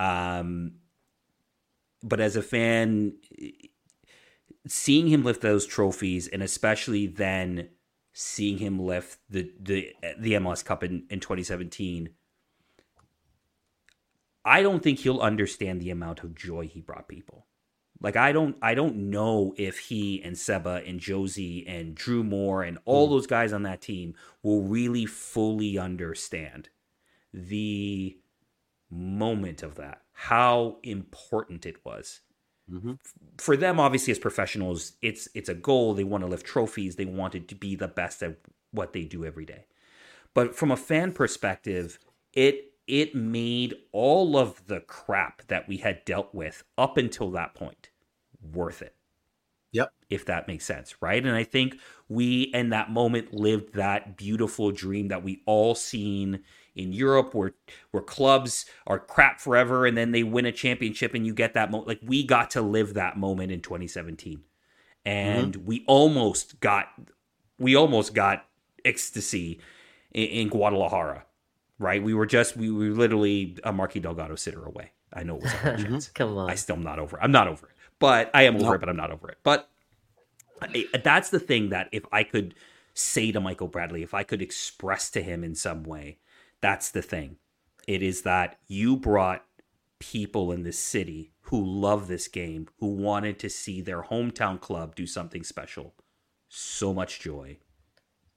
Um, 0.00 0.72
but 2.02 2.20
as 2.20 2.36
a 2.36 2.42
fan, 2.42 3.14
seeing 4.66 5.08
him 5.08 5.24
lift 5.24 5.42
those 5.42 5.66
trophies, 5.66 6.28
and 6.28 6.42
especially 6.42 7.06
then 7.06 7.68
seeing 8.12 8.58
him 8.58 8.78
lift 8.78 9.18
the 9.28 9.52
the 9.58 9.94
the 10.18 10.32
MLS 10.34 10.64
Cup 10.64 10.82
in, 10.82 11.04
in 11.10 11.20
2017, 11.20 12.10
I 14.44 14.62
don't 14.62 14.82
think 14.82 15.00
he'll 15.00 15.20
understand 15.20 15.80
the 15.80 15.90
amount 15.90 16.24
of 16.24 16.34
joy 16.34 16.66
he 16.66 16.80
brought 16.80 17.08
people. 17.08 17.46
Like 18.00 18.16
I 18.16 18.32
don't 18.32 18.56
I 18.62 18.74
don't 18.74 19.10
know 19.10 19.54
if 19.58 19.78
he 19.78 20.22
and 20.22 20.36
Seba 20.36 20.82
and 20.86 21.00
Jozy 21.00 21.64
and 21.66 21.94
Drew 21.94 22.24
Moore 22.24 22.62
and 22.62 22.78
all 22.86 23.06
mm. 23.06 23.10
those 23.10 23.26
guys 23.26 23.52
on 23.52 23.62
that 23.64 23.82
team 23.82 24.14
will 24.42 24.62
really 24.62 25.04
fully 25.04 25.78
understand 25.78 26.70
the 27.32 28.16
moment 28.90 29.62
of 29.62 29.76
that, 29.76 30.02
how 30.12 30.78
important 30.82 31.66
it 31.66 31.84
was 31.84 32.20
Mm-hmm. 32.72 32.92
For 33.38 33.56
them, 33.56 33.80
obviously, 33.80 34.12
as 34.12 34.18
professionals, 34.18 34.92
it's 35.02 35.28
it's 35.34 35.48
a 35.48 35.54
goal. 35.54 35.94
They 35.94 36.04
want 36.04 36.22
to 36.22 36.28
lift 36.28 36.46
trophies. 36.46 36.96
They 36.96 37.04
wanted 37.04 37.48
to 37.48 37.54
be 37.54 37.74
the 37.74 37.88
best 37.88 38.22
at 38.22 38.38
what 38.70 38.92
they 38.92 39.04
do 39.04 39.24
every 39.24 39.44
day. 39.44 39.66
But 40.34 40.54
from 40.54 40.70
a 40.70 40.76
fan 40.76 41.12
perspective, 41.12 41.98
it 42.32 42.72
it 42.86 43.14
made 43.14 43.74
all 43.92 44.36
of 44.36 44.66
the 44.66 44.80
crap 44.80 45.46
that 45.48 45.68
we 45.68 45.78
had 45.78 46.04
dealt 46.04 46.34
with 46.34 46.62
up 46.78 46.96
until 46.96 47.30
that 47.32 47.54
point 47.54 47.90
worth 48.40 48.82
it. 48.82 48.94
Yep. 49.72 49.92
If 50.08 50.24
that 50.26 50.48
makes 50.48 50.64
sense, 50.64 50.96
right? 51.00 51.24
And 51.24 51.34
I 51.34 51.44
think 51.44 51.76
we 52.08 52.42
in 52.54 52.70
that 52.70 52.90
moment 52.90 53.32
lived 53.32 53.74
that 53.74 54.16
beautiful 54.16 54.72
dream 54.72 55.08
that 55.08 55.22
we 55.22 55.42
all 55.46 55.74
seen 55.74 56.40
in 56.74 56.92
Europe 56.92 57.34
where 57.34 57.52
where 57.90 58.02
clubs 58.02 58.66
are 58.86 58.98
crap 58.98 59.40
forever 59.40 59.86
and 59.86 59.96
then 59.96 60.12
they 60.12 60.22
win 60.22 60.46
a 60.46 60.52
championship 60.52 61.14
and 61.14 61.26
you 61.26 61.34
get 61.34 61.54
that 61.54 61.70
moment 61.70 61.88
like 61.88 62.00
we 62.02 62.24
got 62.24 62.50
to 62.50 62.62
live 62.62 62.94
that 62.94 63.16
moment 63.16 63.52
in 63.52 63.60
2017 63.60 64.42
and 65.04 65.54
mm-hmm. 65.54 65.66
we 65.66 65.84
almost 65.86 66.60
got 66.60 66.88
we 67.58 67.76
almost 67.76 68.14
got 68.14 68.46
ecstasy 68.84 69.60
in, 70.12 70.26
in, 70.26 70.48
Guadalajara 70.48 71.24
right 71.78 72.02
we 72.02 72.14
were 72.14 72.26
just 72.26 72.56
we 72.56 72.70
were 72.70 72.94
literally 72.94 73.56
a 73.64 73.72
Marky 73.72 74.00
Delgado 74.00 74.34
sitter 74.36 74.64
away 74.64 74.92
I 75.12 75.22
know 75.22 75.36
it 75.36 75.42
was 75.42 75.52
a 75.52 75.56
mm-hmm. 75.56 75.98
come 76.14 76.36
on 76.36 76.50
I 76.50 76.54
still 76.54 76.76
am 76.76 76.82
not 76.82 76.98
over 76.98 77.16
it. 77.16 77.20
I'm 77.22 77.32
not 77.32 77.48
over 77.48 77.66
it 77.66 77.74
but 77.98 78.30
I 78.32 78.44
am 78.44 78.56
over 78.56 78.64
nope. 78.64 78.74
it 78.76 78.80
but 78.80 78.88
I'm 78.88 78.96
not 78.96 79.10
over 79.10 79.28
it 79.28 79.38
but 79.42 79.68
I, 80.62 80.84
that's 81.02 81.30
the 81.30 81.40
thing 81.40 81.70
that 81.70 81.88
if 81.90 82.04
I 82.12 82.22
could 82.22 82.54
say 82.92 83.32
to 83.32 83.40
Michael 83.40 83.68
Bradley 83.68 84.02
if 84.02 84.14
I 84.14 84.22
could 84.22 84.42
express 84.42 85.10
to 85.10 85.22
him 85.22 85.42
in 85.42 85.54
some 85.54 85.84
way 85.84 86.18
that's 86.60 86.90
the 86.90 87.02
thing. 87.02 87.36
It 87.86 88.02
is 88.02 88.22
that 88.22 88.58
you 88.66 88.96
brought 88.96 89.44
people 89.98 90.52
in 90.52 90.62
this 90.62 90.78
city 90.78 91.32
who 91.42 91.64
love 91.64 92.08
this 92.08 92.28
game, 92.28 92.68
who 92.78 92.86
wanted 92.86 93.38
to 93.38 93.50
see 93.50 93.80
their 93.80 94.02
hometown 94.02 94.60
club 94.60 94.94
do 94.94 95.06
something 95.06 95.44
special. 95.44 95.94
So 96.48 96.92
much 96.92 97.20
joy. 97.20 97.58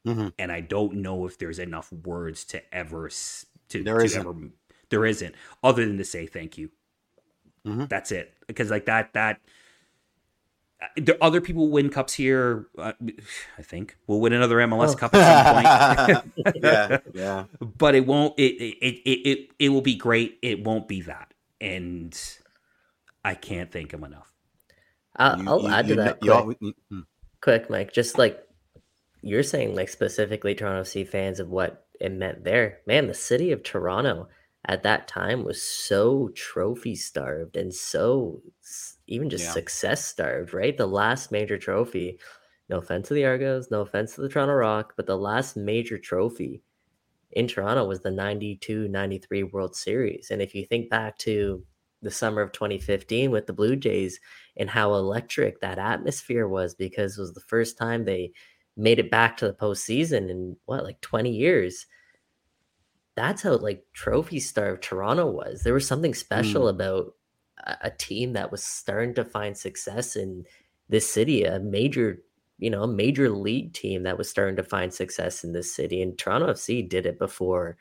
Mm-hmm. 0.05 0.29
And 0.37 0.51
I 0.51 0.61
don't 0.61 0.95
know 0.95 1.25
if 1.25 1.37
there's 1.37 1.59
enough 1.59 1.91
words 1.91 2.43
to 2.45 2.61
ever 2.73 3.09
to, 3.69 3.83
there 3.83 3.99
to 3.99 4.05
isn't. 4.05 4.19
ever 4.19 4.35
there 4.89 5.05
isn't 5.05 5.33
other 5.63 5.85
than 5.85 5.97
to 5.97 6.03
say 6.03 6.27
thank 6.27 6.57
you. 6.57 6.69
Mm-hmm. 7.65 7.85
That's 7.85 8.11
it. 8.11 8.33
Because 8.47 8.69
like 8.69 8.85
that 8.85 9.13
that 9.13 9.39
other 11.21 11.41
people 11.41 11.69
win 11.69 11.89
cups 11.89 12.13
here. 12.13 12.67
Uh, 12.77 12.93
I 13.57 13.61
think 13.61 13.97
we'll 14.07 14.19
win 14.19 14.33
another 14.33 14.57
MLS 14.57 14.89
oh. 14.89 14.95
Cup 14.95 15.13
at 15.13 16.05
some 16.05 16.23
point. 16.23 16.55
yeah, 16.63 16.97
yeah. 17.13 17.45
But 17.59 17.95
it 17.95 18.05
won't. 18.05 18.37
It, 18.37 18.55
it 18.61 18.77
it 18.83 19.27
it 19.27 19.49
it 19.59 19.69
will 19.69 19.81
be 19.81 19.95
great. 19.95 20.39
It 20.41 20.63
won't 20.63 20.87
be 20.87 21.01
that, 21.01 21.33
and 21.61 22.19
I 23.23 23.35
can't 23.35 23.71
thank 23.71 23.93
him 23.93 24.03
enough. 24.03 24.31
I'll, 25.15 25.41
you, 25.41 25.47
I'll 25.47 25.61
you, 25.61 25.67
add 25.69 25.87
to 25.87 25.95
that 25.95 26.19
quick. 26.19 26.31
All, 26.31 26.53
hmm. 26.89 26.99
quick, 27.41 27.69
Mike. 27.69 27.93
Just 27.93 28.17
like 28.17 28.43
you're 29.21 29.43
saying, 29.43 29.75
like 29.75 29.89
specifically 29.89 30.55
Toronto 30.55 30.81
FC 30.81 31.07
fans 31.07 31.39
of 31.39 31.49
what 31.49 31.85
it 31.99 32.11
meant 32.11 32.43
there. 32.43 32.79
Man, 32.85 33.07
the 33.07 33.13
city 33.13 33.51
of 33.51 33.63
Toronto 33.63 34.27
at 34.65 34.83
that 34.83 35.07
time 35.07 35.43
was 35.43 35.61
so 35.61 36.29
trophy 36.35 36.95
starved 36.95 37.57
and 37.57 37.73
so 37.73 38.41
even 39.07 39.29
just 39.29 39.45
yeah. 39.45 39.51
success 39.51 40.05
starved, 40.05 40.53
right? 40.53 40.77
The 40.77 40.87
last 40.87 41.31
major 41.31 41.57
trophy, 41.57 42.19
no 42.69 42.77
offense 42.77 43.07
to 43.09 43.13
the 43.13 43.25
Argos, 43.25 43.69
no 43.69 43.81
offense 43.81 44.15
to 44.15 44.21
the 44.21 44.29
Toronto 44.29 44.53
Rock, 44.53 44.93
but 44.95 45.05
the 45.05 45.17
last 45.17 45.57
major 45.57 45.97
trophy 45.97 46.63
in 47.31 47.47
Toronto 47.47 47.85
was 47.85 48.01
the 48.01 48.11
92 48.11 48.87
93 48.87 49.43
World 49.43 49.75
Series. 49.75 50.29
And 50.31 50.41
if 50.41 50.55
you 50.55 50.65
think 50.65 50.89
back 50.89 51.17
to 51.19 51.63
the 52.01 52.11
summer 52.11 52.41
of 52.41 52.51
2015 52.51 53.31
with 53.31 53.47
the 53.47 53.53
Blue 53.53 53.75
Jays 53.75 54.19
and 54.57 54.69
how 54.69 54.93
electric 54.93 55.61
that 55.61 55.79
atmosphere 55.79 56.47
was 56.47 56.75
because 56.75 57.17
it 57.17 57.21
was 57.21 57.33
the 57.33 57.41
first 57.41 57.77
time 57.77 58.03
they 58.03 58.31
made 58.75 58.99
it 58.99 59.09
back 59.09 59.37
to 59.37 59.47
the 59.47 59.53
postseason 59.53 60.29
in 60.29 60.55
what, 60.65 60.83
like 60.83 60.99
20 61.01 61.31
years. 61.31 61.85
That's 63.15 63.41
how 63.41 63.55
like 63.57 63.85
trophy 63.93 64.39
starved 64.39 64.83
Toronto 64.83 65.29
was. 65.29 65.63
There 65.63 65.73
was 65.73 65.87
something 65.87 66.13
special 66.13 66.63
mm. 66.63 66.69
about 66.71 67.13
a 67.63 67.91
team 67.91 68.33
that 68.33 68.51
was 68.51 68.63
starting 68.63 69.13
to 69.15 69.25
find 69.25 69.57
success 69.57 70.15
in 70.15 70.45
this 70.89 71.09
city, 71.09 71.43
a 71.43 71.59
major, 71.59 72.19
you 72.57 72.69
know, 72.69 72.83
a 72.83 72.87
major 72.87 73.29
league 73.29 73.73
team 73.73 74.03
that 74.03 74.17
was 74.17 74.29
starting 74.29 74.55
to 74.57 74.63
find 74.63 74.93
success 74.93 75.43
in 75.43 75.53
this 75.53 75.73
city. 75.73 76.01
And 76.01 76.17
Toronto 76.17 76.47
FC 76.47 76.87
did 76.87 77.05
it 77.05 77.19
before, 77.19 77.77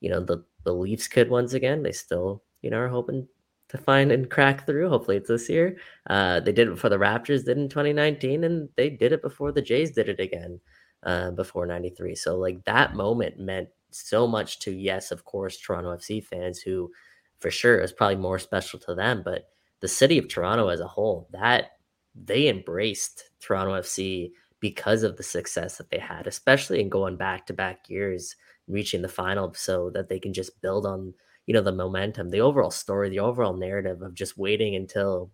you 0.00 0.10
know, 0.10 0.20
the, 0.20 0.44
the 0.64 0.74
Leafs 0.74 1.08
could 1.08 1.30
once 1.30 1.54
again. 1.54 1.82
They 1.82 1.92
still, 1.92 2.42
you 2.62 2.70
know, 2.70 2.78
are 2.78 2.88
hoping 2.88 3.26
to 3.68 3.78
find 3.78 4.12
and 4.12 4.30
crack 4.30 4.66
through. 4.66 4.88
Hopefully 4.88 5.16
it's 5.16 5.28
this 5.28 5.48
year. 5.48 5.76
Uh, 6.08 6.40
they 6.40 6.52
did 6.52 6.68
it 6.68 6.74
before 6.74 6.90
the 6.90 6.98
Raptors 6.98 7.44
did 7.44 7.58
in 7.58 7.68
2019, 7.68 8.44
and 8.44 8.68
they 8.76 8.90
did 8.90 9.12
it 9.12 9.22
before 9.22 9.50
the 9.50 9.62
Jays 9.62 9.92
did 9.92 10.08
it 10.08 10.20
again 10.20 10.60
uh, 11.04 11.30
before 11.30 11.66
93. 11.66 12.14
So, 12.14 12.36
like, 12.36 12.64
that 12.64 12.94
moment 12.94 13.38
meant 13.40 13.68
so 13.90 14.26
much 14.26 14.58
to, 14.60 14.70
yes, 14.70 15.10
of 15.10 15.24
course, 15.24 15.56
Toronto 15.56 15.96
FC 15.96 16.22
fans 16.22 16.60
who– 16.60 16.90
for 17.40 17.50
sure 17.50 17.78
is 17.78 17.92
probably 17.92 18.16
more 18.16 18.38
special 18.38 18.78
to 18.80 18.94
them. 18.94 19.22
But 19.24 19.48
the 19.80 19.88
city 19.88 20.18
of 20.18 20.28
Toronto 20.28 20.68
as 20.68 20.80
a 20.80 20.86
whole, 20.86 21.28
that 21.32 21.72
they 22.14 22.48
embraced 22.48 23.30
Toronto 23.40 23.74
FC 23.80 24.30
because 24.60 25.02
of 25.02 25.16
the 25.16 25.22
success 25.22 25.76
that 25.78 25.90
they 25.90 25.98
had, 25.98 26.26
especially 26.26 26.80
in 26.80 26.88
going 26.88 27.16
back 27.16 27.46
to 27.46 27.52
back 27.52 27.88
years, 27.88 28.36
reaching 28.66 29.02
the 29.02 29.08
final, 29.08 29.52
so 29.54 29.90
that 29.90 30.08
they 30.08 30.18
can 30.18 30.32
just 30.32 30.60
build 30.60 30.86
on 30.86 31.14
you 31.46 31.54
know 31.54 31.62
the 31.62 31.72
momentum, 31.72 32.30
the 32.30 32.40
overall 32.40 32.70
story, 32.70 33.08
the 33.08 33.20
overall 33.20 33.54
narrative 33.54 34.02
of 34.02 34.14
just 34.14 34.36
waiting 34.36 34.74
until 34.74 35.30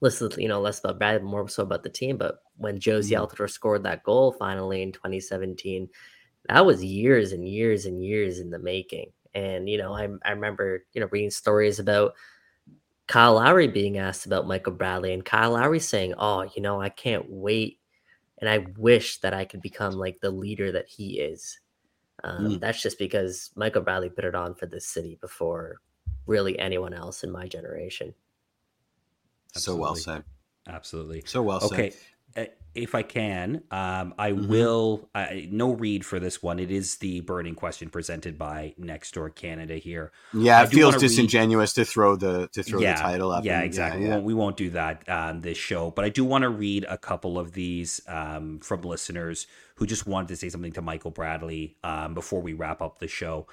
less 0.00 0.22
you 0.36 0.48
know 0.48 0.60
less 0.60 0.80
about 0.80 0.98
Brad, 0.98 1.22
more 1.22 1.48
so 1.48 1.62
about 1.62 1.82
the 1.82 1.90
team. 1.90 2.18
But 2.18 2.36
when 2.56 2.78
Jozy 2.78 3.12
mm-hmm. 3.16 3.24
Altidore 3.24 3.50
scored 3.50 3.84
that 3.84 4.02
goal 4.02 4.32
finally 4.32 4.82
in 4.82 4.92
2017, 4.92 5.88
that 6.48 6.66
was 6.66 6.84
years 6.84 7.32
and 7.32 7.48
years 7.48 7.86
and 7.86 8.02
years 8.04 8.38
in 8.38 8.50
the 8.50 8.58
making. 8.58 9.12
And, 9.34 9.68
you 9.68 9.78
know, 9.78 9.94
I, 9.94 10.08
I 10.24 10.32
remember, 10.32 10.84
you 10.92 11.00
know, 11.00 11.08
reading 11.10 11.30
stories 11.30 11.78
about 11.78 12.14
Kyle 13.06 13.34
Lowry 13.34 13.68
being 13.68 13.98
asked 13.98 14.26
about 14.26 14.46
Michael 14.46 14.72
Bradley 14.72 15.12
and 15.12 15.24
Kyle 15.24 15.52
Lowry 15.52 15.80
saying, 15.80 16.14
Oh, 16.18 16.48
you 16.54 16.62
know, 16.62 16.80
I 16.80 16.88
can't 16.88 17.26
wait. 17.28 17.78
And 18.38 18.48
I 18.48 18.66
wish 18.76 19.18
that 19.20 19.34
I 19.34 19.44
could 19.44 19.62
become 19.62 19.94
like 19.94 20.20
the 20.20 20.30
leader 20.30 20.72
that 20.72 20.88
he 20.88 21.20
is. 21.20 21.60
Um, 22.24 22.46
mm. 22.46 22.60
That's 22.60 22.82
just 22.82 22.98
because 22.98 23.50
Michael 23.56 23.82
Bradley 23.82 24.10
put 24.10 24.24
it 24.24 24.34
on 24.34 24.54
for 24.54 24.66
this 24.66 24.86
city 24.86 25.18
before 25.20 25.80
really 26.26 26.58
anyone 26.58 26.94
else 26.94 27.24
in 27.24 27.30
my 27.30 27.46
generation. 27.46 28.14
Absolutely. 29.54 29.78
So 29.78 29.80
well 29.80 29.96
said. 29.96 30.24
Absolutely. 30.68 31.22
So 31.26 31.42
well 31.42 31.60
okay. 31.62 31.92
said. 32.34 32.52
If 32.74 32.94
I 32.94 33.02
can, 33.02 33.62
um, 33.70 34.14
I 34.18 34.32
Mm-hmm. 34.32 34.48
will. 34.48 35.08
I, 35.14 35.48
no 35.50 35.72
read 35.72 36.06
for 36.06 36.18
this 36.18 36.42
one. 36.42 36.58
It 36.58 36.70
is 36.70 36.96
the 36.96 37.20
burning 37.20 37.54
question 37.54 37.90
presented 37.90 38.38
by 38.38 38.74
Next 38.78 39.12
Door 39.14 39.30
Canada 39.30 39.74
here. 39.76 40.10
Yeah, 40.32 40.60
I 40.60 40.62
it 40.64 40.68
feels 40.70 40.94
wanna 40.94 41.02
read- 41.02 41.08
disingenuous 41.08 41.72
to 41.74 41.84
throw 41.84 42.16
the 42.16 42.48
to 42.52 42.62
throw 42.62 42.80
the 42.80 42.92
title 42.94 43.30
up. 43.30 43.44
Yeah, 43.44 43.56
and- 43.56 43.64
exactly. 43.64 44.02
yeah. 44.02 44.08
We, 44.08 44.12
won't, 44.14 44.24
we 44.26 44.34
won't 44.34 44.56
do 44.56 44.70
that 44.70 45.08
on 45.08 45.40
this 45.42 45.58
show, 45.58 45.90
but 45.90 46.04
I 46.04 46.08
do 46.08 46.24
want 46.24 46.42
to 46.42 46.48
read 46.48 46.86
a 46.88 46.96
couple 46.98 47.38
of 47.38 47.52
these 47.52 48.00
um, 48.08 48.58
from 48.60 48.82
listeners 48.82 49.46
who 49.76 49.86
just 49.86 50.06
wanted 50.06 50.28
to 50.28 50.36
say 50.36 50.48
something 50.48 50.72
to 50.72 50.82
Michael 50.82 51.10
Bradley 51.10 51.76
um, 51.84 52.14
before 52.14 52.40
we 52.40 52.52
wrap 52.52 52.80
up 52.80 52.98
the 52.98 53.08
show. 53.08 53.46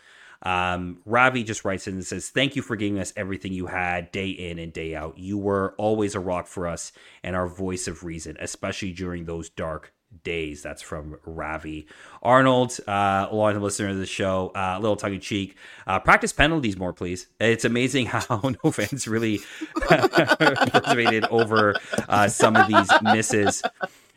Um, 0.43 0.99
Ravi 1.05 1.43
just 1.43 1.65
writes 1.65 1.87
in 1.87 1.95
and 1.95 2.05
says, 2.05 2.29
Thank 2.29 2.55
you 2.55 2.61
for 2.61 2.75
giving 2.75 2.99
us 2.99 3.13
everything 3.15 3.53
you 3.53 3.67
had 3.67 4.11
day 4.11 4.29
in 4.29 4.59
and 4.59 4.71
day 4.71 4.95
out. 4.95 5.17
You 5.17 5.37
were 5.37 5.75
always 5.77 6.15
a 6.15 6.19
rock 6.19 6.47
for 6.47 6.67
us 6.67 6.91
and 7.23 7.35
our 7.35 7.47
voice 7.47 7.87
of 7.87 8.03
reason, 8.03 8.37
especially 8.39 8.93
during 8.93 9.25
those 9.25 9.49
dark 9.49 9.93
days. 10.23 10.63
That's 10.63 10.81
from 10.81 11.17
Ravi. 11.25 11.87
Arnold, 12.23 12.77
uh, 12.87 13.27
long 13.31 13.59
listener 13.59 13.89
of 13.89 13.97
the 13.97 14.05
show, 14.05 14.51
uh, 14.55 14.75
a 14.77 14.79
little 14.79 14.95
tongue 14.95 15.13
in 15.13 15.19
cheek. 15.19 15.55
Uh, 15.85 15.99
practice 15.99 16.33
penalties 16.33 16.77
more, 16.77 16.93
please. 16.93 17.27
It's 17.39 17.65
amazing 17.65 18.05
how 18.07 18.41
no 18.63 18.71
fans 18.71 19.07
really 19.07 19.39
motivated 19.91 21.25
over 21.25 21.75
uh, 22.07 22.27
some 22.27 22.55
of 22.55 22.67
these 22.67 22.89
misses. 23.01 23.61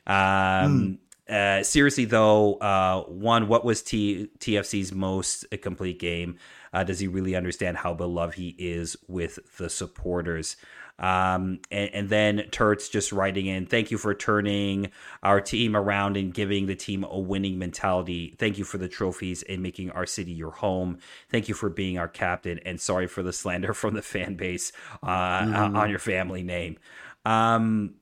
Um, 0.07 0.99
uh, 1.33 1.63
seriously 1.63 2.05
though, 2.05 2.55
uh, 2.55 3.03
one, 3.05 3.49
what 3.49 3.65
was 3.65 3.83
T- 3.83 4.29
TFC's 4.39 4.93
most 4.93 5.47
complete 5.63 5.99
game? 5.99 6.37
Uh, 6.73 6.85
does 6.85 6.99
he 7.01 7.09
really 7.09 7.35
understand 7.35 7.77
how 7.77 7.95
beloved 7.95 8.35
he 8.35 8.55
is 8.59 8.97
with 9.09 9.39
the 9.59 9.69
supporters? 9.69 10.57
Um, 10.99 11.61
and, 11.71 11.91
and 11.95 12.09
then 12.11 12.39
Turts 12.51 12.91
just 12.91 13.13
writing 13.13 13.47
in, 13.47 13.67
thank 13.67 13.91
you 13.91 13.99
for 13.99 14.15
turning 14.15 14.91
our 15.23 15.41
team 15.41 15.75
around 15.75 16.17
and 16.17 16.33
giving 16.33 16.67
the 16.67 16.77
team 16.77 17.05
a 17.05 17.19
winning 17.19 17.59
mentality. 17.59 18.37
Thank 18.39 18.59
you 18.59 18.65
for 18.65 18.79
the 18.79 18.89
trophies 18.89 19.43
and 19.43 19.63
making 19.63 19.91
our 19.91 20.07
city 20.07 20.33
your 20.33 20.53
home. 20.53 20.99
Thank 21.31 21.49
you 21.49 21.55
for 21.55 21.71
being 21.71 21.99
our 21.99 22.09
captain. 22.09 22.61
And 22.65 22.81
sorry 22.81 23.07
for 23.09 23.23
the 23.23 23.33
slander 23.33 23.75
from 23.75 23.95
the 23.95 24.03
fan 24.03 24.35
base 24.35 24.71
uh, 25.03 25.41
Mhm. 25.43 25.77
on 25.77 25.91
your 25.91 25.99
family 25.99 26.43
name. 26.43 26.79
Um, 27.25 27.95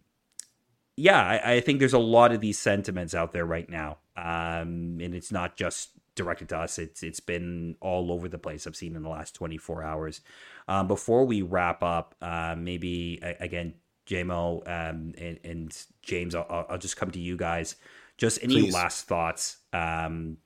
yeah, 1.01 1.23
I, 1.23 1.53
I 1.55 1.61
think 1.61 1.79
there's 1.79 1.95
a 1.95 1.99
lot 1.99 2.33
of 2.33 2.41
these 2.41 2.59
sentiments 2.59 3.15
out 3.15 3.33
there 3.33 3.47
right 3.47 3.69
now, 3.69 3.99
um, 4.19 4.99
and 5.01 5.15
it's 5.15 5.33
not 5.33 5.57
just 5.57 5.91
directed 6.15 6.51
to 6.51 6.59
us. 6.59 6.79
It's 6.79 7.03
it's 7.03 7.21
been 7.21 7.77
all 7.81 8.13
over 8.13 8.29
the 8.29 8.39
place. 8.39 8.67
I've 8.67 8.77
seen 8.77 8.95
in 8.95 9.03
the 9.03 9.09
last 9.09 9.35
24 9.35 9.83
hours. 9.83 10.21
Um, 10.69 10.89
before 10.89 11.25
we 11.25 11.41
wrap 11.41 11.83
up, 11.83 12.15
uh, 12.21 12.55
maybe 12.59 13.19
again, 13.41 13.75
JMO 14.07 14.61
um, 14.67 15.15
and, 15.17 15.39
and 15.43 15.85
James, 16.03 16.35
I'll- 16.35 16.67
I'll, 16.69 16.79
just 16.79 16.97
come 16.97 17.11
to 17.13 17.21
you 17.21 17.37
guys. 17.37 17.77
Just 18.19 18.43
any 18.43 18.55
Please. 18.63 18.75
last 18.75 19.07
thoughts 19.07 19.57
um, 19.73 20.37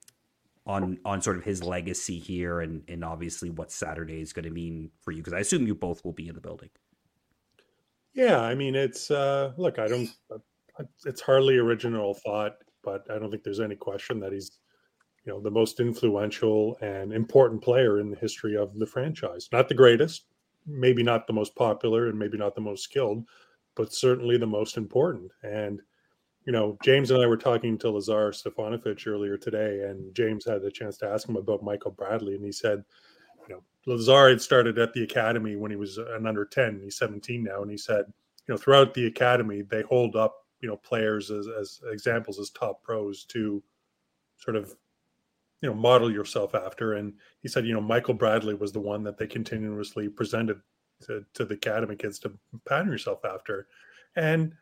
on 0.66 0.98
on 1.04 1.20
sort 1.20 1.36
of 1.36 1.42
his 1.44 1.64
legacy 1.64 2.20
here, 2.20 2.60
and 2.60 2.84
and 2.86 3.04
obviously 3.04 3.50
what 3.50 3.72
Saturday 3.72 4.20
is 4.20 4.32
going 4.32 4.44
to 4.44 4.50
mean 4.52 4.92
for 5.00 5.10
you? 5.10 5.18
Because 5.18 5.32
I 5.32 5.40
assume 5.40 5.66
you 5.66 5.74
both 5.74 6.04
will 6.04 6.12
be 6.12 6.28
in 6.28 6.36
the 6.36 6.40
building. 6.40 6.70
Yeah, 8.14 8.40
I 8.40 8.54
mean, 8.54 8.74
it's 8.74 9.10
uh, 9.10 9.52
look, 9.56 9.78
I 9.78 9.88
don't, 9.88 10.08
uh, 10.30 10.38
it's 11.04 11.20
hardly 11.20 11.56
original 11.58 12.14
thought, 12.14 12.56
but 12.82 13.04
I 13.10 13.18
don't 13.18 13.30
think 13.30 13.42
there's 13.42 13.60
any 13.60 13.76
question 13.76 14.20
that 14.20 14.32
he's, 14.32 14.58
you 15.26 15.32
know, 15.32 15.40
the 15.40 15.50
most 15.50 15.80
influential 15.80 16.78
and 16.82 17.12
important 17.12 17.62
player 17.62 18.00
in 18.00 18.10
the 18.10 18.16
history 18.18 18.56
of 18.56 18.78
the 18.78 18.86
franchise. 18.86 19.48
Not 19.52 19.68
the 19.68 19.74
greatest, 19.74 20.26
maybe 20.66 21.02
not 21.02 21.26
the 21.26 21.32
most 21.34 21.56
popular, 21.56 22.08
and 22.08 22.18
maybe 22.18 22.38
not 22.38 22.54
the 22.54 22.60
most 22.60 22.84
skilled, 22.84 23.26
but 23.76 23.92
certainly 23.94 24.38
the 24.38 24.46
most 24.46 24.76
important. 24.76 25.32
And 25.42 25.80
you 26.46 26.52
know, 26.52 26.78
James 26.84 27.10
and 27.10 27.22
I 27.22 27.26
were 27.26 27.36
talking 27.38 27.78
to 27.78 27.90
Lazar 27.90 28.30
Stefanovic 28.32 29.06
earlier 29.06 29.36
today, 29.38 29.82
and 29.88 30.14
James 30.14 30.44
had 30.46 30.62
a 30.64 30.70
chance 30.70 30.98
to 30.98 31.08
ask 31.08 31.28
him 31.28 31.36
about 31.36 31.62
Michael 31.62 31.92
Bradley, 31.92 32.34
and 32.34 32.44
he 32.44 32.52
said, 32.52 32.84
you 33.48 33.54
know, 33.56 33.62
Lazar 33.86 34.28
had 34.28 34.40
started 34.40 34.78
at 34.78 34.92
the 34.92 35.02
academy 35.02 35.56
when 35.56 35.70
he 35.70 35.76
was 35.76 35.98
an 35.98 36.26
under 36.26 36.44
10. 36.44 36.80
He's 36.82 36.96
17 36.96 37.42
now. 37.42 37.62
And 37.62 37.70
he 37.70 37.76
said, 37.76 38.04
you 38.46 38.54
know, 38.54 38.56
throughout 38.56 38.94
the 38.94 39.06
academy, 39.06 39.62
they 39.62 39.82
hold 39.82 40.16
up, 40.16 40.46
you 40.60 40.68
know, 40.68 40.76
players 40.76 41.30
as, 41.30 41.46
as 41.48 41.80
examples 41.90 42.38
as 42.38 42.50
top 42.50 42.82
pros 42.82 43.24
to 43.26 43.62
sort 44.38 44.56
of, 44.56 44.74
you 45.60 45.68
know, 45.68 45.74
model 45.74 46.10
yourself 46.10 46.54
after. 46.54 46.94
And 46.94 47.14
he 47.40 47.48
said, 47.48 47.66
you 47.66 47.74
know, 47.74 47.80
Michael 47.80 48.14
Bradley 48.14 48.54
was 48.54 48.72
the 48.72 48.80
one 48.80 49.02
that 49.04 49.18
they 49.18 49.26
continuously 49.26 50.08
presented 50.08 50.60
to, 51.02 51.24
to 51.34 51.44
the 51.44 51.54
academy 51.54 51.96
kids 51.96 52.18
to 52.20 52.32
pattern 52.66 52.90
yourself 52.90 53.24
after. 53.24 53.66
And 54.16 54.52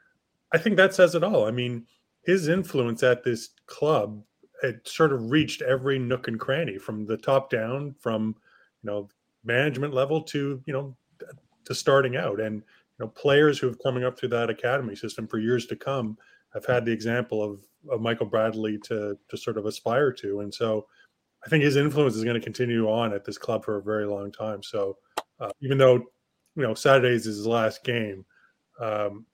I 0.53 0.59
think 0.59 0.77
that 0.77 0.95
says 0.95 1.15
it 1.15 1.25
all. 1.25 1.47
I 1.47 1.51
mean, 1.51 1.87
his 2.25 2.49
influence 2.49 3.03
at 3.03 3.25
this 3.25 3.51
club 3.67 4.23
it 4.63 4.87
sort 4.87 5.13
of 5.13 5.31
reached 5.31 5.61
every 5.63 5.99
nook 5.99 6.29
and 6.29 6.39
cranny 6.39 6.79
from 6.79 7.05
the 7.05 7.17
top 7.17 7.51
down, 7.51 7.95
from 7.99 8.37
you 8.83 8.91
know 8.91 9.09
management 9.45 9.95
level 9.95 10.23
to 10.23 10.63
you 10.67 10.73
know 10.73 10.97
to 11.65 11.75
starting 11.75 12.17
out. 12.17 12.41
And 12.41 12.57
you 12.57 13.05
know 13.05 13.09
players 13.09 13.59
who 13.59 13.67
have 13.67 13.83
coming 13.83 14.05
up 14.05 14.19
through 14.19 14.31
that 14.31 14.51
academy 14.51 14.95
system 14.95 15.27
for 15.27 15.39
years 15.39 15.67
to 15.67 15.77
come 15.77 16.17
have 16.53 16.67
had 16.67 16.85
the 16.85 16.93
example 16.93 17.43
of, 17.43 17.61
of 17.91 18.03
michael 18.03 18.27
bradley 18.27 18.79
to 18.79 19.17
to 19.29 19.37
sort 19.37 19.59
of 19.59 19.67
aspire 19.67 20.13
to. 20.13 20.41
And 20.41 20.53
so 20.53 20.87
i 21.45 21.49
think 21.49 21.65
his 21.65 21.77
influence 21.77 22.15
is 22.15 22.25
going 22.25 22.39
to 22.39 22.45
continue 22.45 22.89
on 22.89 23.13
at 23.13 23.25
this 23.25 23.39
club 23.39 23.65
for 23.65 23.79
a 23.79 23.83
very 23.83 24.07
long 24.07 24.31
time. 24.33 24.63
So 24.63 24.99
uh, 25.41 25.51
even 25.61 25.79
though 25.79 25.95
you 26.57 26.63
know 26.63 26.75
saturday's 26.75 27.27
is 27.27 27.37
his 27.37 27.47
last 27.47 27.85
game 27.85 28.25
um, 28.81 29.27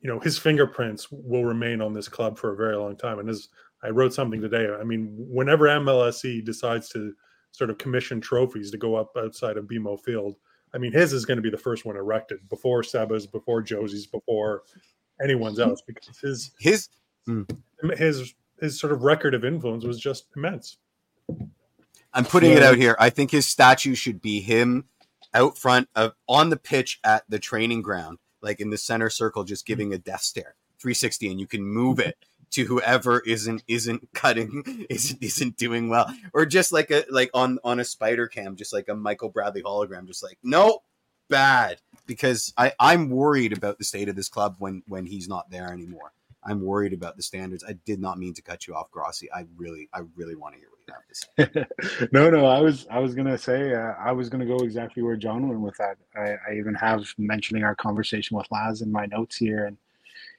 you 0.00 0.10
know 0.10 0.18
his 0.18 0.38
fingerprints 0.38 1.08
will 1.10 1.44
remain 1.44 1.80
on 1.80 1.92
this 1.92 2.08
club 2.08 2.38
for 2.38 2.52
a 2.52 2.56
very 2.56 2.76
long 2.76 2.96
time. 2.96 3.18
And 3.18 3.28
as 3.28 3.48
i 3.84 3.88
wrote 3.88 4.14
something 4.14 4.40
today 4.40 4.68
i 4.80 4.84
mean 4.84 5.12
whenever 5.16 5.66
mlse 5.66 6.44
decides 6.44 6.88
to 6.90 7.12
sort 7.52 7.70
of 7.70 7.78
commission 7.78 8.20
trophies 8.20 8.70
to 8.70 8.78
go 8.78 8.96
up 8.96 9.16
outside 9.16 9.56
of 9.56 9.66
BMO 9.66 10.00
Field. 10.00 10.36
I 10.74 10.78
mean, 10.78 10.92
his 10.92 11.12
is 11.12 11.24
going 11.24 11.36
to 11.36 11.42
be 11.42 11.50
the 11.50 11.58
first 11.58 11.84
one 11.84 11.96
erected 11.96 12.48
before 12.48 12.82
Seba's, 12.82 13.26
before 13.26 13.62
Jozy's, 13.62 14.06
before 14.06 14.62
anyone's 15.22 15.60
else, 15.60 15.82
because 15.82 16.18
his 16.18 16.50
his 16.58 16.88
hmm. 17.26 17.42
his 17.96 18.34
his 18.58 18.80
sort 18.80 18.92
of 18.92 19.02
record 19.02 19.34
of 19.34 19.44
influence 19.44 19.84
was 19.84 20.00
just 20.00 20.26
immense. 20.34 20.78
I'm 22.14 22.24
putting 22.24 22.52
it 22.52 22.62
out 22.62 22.76
here. 22.76 22.96
I 22.98 23.10
think 23.10 23.30
his 23.30 23.46
statue 23.46 23.94
should 23.94 24.20
be 24.20 24.40
him 24.40 24.86
out 25.34 25.56
front 25.56 25.88
of 25.94 26.12
on 26.28 26.50
the 26.50 26.56
pitch 26.56 27.00
at 27.04 27.24
the 27.28 27.38
training 27.38 27.82
ground, 27.82 28.18
like 28.40 28.60
in 28.60 28.70
the 28.70 28.78
center 28.78 29.10
circle, 29.10 29.44
just 29.44 29.66
giving 29.66 29.88
hmm. 29.88 29.94
a 29.94 29.98
death 29.98 30.22
stare, 30.22 30.54
360, 30.78 31.30
and 31.30 31.40
you 31.40 31.46
can 31.46 31.62
move 31.62 31.98
it 31.98 32.16
to 32.52 32.64
whoever 32.64 33.20
isn't 33.20 33.62
isn't 33.66 34.08
cutting, 34.14 34.86
isn't 34.90 35.22
isn't 35.22 35.56
doing 35.56 35.88
well, 35.88 36.12
or 36.32 36.46
just 36.46 36.72
like 36.72 36.90
a 36.90 37.04
like 37.10 37.30
on 37.34 37.58
on 37.64 37.80
a 37.80 37.84
spider 37.84 38.26
cam, 38.28 38.56
just 38.56 38.72
like 38.72 38.88
a 38.88 38.94
Michael 38.94 39.30
Bradley 39.30 39.62
hologram, 39.62 40.06
just 40.06 40.22
like 40.22 40.38
no, 40.42 40.80
bad, 41.28 41.80
because 42.06 42.52
I 42.56 42.72
I'm 42.78 43.10
worried 43.10 43.52
about 43.52 43.78
the 43.78 43.84
state 43.84 44.08
of 44.08 44.16
this 44.16 44.28
club 44.28 44.56
when 44.58 44.82
when 44.86 45.06
he's 45.06 45.28
not 45.28 45.50
there 45.50 45.72
anymore. 45.72 46.12
I'm 46.44 46.60
worried 46.60 46.92
about 46.92 47.16
the 47.16 47.22
standards. 47.22 47.64
I 47.66 47.74
did 47.86 48.00
not 48.00 48.18
mean 48.18 48.34
to 48.34 48.42
cut 48.42 48.66
you 48.66 48.74
off, 48.74 48.90
Grossi. 48.90 49.30
I 49.32 49.46
really 49.56 49.88
I 49.92 50.00
really 50.16 50.34
want 50.34 50.54
to 50.54 50.60
hear 50.60 50.68
what 50.70 50.80
you 50.86 51.48
have 51.48 51.54
to 51.54 51.66
say. 51.98 52.08
no, 52.12 52.30
no, 52.30 52.46
I 52.46 52.60
was 52.60 52.86
I 52.90 52.98
was 52.98 53.14
gonna 53.14 53.38
say 53.38 53.74
uh, 53.74 53.94
I 53.98 54.12
was 54.12 54.28
gonna 54.28 54.46
go 54.46 54.56
exactly 54.58 55.02
where 55.02 55.16
John 55.16 55.48
went 55.48 55.60
with 55.60 55.76
that. 55.78 55.98
I, 56.16 56.50
I 56.50 56.56
even 56.56 56.74
have 56.74 57.06
mentioning 57.16 57.62
our 57.64 57.76
conversation 57.76 58.36
with 58.36 58.46
Laz 58.50 58.82
in 58.82 58.90
my 58.90 59.06
notes 59.06 59.36
here, 59.36 59.66
and 59.66 59.76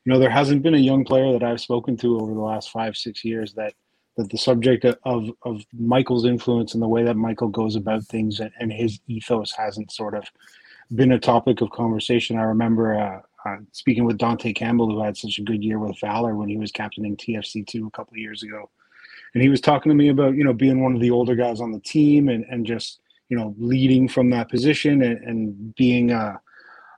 you 0.06 0.12
know 0.12 0.20
there 0.20 0.30
hasn't 0.30 0.64
been 0.64 0.76
a 0.76 0.80
young 0.80 1.06
player 1.06 1.32
that 1.34 1.44
I've 1.44 1.62
spoken 1.62 1.98
to 1.98 2.20
over 2.20 2.34
the 2.34 2.40
last 2.40 2.72
five 2.72 2.96
six 2.96 3.24
years 3.24 3.54
that 3.54 3.74
that 4.18 4.30
the 4.30 4.38
subject 4.38 4.86
of 4.86 5.30
of 5.44 5.64
Michael's 5.74 6.26
influence 6.26 6.74
and 6.74 6.84
the 6.84 6.88
way 6.88 7.04
that 7.04 7.16
Michael 7.16 7.50
goes 7.50 7.76
about 7.76 8.04
things 8.06 8.40
and, 8.40 8.52
and 8.60 8.72
his 8.72 9.00
ethos 9.08 9.52
hasn't 9.52 9.92
sort 9.92 10.16
of 10.16 10.26
been 10.96 11.14
a 11.14 11.20
topic 11.20 11.62
of 11.62 11.72
conversation. 11.72 12.38
I 12.38 12.44
remember 12.44 12.96
uh, 13.00 13.22
uh, 13.50 13.58
speaking 13.72 14.06
with 14.06 14.18
Dante 14.18 14.54
Campbell, 14.54 14.90
who 14.90 15.04
had 15.04 15.18
such 15.18 15.40
a 15.40 15.44
good 15.44 15.64
year 15.64 15.80
with 15.80 16.00
Valour 16.00 16.36
when 16.36 16.50
he 16.50 16.58
was 16.58 16.72
captaining 16.72 17.18
TFC 17.18 17.66
two 17.66 17.88
a 17.88 17.92
couple 17.92 18.14
of 18.14 18.20
years 18.20 18.44
ago 18.44 18.70
and 19.34 19.42
he 19.42 19.50
was 19.50 19.62
talking 19.62 19.90
to 19.90 19.96
me 19.96 20.10
about 20.10 20.36
you 20.36 20.44
know 20.44 20.54
being 20.54 20.82
one 20.82 20.94
of 20.94 21.02
the 21.02 21.12
older 21.12 21.36
guys 21.36 21.62
on 21.62 21.72
the 21.72 21.80
team 21.80 22.30
and 22.30 22.46
and 22.50 22.66
just 22.66 23.00
you 23.30 23.38
know 23.38 23.56
leading 23.58 24.08
from 24.08 24.30
that 24.30 24.50
position 24.50 25.02
and, 25.02 25.18
and 25.24 25.76
being 25.76 26.12
a, 26.12 26.40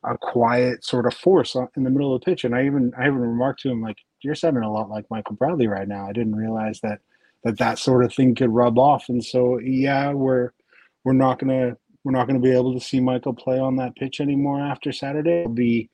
a 0.08 0.18
quiet 0.18 0.84
sort 0.84 1.06
of 1.06 1.14
force 1.14 1.56
uh, 1.56 1.66
in 1.76 1.84
the 1.84 1.90
middle 1.90 2.14
of 2.14 2.22
the 2.22 2.26
pitch 2.26 2.44
and 2.44 2.56
i 2.56 2.66
even 2.66 2.92
i 2.98 3.08
even 3.08 3.20
remarked 3.20 3.62
to 3.62 3.70
him 3.70 3.82
like 3.82 3.98
you're 4.26 4.36
sounding 4.36 4.64
a 4.64 4.72
lot 4.72 4.90
like 4.90 5.06
michael 5.10 5.36
bradley 5.36 5.68
right 5.68 5.88
now. 5.88 6.08
I 6.08 6.12
didn't 6.12 6.36
realize 6.36 6.80
that 6.82 7.00
that 7.44 7.60
that 7.60 7.78
sort 7.78 8.04
of 8.04 8.14
thing 8.14 8.34
could 8.34 8.50
rub 8.50 8.78
off. 8.80 9.08
And 9.08 9.24
so 9.24 9.60
yeah 9.60 10.12
we're 10.12 10.52
we're 11.04 11.14
not 11.14 11.40
gonna 11.40 11.78
we're 12.04 12.12
not 12.12 12.28
gonna 12.28 12.40
be 12.40 12.52
able 12.52 12.74
to 12.74 12.86
see 12.86 13.00
michael 13.00 13.34
play 13.34 13.60
on 13.60 13.76
that 13.78 13.96
pitch 13.96 14.20
anymore 14.20 14.60
after 14.60 14.92
saturday. 14.92 15.44
I'll 15.44 15.50
be 15.50 15.90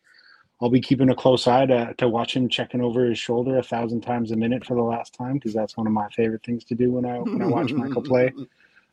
I'll 0.62 0.70
be 0.70 0.80
keeping 0.80 1.09
a 1.09 1.16
close 1.16 1.47
eye 1.47 1.66
to, 1.66 1.93
to 1.97 2.07
watch 2.07 2.36
him 2.36 2.47
checking 2.47 2.82
over 2.82 3.05
his 3.05 3.18
shoulder 3.18 3.57
a 3.57 3.64
thousand 3.64 4.01
times 4.01 4.32
a 4.32 4.36
minute 4.36 4.64
for 4.64 4.76
the 4.76 4.84
last 4.84 5.14
time 5.14 5.34
because 5.34 5.53
that's 5.53 5.76
one 5.76 5.88
of 5.88 5.93
my 5.93 6.07
favorite 6.09 6.43
things 6.43 6.64
to 6.66 6.76
do 6.76 6.91
when 6.91 7.05
I 7.05 7.18
when 7.18 7.41
I 7.41 7.47
watch 7.47 7.74
Michael 7.74 8.03
play. 8.03 8.32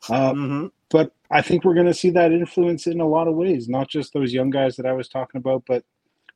Uh, 0.07 0.69
But 0.89 1.13
I 1.29 1.41
think 1.41 1.63
we're 1.63 1.75
going 1.75 1.85
to 1.85 1.93
see 1.93 2.09
that 2.11 2.31
influence 2.31 2.87
in 2.87 2.99
a 2.99 3.07
lot 3.07 3.27
of 3.27 3.35
ways, 3.35 3.69
not 3.69 3.89
just 3.89 4.13
those 4.13 4.33
young 4.33 4.49
guys 4.49 4.75
that 4.77 4.87
I 4.87 4.93
was 4.93 5.07
talking 5.07 5.39
about, 5.39 5.63
but 5.67 5.83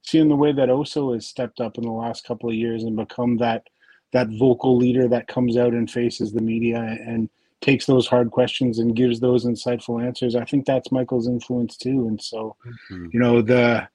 seeing 0.03 0.30
the 0.30 0.36
way 0.36 0.51
that 0.51 0.70
Oso 0.70 1.14
has 1.14 1.26
stepped 1.26 1.59
up 1.59 1.78
in 1.78 1.84
the 1.84 1.91
last 1.91 2.26
couple 2.26 2.49
of 2.49 2.55
years 2.55 2.84
and 2.84 2.95
become 2.95 3.38
that 3.38 3.68
that 4.11 4.28
vocal 4.38 4.78
leader 4.78 5.07
that 5.07 5.28
comes 5.28 5.57
out 5.57 5.74
and 5.74 5.89
faces 5.89 6.32
the 6.32 6.41
media 6.41 6.78
and 6.78 7.30
takes 7.61 7.88
those 7.88 8.05
hard 8.05 8.30
questions 8.30 8.78
and 8.78 8.95
gives 8.95 9.20
those 9.20 9.45
insightful 9.45 10.05
answers. 10.05 10.36
I 10.36 10.45
think 10.45 10.66
that's 10.66 10.91
Michael's 10.91 11.28
influence 11.28 11.78
too. 11.78 12.07
And 12.07 12.22
so, 12.22 12.55
mm-hmm. 12.91 13.07
you 13.11 13.20
know, 13.20 13.41
the 13.41 13.88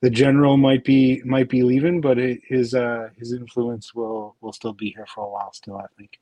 the 0.00 0.10
general 0.10 0.56
might 0.56 0.84
be 0.84 1.22
might 1.24 1.48
be 1.48 1.62
leaving, 1.62 2.00
but 2.00 2.18
it, 2.18 2.40
his 2.44 2.74
uh, 2.74 3.10
his 3.18 3.32
influence 3.32 3.94
will 3.94 4.34
will 4.40 4.52
still 4.52 4.72
be 4.72 4.90
here 4.90 5.06
for 5.06 5.24
a 5.24 5.30
while 5.30 5.52
still. 5.52 5.76
I 5.76 5.86
think. 5.96 6.18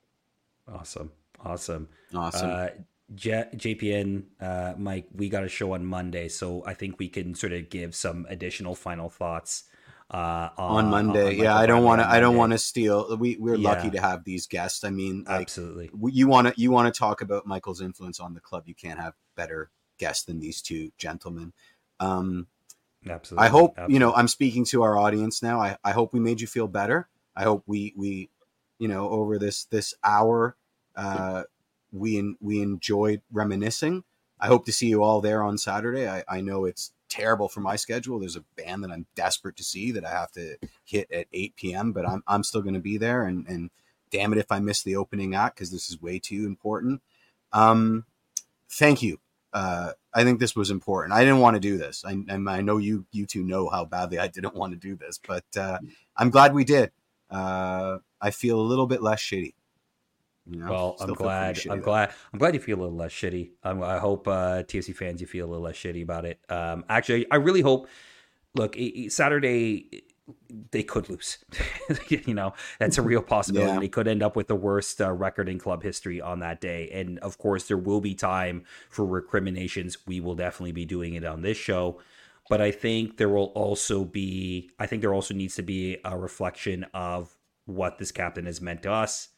Awesome, 0.69 1.11
awesome, 1.45 1.89
awesome. 2.15 2.51
Uh, 2.51 2.69
J- 3.15 3.49
JPN, 3.55 4.25
uh, 4.41 4.75
Mike, 4.79 5.07
we 5.13 5.29
got 5.29 5.45
a 5.45 5.49
show 5.49 5.73
on 5.73 5.85
Monday, 5.85 6.29
so 6.29 6.63
I 6.65 6.75
think 6.75 6.99
we 6.99 7.09
can 7.09 7.35
sort 7.35 7.53
of 7.53 7.69
give 7.69 7.95
some 7.95 8.27
additional 8.29 8.75
final 8.75 9.11
thoughts 9.11 9.65
uh, 10.11 10.51
on, 10.57 10.85
on, 10.85 10.91
Monday. 10.91 11.29
On 11.29 11.45
yeah, 11.45 11.57
I 11.57 11.67
don't 11.67 11.85
want 11.85 12.01
to. 12.01 12.09
I 12.09 12.21
don't 12.21 12.37
want 12.37 12.53
to 12.53 12.59
steal. 12.59 13.17
We 13.17 13.37
we're 13.37 13.57
yeah. 13.57 13.69
lucky 13.69 13.91
to 13.91 14.01
have 14.01 14.25
these 14.25 14.47
guests. 14.47 14.85
I 14.85 14.91
mean, 14.91 15.25
like, 15.29 15.43
absolutely. 15.43 15.91
You 16.11 16.29
want 16.29 16.49
to 16.49 16.61
you 16.61 16.71
want 16.71 16.93
to 16.93 16.99
talk 16.99 17.21
about 17.21 17.47
Michael's 17.47 17.81
influence 17.81 18.21
on 18.21 18.35
the 18.35 18.41
club. 18.41 18.65
You 18.67 18.75
can't 18.75 19.01
have 19.01 19.15
better 19.37 19.71
guests 19.99 20.25
than 20.25 20.39
these 20.39 20.63
two 20.63 20.91
gentlemen. 20.97 21.53
Um, 21.99 22.47
absolutely. 23.09 23.47
I 23.47 23.51
hope 23.51 23.73
absolutely. 23.73 23.95
you 23.95 24.01
know. 24.01 24.13
I'm 24.15 24.29
speaking 24.29 24.65
to 24.67 24.83
our 24.83 24.97
audience 24.97 25.43
now. 25.43 25.61
I, 25.61 25.77
I 25.85 25.93
hope 25.93 26.13
we 26.13 26.21
made 26.21 26.41
you 26.41 26.47
feel 26.47 26.69
better. 26.69 27.09
I 27.37 27.43
hope 27.43 27.65
we 27.67 27.93
we 27.97 28.31
you 28.79 28.89
know 28.89 29.09
over 29.11 29.39
this 29.39 29.65
this 29.67 29.95
hour 30.03 30.57
uh, 30.97 31.45
we 31.93 32.37
we 32.41 32.63
enjoyed 32.63 33.23
reminiscing. 33.33 34.05
I 34.39 34.47
hope 34.47 34.65
to 34.67 34.73
see 34.73 34.87
you 34.87 35.03
all 35.03 35.21
there 35.21 35.43
on 35.43 35.59
Saturday. 35.59 36.09
I, 36.09 36.25
I 36.29 36.41
know 36.41 36.65
it's 36.65 36.93
terrible 37.11 37.49
for 37.49 37.61
my 37.61 37.77
schedule. 37.77 38.19
There's 38.19 38.37
a 38.37 38.45
band 38.57 38.83
that 38.85 38.91
I'm 38.91 39.07
desperate 39.15 39.57
to 39.57 39.65
see 39.65 39.91
that 39.93 40.05
I 40.05 40.11
have 40.11 40.33
to 40.33 40.57
hit 40.85 41.11
at 41.13 41.27
8 41.33 41.57
p.m., 41.57 41.93
but 41.93 42.09
I'm, 42.09 42.23
I'm 42.27 42.43
still 42.43 42.63
going 42.63 42.75
to 42.75 42.81
be 42.81 42.97
there. 42.97 43.25
And, 43.25 43.47
and 43.47 43.71
damn 44.11 44.33
it 44.33 44.39
if 44.39 44.51
I 44.51 44.59
miss 44.59 44.83
the 44.83 44.97
opening 44.97 45.35
act 45.35 45.57
because 45.57 45.71
this 45.71 45.91
is 45.91 46.01
way 46.01 46.19
too 46.19 46.47
important. 46.47 47.03
Um, 47.53 48.05
thank 48.71 49.03
you. 49.03 49.21
Uh, 49.53 49.93
I 50.15 50.25
think 50.25 50.41
this 50.41 50.55
was 50.55 50.71
important. 50.71 51.13
I 51.13 51.21
didn't 51.21 51.41
want 51.41 51.57
to 51.57 51.61
do 51.61 51.77
this. 51.77 52.05
I, 52.07 52.23
I 52.29 52.61
know 52.63 52.79
you 52.79 53.05
you 53.11 53.27
two 53.27 53.43
know 53.43 53.69
how 53.69 53.85
badly 53.85 54.19
I 54.19 54.29
didn't 54.29 54.55
want 54.55 54.73
to 54.73 54.79
do 54.79 54.95
this, 54.95 55.19
but 55.27 55.45
uh, 55.57 55.79
I'm 56.17 56.31
glad 56.31 56.55
we 56.55 56.65
did. 56.65 56.93
Uh, 57.31 57.99
I 58.21 58.31
feel 58.31 58.61
a 58.61 58.63
little 58.63 58.87
bit 58.87 59.03
less 59.03 59.21
shitty. 59.21 59.55
Know, 60.47 60.71
well, 60.71 60.97
I'm 61.01 61.15
glad. 61.15 61.59
I'm 61.69 61.79
though. 61.79 61.85
glad. 61.85 62.13
I'm 62.33 62.39
glad 62.39 62.55
you 62.55 62.61
feel 62.61 62.79
a 62.79 62.83
little 62.83 62.97
less 62.97 63.13
shitty. 63.13 63.51
Um, 63.63 63.83
I 63.83 63.99
hope 63.99 64.27
uh, 64.27 64.63
TFC 64.63 64.95
fans 64.95 65.21
you 65.21 65.27
feel 65.27 65.47
a 65.47 65.49
little 65.49 65.65
less 65.65 65.77
shitty 65.77 66.03
about 66.03 66.25
it. 66.25 66.41
Um, 66.49 66.85
actually, 66.89 67.31
I 67.31 67.37
really 67.37 67.61
hope. 67.61 67.89
Look, 68.55 68.77
Saturday 69.11 70.03
they 70.71 70.83
could 70.83 71.09
lose. 71.09 71.39
you 72.09 72.35
know, 72.35 72.55
that's 72.79 72.99
a 72.99 73.03
real 73.03 73.23
possibility. 73.23 73.73
Yeah. 73.73 73.81
They 73.81 73.89
could 73.89 74.09
end 74.09 74.23
up 74.23 74.37
with 74.37 74.49
the 74.49 74.57
worst 74.57 75.01
uh, 75.01 75.13
record 75.13 75.49
in 75.49 75.59
club 75.59 75.83
history 75.83 76.21
on 76.21 76.41
that 76.41 76.61
day. 76.61 76.91
And 76.93 77.19
of 77.21 77.39
course, 77.39 77.69
there 77.69 77.77
will 77.77 78.01
be 78.01 78.15
time 78.15 78.65
for 78.89 79.05
recriminations. 79.05 79.99
We 80.07 80.21
will 80.21 80.35
definitely 80.35 80.73
be 80.73 80.85
doing 80.85 81.15
it 81.15 81.25
on 81.25 81.43
this 81.43 81.57
show. 81.57 82.01
But 82.49 82.61
I 82.61 82.73
think 82.73 83.17
there 83.17 83.29
will 83.29 83.53
also 83.55 84.05
be, 84.05 84.71
I 84.79 84.87
think 84.87 85.03
there 85.03 85.15
also 85.15 85.35
needs 85.35 85.55
to 85.57 85.63
be 85.63 85.99
a 86.05 86.19
reflection 86.19 86.85
of 86.93 87.37
what 87.67 87.99
this 87.99 88.11
captain 88.11 88.47
has 88.47 88.61
meant 88.61 88.83
to 88.83 88.93
us 88.93 89.29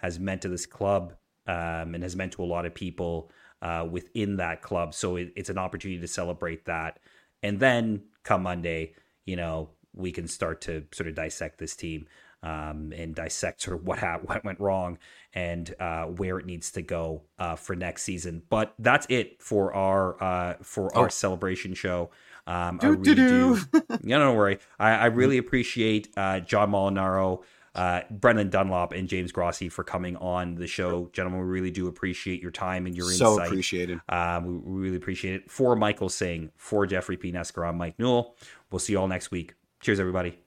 has 0.00 0.18
meant 0.18 0.42
to 0.42 0.48
this 0.48 0.66
club 0.66 1.14
um, 1.46 1.94
and 1.94 2.02
has 2.02 2.16
meant 2.16 2.32
to 2.32 2.42
a 2.42 2.44
lot 2.44 2.66
of 2.66 2.74
people 2.74 3.30
uh, 3.62 3.86
within 3.90 4.36
that 4.36 4.62
club. 4.62 4.94
So 4.94 5.16
it, 5.16 5.32
it's 5.36 5.50
an 5.50 5.58
opportunity 5.58 6.00
to 6.00 6.08
celebrate 6.08 6.64
that. 6.66 6.98
And 7.42 7.60
then 7.60 8.02
come 8.22 8.42
Monday, 8.42 8.94
you 9.24 9.36
know, 9.36 9.70
we 9.94 10.12
can 10.12 10.28
start 10.28 10.60
to 10.62 10.84
sort 10.92 11.08
of 11.08 11.14
dissect 11.14 11.58
this 11.58 11.74
team 11.74 12.06
um, 12.42 12.92
and 12.96 13.14
dissect 13.14 13.62
sort 13.62 13.76
of 13.78 13.84
what 13.86 13.98
ha- 13.98 14.20
what 14.24 14.44
went 14.44 14.60
wrong 14.60 14.98
and 15.34 15.74
uh, 15.80 16.04
where 16.04 16.38
it 16.38 16.46
needs 16.46 16.72
to 16.72 16.82
go 16.82 17.22
uh, 17.38 17.56
for 17.56 17.76
next 17.76 18.02
season. 18.02 18.42
But 18.48 18.74
that's 18.78 19.06
it 19.08 19.42
for 19.42 19.74
our 19.74 20.22
uh, 20.22 20.54
for 20.62 20.90
oh. 20.96 21.02
our 21.02 21.10
celebration 21.10 21.74
show. 21.74 22.10
Um, 22.46 22.78
do, 22.78 22.86
I 22.86 22.90
really 22.90 23.14
do. 23.14 23.60
do. 23.72 23.82
yeah, 24.02 24.18
don't 24.18 24.36
worry. 24.36 24.58
I, 24.78 24.92
I 24.92 25.06
really 25.06 25.38
appreciate 25.38 26.08
uh, 26.16 26.40
John 26.40 26.72
Molinaro 26.72 27.42
uh, 27.74 28.00
Brendan 28.10 28.50
Dunlop 28.50 28.92
and 28.92 29.08
James 29.08 29.32
Grossi 29.32 29.68
for 29.68 29.84
coming 29.84 30.16
on 30.16 30.56
the 30.56 30.66
show. 30.66 31.08
Gentlemen, 31.12 31.40
we 31.40 31.46
really 31.46 31.70
do 31.70 31.86
appreciate 31.86 32.42
your 32.42 32.50
time 32.50 32.86
and 32.86 32.96
your 32.96 33.06
so 33.06 33.32
insight. 33.32 33.46
So 33.46 33.52
appreciated. 33.52 34.00
Um, 34.08 34.62
we 34.64 34.80
really 34.80 34.96
appreciate 34.96 35.34
it. 35.34 35.50
For 35.50 35.76
Michael 35.76 36.08
Singh, 36.08 36.50
for 36.56 36.86
Jeffrey 36.86 37.16
P. 37.16 37.32
Nesker, 37.32 37.66
I'm 37.68 37.76
Mike 37.76 37.98
Newell. 37.98 38.36
We'll 38.70 38.80
see 38.80 38.94
you 38.94 39.00
all 39.00 39.08
next 39.08 39.30
week. 39.30 39.54
Cheers, 39.80 40.00
everybody. 40.00 40.38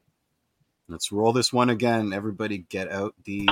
Let's 0.89 1.11
roll 1.11 1.32
this 1.32 1.53
one 1.53 1.69
again. 1.69 2.11
Everybody 2.13 2.57
get 2.57 2.91
out 2.91 3.15
the. 3.24 3.47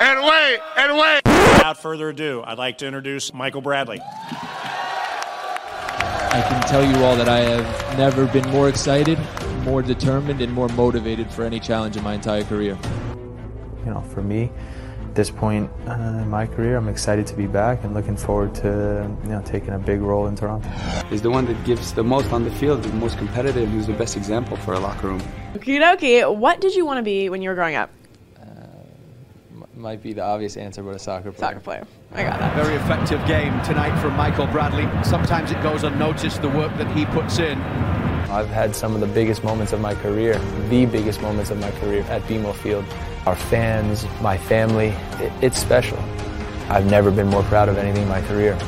And 0.00 0.20
wait, 0.24 0.58
and 0.76 0.98
wait. 0.98 1.20
Without 1.24 1.80
further 1.80 2.08
ado, 2.08 2.42
I'd 2.44 2.58
like 2.58 2.78
to 2.78 2.86
introduce 2.86 3.32
Michael 3.32 3.60
Bradley. 3.60 4.00
I 6.34 6.42
can 6.48 6.62
tell 6.62 6.84
you 6.84 7.04
all 7.04 7.14
that 7.14 7.28
I 7.28 7.40
have 7.40 7.98
never 7.98 8.26
been 8.26 8.48
more 8.50 8.68
excited, 8.68 9.18
more 9.64 9.82
determined, 9.82 10.40
and 10.40 10.52
more 10.52 10.68
motivated 10.68 11.30
for 11.30 11.44
any 11.44 11.60
challenge 11.60 11.96
in 11.96 12.02
my 12.02 12.14
entire 12.14 12.44
career. 12.44 12.78
You 13.84 13.90
know, 13.90 14.00
for 14.00 14.22
me, 14.22 14.50
at 15.02 15.14
this 15.14 15.30
point 15.30 15.70
uh, 15.86 15.92
in 15.92 16.28
my 16.28 16.46
career, 16.46 16.76
I'm 16.76 16.88
excited 16.88 17.26
to 17.28 17.34
be 17.34 17.46
back 17.46 17.84
and 17.84 17.94
looking 17.94 18.16
forward 18.16 18.54
to 18.56 19.10
you 19.24 19.30
know 19.30 19.42
taking 19.44 19.70
a 19.70 19.78
big 19.78 20.00
role 20.00 20.26
in 20.26 20.36
Toronto. 20.36 20.68
He's 21.10 21.22
the 21.22 21.30
one 21.30 21.46
that 21.46 21.64
gives 21.64 21.92
the 21.92 22.04
most 22.04 22.32
on 22.32 22.44
the 22.44 22.50
field, 22.52 22.82
the 22.82 22.92
most 22.94 23.18
competitive. 23.18 23.70
He's 23.70 23.86
the 23.86 23.92
best 23.92 24.16
example 24.16 24.56
for 24.56 24.74
a 24.74 24.80
locker 24.80 25.08
room. 25.08 25.22
Okie 25.54 25.80
dokie. 25.80 26.36
What 26.36 26.60
did 26.60 26.74
you 26.74 26.86
want 26.86 26.98
to 26.98 27.02
be 27.02 27.28
when 27.28 27.42
you 27.42 27.48
were 27.48 27.54
growing 27.54 27.76
up? 27.76 27.90
might 29.82 30.02
be 30.02 30.12
the 30.12 30.22
obvious 30.22 30.56
answer, 30.56 30.82
but 30.82 30.94
a 30.94 30.98
soccer 30.98 31.32
player. 31.32 31.50
Soccer 31.50 31.60
player. 31.60 31.86
I 32.12 32.22
got 32.22 32.38
that. 32.38 32.54
Very 32.54 32.76
effective 32.76 33.24
game 33.26 33.60
tonight 33.62 34.00
from 34.00 34.14
Michael 34.14 34.46
Bradley. 34.46 34.88
Sometimes 35.02 35.50
it 35.50 35.60
goes 35.60 35.82
unnoticed, 35.82 36.40
the 36.40 36.48
work 36.48 36.74
that 36.78 36.90
he 36.96 37.04
puts 37.06 37.40
in. 37.40 37.58
I've 38.32 38.48
had 38.48 38.74
some 38.74 38.94
of 38.94 39.00
the 39.02 39.06
biggest 39.06 39.44
moments 39.44 39.74
of 39.74 39.80
my 39.80 39.94
career, 39.94 40.38
the 40.70 40.86
biggest 40.86 41.20
moments 41.20 41.50
of 41.50 41.60
my 41.60 41.70
career 41.72 42.00
at 42.08 42.22
BMO 42.22 42.54
Field. 42.54 42.86
Our 43.26 43.36
fans, 43.36 44.06
my 44.22 44.38
family, 44.38 44.88
it, 45.20 45.32
it's 45.42 45.58
special. 45.58 45.98
I've 46.70 46.86
never 46.90 47.10
been 47.10 47.28
more 47.28 47.42
proud 47.42 47.68
of 47.68 47.76
anything 47.76 48.04
in 48.04 48.08
my 48.08 48.22
career. 48.22 48.58